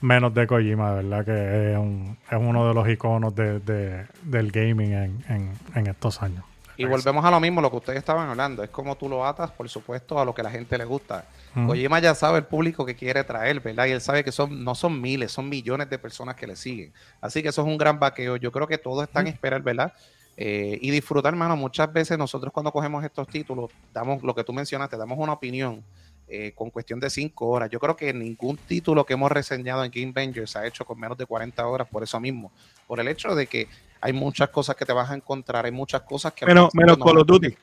menos 0.00 0.32
de 0.32 0.46
Kojima, 0.46 0.94
de 0.94 1.02
verdad 1.02 1.24
que 1.24 1.72
es, 1.72 1.78
un- 1.78 2.16
es 2.30 2.38
uno 2.38 2.68
de 2.68 2.74
los 2.74 2.88
iconos 2.88 3.34
de, 3.34 3.58
de- 3.60 4.06
del 4.22 4.52
gaming 4.52 4.92
en, 4.92 5.24
en- 5.28 5.52
en 5.74 5.86
estos 5.88 6.22
años. 6.22 6.44
Y 6.76 6.84
volvemos 6.84 7.24
a 7.24 7.30
lo 7.32 7.40
mismo, 7.40 7.60
lo 7.60 7.70
que 7.72 7.78
ustedes 7.78 7.98
estaban 7.98 8.28
hablando. 8.28 8.62
Es 8.62 8.70
como 8.70 8.94
tú 8.96 9.08
lo 9.08 9.26
atas, 9.26 9.50
por 9.50 9.68
supuesto, 9.68 10.20
a 10.20 10.24
lo 10.24 10.32
que 10.32 10.44
la 10.44 10.50
gente 10.50 10.78
le 10.78 10.84
gusta. 10.84 11.24
Ujú. 11.56 11.66
Kojima 11.66 11.98
ya 11.98 12.14
sabe 12.14 12.38
el 12.38 12.44
público 12.44 12.86
que 12.86 12.94
quiere 12.94 13.24
traer, 13.24 13.58
¿verdad? 13.58 13.86
Y 13.86 13.90
él 13.90 14.00
sabe 14.00 14.22
que 14.22 14.30
son 14.30 14.62
no 14.62 14.76
son 14.76 15.00
miles, 15.00 15.32
son 15.32 15.48
millones 15.48 15.90
de 15.90 15.98
personas 15.98 16.36
que 16.36 16.46
le 16.46 16.54
siguen. 16.54 16.92
Así 17.20 17.42
que 17.42 17.48
eso 17.48 17.62
es 17.62 17.66
un 17.66 17.78
gran 17.78 17.98
vaqueo. 17.98 18.36
Yo 18.36 18.52
creo 18.52 18.68
que 18.68 18.78
todos 18.78 19.02
están 19.02 19.26
a 19.26 19.30
esperar, 19.30 19.60
¿verdad? 19.62 19.92
Eh, 20.36 20.78
y 20.80 20.92
disfrutar, 20.92 21.32
hermano. 21.32 21.56
Muchas 21.56 21.92
veces 21.92 22.16
nosotros 22.16 22.52
cuando 22.52 22.70
cogemos 22.70 23.02
estos 23.04 23.26
títulos, 23.26 23.72
damos 23.92 24.22
lo 24.22 24.32
que 24.36 24.44
tú 24.44 24.52
mencionaste, 24.52 24.96
damos 24.96 25.18
una 25.18 25.32
opinión 25.32 25.82
eh, 26.28 26.52
con 26.54 26.70
cuestión 26.70 27.00
de 27.00 27.10
cinco 27.10 27.48
horas. 27.48 27.70
Yo 27.70 27.80
creo 27.80 27.96
que 27.96 28.12
ningún 28.12 28.56
título 28.56 29.04
que 29.04 29.14
hemos 29.14 29.30
reseñado 29.32 29.84
en 29.84 29.90
Game 29.90 30.12
Bangers 30.12 30.50
se 30.50 30.58
ha 30.58 30.66
hecho 30.66 30.84
con 30.84 30.98
menos 31.00 31.16
de 31.16 31.26
40 31.26 31.66
horas 31.66 31.88
por 31.90 32.02
eso 32.02 32.20
mismo. 32.20 32.52
Por 32.86 33.00
el 33.00 33.08
hecho 33.08 33.34
de 33.34 33.46
que 33.46 33.68
hay 34.00 34.12
muchas 34.12 34.50
cosas 34.50 34.76
que 34.76 34.84
te 34.84 34.92
vas 34.92 35.10
a 35.10 35.14
encontrar, 35.14 35.64
hay 35.64 35.72
muchas 35.72 36.02
cosas 36.02 36.32
que... 36.32 36.46
Menos, 36.46 36.74
menos 36.74 36.98
no- 36.98 37.04
Call 37.04 37.18
of 37.18 37.26
Duty. 37.26 37.56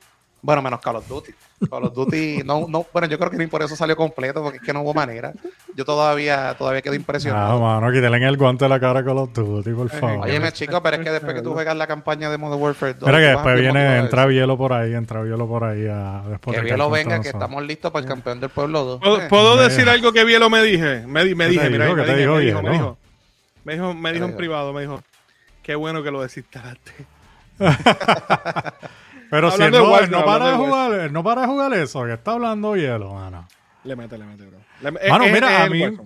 Bueno, 0.46 0.62
menos 0.62 0.80
Call 0.80 0.98
of 0.98 1.08
Duty. 1.08 1.34
Call 1.70 1.86
of 1.86 1.94
Duty, 1.96 2.44
no, 2.46 2.68
no, 2.70 2.86
bueno, 2.94 3.08
yo 3.08 3.18
creo 3.18 3.32
que 3.32 3.38
ni 3.38 3.48
por 3.48 3.64
eso 3.64 3.76
salió 3.76 3.96
completo, 3.96 4.44
porque 4.44 4.58
es 4.58 4.64
que 4.64 4.72
no 4.74 4.82
hubo 4.82 4.94
manera. 4.94 5.34
Yo 5.76 5.84
todavía, 5.86 6.54
todavía 6.58 6.82
quedo 6.84 6.94
Ah, 6.94 6.98
impresionado. 6.98 7.60
mano, 7.60 7.92
quítale 7.92 8.18
en 8.18 8.24
el 8.24 8.38
guante 8.38 8.70
la 8.70 8.80
cara 8.80 9.04
con 9.04 9.16
los 9.16 9.34
Duty, 9.34 9.72
por 9.72 9.90
favor. 9.90 10.26
Óyeme, 10.26 10.52
chicos, 10.52 10.80
pero 10.84 10.98
es 10.98 11.04
que 11.04 11.10
después 11.12 11.34
que 11.34 11.42
tú 11.42 11.54
juegas 11.54 11.76
la 11.76 11.88
campaña 11.88 12.30
de 12.30 12.38
Modern 12.38 12.62
Warfare 12.62 12.94
2, 12.94 13.08
Mira 13.08 13.18
que 13.20 13.26
después 13.26 13.60
viene, 13.60 13.80
de 13.84 13.98
entra 13.98 14.22
eso. 14.24 14.32
hielo 14.32 14.56
por 14.58 14.72
ahí, 14.74 14.94
entra 14.94 15.24
hielo 15.24 15.48
por 15.48 15.64
ahí. 15.64 15.88
a- 15.88 16.22
después 16.30 16.56
Que 16.56 16.62
de 16.62 16.66
Bielo 16.70 16.90
venga, 16.92 17.20
que 17.22 17.30
estamos 17.30 17.64
listos 17.64 17.92
para 17.92 18.04
el 18.04 18.08
campeón 18.10 18.40
del 18.40 18.50
pueblo 18.52 18.84
2. 18.86 19.00
¿Puedo, 19.02 19.22
Eh, 19.22 19.28
puedo 19.28 19.60
Eh. 19.60 19.64
decir 19.64 19.90
algo 19.90 20.14
que 20.14 20.24
Bielo 20.24 20.50
me 20.52 20.62
dije? 20.62 21.04
Me, 21.08 21.26
di- 21.26 21.34
me 21.34 21.46
¿Qué 21.46 21.52
dije, 21.52 21.70
mira, 21.72 21.86
dijo? 21.86 21.98
me 21.98 22.04
¿Qué 22.04 22.12
te 22.12 22.16
dije, 22.18 22.28
dijo, 22.28 22.36
me 22.38 22.42
dijo, 22.46 22.62
me 22.62 22.70
Bielo? 22.70 22.84
dijo, 22.84 22.98
me 23.64 23.74
dijo, 23.74 23.94
me 23.96 24.14
dijo 24.14 24.26
en 24.26 24.30
dijo? 24.32 24.38
privado, 24.38 24.74
me 24.74 24.82
dijo, 24.82 25.02
qué 25.64 25.74
bueno 25.74 26.04
que 26.04 26.12
lo 26.12 26.22
desinstalaste. 26.22 26.92
Pero 29.30 29.52
si 29.52 29.62
él 29.64 29.72
no, 29.72 29.84
Warzone, 29.92 30.06
él 30.06 30.12
no 30.12 30.26
para 30.26 30.52
de 30.52 30.56
jugar, 30.58 30.92
él 30.94 31.14
no 31.14 31.24
para 31.24 31.42
de 31.42 31.48
jugar 31.48 31.74
eso, 31.74 32.06
que 32.06 32.14
está 32.14 32.32
hablando 32.34 32.76
hielo, 32.76 33.14
mano. 33.14 33.48
Le 33.84 33.96
mete, 33.96 34.18
le 34.18 34.26
mete, 34.26 34.46
bro. 34.46 34.58
Le- 34.82 35.10
Mano, 35.10 35.24
es- 35.26 35.34
mira, 35.34 35.52
es 35.60 35.60
a 35.66 35.70
mí, 35.70 35.98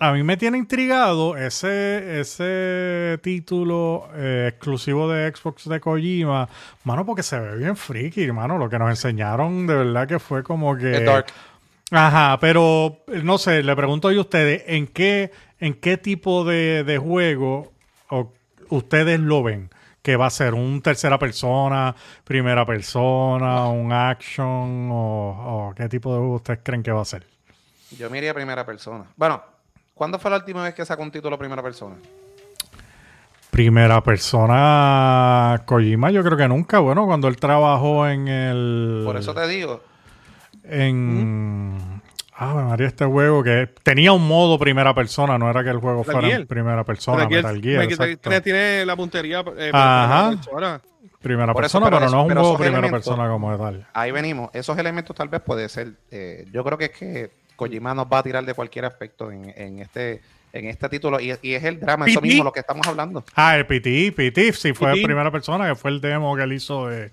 a 0.00 0.12
mí 0.12 0.22
me 0.22 0.36
tiene 0.36 0.58
intrigado 0.58 1.36
ese, 1.36 2.20
ese 2.20 3.18
título 3.22 4.08
eh, 4.14 4.46
exclusivo 4.50 5.10
de 5.10 5.32
Xbox 5.34 5.68
de 5.68 5.80
Kojima, 5.80 6.48
mano, 6.84 7.04
porque 7.04 7.22
se 7.22 7.38
ve 7.38 7.56
bien 7.56 7.76
friki, 7.76 8.30
mano. 8.32 8.58
Lo 8.58 8.68
que 8.68 8.78
nos 8.78 8.90
enseñaron 8.90 9.66
de 9.66 9.74
verdad 9.74 10.06
que 10.06 10.18
fue 10.18 10.42
como 10.42 10.76
que... 10.76 10.92
es 10.92 11.04
Dark. 11.04 11.26
Ajá, 11.90 12.38
pero 12.40 12.98
no 13.22 13.38
sé, 13.38 13.62
le 13.62 13.74
pregunto 13.74 14.12
yo 14.12 14.18
a 14.18 14.22
ustedes, 14.22 14.62
¿en 14.66 14.86
qué, 14.86 15.30
en 15.58 15.72
qué 15.74 15.96
tipo 15.96 16.44
de, 16.44 16.84
de 16.84 16.98
juego 16.98 17.72
o- 18.10 18.32
ustedes 18.68 19.18
lo 19.20 19.42
ven? 19.42 19.70
¿Que 20.08 20.16
va 20.16 20.24
a 20.24 20.30
ser 20.30 20.54
un 20.54 20.80
tercera 20.80 21.18
persona, 21.18 21.94
primera 22.24 22.64
persona, 22.64 23.68
un 23.68 23.92
action 23.92 24.88
o, 24.90 25.68
o 25.68 25.74
qué 25.74 25.86
tipo 25.86 26.10
de 26.14 26.18
juego 26.20 26.36
ustedes 26.36 26.60
creen 26.62 26.82
que 26.82 26.90
va 26.90 27.02
a 27.02 27.04
ser? 27.04 27.26
Yo 27.90 28.08
me 28.08 28.16
iría 28.16 28.32
primera 28.32 28.64
persona. 28.64 29.04
Bueno, 29.16 29.42
¿cuándo 29.92 30.18
fue 30.18 30.30
la 30.30 30.38
última 30.38 30.62
vez 30.62 30.72
que 30.72 30.86
sacó 30.86 31.02
un 31.02 31.10
título 31.10 31.38
primera 31.38 31.62
persona? 31.62 31.96
Primera 33.50 34.02
persona, 34.02 35.60
Kojima, 35.66 36.10
yo 36.10 36.24
creo 36.24 36.38
que 36.38 36.48
nunca. 36.48 36.78
Bueno, 36.78 37.04
cuando 37.04 37.28
él 37.28 37.36
trabajó 37.36 38.08
en 38.08 38.28
el. 38.28 39.02
Por 39.04 39.18
eso 39.18 39.34
te 39.34 39.46
digo, 39.46 39.82
En. 40.64 41.97
Ah, 42.40 42.54
María, 42.54 42.86
este 42.86 43.04
juego 43.04 43.42
que 43.42 43.68
tenía 43.82 44.12
un 44.12 44.26
modo 44.28 44.58
primera 44.60 44.94
persona, 44.94 45.36
no 45.38 45.50
era 45.50 45.64
que 45.64 45.70
el 45.70 45.78
juego 45.78 45.98
Metal 46.04 46.12
fuera 46.20 46.36
en 46.36 46.46
primera 46.46 46.84
persona, 46.84 47.26
Metal 47.28 47.30
Metal 47.54 47.60
Gear. 47.62 47.78
Metal 47.80 47.96
Gear 47.98 48.08
exacto. 48.10 48.30
tiene, 48.30 48.40
tiene 48.42 48.86
la 48.86 48.94
puntería. 48.96 49.44
eh, 49.56 49.70
Ajá. 49.74 50.28
primera 50.28 50.36
persona. 50.42 50.80
Primera 51.20 51.52
Por 51.52 51.64
eso, 51.64 51.80
persona, 51.80 51.86
pero 51.86 51.96
pero, 51.96 52.06
eso- 52.06 52.14
no 52.16 52.20
es 52.20 52.22
un 52.24 52.28
pero 52.28 52.40
juego 52.42 52.56
primera 52.58 52.78
elementos- 52.78 53.04
persona 53.08 53.28
como 53.28 53.58
tal. 53.58 53.86
ahí 53.92 54.10
venimos. 54.12 54.50
Esos 54.52 54.78
elementos 54.78 55.16
tal 55.16 55.28
vez 55.28 55.40
puede 55.40 55.68
ser. 55.68 55.94
eh, 56.12 56.46
yo 56.52 56.62
creo 56.62 56.78
que 56.78 56.84
es 56.86 56.90
que 56.92 57.30
Kojima 57.56 57.92
nos 57.92 58.06
va 58.06 58.18
a 58.18 58.22
tirar 58.22 58.44
de 58.44 58.54
cualquier 58.54 58.84
aspecto 58.84 59.32
en, 59.32 59.52
en 59.56 59.80
este 59.80 60.20
en 60.52 60.66
este 60.66 60.88
título 60.88 61.18
y, 61.20 61.34
y 61.42 61.54
es 61.54 61.64
el 61.64 61.78
drama, 61.80 62.06
eso 62.06 62.20
mismo 62.22 62.42
lo 62.44 62.52
que 62.52 62.60
estamos 62.60 62.86
hablando. 62.86 63.22
Ah, 63.34 63.56
el 63.56 63.66
PT, 63.66 64.12
PT, 64.12 64.52
sí 64.54 64.72
fue 64.72 64.92
PT. 64.92 65.04
primera 65.04 65.30
persona, 65.30 65.68
que 65.68 65.74
fue 65.74 65.90
el 65.90 66.00
demo 66.00 66.34
que 66.36 66.42
él 66.44 66.52
hizo 66.54 66.86
de, 66.86 67.10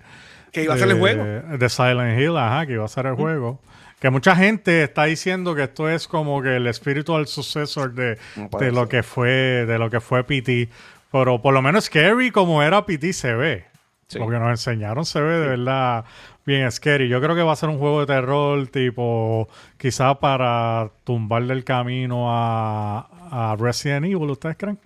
Que 0.52 0.62
iba 0.64 0.74
a 0.74 0.78
ser 0.78 0.88
el 0.88 0.98
juego. 0.98 1.22
De 1.24 1.68
Silent 1.68 2.18
Hill, 2.18 2.36
ajá, 2.38 2.64
que 2.64 2.72
iba 2.74 2.84
a 2.84 2.88
ser 2.88 3.06
el 3.06 3.14
juego. 3.14 3.60
Que 4.00 4.10
mucha 4.10 4.36
gente 4.36 4.82
está 4.82 5.04
diciendo 5.04 5.54
que 5.54 5.62
esto 5.64 5.88
es 5.88 6.06
como 6.06 6.42
que 6.42 6.56
el 6.56 6.72
spiritual 6.74 7.26
successor 7.26 7.92
de, 7.94 8.18
No 8.36 8.48
de 8.58 8.70
lo 8.72 8.88
que 8.88 9.02
fue 9.02 9.30
de 9.66 9.78
lo 9.78 9.88
que 9.90 10.00
fue 10.00 10.22
PT. 10.24 10.68
Pero 11.10 11.40
por 11.40 11.54
lo 11.54 11.62
menos 11.62 11.84
scary 11.86 12.30
como 12.30 12.62
era 12.62 12.84
PT 12.84 13.12
se 13.14 13.34
ve. 13.34 13.64
Sí. 14.08 14.18
Lo 14.18 14.28
que 14.28 14.38
nos 14.38 14.50
enseñaron 14.50 15.04
se 15.04 15.20
ve 15.20 15.38
de 15.40 15.48
verdad 15.48 16.04
bien 16.44 16.70
scary. 16.70 17.08
Yo 17.08 17.20
creo 17.20 17.34
que 17.34 17.42
va 17.42 17.52
a 17.52 17.56
ser 17.56 17.68
un 17.70 17.78
juego 17.78 18.00
de 18.00 18.06
terror 18.06 18.66
tipo 18.68 19.48
quizá 19.78 20.20
para 20.20 20.90
tumbarle 21.04 21.54
el 21.54 21.64
camino 21.64 22.26
a, 22.30 23.08
a 23.52 23.56
Resident 23.58 24.04
Evil, 24.06 24.30
¿ustedes 24.30 24.56
creen? 24.56 24.78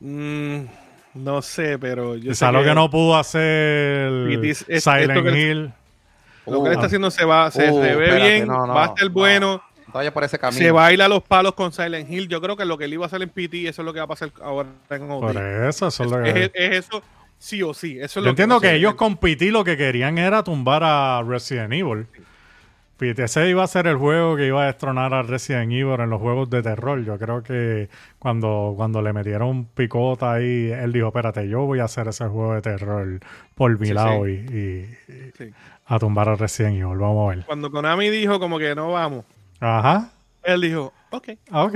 Mm, 0.00 0.66
no 1.14 1.42
sé, 1.42 1.78
pero 1.78 2.16
yo 2.16 2.30
Quizá 2.32 2.48
sé 2.48 2.52
lo 2.52 2.62
que 2.62 2.74
no 2.74 2.90
pudo 2.90 3.16
hacer 3.16 4.12
es- 4.68 4.84
Silent 4.84 5.34
Hill. 5.36 5.72
Lo 6.46 6.62
que 6.62 6.68
él 6.68 6.72
está 6.72 6.82
Uh, 6.82 6.86
haciendo 6.86 7.10
se 7.10 7.24
va, 7.24 7.50
se, 7.50 7.70
Uh, 7.70 7.74
se 7.82 7.94
ve 7.96 8.04
espérate, 8.04 8.32
bien, 8.34 8.48
no, 8.48 8.66
no, 8.66 8.74
va 8.74 8.84
a 8.84 8.86
estar 8.88 9.04
no. 9.06 9.12
bueno. 9.12 9.62
Vaya 9.92 10.12
por 10.12 10.24
ese 10.24 10.38
camino. 10.38 10.58
Se 10.58 10.70
baila 10.72 11.06
los 11.08 11.22
palos 11.22 11.54
con 11.54 11.72
Silent 11.72 12.10
Hill. 12.10 12.26
Yo 12.28 12.40
creo 12.40 12.56
que 12.56 12.64
lo 12.64 12.76
que 12.76 12.86
él 12.86 12.94
iba 12.94 13.04
a 13.04 13.06
hacer 13.06 13.22
en 13.22 13.28
PT, 13.28 13.68
eso 13.68 13.82
es 13.82 13.86
lo 13.86 13.92
que 13.92 14.00
va 14.00 14.04
a 14.06 14.08
pasar 14.08 14.30
ahora 14.42 14.68
en 14.90 15.10
OD. 15.10 15.20
Por 15.20 15.36
eso, 15.36 15.86
eso 15.86 16.04
es 16.04 16.10
lo 16.10 16.22
que... 16.22 16.30
es, 16.30 16.50
es 16.52 16.72
eso, 16.86 17.02
sí 17.38 17.62
o 17.62 17.72
sí. 17.74 17.98
Eso 18.00 18.04
es 18.04 18.14
Yo 18.14 18.20
lo 18.22 18.30
entiendo 18.30 18.60
que 18.60 18.74
ellos 18.74 18.94
con 18.94 19.16
PT 19.16 19.52
lo 19.52 19.62
que 19.62 19.76
querían 19.76 20.18
era 20.18 20.42
tumbar 20.42 20.82
a 20.84 21.22
Resident 21.24 21.72
Evil. 21.74 22.06
PT 22.96 23.24
ese 23.24 23.48
iba 23.50 23.62
a 23.62 23.66
ser 23.66 23.86
el 23.88 23.96
juego 23.96 24.36
que 24.36 24.46
iba 24.46 24.62
a 24.62 24.66
destronar 24.66 25.12
a 25.14 25.22
Resident 25.22 25.70
Evil 25.72 26.00
en 26.00 26.10
los 26.10 26.20
juegos 26.20 26.48
de 26.50 26.62
terror. 26.62 27.04
Yo 27.04 27.18
creo 27.18 27.42
que 27.42 27.88
cuando, 28.18 28.74
cuando 28.76 29.02
le 29.02 29.12
metieron 29.12 29.64
picota 29.66 30.32
ahí, 30.32 30.70
él 30.72 30.92
dijo, 30.92 31.08
espérate, 31.08 31.48
yo 31.48 31.62
voy 31.66 31.80
a 31.80 31.84
hacer 31.84 32.08
ese 32.08 32.24
juego 32.26 32.54
de 32.54 32.62
terror 32.62 33.20
por 33.54 33.78
mi 33.78 33.88
Sí, 33.88 33.94
lado 33.94 34.24
sí. 34.24 34.30
Y, 34.30 35.12
y- 35.12 35.30
Sí. 35.36 35.52
A 35.86 35.98
tumbar 35.98 36.28
a 36.28 36.34
Resident 36.36 36.76
Evil. 36.76 36.96
Vamos 36.98 37.32
a 37.32 37.36
ver. 37.36 37.44
Cuando 37.46 37.70
Konami 37.70 38.08
dijo 38.10 38.38
como 38.40 38.58
que 38.58 38.74
no 38.74 38.92
vamos, 38.92 39.24
Ajá. 39.60 40.10
él 40.42 40.60
dijo, 40.60 40.92
ok, 41.10 41.28
Ah, 41.50 41.64
Ok. 41.64 41.74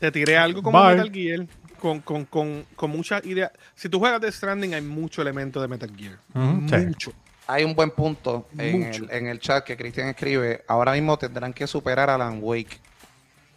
te 0.00 0.10
tiré 0.10 0.36
algo 0.36 0.62
como 0.62 0.78
Bye. 0.82 0.96
Metal 0.96 1.12
Gear. 1.12 1.46
Con, 1.78 2.00
con, 2.00 2.24
con, 2.24 2.64
con 2.76 2.90
mucha 2.90 3.20
idea. 3.24 3.52
Si 3.74 3.90
tú 3.90 3.98
juegas 3.98 4.18
de 4.20 4.32
Stranding, 4.32 4.72
hay 4.72 4.80
mucho 4.80 5.20
elemento 5.20 5.60
de 5.60 5.68
Metal 5.68 5.90
Gear. 5.94 6.18
Sí. 6.32 6.86
mucho. 6.86 7.12
Hay 7.46 7.62
un 7.62 7.74
buen 7.74 7.90
punto 7.90 8.48
en 8.56 8.84
el, 8.84 9.10
en 9.10 9.26
el 9.26 9.38
chat 9.38 9.62
que 9.64 9.76
Cristian 9.76 10.08
escribe. 10.08 10.64
Ahora 10.66 10.92
mismo 10.92 11.18
tendrán 11.18 11.52
que 11.52 11.66
superar 11.66 12.08
a 12.08 12.14
Alan 12.14 12.38
Wake. 12.40 12.78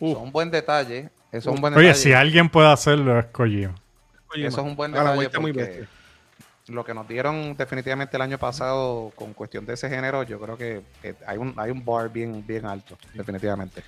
Uh. 0.02 0.10
Eso 0.12 0.18
es 0.18 0.24
un 0.26 0.32
buen 0.34 0.52
detalle. 0.52 1.10
Eso 1.32 1.50
es 1.52 1.56
un 1.56 1.62
buen 1.62 1.74
Oye, 1.74 1.88
detalle. 1.88 2.04
si 2.04 2.12
alguien 2.12 2.50
puede 2.50 2.68
hacerlo 2.70 3.18
es 3.18 3.26
Kojima. 3.28 3.76
Eso 4.36 4.48
es 4.48 4.58
un 4.58 4.76
buen 4.76 4.92
Alan 4.94 5.06
detalle 5.06 5.18
Wake 5.20 5.26
está 5.28 5.40
muy 5.40 5.54
porque 5.54 5.68
bestia. 5.70 5.88
Lo 6.70 6.84
que 6.84 6.94
nos 6.94 7.08
dieron 7.08 7.56
definitivamente 7.56 8.18
el 8.18 8.22
año 8.22 8.38
pasado 8.38 9.12
con 9.16 9.34
cuestión 9.34 9.66
de 9.66 9.74
ese 9.74 9.90
género, 9.90 10.24
yo 10.24 10.40
creo 10.40 10.58
que 10.58 10.82
eh, 11.04 11.14
hay 11.26 11.38
un 11.38 11.54
hay 11.58 11.72
un 11.72 11.84
bar 11.86 12.12
bien 12.12 12.46
bien 12.46 12.66
alto, 12.66 12.98
definitivamente. 13.14 13.84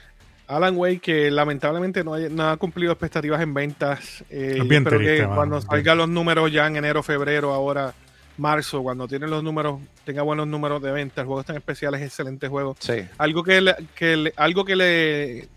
Alan 0.48 0.76
Wake, 0.78 1.00
que 1.02 1.30
lamentablemente 1.32 2.04
no, 2.04 2.14
hay- 2.16 2.28
no 2.30 2.50
ha 2.50 2.58
cumplido 2.58 2.92
expectativas 2.92 3.40
en 3.42 3.54
ventas. 3.54 4.24
Eh, 4.30 4.50
Es 4.52 4.58
yo 4.58 4.64
bien 4.66 4.82
espero 4.84 4.98
triste, 4.98 5.18
que 5.22 5.28
cuando 5.28 5.62
salgan 5.62 5.98
los 6.00 6.10
números 6.10 6.52
ya 6.52 6.66
en 6.66 6.76
enero, 6.78 7.04
febrero, 7.04 7.54
ahora 7.54 7.94
marzo, 8.38 8.82
cuando 8.82 9.08
tienen 9.08 9.30
los 9.30 9.44
números, 9.44 9.80
tenga 10.06 10.22
buenos 10.24 10.48
números 10.48 10.82
de 10.82 10.92
ventas. 10.92 11.18
El 11.20 11.26
juego 11.26 11.42
está 11.42 11.54
en 11.54 11.58
especial, 11.58 11.94
es 11.96 12.02
excelente 12.02 12.48
juego. 12.48 12.76
Sí. 12.80 13.06
Algo 13.20 13.44
que 13.44 13.62
le, 13.62 13.76
que 13.94 14.16
le- 14.18 14.34
algo 14.38 14.66
que 14.66 14.76
le, 14.76 15.50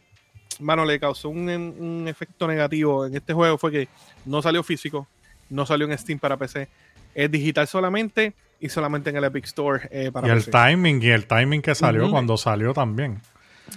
mano, 0.60 0.84
le 0.84 0.98
causó 1.00 1.28
un, 1.30 1.48
un 1.48 2.06
efecto 2.08 2.46
negativo 2.46 3.06
en 3.06 3.14
este 3.14 3.32
juego 3.32 3.56
fue 3.56 3.70
que 3.72 3.88
no 4.26 4.42
salió 4.42 4.62
físico, 4.62 5.06
no 5.48 5.64
salió 5.64 5.86
en 5.90 5.96
Steam 5.96 6.18
para 6.18 6.36
PC, 6.36 6.68
es 7.14 7.30
digital 7.30 7.66
solamente 7.66 8.34
y 8.60 8.68
solamente 8.68 9.10
en 9.10 9.16
el 9.16 9.24
Epic 9.24 9.44
Store 9.46 9.88
eh, 9.90 10.10
para 10.12 10.28
Y 10.28 10.30
el 10.30 10.36
PC. 10.38 10.50
timing, 10.50 11.02
y 11.02 11.08
el 11.08 11.26
timing 11.26 11.62
que 11.62 11.74
salió 11.74 12.10
cuando 12.10 12.36
salió 12.36 12.72
también. 12.72 13.20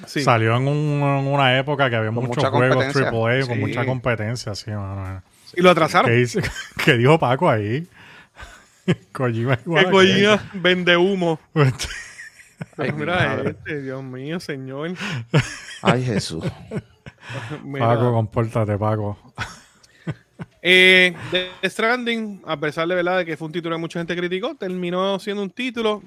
Sí. 0.05 0.21
Salió 0.23 0.55
en, 0.57 0.67
un- 0.67 1.01
en 1.01 1.27
una 1.27 1.57
época 1.57 1.89
que 1.89 1.95
había 1.95 2.11
Con 2.11 2.25
muchos 2.25 2.43
juegos. 2.49 2.86
AAA 2.95 3.45
con 3.47 3.55
Sí. 3.55 3.61
mucha 3.61 3.86
competencia, 3.86 4.53
sí, 4.55 4.71
mano. 4.71 5.21
Y 5.55 5.61
lo 5.61 5.69
atrasaron. 5.69 6.11
¿Qué, 6.83 6.93
dijo 6.97 7.17
Paco 7.17 7.49
ahí? 7.49 7.88
Kojima 9.13 9.57
igual. 9.65 9.86
Que 9.86 9.91
Kojima 9.91 10.43
vende 10.53 10.97
humo. 10.97 11.39
Ay, 12.77 12.91
Mira 12.93 13.41
este, 13.43 13.81
Dios 13.81 14.03
mío, 14.03 14.39
señor. 14.39 14.91
Ay, 15.81 16.03
Jesús. 16.03 16.43
Paco, 17.79 18.11
compórtate, 18.13 18.77
Paco. 18.77 19.17
Eh, 20.68 21.13
The 21.61 21.70
Stranding, 21.70 22.41
a 22.47 22.57
pesar 22.59 22.88
de 22.88 22.95
verdad 22.95 23.18
de 23.20 23.26
que 23.26 23.38
fue 23.38 23.45
un 23.45 23.51
título 23.51 23.76
que 23.76 23.80
mucha 23.80 23.99
gente 23.99 24.16
criticó, 24.16 24.55
terminó 24.55 25.20
siendo 25.20 25.43
un 25.43 25.51
título 25.51 26.01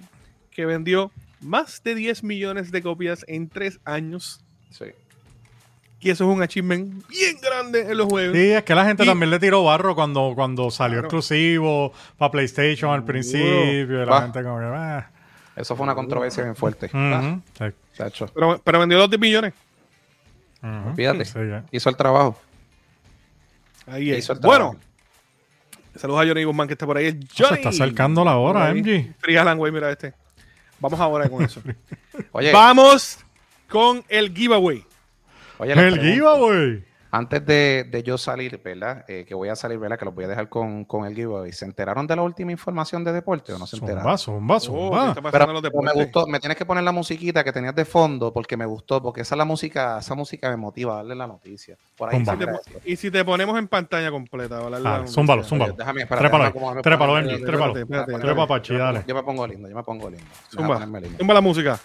que 0.50 0.66
vendió 0.66 1.12
más 1.40 1.80
de 1.84 1.94
10 1.94 2.24
millones 2.24 2.72
de 2.72 2.82
copias 2.82 3.24
en 3.28 3.48
3 3.48 3.78
años. 3.84 4.40
Sí. 4.70 4.86
Y 6.00 6.10
eso 6.10 6.24
es 6.28 6.36
un 6.36 6.42
achievement 6.42 7.06
bien 7.08 7.36
grande 7.40 7.82
en 7.82 7.96
los 7.96 8.08
juegos. 8.08 8.36
Sí, 8.36 8.50
es 8.50 8.64
que 8.64 8.74
la 8.74 8.84
gente 8.84 9.04
Y- 9.04 9.06
también 9.06 9.30
le 9.30 9.38
tiró 9.38 9.62
barro 9.62 9.94
cuando, 9.94 10.32
cuando 10.34 10.70
salió 10.72 10.94
Claro. 11.02 11.06
exclusivo 11.06 11.92
para 12.16 12.32
PlayStation 12.32 12.90
al 12.92 13.04
principio. 13.04 13.64
Y 14.02 14.06
la 14.06 14.22
gente 14.22 14.42
como 14.42 14.58
que... 14.58 14.64
ah, 14.66 15.08
Eso 15.54 15.76
fue 15.76 15.84
una 15.84 15.94
controversia 15.94 16.42
bien 16.42 16.56
fuerte. 16.56 16.88
sí. 16.88 17.64
Pero, 18.34 18.60
pero 18.64 18.78
vendió 18.80 18.98
2 19.06 19.18
millones. 19.20 19.54
ujú, 20.62 20.94
Fíjate. 20.96 21.24
sí. 21.24 21.38
Hizo 21.70 21.88
el 21.90 21.96
trabajo. 21.96 22.40
Ahí 23.90 24.12
es. 24.12 24.28
Bueno, 24.40 24.76
saludos 25.96 26.22
a 26.22 26.26
Johnny 26.28 26.44
Guzmán 26.44 26.66
que 26.68 26.74
está 26.74 26.86
por 26.86 26.96
ahí. 26.96 27.06
El 27.06 27.28
Se 27.28 27.54
está 27.54 27.70
acercando 27.70 28.24
la 28.24 28.36
hora. 28.36 28.72
MG. 28.72 29.14
Free 29.18 29.36
Alan 29.36 29.58
Way, 29.58 29.72
mira 29.72 29.90
este. 29.90 30.14
Vamos 30.80 30.98
ahora 31.00 31.28
con 31.28 31.42
eso. 31.44 31.60
Oye, 32.32 32.52
Vamos 32.52 33.18
con 33.68 34.04
el 34.08 34.34
giveaway. 34.34 34.84
oye, 35.58 35.72
El 35.72 35.78
pregunto, 35.78 36.02
giveaway. 36.04 36.84
Antes 37.10 37.44
de, 37.46 37.84
de 37.90 38.02
yo 38.02 38.18
salir, 38.18 38.60
¿verdad? 38.62 39.04
Eh, 39.08 39.24
que 39.26 39.34
voy 39.34 39.48
a 39.48 39.56
salir, 39.56 39.78
¿verdad? 39.78 39.98
Que 39.98 40.04
los 40.04 40.14
voy 40.14 40.24
a 40.24 40.28
dejar 40.28 40.48
con, 40.48 40.84
con 40.84 41.06
el 41.06 41.14
giveaway. 41.14 41.52
¿Se 41.52 41.64
enteraron 41.64 42.06
de 42.06 42.14
la 42.14 42.22
última 42.22 42.52
información 42.52 43.02
de 43.02 43.12
deporte 43.12 43.52
o 43.52 43.58
no 43.58 43.66
se 43.66 43.76
enteraron? 43.76 44.18
Zumba, 44.18 44.18
zumba, 44.18 44.56
Oh, 44.56 44.60
¿qué 44.60 44.66
zumba. 44.66 45.08
está 45.08 45.22
pasando 45.22 45.30
Pero, 45.30 45.44
en 45.44 45.54
los 45.54 45.62
pero 45.62 45.82
me 45.82 45.92
gustó, 46.04 46.26
me 46.26 46.38
tienes 46.40 46.58
que 46.58 46.66
poner 46.66 46.84
la 46.84 46.92
musiquita 46.92 47.42
que 47.42 47.52
tenías 47.52 47.74
de 47.74 47.84
fondo 47.84 48.32
porque 48.32 48.56
me 48.56 48.66
gustó, 48.66 49.00
porque 49.02 49.22
esa 49.22 49.34
es 49.34 49.38
la 49.38 49.44
música, 49.46 49.98
esa 49.98 50.14
música 50.14 50.50
me 50.50 50.56
motiva 50.56 50.92
a 50.94 50.96
darle 50.96 51.14
la 51.14 51.26
noticia. 51.26 51.76
Por 51.96 52.10
ahí 52.14 52.22
y 52.84 52.96
si 52.96 53.10
te 53.10 53.24
ponemos 53.24 53.58
en 53.58 53.68
pantalla 53.68 54.10
completa, 54.10 54.60
¿vale? 54.60 54.76
Ah, 54.84 55.04
zúmbalo, 55.06 55.42
zúmbalo. 55.44 55.74
Déjame, 55.74 56.02
espérate, 56.02 56.28
Trépalo 56.28 56.52
trépalo, 56.82 57.14
trépalo. 58.20 58.46
Pachi, 58.46 58.68
Yo 58.72 58.78
me- 58.78 58.84
dale. 58.84 59.04
Yo 59.06 59.14
me 59.14 59.22
pongo 59.22 59.46
lindo, 59.46 59.68
yo 59.68 59.74
me 59.76 59.82
pongo 59.82 60.10
lindo. 60.10 60.24
Zumba. 60.50 60.78
Zumba 61.18 61.34
la 61.34 61.40
música. 61.40 61.78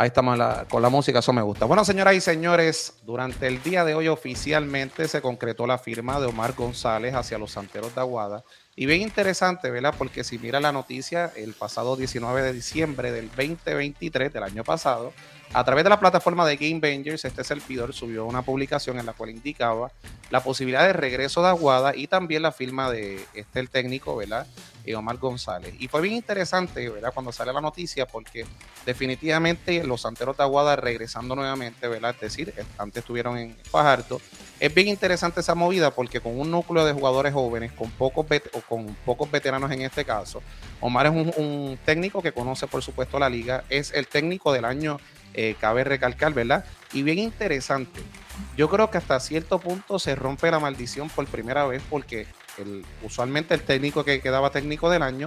Ahí 0.00 0.06
estamos 0.06 0.38
la- 0.38 0.64
con 0.66 0.80
la 0.80 0.88
música, 0.88 1.18
eso 1.18 1.30
me 1.34 1.42
gusta. 1.42 1.66
Bueno, 1.66 1.84
señoras 1.84 2.14
y 2.14 2.22
señores, 2.22 2.94
durante 3.02 3.46
el 3.46 3.62
día 3.62 3.84
de 3.84 3.94
hoy 3.94 4.08
oficialmente 4.08 5.06
se 5.06 5.20
concretó 5.20 5.66
la 5.66 5.76
firma 5.76 6.18
de 6.18 6.24
Omar 6.24 6.54
González 6.54 7.14
hacia 7.14 7.36
los 7.36 7.50
Santeros 7.50 7.94
de 7.94 8.00
Aguada. 8.00 8.42
Y 8.74 8.86
bien 8.86 9.02
interesante, 9.02 9.70
¿verdad? 9.70 9.94
Porque 9.98 10.24
si 10.24 10.38
mira 10.38 10.58
la 10.58 10.72
noticia, 10.72 11.30
el 11.36 11.52
pasado 11.52 11.96
19 11.96 12.40
de 12.40 12.54
diciembre 12.54 13.12
del 13.12 13.28
2023, 13.28 14.32
del 14.32 14.42
año 14.42 14.64
pasado, 14.64 15.12
a 15.52 15.64
través 15.64 15.84
de 15.84 15.90
la 15.90 16.00
plataforma 16.00 16.46
de 16.46 16.56
Game 16.56 16.80
Bangers, 16.80 17.26
este 17.26 17.44
servidor 17.44 17.92
subió 17.92 18.24
una 18.24 18.40
publicación 18.40 18.98
en 18.98 19.04
la 19.04 19.12
cual 19.12 19.28
indicaba 19.28 19.92
la 20.30 20.42
posibilidad 20.42 20.86
de 20.86 20.94
regreso 20.94 21.42
de 21.42 21.48
Aguada 21.48 21.94
y 21.94 22.06
también 22.06 22.40
la 22.40 22.52
firma 22.52 22.90
de 22.90 23.22
este 23.34 23.60
el 23.60 23.68
técnico, 23.68 24.16
¿verdad? 24.16 24.46
Eh, 24.84 24.94
Omar 24.94 25.18
González. 25.18 25.74
Y 25.78 25.88
fue 25.88 26.00
bien 26.00 26.14
interesante, 26.14 26.88
¿verdad? 26.88 27.12
Cuando 27.12 27.32
sale 27.32 27.52
la 27.52 27.60
noticia, 27.60 28.06
porque 28.06 28.46
definitivamente 28.86 29.84
los 29.84 30.00
Santeros 30.02 30.36
de 30.38 30.42
Aguada 30.42 30.74
regresando 30.76 31.36
nuevamente, 31.36 31.86
¿verdad? 31.86 32.14
Es 32.14 32.20
decir, 32.20 32.54
antes 32.78 33.02
estuvieron 33.02 33.36
en 33.36 33.56
Fajardo. 33.64 34.20
Es 34.58 34.72
bien 34.74 34.88
interesante 34.88 35.40
esa 35.40 35.54
movida 35.54 35.90
porque 35.90 36.20
con 36.20 36.38
un 36.38 36.50
núcleo 36.50 36.84
de 36.84 36.92
jugadores 36.92 37.34
jóvenes, 37.34 37.72
con 37.72 37.90
pocos, 37.90 38.26
o 38.52 38.60
con 38.62 38.94
pocos 39.04 39.30
veteranos 39.30 39.70
en 39.70 39.82
este 39.82 40.04
caso, 40.04 40.42
Omar 40.80 41.06
es 41.06 41.12
un, 41.12 41.32
un 41.36 41.78
técnico 41.84 42.22
que 42.22 42.32
conoce, 42.32 42.66
por 42.66 42.82
supuesto, 42.82 43.18
la 43.18 43.28
liga. 43.28 43.64
Es 43.68 43.92
el 43.92 44.06
técnico 44.06 44.52
del 44.52 44.64
año, 44.64 44.98
eh, 45.34 45.54
cabe 45.60 45.84
recalcar, 45.84 46.32
¿verdad? 46.34 46.64
Y 46.92 47.02
bien 47.02 47.18
interesante. 47.18 48.00
Yo 48.56 48.68
creo 48.68 48.90
que 48.90 48.98
hasta 48.98 49.20
cierto 49.20 49.58
punto 49.58 49.98
se 49.98 50.14
rompe 50.14 50.50
la 50.50 50.58
maldición 50.58 51.08
por 51.08 51.26
primera 51.26 51.66
vez 51.66 51.82
porque 51.88 52.26
usualmente 53.02 53.54
el 53.54 53.62
técnico 53.62 54.04
que 54.04 54.20
quedaba 54.20 54.50
técnico 54.50 54.90
del 54.90 55.02
año 55.02 55.26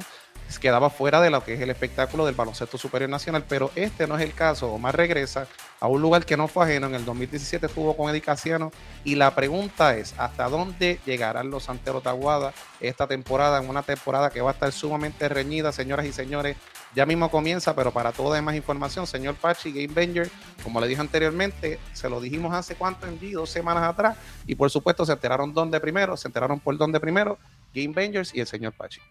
quedaba 0.59 0.89
fuera 0.89 1.21
de 1.21 1.29
lo 1.29 1.43
que 1.43 1.53
es 1.53 1.61
el 1.61 1.69
espectáculo 1.69 2.25
del 2.25 2.35
baloncesto 2.35 2.77
superior 2.77 3.09
nacional, 3.09 3.43
pero 3.47 3.71
este 3.75 4.07
no 4.07 4.17
es 4.17 4.23
el 4.23 4.33
caso. 4.33 4.71
Omar 4.71 4.95
regresa 4.95 5.47
a 5.79 5.87
un 5.87 6.01
lugar 6.01 6.25
que 6.25 6.37
no 6.37 6.47
fue 6.47 6.65
ajeno. 6.65 6.87
En 6.87 6.95
el 6.95 7.05
2017 7.05 7.65
estuvo 7.65 7.95
con 7.95 8.09
Eddie 8.09 8.21
Casiano 8.21 8.71
y 9.03 9.15
la 9.15 9.33
pregunta 9.35 9.95
es, 9.95 10.13
¿hasta 10.17 10.49
dónde 10.49 10.99
llegarán 11.05 11.49
los 11.49 11.63
Santeros 11.63 12.03
de 12.03 12.09
Aguada 12.09 12.53
esta 12.79 13.07
temporada? 13.07 13.61
En 13.61 13.69
una 13.69 13.83
temporada 13.83 14.29
que 14.29 14.41
va 14.41 14.51
a 14.51 14.53
estar 14.53 14.71
sumamente 14.71 15.27
reñida, 15.29 15.71
señoras 15.71 16.05
y 16.05 16.13
señores. 16.13 16.57
Ya 16.95 17.05
mismo 17.05 17.29
comienza, 17.31 17.75
pero 17.75 17.91
para 17.91 18.11
toda 18.11 18.39
más 18.41 18.55
información, 18.55 19.07
señor 19.07 19.35
Pachi, 19.35 19.71
Game 19.71 19.93
Banger, 19.93 20.29
como 20.63 20.79
le 20.79 20.87
dije 20.87 21.01
anteriormente, 21.01 21.79
se 21.91 22.07
lo 22.07 22.21
dijimos 22.21 22.53
hace 22.53 22.75
cuánto 22.75 23.07
en 23.07 23.19
dos 23.31 23.49
semanas 23.49 23.83
atrás, 23.83 24.15
y 24.45 24.53
por 24.53 24.69
supuesto 24.69 25.05
se 25.05 25.11
enteraron 25.13 25.53
dónde 25.53 25.79
primero, 25.79 26.15
se 26.17 26.27
enteraron 26.27 26.59
por 26.59 26.77
dónde 26.77 26.99
primero, 26.99 27.39
Game 27.73 27.93
Bangers 27.95 28.33
y 28.35 28.41
el 28.41 28.47
señor 28.47 28.73
Pachi. 28.73 29.01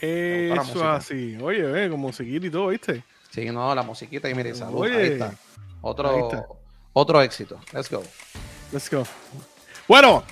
Eso 0.00 0.88
así. 0.88 1.36
Oye, 1.40 1.62
ve, 1.62 1.90
con 1.90 2.00
musiquita 2.00 2.46
y 2.46 2.50
todo, 2.50 2.68
¿viste? 2.68 3.04
Sí, 3.30 3.44
no, 3.50 3.72
la 3.74 3.82
musiquita 3.82 4.28
y 4.28 4.34
mire, 4.34 4.54
salud, 4.54 4.80
Oye. 4.80 4.96
ahí 4.96 5.06
está. 5.12 5.34
Otro, 5.82 6.10
Ahí 6.10 6.22
está. 6.22 6.46
otro 6.92 7.22
éxito. 7.22 7.58
Let's 7.72 7.90
go. 7.90 8.02
Let's 8.72 8.90
go. 8.90 9.04
Bueno, 9.86 10.24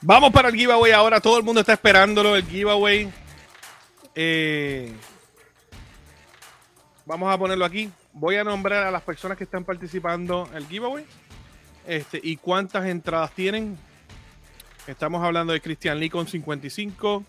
vamos 0.00 0.32
para 0.32 0.48
el 0.48 0.54
giveaway 0.54 0.92
ahora. 0.92 1.20
Todo 1.20 1.38
el 1.38 1.44
mundo 1.44 1.60
está 1.60 1.72
esperándolo, 1.72 2.36
el 2.36 2.44
giveaway. 2.44 3.12
Eh, 4.14 4.94
vamos 7.10 7.34
a 7.34 7.36
ponerlo 7.36 7.64
aquí. 7.64 7.90
Voy 8.12 8.36
a 8.36 8.44
nombrar 8.44 8.86
a 8.86 8.90
las 8.92 9.02
personas 9.02 9.36
que 9.36 9.42
están 9.42 9.64
participando 9.64 10.46
en 10.52 10.58
el 10.58 10.66
giveaway. 10.68 11.04
Este, 11.84 12.20
y 12.22 12.36
cuántas 12.36 12.86
entradas 12.86 13.32
tienen. 13.32 13.76
Estamos 14.86 15.20
hablando 15.24 15.52
de 15.52 15.60
Christian 15.60 15.98
Lee 15.98 16.08
con 16.08 16.28
55, 16.28 17.24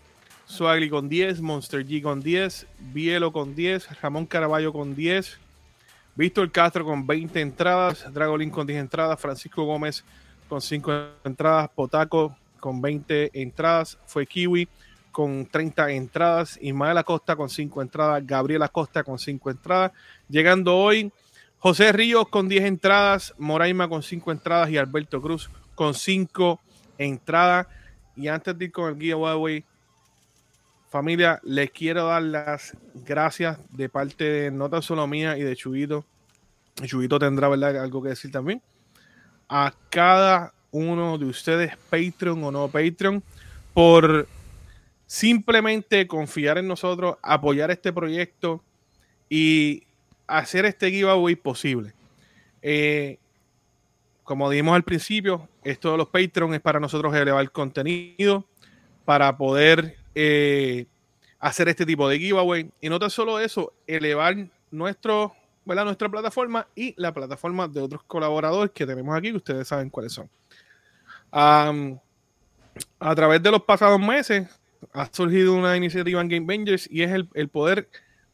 Swagly 0.46 0.88
con 0.88 1.08
10, 1.08 1.40
Monster 1.40 1.84
G 1.84 2.00
con 2.00 2.20
10, 2.20 2.66
Bielo 2.92 3.32
con 3.32 3.56
10, 3.56 4.00
Ramón 4.00 4.26
Caraballo 4.26 4.72
con 4.72 4.94
10, 4.94 5.38
Víctor 6.14 6.52
Castro 6.52 6.84
con 6.84 7.04
20 7.04 7.40
entradas, 7.40 8.06
Dragolín 8.12 8.50
con 8.50 8.66
10 8.66 8.82
entradas, 8.82 9.20
Francisco 9.20 9.64
Gómez 9.64 10.04
con 10.48 10.60
5 10.60 10.92
entradas, 11.24 11.68
Potaco 11.74 12.36
con 12.60 12.80
20 12.80 13.30
entradas, 13.34 13.98
fue 14.06 14.26
Kiwi 14.26 14.68
con 15.12 15.46
30 15.46 15.92
entradas, 15.92 16.58
Ismael 16.60 16.98
Acosta 16.98 17.36
con 17.36 17.48
5 17.48 17.82
entradas, 17.82 18.26
Gabriel 18.26 18.62
Acosta 18.62 19.04
con 19.04 19.18
5 19.18 19.50
entradas, 19.50 19.92
llegando 20.28 20.76
hoy 20.76 21.12
José 21.58 21.92
Ríos 21.92 22.26
con 22.28 22.48
10 22.48 22.64
entradas, 22.64 23.34
Moraima 23.38 23.88
con 23.88 24.02
5 24.02 24.32
entradas 24.32 24.70
y 24.70 24.78
Alberto 24.78 25.22
Cruz 25.22 25.48
con 25.76 25.94
5 25.94 26.60
entradas. 26.98 27.68
Y 28.16 28.26
antes 28.26 28.58
de 28.58 28.64
ir 28.64 28.72
con 28.72 28.92
el 28.92 28.98
giveaway, 28.98 29.64
familia, 30.90 31.40
les 31.44 31.70
quiero 31.70 32.06
dar 32.06 32.22
las 32.22 32.76
gracias 32.94 33.58
de 33.70 33.88
parte 33.88 34.24
de 34.24 34.50
no 34.50 34.68
tan 34.68 34.82
solo 34.82 35.06
mía 35.06 35.38
y 35.38 35.42
de 35.42 35.54
Chubito. 35.54 36.04
Chubito 36.84 37.18
tendrá 37.18 37.48
¿verdad? 37.48 37.80
algo 37.80 38.02
que 38.02 38.08
decir 38.08 38.32
también. 38.32 38.60
A 39.48 39.72
cada 39.88 40.52
uno 40.72 41.16
de 41.16 41.26
ustedes, 41.26 41.76
Patreon 41.90 42.42
o 42.42 42.50
no 42.50 42.68
Patreon, 42.68 43.22
por 43.72 44.26
simplemente 45.12 46.06
confiar 46.06 46.56
en 46.56 46.66
nosotros, 46.66 47.18
apoyar 47.20 47.70
este 47.70 47.92
proyecto 47.92 48.64
y 49.28 49.82
hacer 50.26 50.64
este 50.64 50.90
giveaway 50.90 51.36
posible. 51.36 51.92
Eh, 52.62 53.18
como 54.24 54.48
dijimos 54.48 54.74
al 54.74 54.84
principio, 54.84 55.50
esto 55.64 55.92
de 55.92 55.98
los 55.98 56.08
Patreon 56.08 56.54
es 56.54 56.62
para 56.62 56.80
nosotros 56.80 57.14
elevar 57.14 57.50
contenido, 57.52 58.46
para 59.04 59.36
poder 59.36 59.98
eh, 60.14 60.86
hacer 61.38 61.68
este 61.68 61.84
tipo 61.84 62.08
de 62.08 62.18
giveaway. 62.18 62.70
Y 62.80 62.88
no 62.88 62.98
tan 62.98 63.10
solo 63.10 63.38
eso, 63.38 63.74
elevar 63.86 64.34
nuestro, 64.70 65.34
¿verdad? 65.66 65.84
nuestra 65.84 66.08
plataforma 66.08 66.66
y 66.74 66.94
la 66.96 67.12
plataforma 67.12 67.68
de 67.68 67.82
otros 67.82 68.02
colaboradores 68.04 68.72
que 68.72 68.86
tenemos 68.86 69.14
aquí, 69.14 69.30
que 69.30 69.36
ustedes 69.36 69.68
saben 69.68 69.90
cuáles 69.90 70.14
son. 70.14 70.30
A 71.30 71.74
través 73.14 73.42
de 73.42 73.50
los 73.50 73.62
pasados 73.64 74.00
meses 74.00 74.48
ha 74.92 75.08
surgido 75.12 75.54
una 75.54 75.76
iniciativa 75.76 76.20
en 76.20 76.28
Game 76.28 76.46
Bangers 76.46 76.88
y 76.90 77.02
es 77.02 77.10
el, 77.10 77.28
el 77.34 77.48
poder 77.48 77.88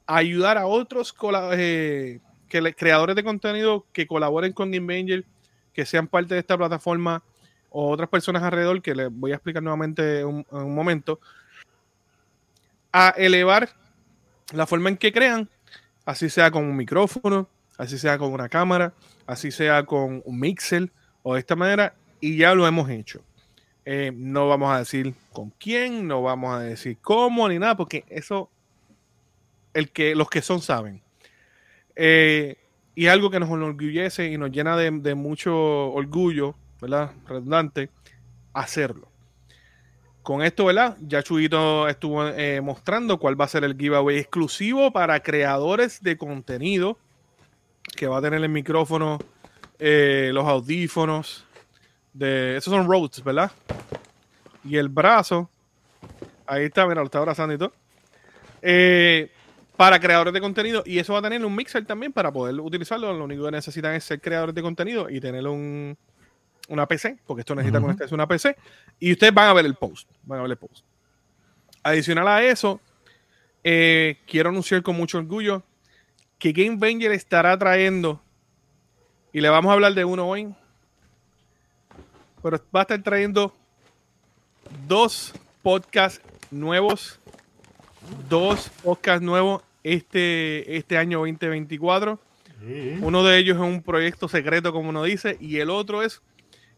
ayudar 0.07 0.59
a 0.59 0.67
otros 0.67 1.15
eh, 1.53 2.21
que 2.49 2.75
creadores 2.75 3.15
de 3.17 3.25
contenido 3.25 3.87
que 3.93 4.07
colaboren 4.07 4.53
con 4.53 4.71
Game 4.71 4.87
Bangers, 4.93 5.25
que 5.73 5.85
sean 5.87 6.09
parte 6.09 6.35
de 6.35 6.41
esta 6.41 6.57
plataforma 6.57 7.23
o 7.71 7.91
otras 7.91 8.09
personas 8.09 8.43
alrededor, 8.43 8.81
que 8.81 8.95
les 8.95 9.11
voy 9.13 9.33
a 9.33 9.35
explicar 9.35 9.63
nuevamente 9.63 10.25
un- 10.25 10.47
en 10.51 10.59
un 10.59 10.75
momento, 10.75 11.21
a 12.93 13.11
elevar 13.17 13.69
la 14.53 14.67
forma 14.67 14.89
en 14.89 14.97
que 14.97 15.13
crean, 15.13 15.49
así 16.07 16.31
sea 16.31 16.51
con 16.51 16.65
un 16.65 16.77
micrófono, 16.77 17.49
así 17.77 17.99
sea 17.99 18.17
con 18.19 18.33
una 18.33 18.49
cámara, 18.49 18.95
así 19.27 19.51
sea 19.51 19.85
con 19.85 20.23
un 20.25 20.41
mixer 20.41 20.91
o 21.23 21.35
de 21.35 21.41
esta 21.41 21.55
manera, 21.55 21.95
y 22.21 22.39
ya 22.39 22.55
lo 22.55 22.67
hemos 22.67 22.89
hecho. 22.89 23.23
Eh, 23.91 24.13
no 24.15 24.49
vamos 24.49 24.71
a 24.71 24.81
decir 24.81 25.15
con 25.33 25.49
quién, 25.49 26.07
no 26.07 26.21
vamos 26.21 26.55
a 26.55 26.61
decir 26.61 26.99
cómo 27.01 27.49
ni 27.49 27.59
nada, 27.59 27.75
porque 27.75 28.05
eso 28.11 28.51
el 29.73 29.91
que, 29.91 30.15
los 30.15 30.29
que 30.29 30.43
son 30.43 30.61
saben. 30.61 31.01
Eh, 31.97 32.59
y 32.95 33.07
algo 33.07 33.31
que 33.31 33.41
nos 33.41 33.49
enorgullece 33.49 34.27
y 34.31 34.37
nos 34.37 34.51
llena 34.51 34.77
de, 34.77 35.15
mucho 35.15 35.57
orgullo, 35.91 36.55
¿verdad? 36.83 37.13
Redundante, 37.27 37.89
hacerlo. 38.53 39.09
Con 40.23 40.43
esto, 40.43 40.67
¿verdad? 40.67 40.99
Ya 41.01 41.23
Chuyito 41.23 41.89
estuvo 41.89 42.29
eh, 42.29 42.61
mostrando 42.61 43.19
cuál 43.19 43.41
va 43.41 43.47
a 43.47 43.49
ser 43.49 43.65
el 43.65 43.75
giveaway 43.75 44.19
exclusivo 44.19 44.93
para 44.93 45.19
creadores 45.21 46.03
de 46.03 46.19
contenido, 46.19 46.99
que 47.97 48.07
va 48.07 48.19
a 48.19 48.21
tener 48.21 48.43
el 48.43 48.51
micrófono, 48.51 49.19
los 49.79 50.47
audífonos, 50.47 51.48
de, 52.19 52.57
esos 52.57 52.73
son 52.73 52.89
Rhodes, 52.89 53.23
¿verdad? 53.23 53.51
Y 54.65 54.77
el 54.77 54.89
brazo, 54.89 55.49
ahí 56.47 56.65
está, 56.65 56.87
mira, 56.87 57.01
lo 57.01 57.07
está 57.07 57.19
abrazando 57.19 57.55
y 57.55 57.59
todo. 57.59 57.73
Eh, 58.63 59.31
para 59.77 60.01
creadores 60.01 60.35
de 60.35 60.41
contenido 60.41 60.83
y 60.85 60.99
eso 60.99 61.13
va 61.13 61.21
a 61.21 61.23
tener 61.23 61.45
un 61.45 61.55
mixer 61.55 61.87
también 61.87 62.13
para 62.13 62.33
poder 62.33 62.59
utilizarlo. 62.61 63.13
Lo 63.13 63.25
único 63.25 63.45
que 63.45 63.53
necesitan 63.53 63.95
es 63.95 64.05
ser 64.05 64.21
creadores 64.21 64.55
de 64.55 64.63
contenido 64.63 65.09
y 65.09 65.21
tener 65.21 65.47
un, 65.47 65.97
una 66.69 66.87
PC, 66.87 67.19
porque 67.27 67.43
esto 67.43 67.55
necesita 67.55 67.81
conectarse 67.81 68.15
a 68.15 68.17
una 68.17 68.27
PC. 68.27 68.57
Y 68.99 69.13
ustedes 69.13 69.33
van 69.33 69.49
a 69.49 69.53
ver 69.55 69.67
el 69.67 69.77
post. 69.77 70.11
Van 70.25 70.41
a 70.41 70.43
ver 70.43 70.51
el 70.51 70.59
post. 70.59 70.85
Adicional 71.85 72.27
a 72.27 72.43
eso, 72.43 72.81
eh, 73.63 74.19
quiero 74.27 74.49
anunciar 74.49 74.83
con 74.83 74.97
mucho 74.97 75.19
orgullo 75.19 75.63
que 76.39 76.53
Game 76.53 76.77
Banger 76.77 77.13
estará 77.13 77.57
trayendo, 77.59 78.23
y 79.33 79.41
le 79.41 79.49
vamos 79.49 79.71
a 79.71 79.75
hablar 79.75 79.95
de 79.95 80.05
uno 80.05 80.29
hoy, 80.29 80.55
pero 82.43 82.61
va 82.75 82.81
a 82.81 82.83
estar 82.83 83.03
trayendo 83.03 83.55
dos 84.87 85.33
podcasts 85.63 86.21
nuevos. 86.51 87.19
Dos 88.29 88.71
podcasts 88.83 89.23
nuevos 89.23 89.63
este, 89.83 90.77
este 90.77 90.97
año 90.97 91.19
2024. 91.19 92.19
Uno 93.01 93.23
de 93.23 93.39
ellos 93.39 93.57
es 93.57 93.63
un 93.63 93.83
proyecto 93.83 94.29
secreto, 94.29 94.73
como 94.73 94.89
uno 94.89 95.05
dice, 95.05 95.37
y 95.41 95.59
el 95.59 95.71
otro 95.71 96.03
es, 96.03 96.21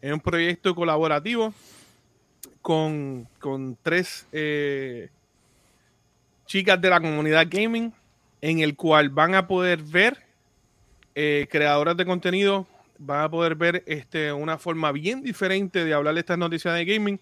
un 0.03 0.19
proyecto 0.19 0.75
colaborativo 0.75 1.53
con, 2.61 3.27
tres 3.81 4.27
eh, 4.31 5.09
chicas 6.45 6.79
de 6.79 6.89
la 6.89 7.01
comunidad 7.01 7.47
gaming, 7.49 7.91
en 8.41 8.59
el 8.59 8.75
cual 8.75 9.09
van 9.09 9.33
a 9.33 9.47
poder 9.47 9.81
ver 9.81 10.17
eh, 11.15 11.47
creadoras 11.49 11.97
de 11.97 12.05
contenido, 12.05 12.67
van 13.03 13.23
a 13.23 13.29
poder 13.29 13.55
ver 13.55 13.83
este, 13.87 14.31
una 14.31 14.57
forma 14.57 14.91
bien 14.91 15.21
diferente 15.23 15.83
de 15.83 15.93
hablar 15.93 16.13
de 16.13 16.19
estas 16.19 16.37
noticias 16.37 16.75
de 16.75 16.85
gaming 16.85 17.19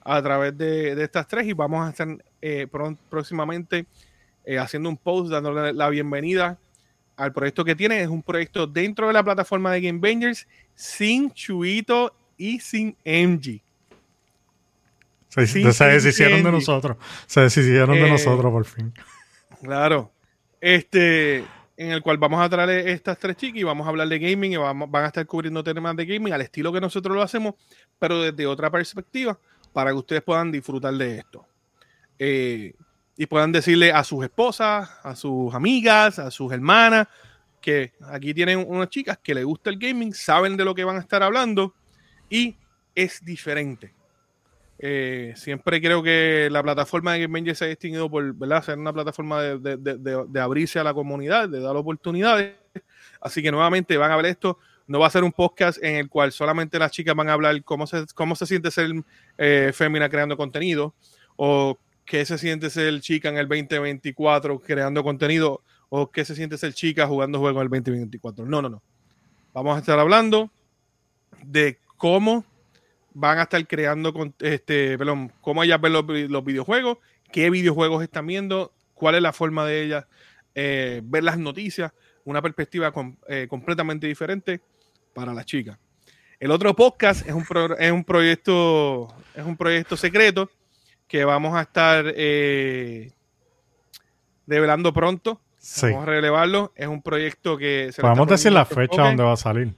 a 0.00 0.22
través 0.22 0.56
de, 0.56 1.02
estas 1.02 1.28
tres 1.28 1.46
y 1.46 1.52
vamos 1.52 1.86
a 1.86 1.90
estar 1.90 2.08
eh, 2.40 2.66
próximamente 3.10 3.86
eh, 4.44 4.58
haciendo 4.58 4.88
un 4.88 4.96
post 4.96 5.30
dándole 5.30 5.74
la 5.74 5.90
bienvenida 5.90 6.58
al 7.16 7.32
proyecto 7.32 7.64
que 7.64 7.76
tiene. 7.76 8.00
Es 8.00 8.08
un 8.08 8.22
proyecto 8.22 8.66
dentro 8.66 9.06
de 9.06 9.12
la 9.12 9.22
plataforma 9.22 9.70
de 9.72 9.82
Game 9.82 9.98
Bangers 9.98 10.46
sin 10.74 11.30
Chuito 11.32 12.14
y 12.38 12.58
sin 12.60 12.96
MG. 13.04 13.60
Se, 15.28 15.46
se 15.46 15.84
deshicieron 15.84 16.42
de 16.42 16.52
nosotros. 16.52 16.96
Se 17.26 17.42
deshicieron 17.42 17.96
de 17.96 18.06
eh, 18.06 18.10
nosotros 18.10 18.50
por 18.50 18.64
fin. 18.64 18.94
Claro. 19.62 20.10
Este, 20.60 21.44
en 21.78 21.92
el 21.92 22.02
cual 22.02 22.18
vamos 22.18 22.40
a 22.44 22.48
traer 22.48 22.88
estas 22.88 23.16
tres 23.20 23.36
chicas 23.36 23.60
y 23.60 23.62
vamos 23.62 23.86
a 23.86 23.90
hablar 23.90 24.08
de 24.08 24.18
gaming 24.18 24.52
y 24.52 24.56
vamos, 24.56 24.90
van 24.90 25.04
a 25.04 25.06
estar 25.06 25.24
cubriendo 25.26 25.62
temas 25.62 25.94
de 25.94 26.04
gaming 26.04 26.32
al 26.32 26.40
estilo 26.40 26.72
que 26.72 26.80
nosotros 26.80 27.16
lo 27.16 27.22
hacemos, 27.22 27.54
pero 28.00 28.20
desde 28.20 28.48
otra 28.48 28.68
perspectiva, 28.68 29.38
para 29.72 29.92
que 29.92 29.96
ustedes 29.96 30.22
puedan 30.22 30.50
disfrutar 30.50 30.92
de 30.94 31.18
esto. 31.18 31.46
Eh, 32.18 32.74
y 33.16 33.26
puedan 33.26 33.52
decirle 33.52 33.92
a 33.92 34.02
sus 34.02 34.24
esposas, 34.24 34.90
a 35.04 35.14
sus 35.14 35.54
amigas, 35.54 36.18
a 36.18 36.32
sus 36.32 36.52
hermanas, 36.52 37.06
que 37.60 37.92
aquí 38.10 38.34
tienen 38.34 38.64
unas 38.66 38.88
chicas 38.88 39.18
que 39.22 39.34
les 39.34 39.44
gusta 39.44 39.70
el 39.70 39.78
gaming, 39.78 40.12
saben 40.12 40.56
de 40.56 40.64
lo 40.64 40.74
que 40.74 40.82
van 40.82 40.96
a 40.96 41.00
estar 41.00 41.22
hablando 41.22 41.74
y 42.28 42.56
es 42.96 43.24
diferente. 43.24 43.94
Eh, 44.80 45.32
siempre 45.36 45.80
creo 45.80 46.02
que 46.02 46.48
la 46.52 46.62
plataforma 46.62 47.12
de 47.12 47.26
Game 47.26 47.54
se 47.54 47.64
ha 47.64 47.68
distinguido 47.68 48.08
por 48.08 48.32
¿verdad? 48.34 48.62
ser 48.62 48.78
una 48.78 48.92
plataforma 48.92 49.42
de, 49.42 49.76
de, 49.76 50.24
de, 50.28 50.40
abrirse 50.40 50.78
a 50.78 50.84
la 50.84 50.94
comunidad, 50.94 51.48
de 51.48 51.60
dar 51.60 51.76
oportunidades. 51.76 52.54
Así 53.20 53.42
que 53.42 53.50
nuevamente 53.50 53.96
van 53.96 54.12
a 54.12 54.16
ver 54.16 54.26
esto. 54.26 54.58
No 54.86 55.00
va 55.00 55.08
a 55.08 55.10
ser 55.10 55.24
un 55.24 55.32
podcast 55.32 55.82
en 55.82 55.96
el 55.96 56.08
cual 56.08 56.32
solamente 56.32 56.78
las 56.78 56.92
chicas 56.92 57.14
van 57.14 57.28
a 57.28 57.32
hablar 57.32 57.62
cómo 57.64 57.86
se, 57.86 58.06
cómo 58.14 58.36
se 58.36 58.46
siente 58.46 58.70
ser 58.70 58.90
eh, 59.36 59.72
fémina 59.74 60.08
creando 60.08 60.36
contenido 60.36 60.94
o 61.36 61.76
qué 62.06 62.24
se 62.24 62.38
siente 62.38 62.70
ser 62.70 63.00
chica 63.00 63.28
en 63.28 63.36
el 63.36 63.48
2024 63.48 64.60
creando 64.60 65.02
contenido 65.02 65.60
o 65.90 66.10
qué 66.10 66.24
se 66.24 66.34
siente 66.34 66.56
ser 66.56 66.72
chica 66.72 67.06
jugando 67.06 67.38
juegos 67.38 67.60
en 67.60 67.64
el 67.64 67.70
2024. 67.70 68.46
No, 68.46 68.62
no, 68.62 68.68
no. 68.68 68.82
Vamos 69.52 69.76
a 69.76 69.80
estar 69.80 69.98
hablando 69.98 70.50
de 71.42 71.78
cómo 71.96 72.44
van 73.18 73.38
a 73.38 73.42
estar 73.42 73.66
creando, 73.66 74.14
este, 74.38 74.96
perdón, 74.96 75.32
cómo 75.40 75.64
ellas 75.64 75.80
ven 75.80 75.92
los, 75.92 76.44
videojuegos, 76.44 76.98
qué 77.32 77.50
videojuegos 77.50 78.04
están 78.04 78.28
viendo, 78.28 78.72
cuál 78.94 79.16
es 79.16 79.22
la 79.22 79.32
forma 79.32 79.66
de 79.66 79.82
ellas 79.82 80.06
eh, 80.54 81.00
ver 81.02 81.24
las 81.24 81.36
noticias, 81.36 81.92
una 82.24 82.40
perspectiva 82.40 82.92
eh, 83.26 83.48
completamente 83.50 84.06
diferente 84.06 84.60
para 85.12 85.34
las 85.34 85.46
chicas. 85.46 85.78
El 86.38 86.52
otro 86.52 86.76
podcast 86.76 87.26
es 87.26 87.34
un, 87.34 87.44
es 87.80 87.90
un 87.90 88.04
proyecto 88.04 89.08
es 89.34 89.44
un 89.44 89.56
proyecto 89.56 89.96
secreto 89.96 90.48
que 91.08 91.24
vamos 91.24 91.56
a 91.56 91.62
estar 91.62 92.04
eh, 92.14 93.10
revelando 94.46 94.92
pronto. 94.92 95.40
Vamos 95.82 96.02
a 96.02 96.06
relevarlo. 96.06 96.72
Es 96.76 96.86
un 96.86 97.02
proyecto 97.02 97.58
que... 97.58 97.90
Se 97.92 98.00
Podemos 98.00 98.28
decir 98.28 98.52
la 98.52 98.64
fecha 98.64 99.02
donde 99.02 99.24
va 99.24 99.32
a 99.32 99.36
salir. 99.36 99.74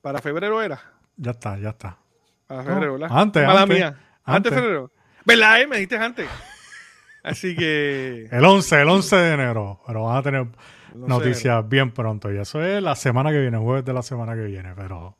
¿Para 0.00 0.20
febrero 0.20 0.62
era? 0.62 0.80
Ya 1.16 1.32
está, 1.32 1.58
ya 1.58 1.70
está. 1.70 1.98
Para 2.46 2.62
febrero, 2.62 2.92
¿verdad? 2.94 3.08
Antes, 3.10 3.48
antes, 3.48 3.76
mía. 3.76 3.96
Antes 4.24 4.52
de 4.52 4.58
febrero. 4.58 4.90
¿Verdad? 5.24 5.60
Eh? 5.60 5.66
Me 5.66 5.76
dijiste 5.76 5.96
antes. 5.96 6.28
Así 7.22 7.56
que... 7.56 8.28
El 8.30 8.44
11, 8.44 8.82
el 8.82 8.88
11 8.88 9.16
de 9.16 9.32
enero. 9.32 9.80
Pero 9.86 10.04
van 10.04 10.16
a 10.16 10.22
tener 10.22 10.46
noticias 10.94 11.68
bien 11.68 11.90
pronto. 11.90 12.32
Y 12.32 12.38
eso 12.38 12.62
es 12.62 12.80
la 12.82 12.94
semana 12.94 13.30
que 13.30 13.40
viene, 13.40 13.58
jueves 13.58 13.84
de 13.84 13.92
la 13.92 14.02
semana 14.02 14.34
que 14.34 14.44
viene. 14.44 14.72
Pero... 14.76 15.16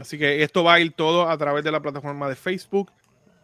Así 0.00 0.18
que 0.18 0.42
esto 0.42 0.62
va 0.62 0.74
a 0.74 0.80
ir 0.80 0.92
todo 0.92 1.28
a 1.28 1.36
través 1.36 1.64
de 1.64 1.72
la 1.72 1.80
plataforma 1.80 2.28
de 2.28 2.36
Facebook, 2.36 2.92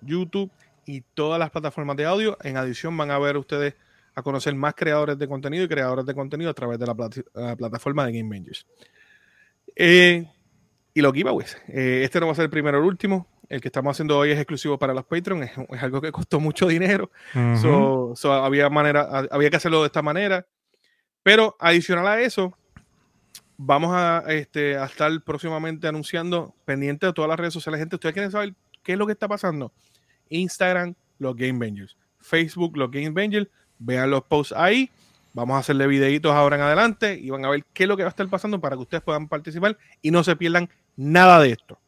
YouTube 0.00 0.50
y 0.86 1.00
todas 1.00 1.38
las 1.38 1.50
plataformas 1.50 1.96
de 1.96 2.04
audio. 2.04 2.36
En 2.42 2.56
adición, 2.56 2.96
van 2.96 3.10
a 3.10 3.18
ver 3.18 3.36
ustedes 3.36 3.74
a 4.14 4.22
conocer 4.22 4.54
más 4.54 4.74
creadores 4.74 5.18
de 5.18 5.26
contenido 5.26 5.64
y 5.64 5.68
creadores 5.68 6.04
de 6.04 6.14
contenido 6.14 6.50
a 6.50 6.54
través 6.54 6.78
de 6.78 6.86
la, 6.86 7.56
plataforma 7.56 8.06
de 8.06 8.12
Game 8.12 8.28
Bangers. 8.28 8.66
Eh, 9.74 10.26
y 10.94 11.00
los 11.00 11.12
giveaways. 11.12 11.56
Eh, 11.68 12.02
este 12.04 12.20
no 12.20 12.26
va 12.26 12.32
a 12.32 12.34
ser 12.34 12.44
el 12.44 12.50
primero 12.50 12.78
o 12.78 12.80
el 12.80 12.86
último. 12.86 13.26
El 13.48 13.60
que 13.60 13.68
estamos 13.68 13.92
haciendo 13.92 14.18
hoy 14.18 14.30
es 14.30 14.38
exclusivo 14.38 14.78
para 14.78 14.94
los 14.94 15.04
Patreon. 15.04 15.42
Es, 15.42 15.52
algo 15.82 16.00
que 16.00 16.12
costó 16.12 16.40
mucho 16.40 16.66
dinero. 16.66 17.10
había, 18.24 18.70
manera, 18.70 19.26
había 19.30 19.50
que 19.50 19.56
hacerlo 19.56 19.80
de 19.80 19.86
esta 19.86 20.02
manera. 20.02 20.46
Pero 21.22 21.56
adicional 21.60 22.06
a 22.06 22.20
eso, 22.20 22.56
vamos 23.56 23.92
a, 23.94 24.24
este, 24.28 24.76
a 24.76 24.84
estar 24.84 25.10
próximamente 25.22 25.86
anunciando, 25.86 26.54
pendiente 26.64 27.06
de 27.06 27.12
todas 27.12 27.28
las 27.28 27.38
redes 27.38 27.54
sociales. 27.54 27.80
Gente, 27.80 27.96
ustedes 27.96 28.12
quieren 28.12 28.30
saber 28.30 28.54
qué 28.82 28.92
es 28.92 28.98
lo 28.98 29.06
que 29.06 29.12
está 29.12 29.28
pasando. 29.28 29.72
Instagram, 30.28 30.94
los 31.18 31.36
Game 31.36 31.58
Bangers. 31.58 31.96
Facebook, 32.18 32.76
los 32.76 32.90
Game 32.90 33.10
Bangers. 33.10 33.48
Vean 33.78 34.10
los 34.10 34.22
posts 34.24 34.54
ahí. 34.56 34.90
Vamos 35.34 35.56
a 35.56 35.58
hacerle 35.60 35.86
videitos 35.86 36.32
ahora 36.32 36.56
en 36.56 36.62
adelante 36.62 37.18
y 37.18 37.30
van 37.30 37.44
a 37.44 37.50
ver 37.50 37.64
qué 37.72 37.84
es 37.84 37.88
lo 37.88 37.96
que 37.96 38.02
va 38.02 38.08
a 38.08 38.10
estar 38.10 38.28
pasando 38.28 38.60
para 38.60 38.76
que 38.76 38.82
ustedes 38.82 39.02
puedan 39.02 39.28
participar 39.28 39.78
y 40.02 40.10
no 40.10 40.22
se 40.22 40.36
pierdan 40.36 40.68
nada 40.96 41.40
de 41.40 41.52
esto. 41.52 41.78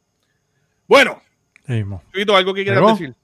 Bueno, 0.88 1.20
¿algo 1.66 2.54
que 2.54 2.64
quieras 2.64 2.86
decir? 2.98 3.14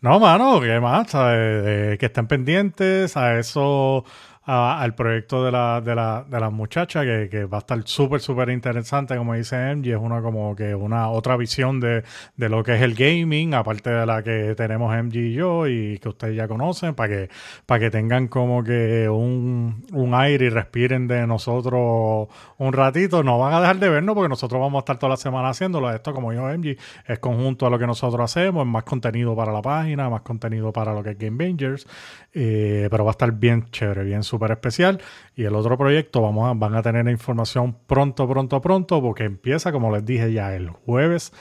No, 0.00 0.18
mano, 0.18 0.60
que 0.60 0.80
más? 0.80 1.12
que 1.12 1.98
estén 2.00 2.26
pendientes 2.26 3.16
a 3.16 3.38
eso 3.38 4.04
al 4.44 4.94
proyecto 4.94 5.44
de 5.44 5.52
la, 5.52 5.80
de 5.80 5.94
la, 5.94 6.24
de 6.28 6.40
la 6.40 6.50
muchacha, 6.50 7.02
que, 7.02 7.28
que 7.30 7.44
va 7.44 7.58
a 7.58 7.60
estar 7.60 7.80
súper, 7.84 8.20
súper 8.20 8.50
interesante, 8.50 9.16
como 9.16 9.34
dice 9.34 9.74
MG, 9.74 9.88
es 9.88 9.96
una 9.96 10.20
como 10.20 10.56
que 10.56 10.74
una 10.74 11.10
otra 11.10 11.36
visión 11.36 11.78
de, 11.78 12.02
de, 12.36 12.48
lo 12.48 12.64
que 12.64 12.74
es 12.74 12.82
el 12.82 12.94
gaming, 12.94 13.54
aparte 13.54 13.90
de 13.90 14.04
la 14.04 14.22
que 14.22 14.54
tenemos 14.56 14.92
MG 14.94 15.16
y 15.16 15.32
yo, 15.34 15.68
y 15.68 15.98
que 15.98 16.08
ustedes 16.08 16.36
ya 16.36 16.48
conocen, 16.48 16.94
para 16.94 17.08
que, 17.08 17.30
para 17.66 17.80
que 17.80 17.90
tengan 17.90 18.26
como 18.26 18.64
que 18.64 19.08
un, 19.08 19.84
un 19.92 20.14
aire 20.14 20.46
y 20.46 20.50
respiren 20.50 21.06
de 21.06 21.26
nosotros 21.26 22.28
un 22.58 22.72
ratito. 22.72 23.22
No 23.22 23.38
van 23.38 23.54
a 23.54 23.60
dejar 23.60 23.78
de 23.78 23.88
vernos 23.88 24.14
porque 24.14 24.28
nosotros 24.28 24.60
vamos 24.60 24.78
a 24.78 24.80
estar 24.80 24.98
toda 24.98 25.10
la 25.10 25.16
semana 25.16 25.50
haciéndolo. 25.50 25.90
Esto, 25.92 26.12
como 26.12 26.32
yo 26.32 26.46
MG, 26.46 26.76
es 27.06 27.18
conjunto 27.20 27.66
a 27.66 27.70
lo 27.70 27.78
que 27.78 27.86
nosotros 27.86 28.20
hacemos, 28.24 28.62
es 28.64 28.68
más 28.68 28.82
contenido 28.82 29.36
para 29.36 29.52
la 29.52 29.62
página, 29.62 30.10
más 30.10 30.22
contenido 30.22 30.72
para 30.72 30.92
lo 30.92 31.02
que 31.02 31.10
es 31.10 31.18
Game 31.18 31.44
Bangers, 31.44 31.86
eh, 32.32 32.88
pero 32.90 33.04
va 33.04 33.10
a 33.10 33.12
estar 33.12 33.30
bien 33.32 33.66
chévere, 33.70 34.02
bien 34.04 34.22
súper 34.32 34.50
especial. 34.52 35.00
Y 35.36 35.44
el 35.44 35.54
otro 35.54 35.76
proyecto 35.76 36.22
vamos 36.22 36.50
a, 36.50 36.54
van 36.54 36.74
a 36.74 36.82
tener 36.82 37.06
información 37.08 37.76
pronto, 37.86 38.26
pronto, 38.26 38.60
pronto, 38.60 39.00
porque 39.02 39.24
empieza, 39.24 39.70
como 39.72 39.94
les 39.94 40.04
dije 40.04 40.32
ya, 40.32 40.54
el 40.56 40.70
jueves 40.70 41.32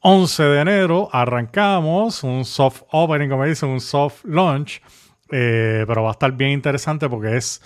11 0.00 0.42
de 0.42 0.60
enero. 0.60 1.08
Arrancamos 1.12 2.24
un 2.24 2.44
soft 2.44 2.82
opening, 2.90 3.28
como 3.28 3.44
dicen, 3.44 3.68
un 3.68 3.80
soft 3.80 4.24
launch. 4.24 4.82
Eh, 5.30 5.84
pero 5.86 6.02
va 6.02 6.10
a 6.10 6.12
estar 6.12 6.32
bien 6.32 6.50
interesante 6.52 7.08
porque 7.08 7.36
es. 7.36 7.62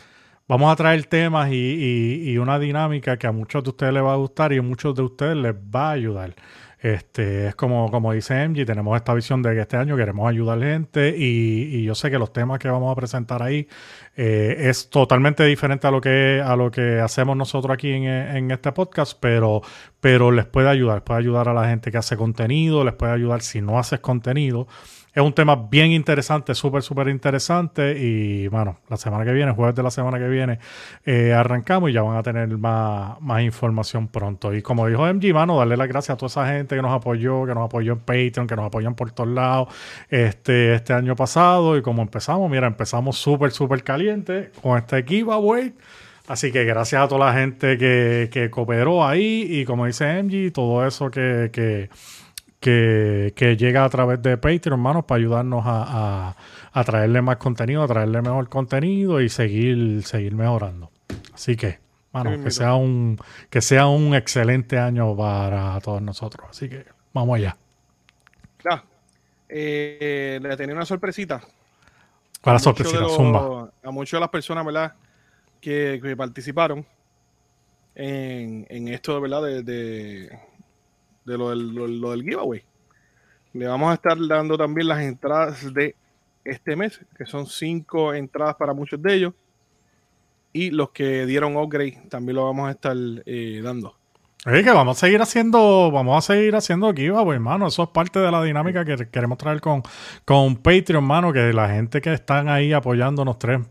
Vamos 0.48 0.72
a 0.72 0.76
traer 0.76 1.06
temas 1.06 1.50
y, 1.50 2.22
y, 2.30 2.38
una 2.38 2.60
dinámica 2.60 3.16
que 3.16 3.26
a 3.26 3.32
muchos 3.32 3.64
de 3.64 3.70
ustedes 3.70 3.92
les 3.92 4.04
va 4.04 4.12
a 4.12 4.16
gustar 4.16 4.52
y 4.52 4.58
a 4.58 4.62
muchos 4.62 4.94
de 4.94 5.02
ustedes 5.02 5.36
les 5.36 5.54
va 5.54 5.88
a 5.88 5.92
ayudar. 5.92 6.36
Este, 6.78 7.48
es 7.48 7.54
como, 7.54 7.90
como 7.90 8.12
dice 8.12 8.46
MG, 8.46 8.66
tenemos 8.66 8.96
esta 8.96 9.14
visión 9.14 9.42
de 9.42 9.54
que 9.54 9.60
este 9.62 9.78
año 9.78 9.96
queremos 9.96 10.28
ayudar 10.28 10.60
gente 10.60 11.14
y, 11.16 11.82
yo 11.84 11.94
sé 11.94 12.10
que 12.10 12.18
los 12.18 12.32
temas 12.32 12.58
que 12.58 12.68
vamos 12.68 12.92
a 12.92 12.94
presentar 12.94 13.42
ahí 13.42 13.66
eh, 14.14 14.56
es 14.58 14.90
totalmente 14.90 15.44
diferente 15.44 15.86
a 15.86 15.90
lo 15.90 16.00
que, 16.00 16.42
a 16.44 16.54
lo 16.54 16.70
que 16.70 17.00
hacemos 17.00 17.36
nosotros 17.36 17.72
aquí 17.72 17.90
en, 17.92 18.04
en, 18.04 18.50
este 18.50 18.72
podcast, 18.72 19.16
pero, 19.18 19.62
pero 20.00 20.30
les 20.30 20.44
puede 20.44 20.68
ayudar, 20.68 21.02
puede 21.02 21.20
ayudar 21.20 21.48
a 21.48 21.54
la 21.54 21.68
gente 21.68 21.90
que 21.90 21.98
hace 21.98 22.16
contenido, 22.16 22.84
les 22.84 22.94
puede 22.94 23.12
ayudar 23.12 23.40
si 23.40 23.62
no 23.62 23.78
haces 23.78 24.00
contenido. 24.00 24.66
Es 25.16 25.22
un 25.22 25.32
tema 25.32 25.56
bien 25.56 25.92
interesante, 25.92 26.54
súper, 26.54 26.82
súper 26.82 27.08
interesante. 27.08 27.96
Y 27.98 28.48
bueno, 28.48 28.80
la 28.90 28.98
semana 28.98 29.24
que 29.24 29.32
viene, 29.32 29.50
jueves 29.52 29.74
de 29.74 29.82
la 29.82 29.90
semana 29.90 30.18
que 30.18 30.28
viene, 30.28 30.58
eh, 31.06 31.32
arrancamos 31.32 31.88
y 31.88 31.94
ya 31.94 32.02
van 32.02 32.18
a 32.18 32.22
tener 32.22 32.48
más, 32.58 33.18
más 33.22 33.40
información 33.40 34.08
pronto. 34.08 34.52
Y 34.52 34.60
como 34.60 34.86
dijo 34.86 35.06
MG, 35.06 35.32
mano, 35.32 35.56
darle 35.56 35.78
las 35.78 35.88
gracias 35.88 36.16
a 36.16 36.18
toda 36.18 36.26
esa 36.26 36.46
gente 36.48 36.76
que 36.76 36.82
nos 36.82 36.92
apoyó, 36.92 37.46
que 37.46 37.54
nos 37.54 37.64
apoyó 37.64 37.94
en 37.94 38.00
Patreon, 38.00 38.46
que 38.46 38.56
nos 38.56 38.66
apoyan 38.66 38.94
por 38.94 39.10
todos 39.10 39.30
lados 39.30 39.74
este, 40.10 40.74
este 40.74 40.92
año 40.92 41.16
pasado. 41.16 41.78
Y 41.78 41.80
como 41.80 42.02
empezamos, 42.02 42.50
mira, 42.50 42.66
empezamos 42.66 43.16
súper, 43.16 43.52
súper 43.52 43.82
caliente 43.82 44.50
con 44.60 44.76
este 44.76 45.02
giveaway. 45.02 45.72
Así 46.28 46.52
que 46.52 46.64
gracias 46.64 47.02
a 47.02 47.08
toda 47.08 47.24
la 47.24 47.32
gente 47.32 47.78
que, 47.78 48.28
que 48.30 48.50
cooperó 48.50 49.02
ahí 49.02 49.46
y 49.48 49.64
como 49.64 49.86
dice 49.86 50.22
MG, 50.22 50.52
todo 50.52 50.86
eso 50.86 51.10
que, 51.10 51.48
que 51.50 51.88
que, 52.60 53.56
llega 53.58 53.84
a 53.84 53.88
través 53.88 54.22
de 54.22 54.36
Patreon, 54.36 54.78
hermanos, 54.78 55.04
para 55.04 55.18
ayudarnos 55.18 55.62
a, 55.66 56.34
traerle 56.84 57.22
más 57.22 57.36
contenido, 57.36 57.82
a 57.82 57.86
traerle 57.86 58.20
mejor 58.22 58.48
contenido 58.48 59.20
y 59.20 59.28
seguir, 59.28 60.02
seguir 60.04 60.34
mejorando. 60.34 60.90
Así 61.32 61.56
que, 61.56 61.78
bueno, 62.12 62.42
que 62.42 62.50
sea 62.50 62.74
un, 62.74 63.18
que 63.50 63.60
sea 63.60 63.86
un 63.86 64.14
excelente 64.14 64.78
año 64.78 65.16
para 65.16 65.78
todos 65.80 66.02
nosotros. 66.02 66.48
Así 66.50 66.68
que 66.68 66.84
vamos 67.12 67.36
allá. 67.36 67.56
Claro. 68.58 68.82
Eh, 69.48 70.38
le 70.42 70.56
tenía 70.56 70.74
una 70.74 70.84
sorpresita. 70.84 71.40
¿Cuál 72.40 72.60
sorpresita? 72.60 73.08
Zumba. 73.08 73.70
A 73.82 73.90
muchas 73.90 74.18
de 74.18 74.20
las 74.20 74.30
personas, 74.30 74.64
¿verdad? 74.64 74.94
Que, 75.60 76.14
participaron 76.16 76.84
en, 77.94 78.66
en 78.68 78.88
esto, 78.88 79.20
¿verdad? 79.20 79.42
de, 79.42 79.62
de 79.62 80.38
lo 81.26 81.50
del, 81.50 81.74
lo, 81.74 82.10
del 82.10 82.22
giveaway. 82.22 82.62
Le 83.52 83.66
vamos 83.66 83.90
a 83.90 83.94
estar 83.94 84.16
dando 84.28 84.56
también 84.56 84.88
las 84.88 85.02
entradas 85.02 85.72
de 85.72 85.96
este 86.44 86.76
mes, 86.76 87.00
que 87.16 87.26
son 87.26 87.46
cinco 87.46 88.14
entradas 88.14 88.54
para 88.56 88.72
muchos 88.72 89.00
de 89.02 89.14
ellos. 89.14 89.34
Y 90.52 90.70
los 90.70 90.90
que 90.90 91.26
dieron 91.26 91.56
upgrade 91.56 92.06
también 92.08 92.36
lo 92.36 92.44
vamos 92.44 92.68
a 92.68 92.72
estar 92.72 92.96
eh, 93.26 93.60
dando. 93.62 93.95
Es 94.46 94.62
que 94.62 94.70
vamos 94.70 94.96
a 94.96 95.06
seguir 95.06 95.20
haciendo, 95.20 95.90
vamos 95.90 96.16
a 96.18 96.34
seguir 96.34 96.54
haciendo 96.54 96.86
aquí, 96.86 97.10
pues, 97.10 97.34
hermano. 97.34 97.66
Eso 97.66 97.82
es 97.82 97.88
parte 97.88 98.20
de 98.20 98.30
la 98.30 98.40
dinámica 98.44 98.84
que 98.84 99.08
queremos 99.08 99.38
traer 99.38 99.60
con, 99.60 99.82
con 100.24 100.54
Patreon, 100.54 101.02
hermano. 101.02 101.32
Que 101.32 101.52
la 101.52 101.68
gente 101.68 102.00
que 102.00 102.12
están 102.12 102.48
ahí 102.48 102.72
apoyándonos 102.72 103.40
tres, 103.40 103.62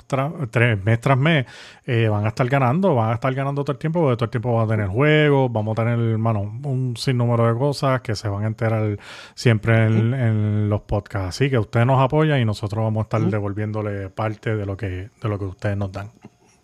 tres 0.51 0.83
mes 0.83 0.99
tras 0.99 1.17
mes 1.17 1.45
eh, 1.85 2.09
van 2.09 2.25
a 2.25 2.27
estar 2.27 2.45
ganando, 2.49 2.93
van 2.93 3.11
a 3.11 3.13
estar 3.13 3.33
ganando 3.33 3.63
todo 3.63 3.71
el 3.71 3.77
tiempo, 3.77 4.01
porque 4.01 4.17
todo 4.17 4.25
el 4.25 4.31
tiempo 4.31 4.53
van 4.53 4.65
a 4.65 4.67
tener 4.67 4.87
juegos, 4.87 5.49
vamos 5.49 5.79
a 5.79 5.83
tener, 5.83 5.97
hermano, 5.97 6.41
un 6.41 6.97
sinnúmero 6.97 7.47
de 7.47 7.57
cosas 7.57 8.01
que 8.01 8.13
se 8.13 8.27
van 8.27 8.43
a 8.43 8.47
enterar 8.47 8.97
siempre 9.33 9.85
en, 9.85 10.69
los 10.69 10.81
podcasts. 10.81 11.29
Así 11.29 11.49
que 11.49 11.57
usted 11.57 11.85
nos 11.85 12.01
apoya 12.01 12.37
y 12.37 12.43
nosotros 12.43 12.83
vamos 12.83 12.99
a 12.99 13.03
estar 13.03 13.21
devolviéndole 13.21 14.09
parte 14.09 14.57
de 14.57 14.65
lo 14.65 14.75
que, 14.75 15.09
de 15.21 15.29
lo 15.29 15.39
que 15.39 15.45
ustedes 15.45 15.77
nos 15.77 15.93
dan. 15.93 16.11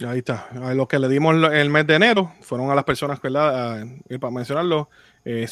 Ahí 0.08 0.20
está. 0.20 0.48
A 0.64 0.74
los 0.74 0.88
que 0.88 1.00
le 1.00 1.08
dimos 1.08 1.36
el 1.52 1.70
mes 1.70 1.86
de 1.88 1.96
enero 1.96 2.34
fueron 2.42 2.72
a 2.72 2.76
las 2.76 2.84
personas, 2.84 3.22
¿verdad? 3.22 3.86
para 4.20 4.32
mencionarlo, 4.32 4.90
eh, 5.26 5.48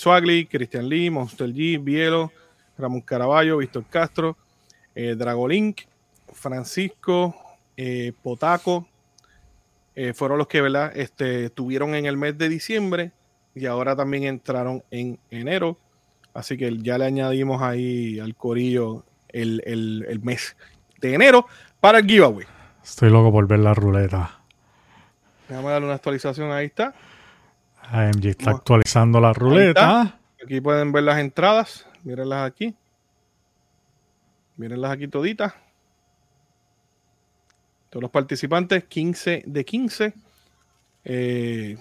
Christian 0.50 0.88
Lee, 0.88 1.10
Monster 1.10 1.50
G, 1.50 1.84
Bielo, 1.84 2.32
Ramón 2.78 3.02
Caraballo, 3.02 3.58
Víctor 3.58 3.86
Castro, 3.90 4.38
eh, 4.96 5.16
Dragolink, 5.16 5.82
Francisco, 6.34 7.36
eh, 7.76 8.14
Potaco, 8.24 8.88
eh, 9.96 10.14
fueron 10.14 10.38
los 10.38 10.48
que, 10.48 10.62
¿verdad? 10.62 10.92
Este, 10.96 11.50
tuvieron 11.50 11.94
en 11.96 12.06
el 12.06 12.18
mes 12.18 12.38
de 12.38 12.50
diciembre 12.50 13.12
y 13.54 13.66
ahora 13.66 13.96
también 13.96 14.24
entraron 14.24 14.84
en 14.92 15.20
enero. 15.30 15.78
Así 16.34 16.58
que 16.58 16.78
ya 16.78 16.98
le 16.98 17.06
añadimos 17.06 17.62
ahí 17.62 18.20
al 18.20 18.36
corillo 18.36 19.04
el, 19.28 19.62
el 19.66 20.20
mes 20.22 20.56
de 21.02 21.14
enero 21.14 21.46
para 21.80 22.00
el 22.00 22.06
giveaway. 22.06 22.46
Estoy 22.84 23.10
loco 23.10 23.32
por 23.32 23.48
ver 23.48 23.60
la 23.60 23.74
ruleta. 23.74 24.39
Déjame 25.50 25.70
darle 25.70 25.88
una 25.88 25.96
actualización, 25.96 26.52
ahí 26.52 26.68
está. 26.68 26.94
AMG 27.82 28.28
está 28.28 28.52
actualizando 28.52 29.20
la 29.20 29.34
ruleta. 29.34 30.20
Aquí 30.44 30.62
pueden 30.62 30.92
ver 30.92 31.04
las 31.04 31.18
entradas. 31.18 31.88
Mírenlas 32.04 32.46
aquí. 32.46 32.76
Mírenlas 34.58 34.92
aquí 34.92 35.08
toditas. 35.08 35.54
Todos 37.90 38.04
los 38.04 38.12
participantes, 38.12 38.84
15 38.84 39.44
de 39.48 39.66
15. 39.66 40.14
Eh, 41.06 41.78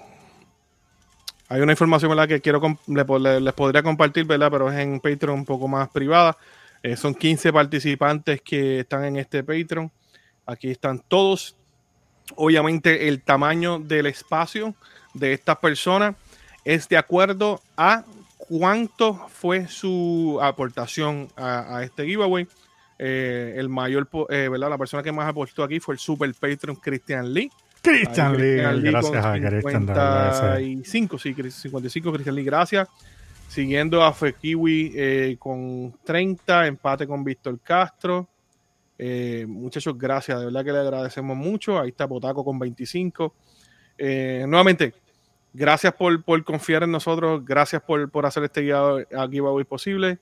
hay 1.50 1.60
una 1.60 1.72
información 1.72 2.08
¿verdad? 2.08 2.26
que 2.26 2.40
quiero 2.40 2.62
les, 2.86 3.52
podría 3.52 3.82
compartir, 3.82 4.24
¿verdad? 4.24 4.50
pero 4.50 4.72
es 4.72 4.78
en 4.78 5.00
Patreon 5.00 5.40
un 5.40 5.44
poco 5.44 5.68
más 5.68 5.90
privada. 5.90 6.38
Eh, 6.82 6.96
son 6.96 7.14
15 7.14 7.52
participantes 7.52 8.40
que 8.40 8.80
están 8.80 9.04
en 9.04 9.16
este 9.16 9.44
Patreon. 9.44 9.92
Aquí 10.46 10.70
están 10.70 11.00
todos 11.06 11.54
Obviamente 12.36 13.08
el 13.08 13.22
tamaño 13.22 13.78
del 13.78 14.06
espacio 14.06 14.74
de 15.14 15.32
estas 15.32 15.56
personas 15.58 16.14
es 16.64 16.88
de 16.88 16.96
acuerdo 16.96 17.60
a 17.76 18.04
cuánto 18.36 19.14
fue 19.28 19.68
su 19.68 20.38
aportación 20.42 21.28
a, 21.36 21.82
este 21.82 22.06
giveaway. 22.06 22.46
Eh, 22.98 23.54
el 23.56 23.68
mayor, 23.68 24.08
eh, 24.28 24.48
¿verdad? 24.50 24.70
La 24.70 24.78
persona 24.78 25.02
que 25.02 25.12
más 25.12 25.28
aportó 25.28 25.62
aquí 25.62 25.78
fue 25.78 25.94
el 25.94 25.98
super 26.00 26.32
Patreon 26.34 26.76
Christian 26.76 27.32
Lee. 27.32 27.50
Christian 27.80 28.36
Lee, 28.36 28.56
gracias 28.90 29.24
a 29.24 29.34
Christian. 29.34 29.86
55, 30.84 31.18
sí, 31.18 31.34
55 31.34 32.12
Christian 32.12 32.34
Lee, 32.34 32.44
gracias. 32.44 32.88
Siguiendo 33.48 34.02
a 34.02 34.12
Fekiwi 34.12 34.92
eh, 34.94 35.36
con 35.38 35.94
30, 36.04 36.66
empate 36.66 37.06
con 37.06 37.24
Víctor 37.24 37.58
Castro. 37.60 38.28
Eh, 38.98 39.46
muchachos, 39.48 39.96
gracias, 39.96 40.38
de 40.38 40.46
verdad 40.46 40.64
que 40.64 40.72
le 40.72 40.78
agradecemos 40.78 41.36
mucho. 41.36 41.78
Ahí 41.78 41.90
está 41.90 42.06
Botaco 42.06 42.44
con 42.44 42.58
25. 42.58 43.32
Eh, 43.96 44.44
nuevamente, 44.48 44.94
gracias 45.52 45.94
por, 45.94 46.22
confiar 46.44 46.82
en 46.82 46.90
nosotros, 46.90 47.44
gracias 47.44 47.80
por, 47.82 48.26
hacer 48.26 48.44
este 48.44 48.62
giveaway 48.62 49.64
posible. 49.64 50.18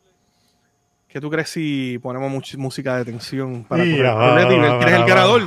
¿Qué 1.09 1.21
tú 1.21 1.31
crees 1.31 1.49
si 1.49 1.99
ponemos 2.03 2.57
música 2.57 2.99
de 2.99 3.05
tensión 3.05 3.65
para 3.65 3.83
¿Quién 3.83 4.65
es 4.65 4.93
el 4.93 5.05
ganador? 5.07 5.43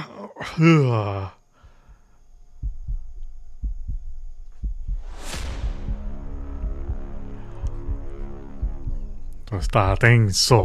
Está 9.52 9.96
tenso. 9.96 10.64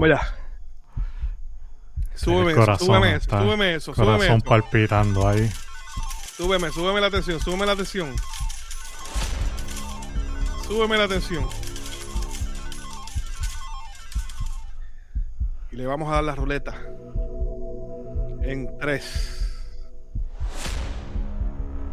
Súbeme 2.24 2.52
eso, 2.52 2.78
súbeme 2.78 3.14
eso, 3.16 3.30
súbeme 3.30 3.74
eso, 3.74 3.94
corazón 3.94 4.40
palpitando 4.40 5.28
ahí. 5.28 5.50
Súbeme, 6.36 6.70
súbeme 6.70 7.00
la 7.00 7.08
atención, 7.08 7.38
súbeme 7.38 7.66
la 7.66 7.72
atención. 7.72 8.14
Súbeme 10.66 10.96
la 10.96 11.04
atención. 11.04 11.46
Y 15.70 15.76
le 15.76 15.86
vamos 15.86 16.08
a 16.08 16.14
dar 16.14 16.24
la 16.24 16.34
ruleta. 16.34 16.74
En 18.42 18.78
3, 18.78 19.44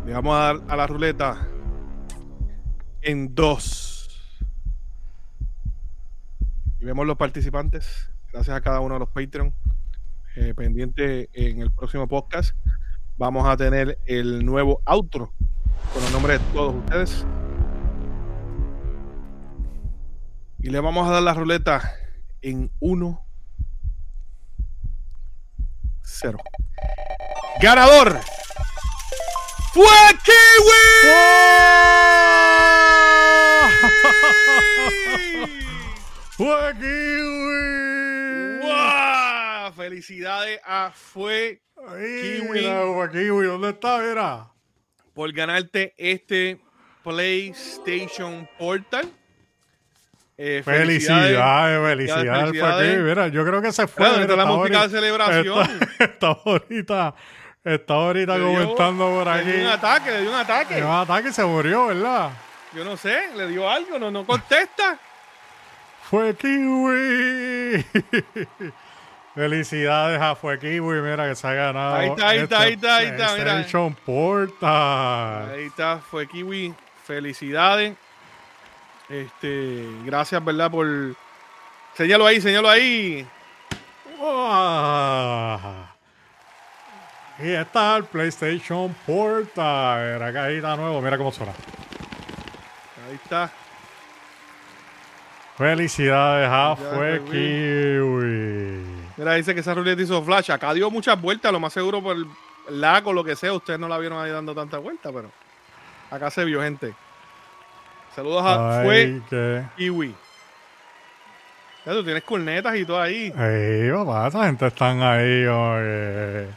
Le 0.05 0.13
vamos 0.13 0.35
a 0.35 0.39
dar 0.39 0.61
a 0.67 0.75
la 0.75 0.87
ruleta 0.87 1.47
en 3.01 3.35
dos. 3.35 4.09
Y 6.79 6.85
vemos 6.85 7.05
los 7.05 7.17
participantes. 7.17 8.09
Gracias 8.31 8.55
a 8.55 8.61
cada 8.61 8.79
uno 8.79 8.95
de 8.95 8.99
los 9.01 9.09
Patreon. 9.09 9.53
Eh, 10.35 10.53
pendiente 10.55 11.29
en 11.33 11.61
el 11.61 11.71
próximo 11.71 12.07
podcast. 12.07 12.55
Vamos 13.17 13.45
a 13.45 13.57
tener 13.57 13.99
el 14.05 14.45
nuevo 14.45 14.81
outro 14.85 15.33
con 15.93 16.01
el 16.05 16.11
nombre 16.13 16.33
de 16.33 16.39
todos 16.53 16.75
ustedes. 16.75 17.25
Y 20.59 20.69
le 20.69 20.79
vamos 20.79 21.05
a 21.05 21.11
dar 21.11 21.23
la 21.23 21.33
ruleta 21.33 21.81
en 22.41 22.71
1 22.79 23.25
0. 26.03 26.37
Ganador 27.61 28.21
fue 29.73 29.85
Kiwi. 30.23 30.71
Felicidades 40.01 40.59
a 40.65 40.91
Fue 40.91 41.61
Kiwi. 41.75 42.41
Kiwi. 42.41 42.61
Fue 42.95 43.11
Kiwi, 43.11 43.45
¿dónde 43.45 43.69
está? 43.69 43.99
Mira. 43.99 44.47
por 45.13 45.31
ganarte 45.31 45.93
este 45.95 46.59
PlayStation 47.03 48.49
Portal. 48.57 49.07
Eh, 50.37 50.63
Felicidades, 50.65 51.37
felicidades, 51.37 52.49
felicidades. 52.49 52.95
Kiwi. 52.95 53.03
Mira, 53.03 53.27
yo 53.27 53.45
creo 53.45 53.61
que 53.61 53.71
se 53.71 53.85
fue. 53.85 54.05
Claro, 54.07 54.21
mira, 54.21 54.35
la 54.35 54.45
música 54.45 54.87
de 54.87 54.89
celebración. 54.89 55.61
Está, 55.99 56.03
está 56.03 56.27
ahorita, 56.45 57.15
está 57.63 57.93
ahorita 57.93 58.37
Le 58.39 58.43
dio- 58.45 58.53
comentando 58.63 59.05
por 59.09 59.27
Le 59.27 59.31
aquí. 59.33 59.51
dio 59.51 59.61
un 59.61 59.67
ataque, 59.67 60.11
le 60.11 60.21
dio 60.21 60.29
un 60.31 60.35
ataque. 60.35 60.73
Le 60.73 60.79
dio 60.81 60.89
un 60.89 60.95
ataque 60.95 61.29
y 61.29 61.33
se 61.33 61.45
murió, 61.45 61.85
¿verdad? 61.87 62.31
Yo 62.73 62.83
no 62.83 62.97
sé, 62.97 63.19
le 63.35 63.47
dio 63.49 63.69
algo, 63.69 63.99
no, 63.99 64.09
no 64.09 64.25
contesta. 64.25 64.97
Fue 66.09 66.35
Kiwi. 66.35 67.85
Felicidades 69.33 70.21
a 70.21 70.35
Fue 70.35 70.59
Kiwi, 70.59 71.01
mira 71.01 71.29
que 71.29 71.35
se 71.35 71.47
ha 71.47 71.53
ganado. 71.53 71.95
Ahí 71.95 72.09
está, 72.09 72.27
ahí 72.27 72.39
está, 72.39 72.59
ahí 72.59 72.73
está, 72.73 72.97
ahí 72.97 73.05
está, 73.07 73.33
mira. 73.33 73.43
PlayStation 73.53 73.95
Portal. 74.05 75.51
Ahí 75.51 75.65
está, 75.67 75.99
fue 75.99 76.27
Kiwi. 76.27 76.73
Felicidades. 77.05 77.95
Este, 79.07 79.87
gracias, 80.05 80.43
¿verdad? 80.43 80.69
Por. 80.69 81.15
Señalo 81.93 82.25
ahí, 82.25 82.41
señalo 82.41 82.69
ahí. 82.69 83.25
Ah. 84.21 85.93
Y 87.39 87.51
está 87.51 87.97
el 87.97 88.03
PlayStation 88.03 88.93
Portal. 89.05 90.13
Mira 90.13 90.31
que 90.31 90.39
ahí 90.39 90.55
está 90.57 90.75
nuevo, 90.75 91.01
mira 91.01 91.17
cómo 91.17 91.31
suena. 91.31 91.53
Ahí 93.07 93.15
está. 93.15 93.49
Felicidades 95.57 96.49
a 96.49 96.75
Ya, 96.77 96.95
Fue 96.95 97.21
Kiwi. 97.31 99.00
Mira, 99.21 99.35
dice 99.35 99.53
que 99.53 99.59
esa 99.59 99.75
ruleta 99.75 100.01
hizo 100.01 100.19
flash. 100.23 100.49
Acá 100.49 100.73
dio 100.73 100.89
muchas 100.89 101.21
vueltas, 101.21 101.51
lo 101.51 101.59
más 101.59 101.71
seguro 101.71 102.01
por 102.01 102.15
el 102.15 102.25
lag 102.69 103.05
o 103.05 103.13
lo 103.13 103.23
que 103.23 103.35
sea. 103.35 103.53
Ustedes 103.53 103.79
no 103.79 103.87
la 103.87 103.99
vieron 103.99 104.19
ahí 104.19 104.31
dando 104.31 104.55
tantas 104.55 104.81
vueltas, 104.81 105.11
pero 105.13 105.29
acá 106.09 106.31
se 106.31 106.43
vio, 106.43 106.59
gente. 106.63 106.95
Saludos 108.15 108.43
a 108.43 108.81
Fue. 108.83 109.21
Kiwi. 109.77 110.15
Ya 111.85 111.91
tú 111.91 112.03
tienes 112.03 112.23
cornetas 112.23 112.75
y 112.75 112.83
todo 112.83 112.99
ahí. 112.99 113.31
Ey, 113.37 113.91
papá, 113.91 114.27
esa 114.27 114.45
gente 114.45 114.65
están 114.65 115.03
ahí, 115.03 115.45
oye. 115.45 116.47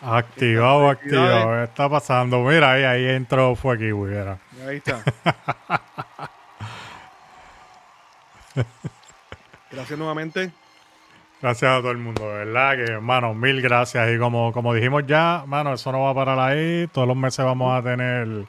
Activado, 0.00 0.88
activado. 0.88 1.50
¿Qué 1.50 1.64
está 1.64 1.86
pasando? 1.90 2.40
Mira, 2.44 2.72
ahí, 2.72 2.84
ahí 2.84 3.04
entró 3.14 3.54
Fue 3.56 3.76
Kiwi, 3.76 4.08
mira. 4.08 4.38
Ahí 4.66 4.78
está. 4.78 5.02
Gracias 9.70 9.98
nuevamente. 9.98 10.50
Gracias 11.42 11.72
a 11.72 11.80
todo 11.80 11.90
el 11.90 11.98
mundo, 11.98 12.22
de 12.28 12.44
verdad 12.44 12.76
que, 12.76 12.92
hermano, 12.92 13.34
mil 13.34 13.60
gracias. 13.60 14.12
Y 14.12 14.16
como, 14.16 14.52
como 14.52 14.72
dijimos 14.74 15.02
ya, 15.08 15.42
mano, 15.44 15.74
eso 15.74 15.90
no 15.90 16.02
va 16.02 16.10
a 16.10 16.14
parar 16.14 16.38
ahí. 16.38 16.86
Todos 16.92 17.08
los 17.08 17.16
meses 17.16 17.44
vamos 17.44 17.76
a 17.76 17.82
tener, 17.82 18.44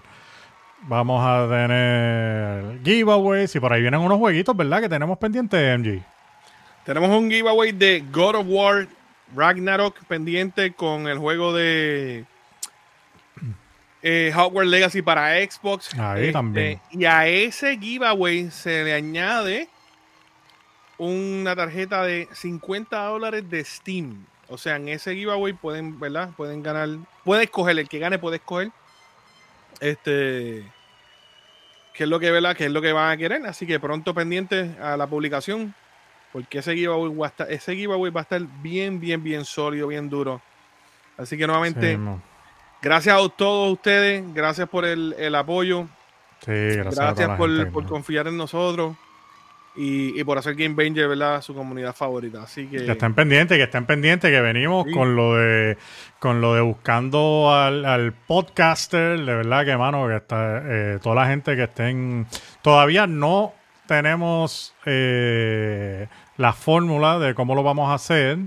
vamos 0.83 1.25
a 1.25 1.49
tener 1.49 2.79
giveaways 2.83 3.55
y 3.55 3.59
por 3.59 3.73
ahí 3.73 3.81
vienen 3.81 3.99
unos 3.99 4.19
jueguitos, 4.19 4.55
¿verdad? 4.55 4.79
Que 4.79 4.89
tenemos 4.89 5.17
pendientes, 5.17 5.79
MG. 5.79 6.03
Tenemos 6.85 7.09
un 7.09 7.31
giveaway 7.31 7.71
de 7.71 8.03
God 8.11 8.35
of 8.35 8.45
War 8.47 8.87
Ragnarok 9.35 10.03
pendiente 10.05 10.73
con 10.73 11.07
el 11.07 11.17
juego 11.17 11.51
de 11.51 12.25
eh, 14.03 14.31
Hogwarts 14.35 14.69
Legacy 14.69 15.01
para 15.01 15.35
Xbox. 15.37 15.87
Este, 15.87 15.99
Ahí 15.99 16.31
también. 16.31 16.79
Y 16.91 17.05
a 17.05 17.25
ese 17.25 17.75
giveaway 17.75 18.51
se 18.51 18.83
le 18.83 18.93
añade 18.93 19.67
una 20.97 21.55
tarjeta 21.55 22.03
de 22.03 22.27
50 22.31 23.05
dólares 23.05 23.49
de 23.49 23.63
Steam. 23.63 24.25
O 24.47 24.57
sea, 24.57 24.75
en 24.75 24.89
ese 24.89 25.15
giveaway 25.15 25.53
pueden, 25.53 25.99
¿verdad? 25.99 26.29
Pueden 26.35 26.61
ganar. 26.61 26.89
Puede 27.23 27.43
escoger, 27.43 27.79
el 27.79 27.89
que 27.89 27.99
gane 27.99 28.19
puede 28.19 28.37
escoger. 28.37 28.71
Este. 29.79 30.71
¿Qué 31.93 32.03
es 32.03 32.09
lo 32.09 32.19
que, 32.19 32.31
¿verdad? 32.31 32.55
¿Qué 32.55 32.65
es 32.65 32.71
lo 32.71 32.81
que 32.81 32.91
van 32.91 33.11
a 33.11 33.17
querer? 33.17 33.45
Así 33.45 33.67
que 33.67 33.79
pronto 33.79 34.13
pendiente 34.13 34.75
a 34.81 34.97
la 34.97 35.07
publicación. 35.07 35.73
Porque 36.31 36.59
ese 36.59 36.73
giveaway 36.73 37.15
va 37.15 37.27
a 37.27 37.29
estar, 37.29 37.51
ese 37.51 37.75
giveaway 37.75 38.11
va 38.11 38.21
a 38.21 38.23
estar 38.23 38.41
bien, 38.61 38.99
bien, 38.99 39.23
bien 39.23 39.45
sólido, 39.45 39.87
bien 39.87 40.09
duro. 40.09 40.41
Así 41.15 41.37
que 41.37 41.45
nuevamente, 41.45 41.95
Sí, 41.95 42.01
gracias 42.81 43.15
a 43.15 43.29
todos 43.29 43.73
ustedes. 43.73 44.23
Gracias 44.33 44.67
por 44.67 44.83
el, 44.85 45.15
el 45.19 45.35
apoyo. 45.35 45.87
Sí, 46.43 46.51
gracias, 46.51 47.37
por, 47.37 47.49
gente 47.49 47.71
por 47.71 47.85
confiar 47.85 48.27
en 48.27 48.35
nosotros. 48.35 48.95
Y, 49.75 50.19
y 50.19 50.23
por 50.23 50.37
hacer 50.37 50.53
Game 50.55 50.75
Banger, 50.75 51.07
¿verdad? 51.07 51.41
Su 51.41 51.55
comunidad 51.55 51.95
favorita. 51.95 52.43
Así 52.43 52.67
que. 52.67 52.85
Que 52.85 52.91
estén 52.91 53.15
pendientes, 53.15 53.57
que 53.57 53.63
estén 53.63 53.85
pendientes, 53.87 54.29
que 54.29 54.39
venimos 54.41 54.85
Sí. 54.85 54.91
con 54.93 55.15
lo 55.15 55.35
de 55.35 55.77
con 56.19 56.41
lo 56.41 56.53
de 56.53 56.61
buscando 56.61 57.51
al, 57.53 57.83
al 57.85 58.13
podcaster, 58.13 59.17
de 59.19 59.35
verdad 59.35 59.65
que 59.65 59.75
mano, 59.75 60.07
que 60.07 60.17
está 60.17 60.61
eh, 60.63 60.99
toda 61.01 61.15
la 61.15 61.27
gente 61.27 61.55
que 61.55 61.63
estén 61.63 62.27
todavía 62.61 63.07
no 63.07 63.53
tenemos 63.87 64.73
eh, 64.85 66.07
la 66.37 66.53
fórmula 66.53 67.19
de 67.19 67.33
cómo 67.33 67.55
lo 67.55 67.63
vamos 67.63 67.89
a 67.89 67.95
hacer, 67.95 68.37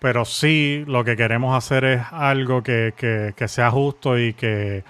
pero 0.00 0.24
sí 0.24 0.84
lo 0.86 1.04
que 1.04 1.16
queremos 1.16 1.56
hacer 1.56 1.84
es 1.84 2.02
algo 2.10 2.62
que, 2.62 2.92
que- 2.96 3.34
que 3.36 3.46
sea 3.48 3.70
justo 3.70 4.18
y 4.18 4.32
que 4.34 4.84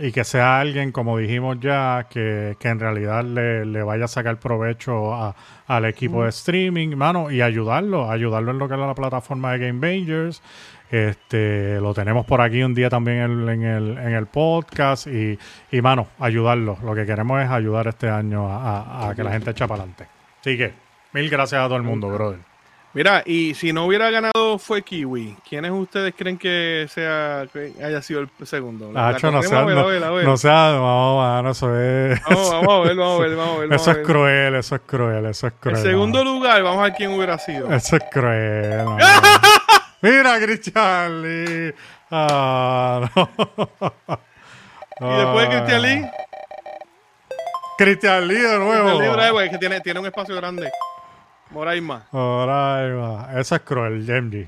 y 0.00 0.12
que 0.12 0.24
sea 0.24 0.60
alguien, 0.60 0.92
como 0.92 1.18
dijimos 1.18 1.58
ya, 1.60 2.06
que, 2.08 2.56
que 2.58 2.68
en 2.68 2.80
realidad 2.80 3.22
le, 3.24 3.66
le 3.66 3.82
vaya 3.82 4.06
a 4.06 4.08
sacar 4.08 4.38
provecho 4.38 5.12
a- 5.14 5.34
al 5.66 5.84
equipo 5.84 6.22
de 6.24 6.30
streaming, 6.30 6.96
mano, 6.96 7.30
y 7.30 7.42
ayudarlo, 7.42 8.10
ayudarlo 8.10 8.50
en 8.52 8.58
lo 8.58 8.68
que 8.68 8.74
es 8.74 8.80
la 8.80 8.94
plataforma 8.94 9.52
de 9.52 9.66
Game 9.66 9.80
Bangers. 9.80 10.42
Este, 10.90 11.80
lo 11.80 11.92
tenemos 11.92 12.24
por 12.24 12.40
aquí 12.40 12.62
un 12.62 12.74
día 12.74 12.88
también 12.88 13.18
en, 13.18 13.48
en 13.48 13.62
el, 13.64 13.98
en 13.98 14.14
el 14.14 14.26
podcast 14.26 15.06
y, 15.06 15.38
y, 15.72 15.80
mano, 15.80 16.06
ayudarlo. 16.18 16.78
Lo 16.84 16.94
que 16.94 17.04
queremos 17.04 17.42
es 17.42 17.50
ayudar 17.50 17.88
este 17.88 18.08
año 18.08 18.46
a, 18.48 18.80
a- 19.06 19.08
a 19.10 19.14
que 19.14 19.24
la 19.24 19.32
gente 19.32 19.50
eche 19.50 19.66
para 19.66 19.82
adelante. 19.82 20.06
Así 20.40 20.56
que, 20.56 20.72
mil 21.12 21.28
gracias 21.28 21.60
a 21.60 21.64
todo 21.66 21.76
el 21.76 21.82
mundo, 21.82 22.08
brother. 22.10 22.38
Mira, 22.94 23.24
y 23.26 23.54
si 23.54 23.72
no 23.72 23.86
hubiera 23.86 24.08
ganado 24.08 24.56
fue 24.58 24.82
Kiwi, 24.82 25.36
¿quiénes 25.48 25.72
ustedes 25.72 26.14
creen 26.16 26.38
que 26.38 26.86
sea 26.88 27.44
que 27.52 27.72
haya 27.84 28.00
sido 28.02 28.20
el 28.20 28.28
segundo? 28.46 28.92
La- 28.92 29.10
no 29.12 29.18
sea, 29.42 29.64
ver, 29.64 29.74
no, 29.76 29.86
ver, 30.14 30.24
no 30.24 30.36
sea, 30.36 30.70
no, 30.74 31.50
eso 31.50 31.76
es, 31.80 32.22
Vamos, 32.22 32.50
vamos 32.52 32.68
a 32.68 32.80
ver, 32.88 32.96
vamos 32.96 33.18
a 33.20 33.22
ver, 33.26 33.36
vamos 33.36 33.56
a 33.56 33.58
ver. 33.58 33.68
vamos 33.68 33.82
eso 33.82 33.90
a 33.90 33.94
es 33.94 34.06
cruel, 34.06 34.54
eso 34.54 34.74
es 34.76 34.80
cruel, 34.86 35.26
eso 35.26 35.46
es 35.48 35.52
El 35.52 35.58
cruel. 35.58 35.76
segundo 35.78 36.18
mano. 36.20 36.34
lugar, 36.34 36.62
vamos 36.62 36.80
a 36.80 36.84
ver 36.84 36.92
quién 36.94 37.12
hubiera 37.12 37.36
sido. 37.38 37.72
Eso 37.72 37.96
es 37.96 38.02
cruel. 38.12 38.84
no. 38.84 38.96
Mira, 40.00 40.38
Cristian 40.38 41.22
Lee. 41.22 41.74
Ah, 42.12 43.10
no. 43.16 43.30
Y 45.00 45.16
después 45.18 45.48
de 45.48 45.56
Christian 45.56 45.82
Lee, 45.82 46.06
Cristian 47.76 48.28
Lee 48.28 48.34
de 48.36 48.58
nuevo. 48.58 49.00
libro 49.00 49.20
de 49.22 49.30
güey, 49.32 49.50
que 49.50 49.58
tiene, 49.58 49.80
tiene 49.80 49.98
un 49.98 50.06
espacio 50.06 50.36
grande. 50.36 50.70
Moraima. 51.54 52.06
Va. 52.12 53.30
Eso 53.40 53.54
es 53.54 53.60
cruel, 53.62 54.04
Jamie. 54.06 54.46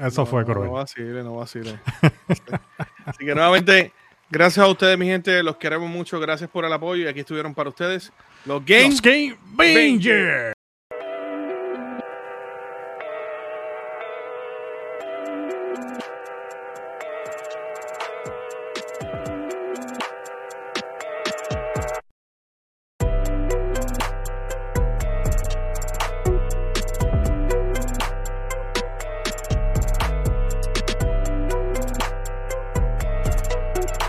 Eso 0.00 0.24
fue 0.26 0.42
No 0.44 0.52
cruel. 0.52 0.70
vacile, 0.70 1.22
no 1.22 1.36
vacile. 1.36 1.78
Así 3.04 3.24
que 3.24 3.34
nuevamente, 3.34 3.92
gracias 4.30 4.64
a 4.64 4.68
ustedes, 4.68 4.96
mi 4.98 5.06
gente. 5.06 5.42
Los 5.42 5.56
queremos 5.56 5.88
mucho. 5.90 6.18
Gracias 6.20 6.48
por 6.50 6.64
el 6.64 6.72
apoyo. 6.72 7.04
Y 7.04 7.08
aquí 7.08 7.20
estuvieron 7.20 7.54
para 7.54 7.68
ustedes 7.70 8.12
los 8.44 8.64
Games 8.64 8.94
Los 8.94 9.02
Game 9.02 9.36
Bangers. 9.54 10.55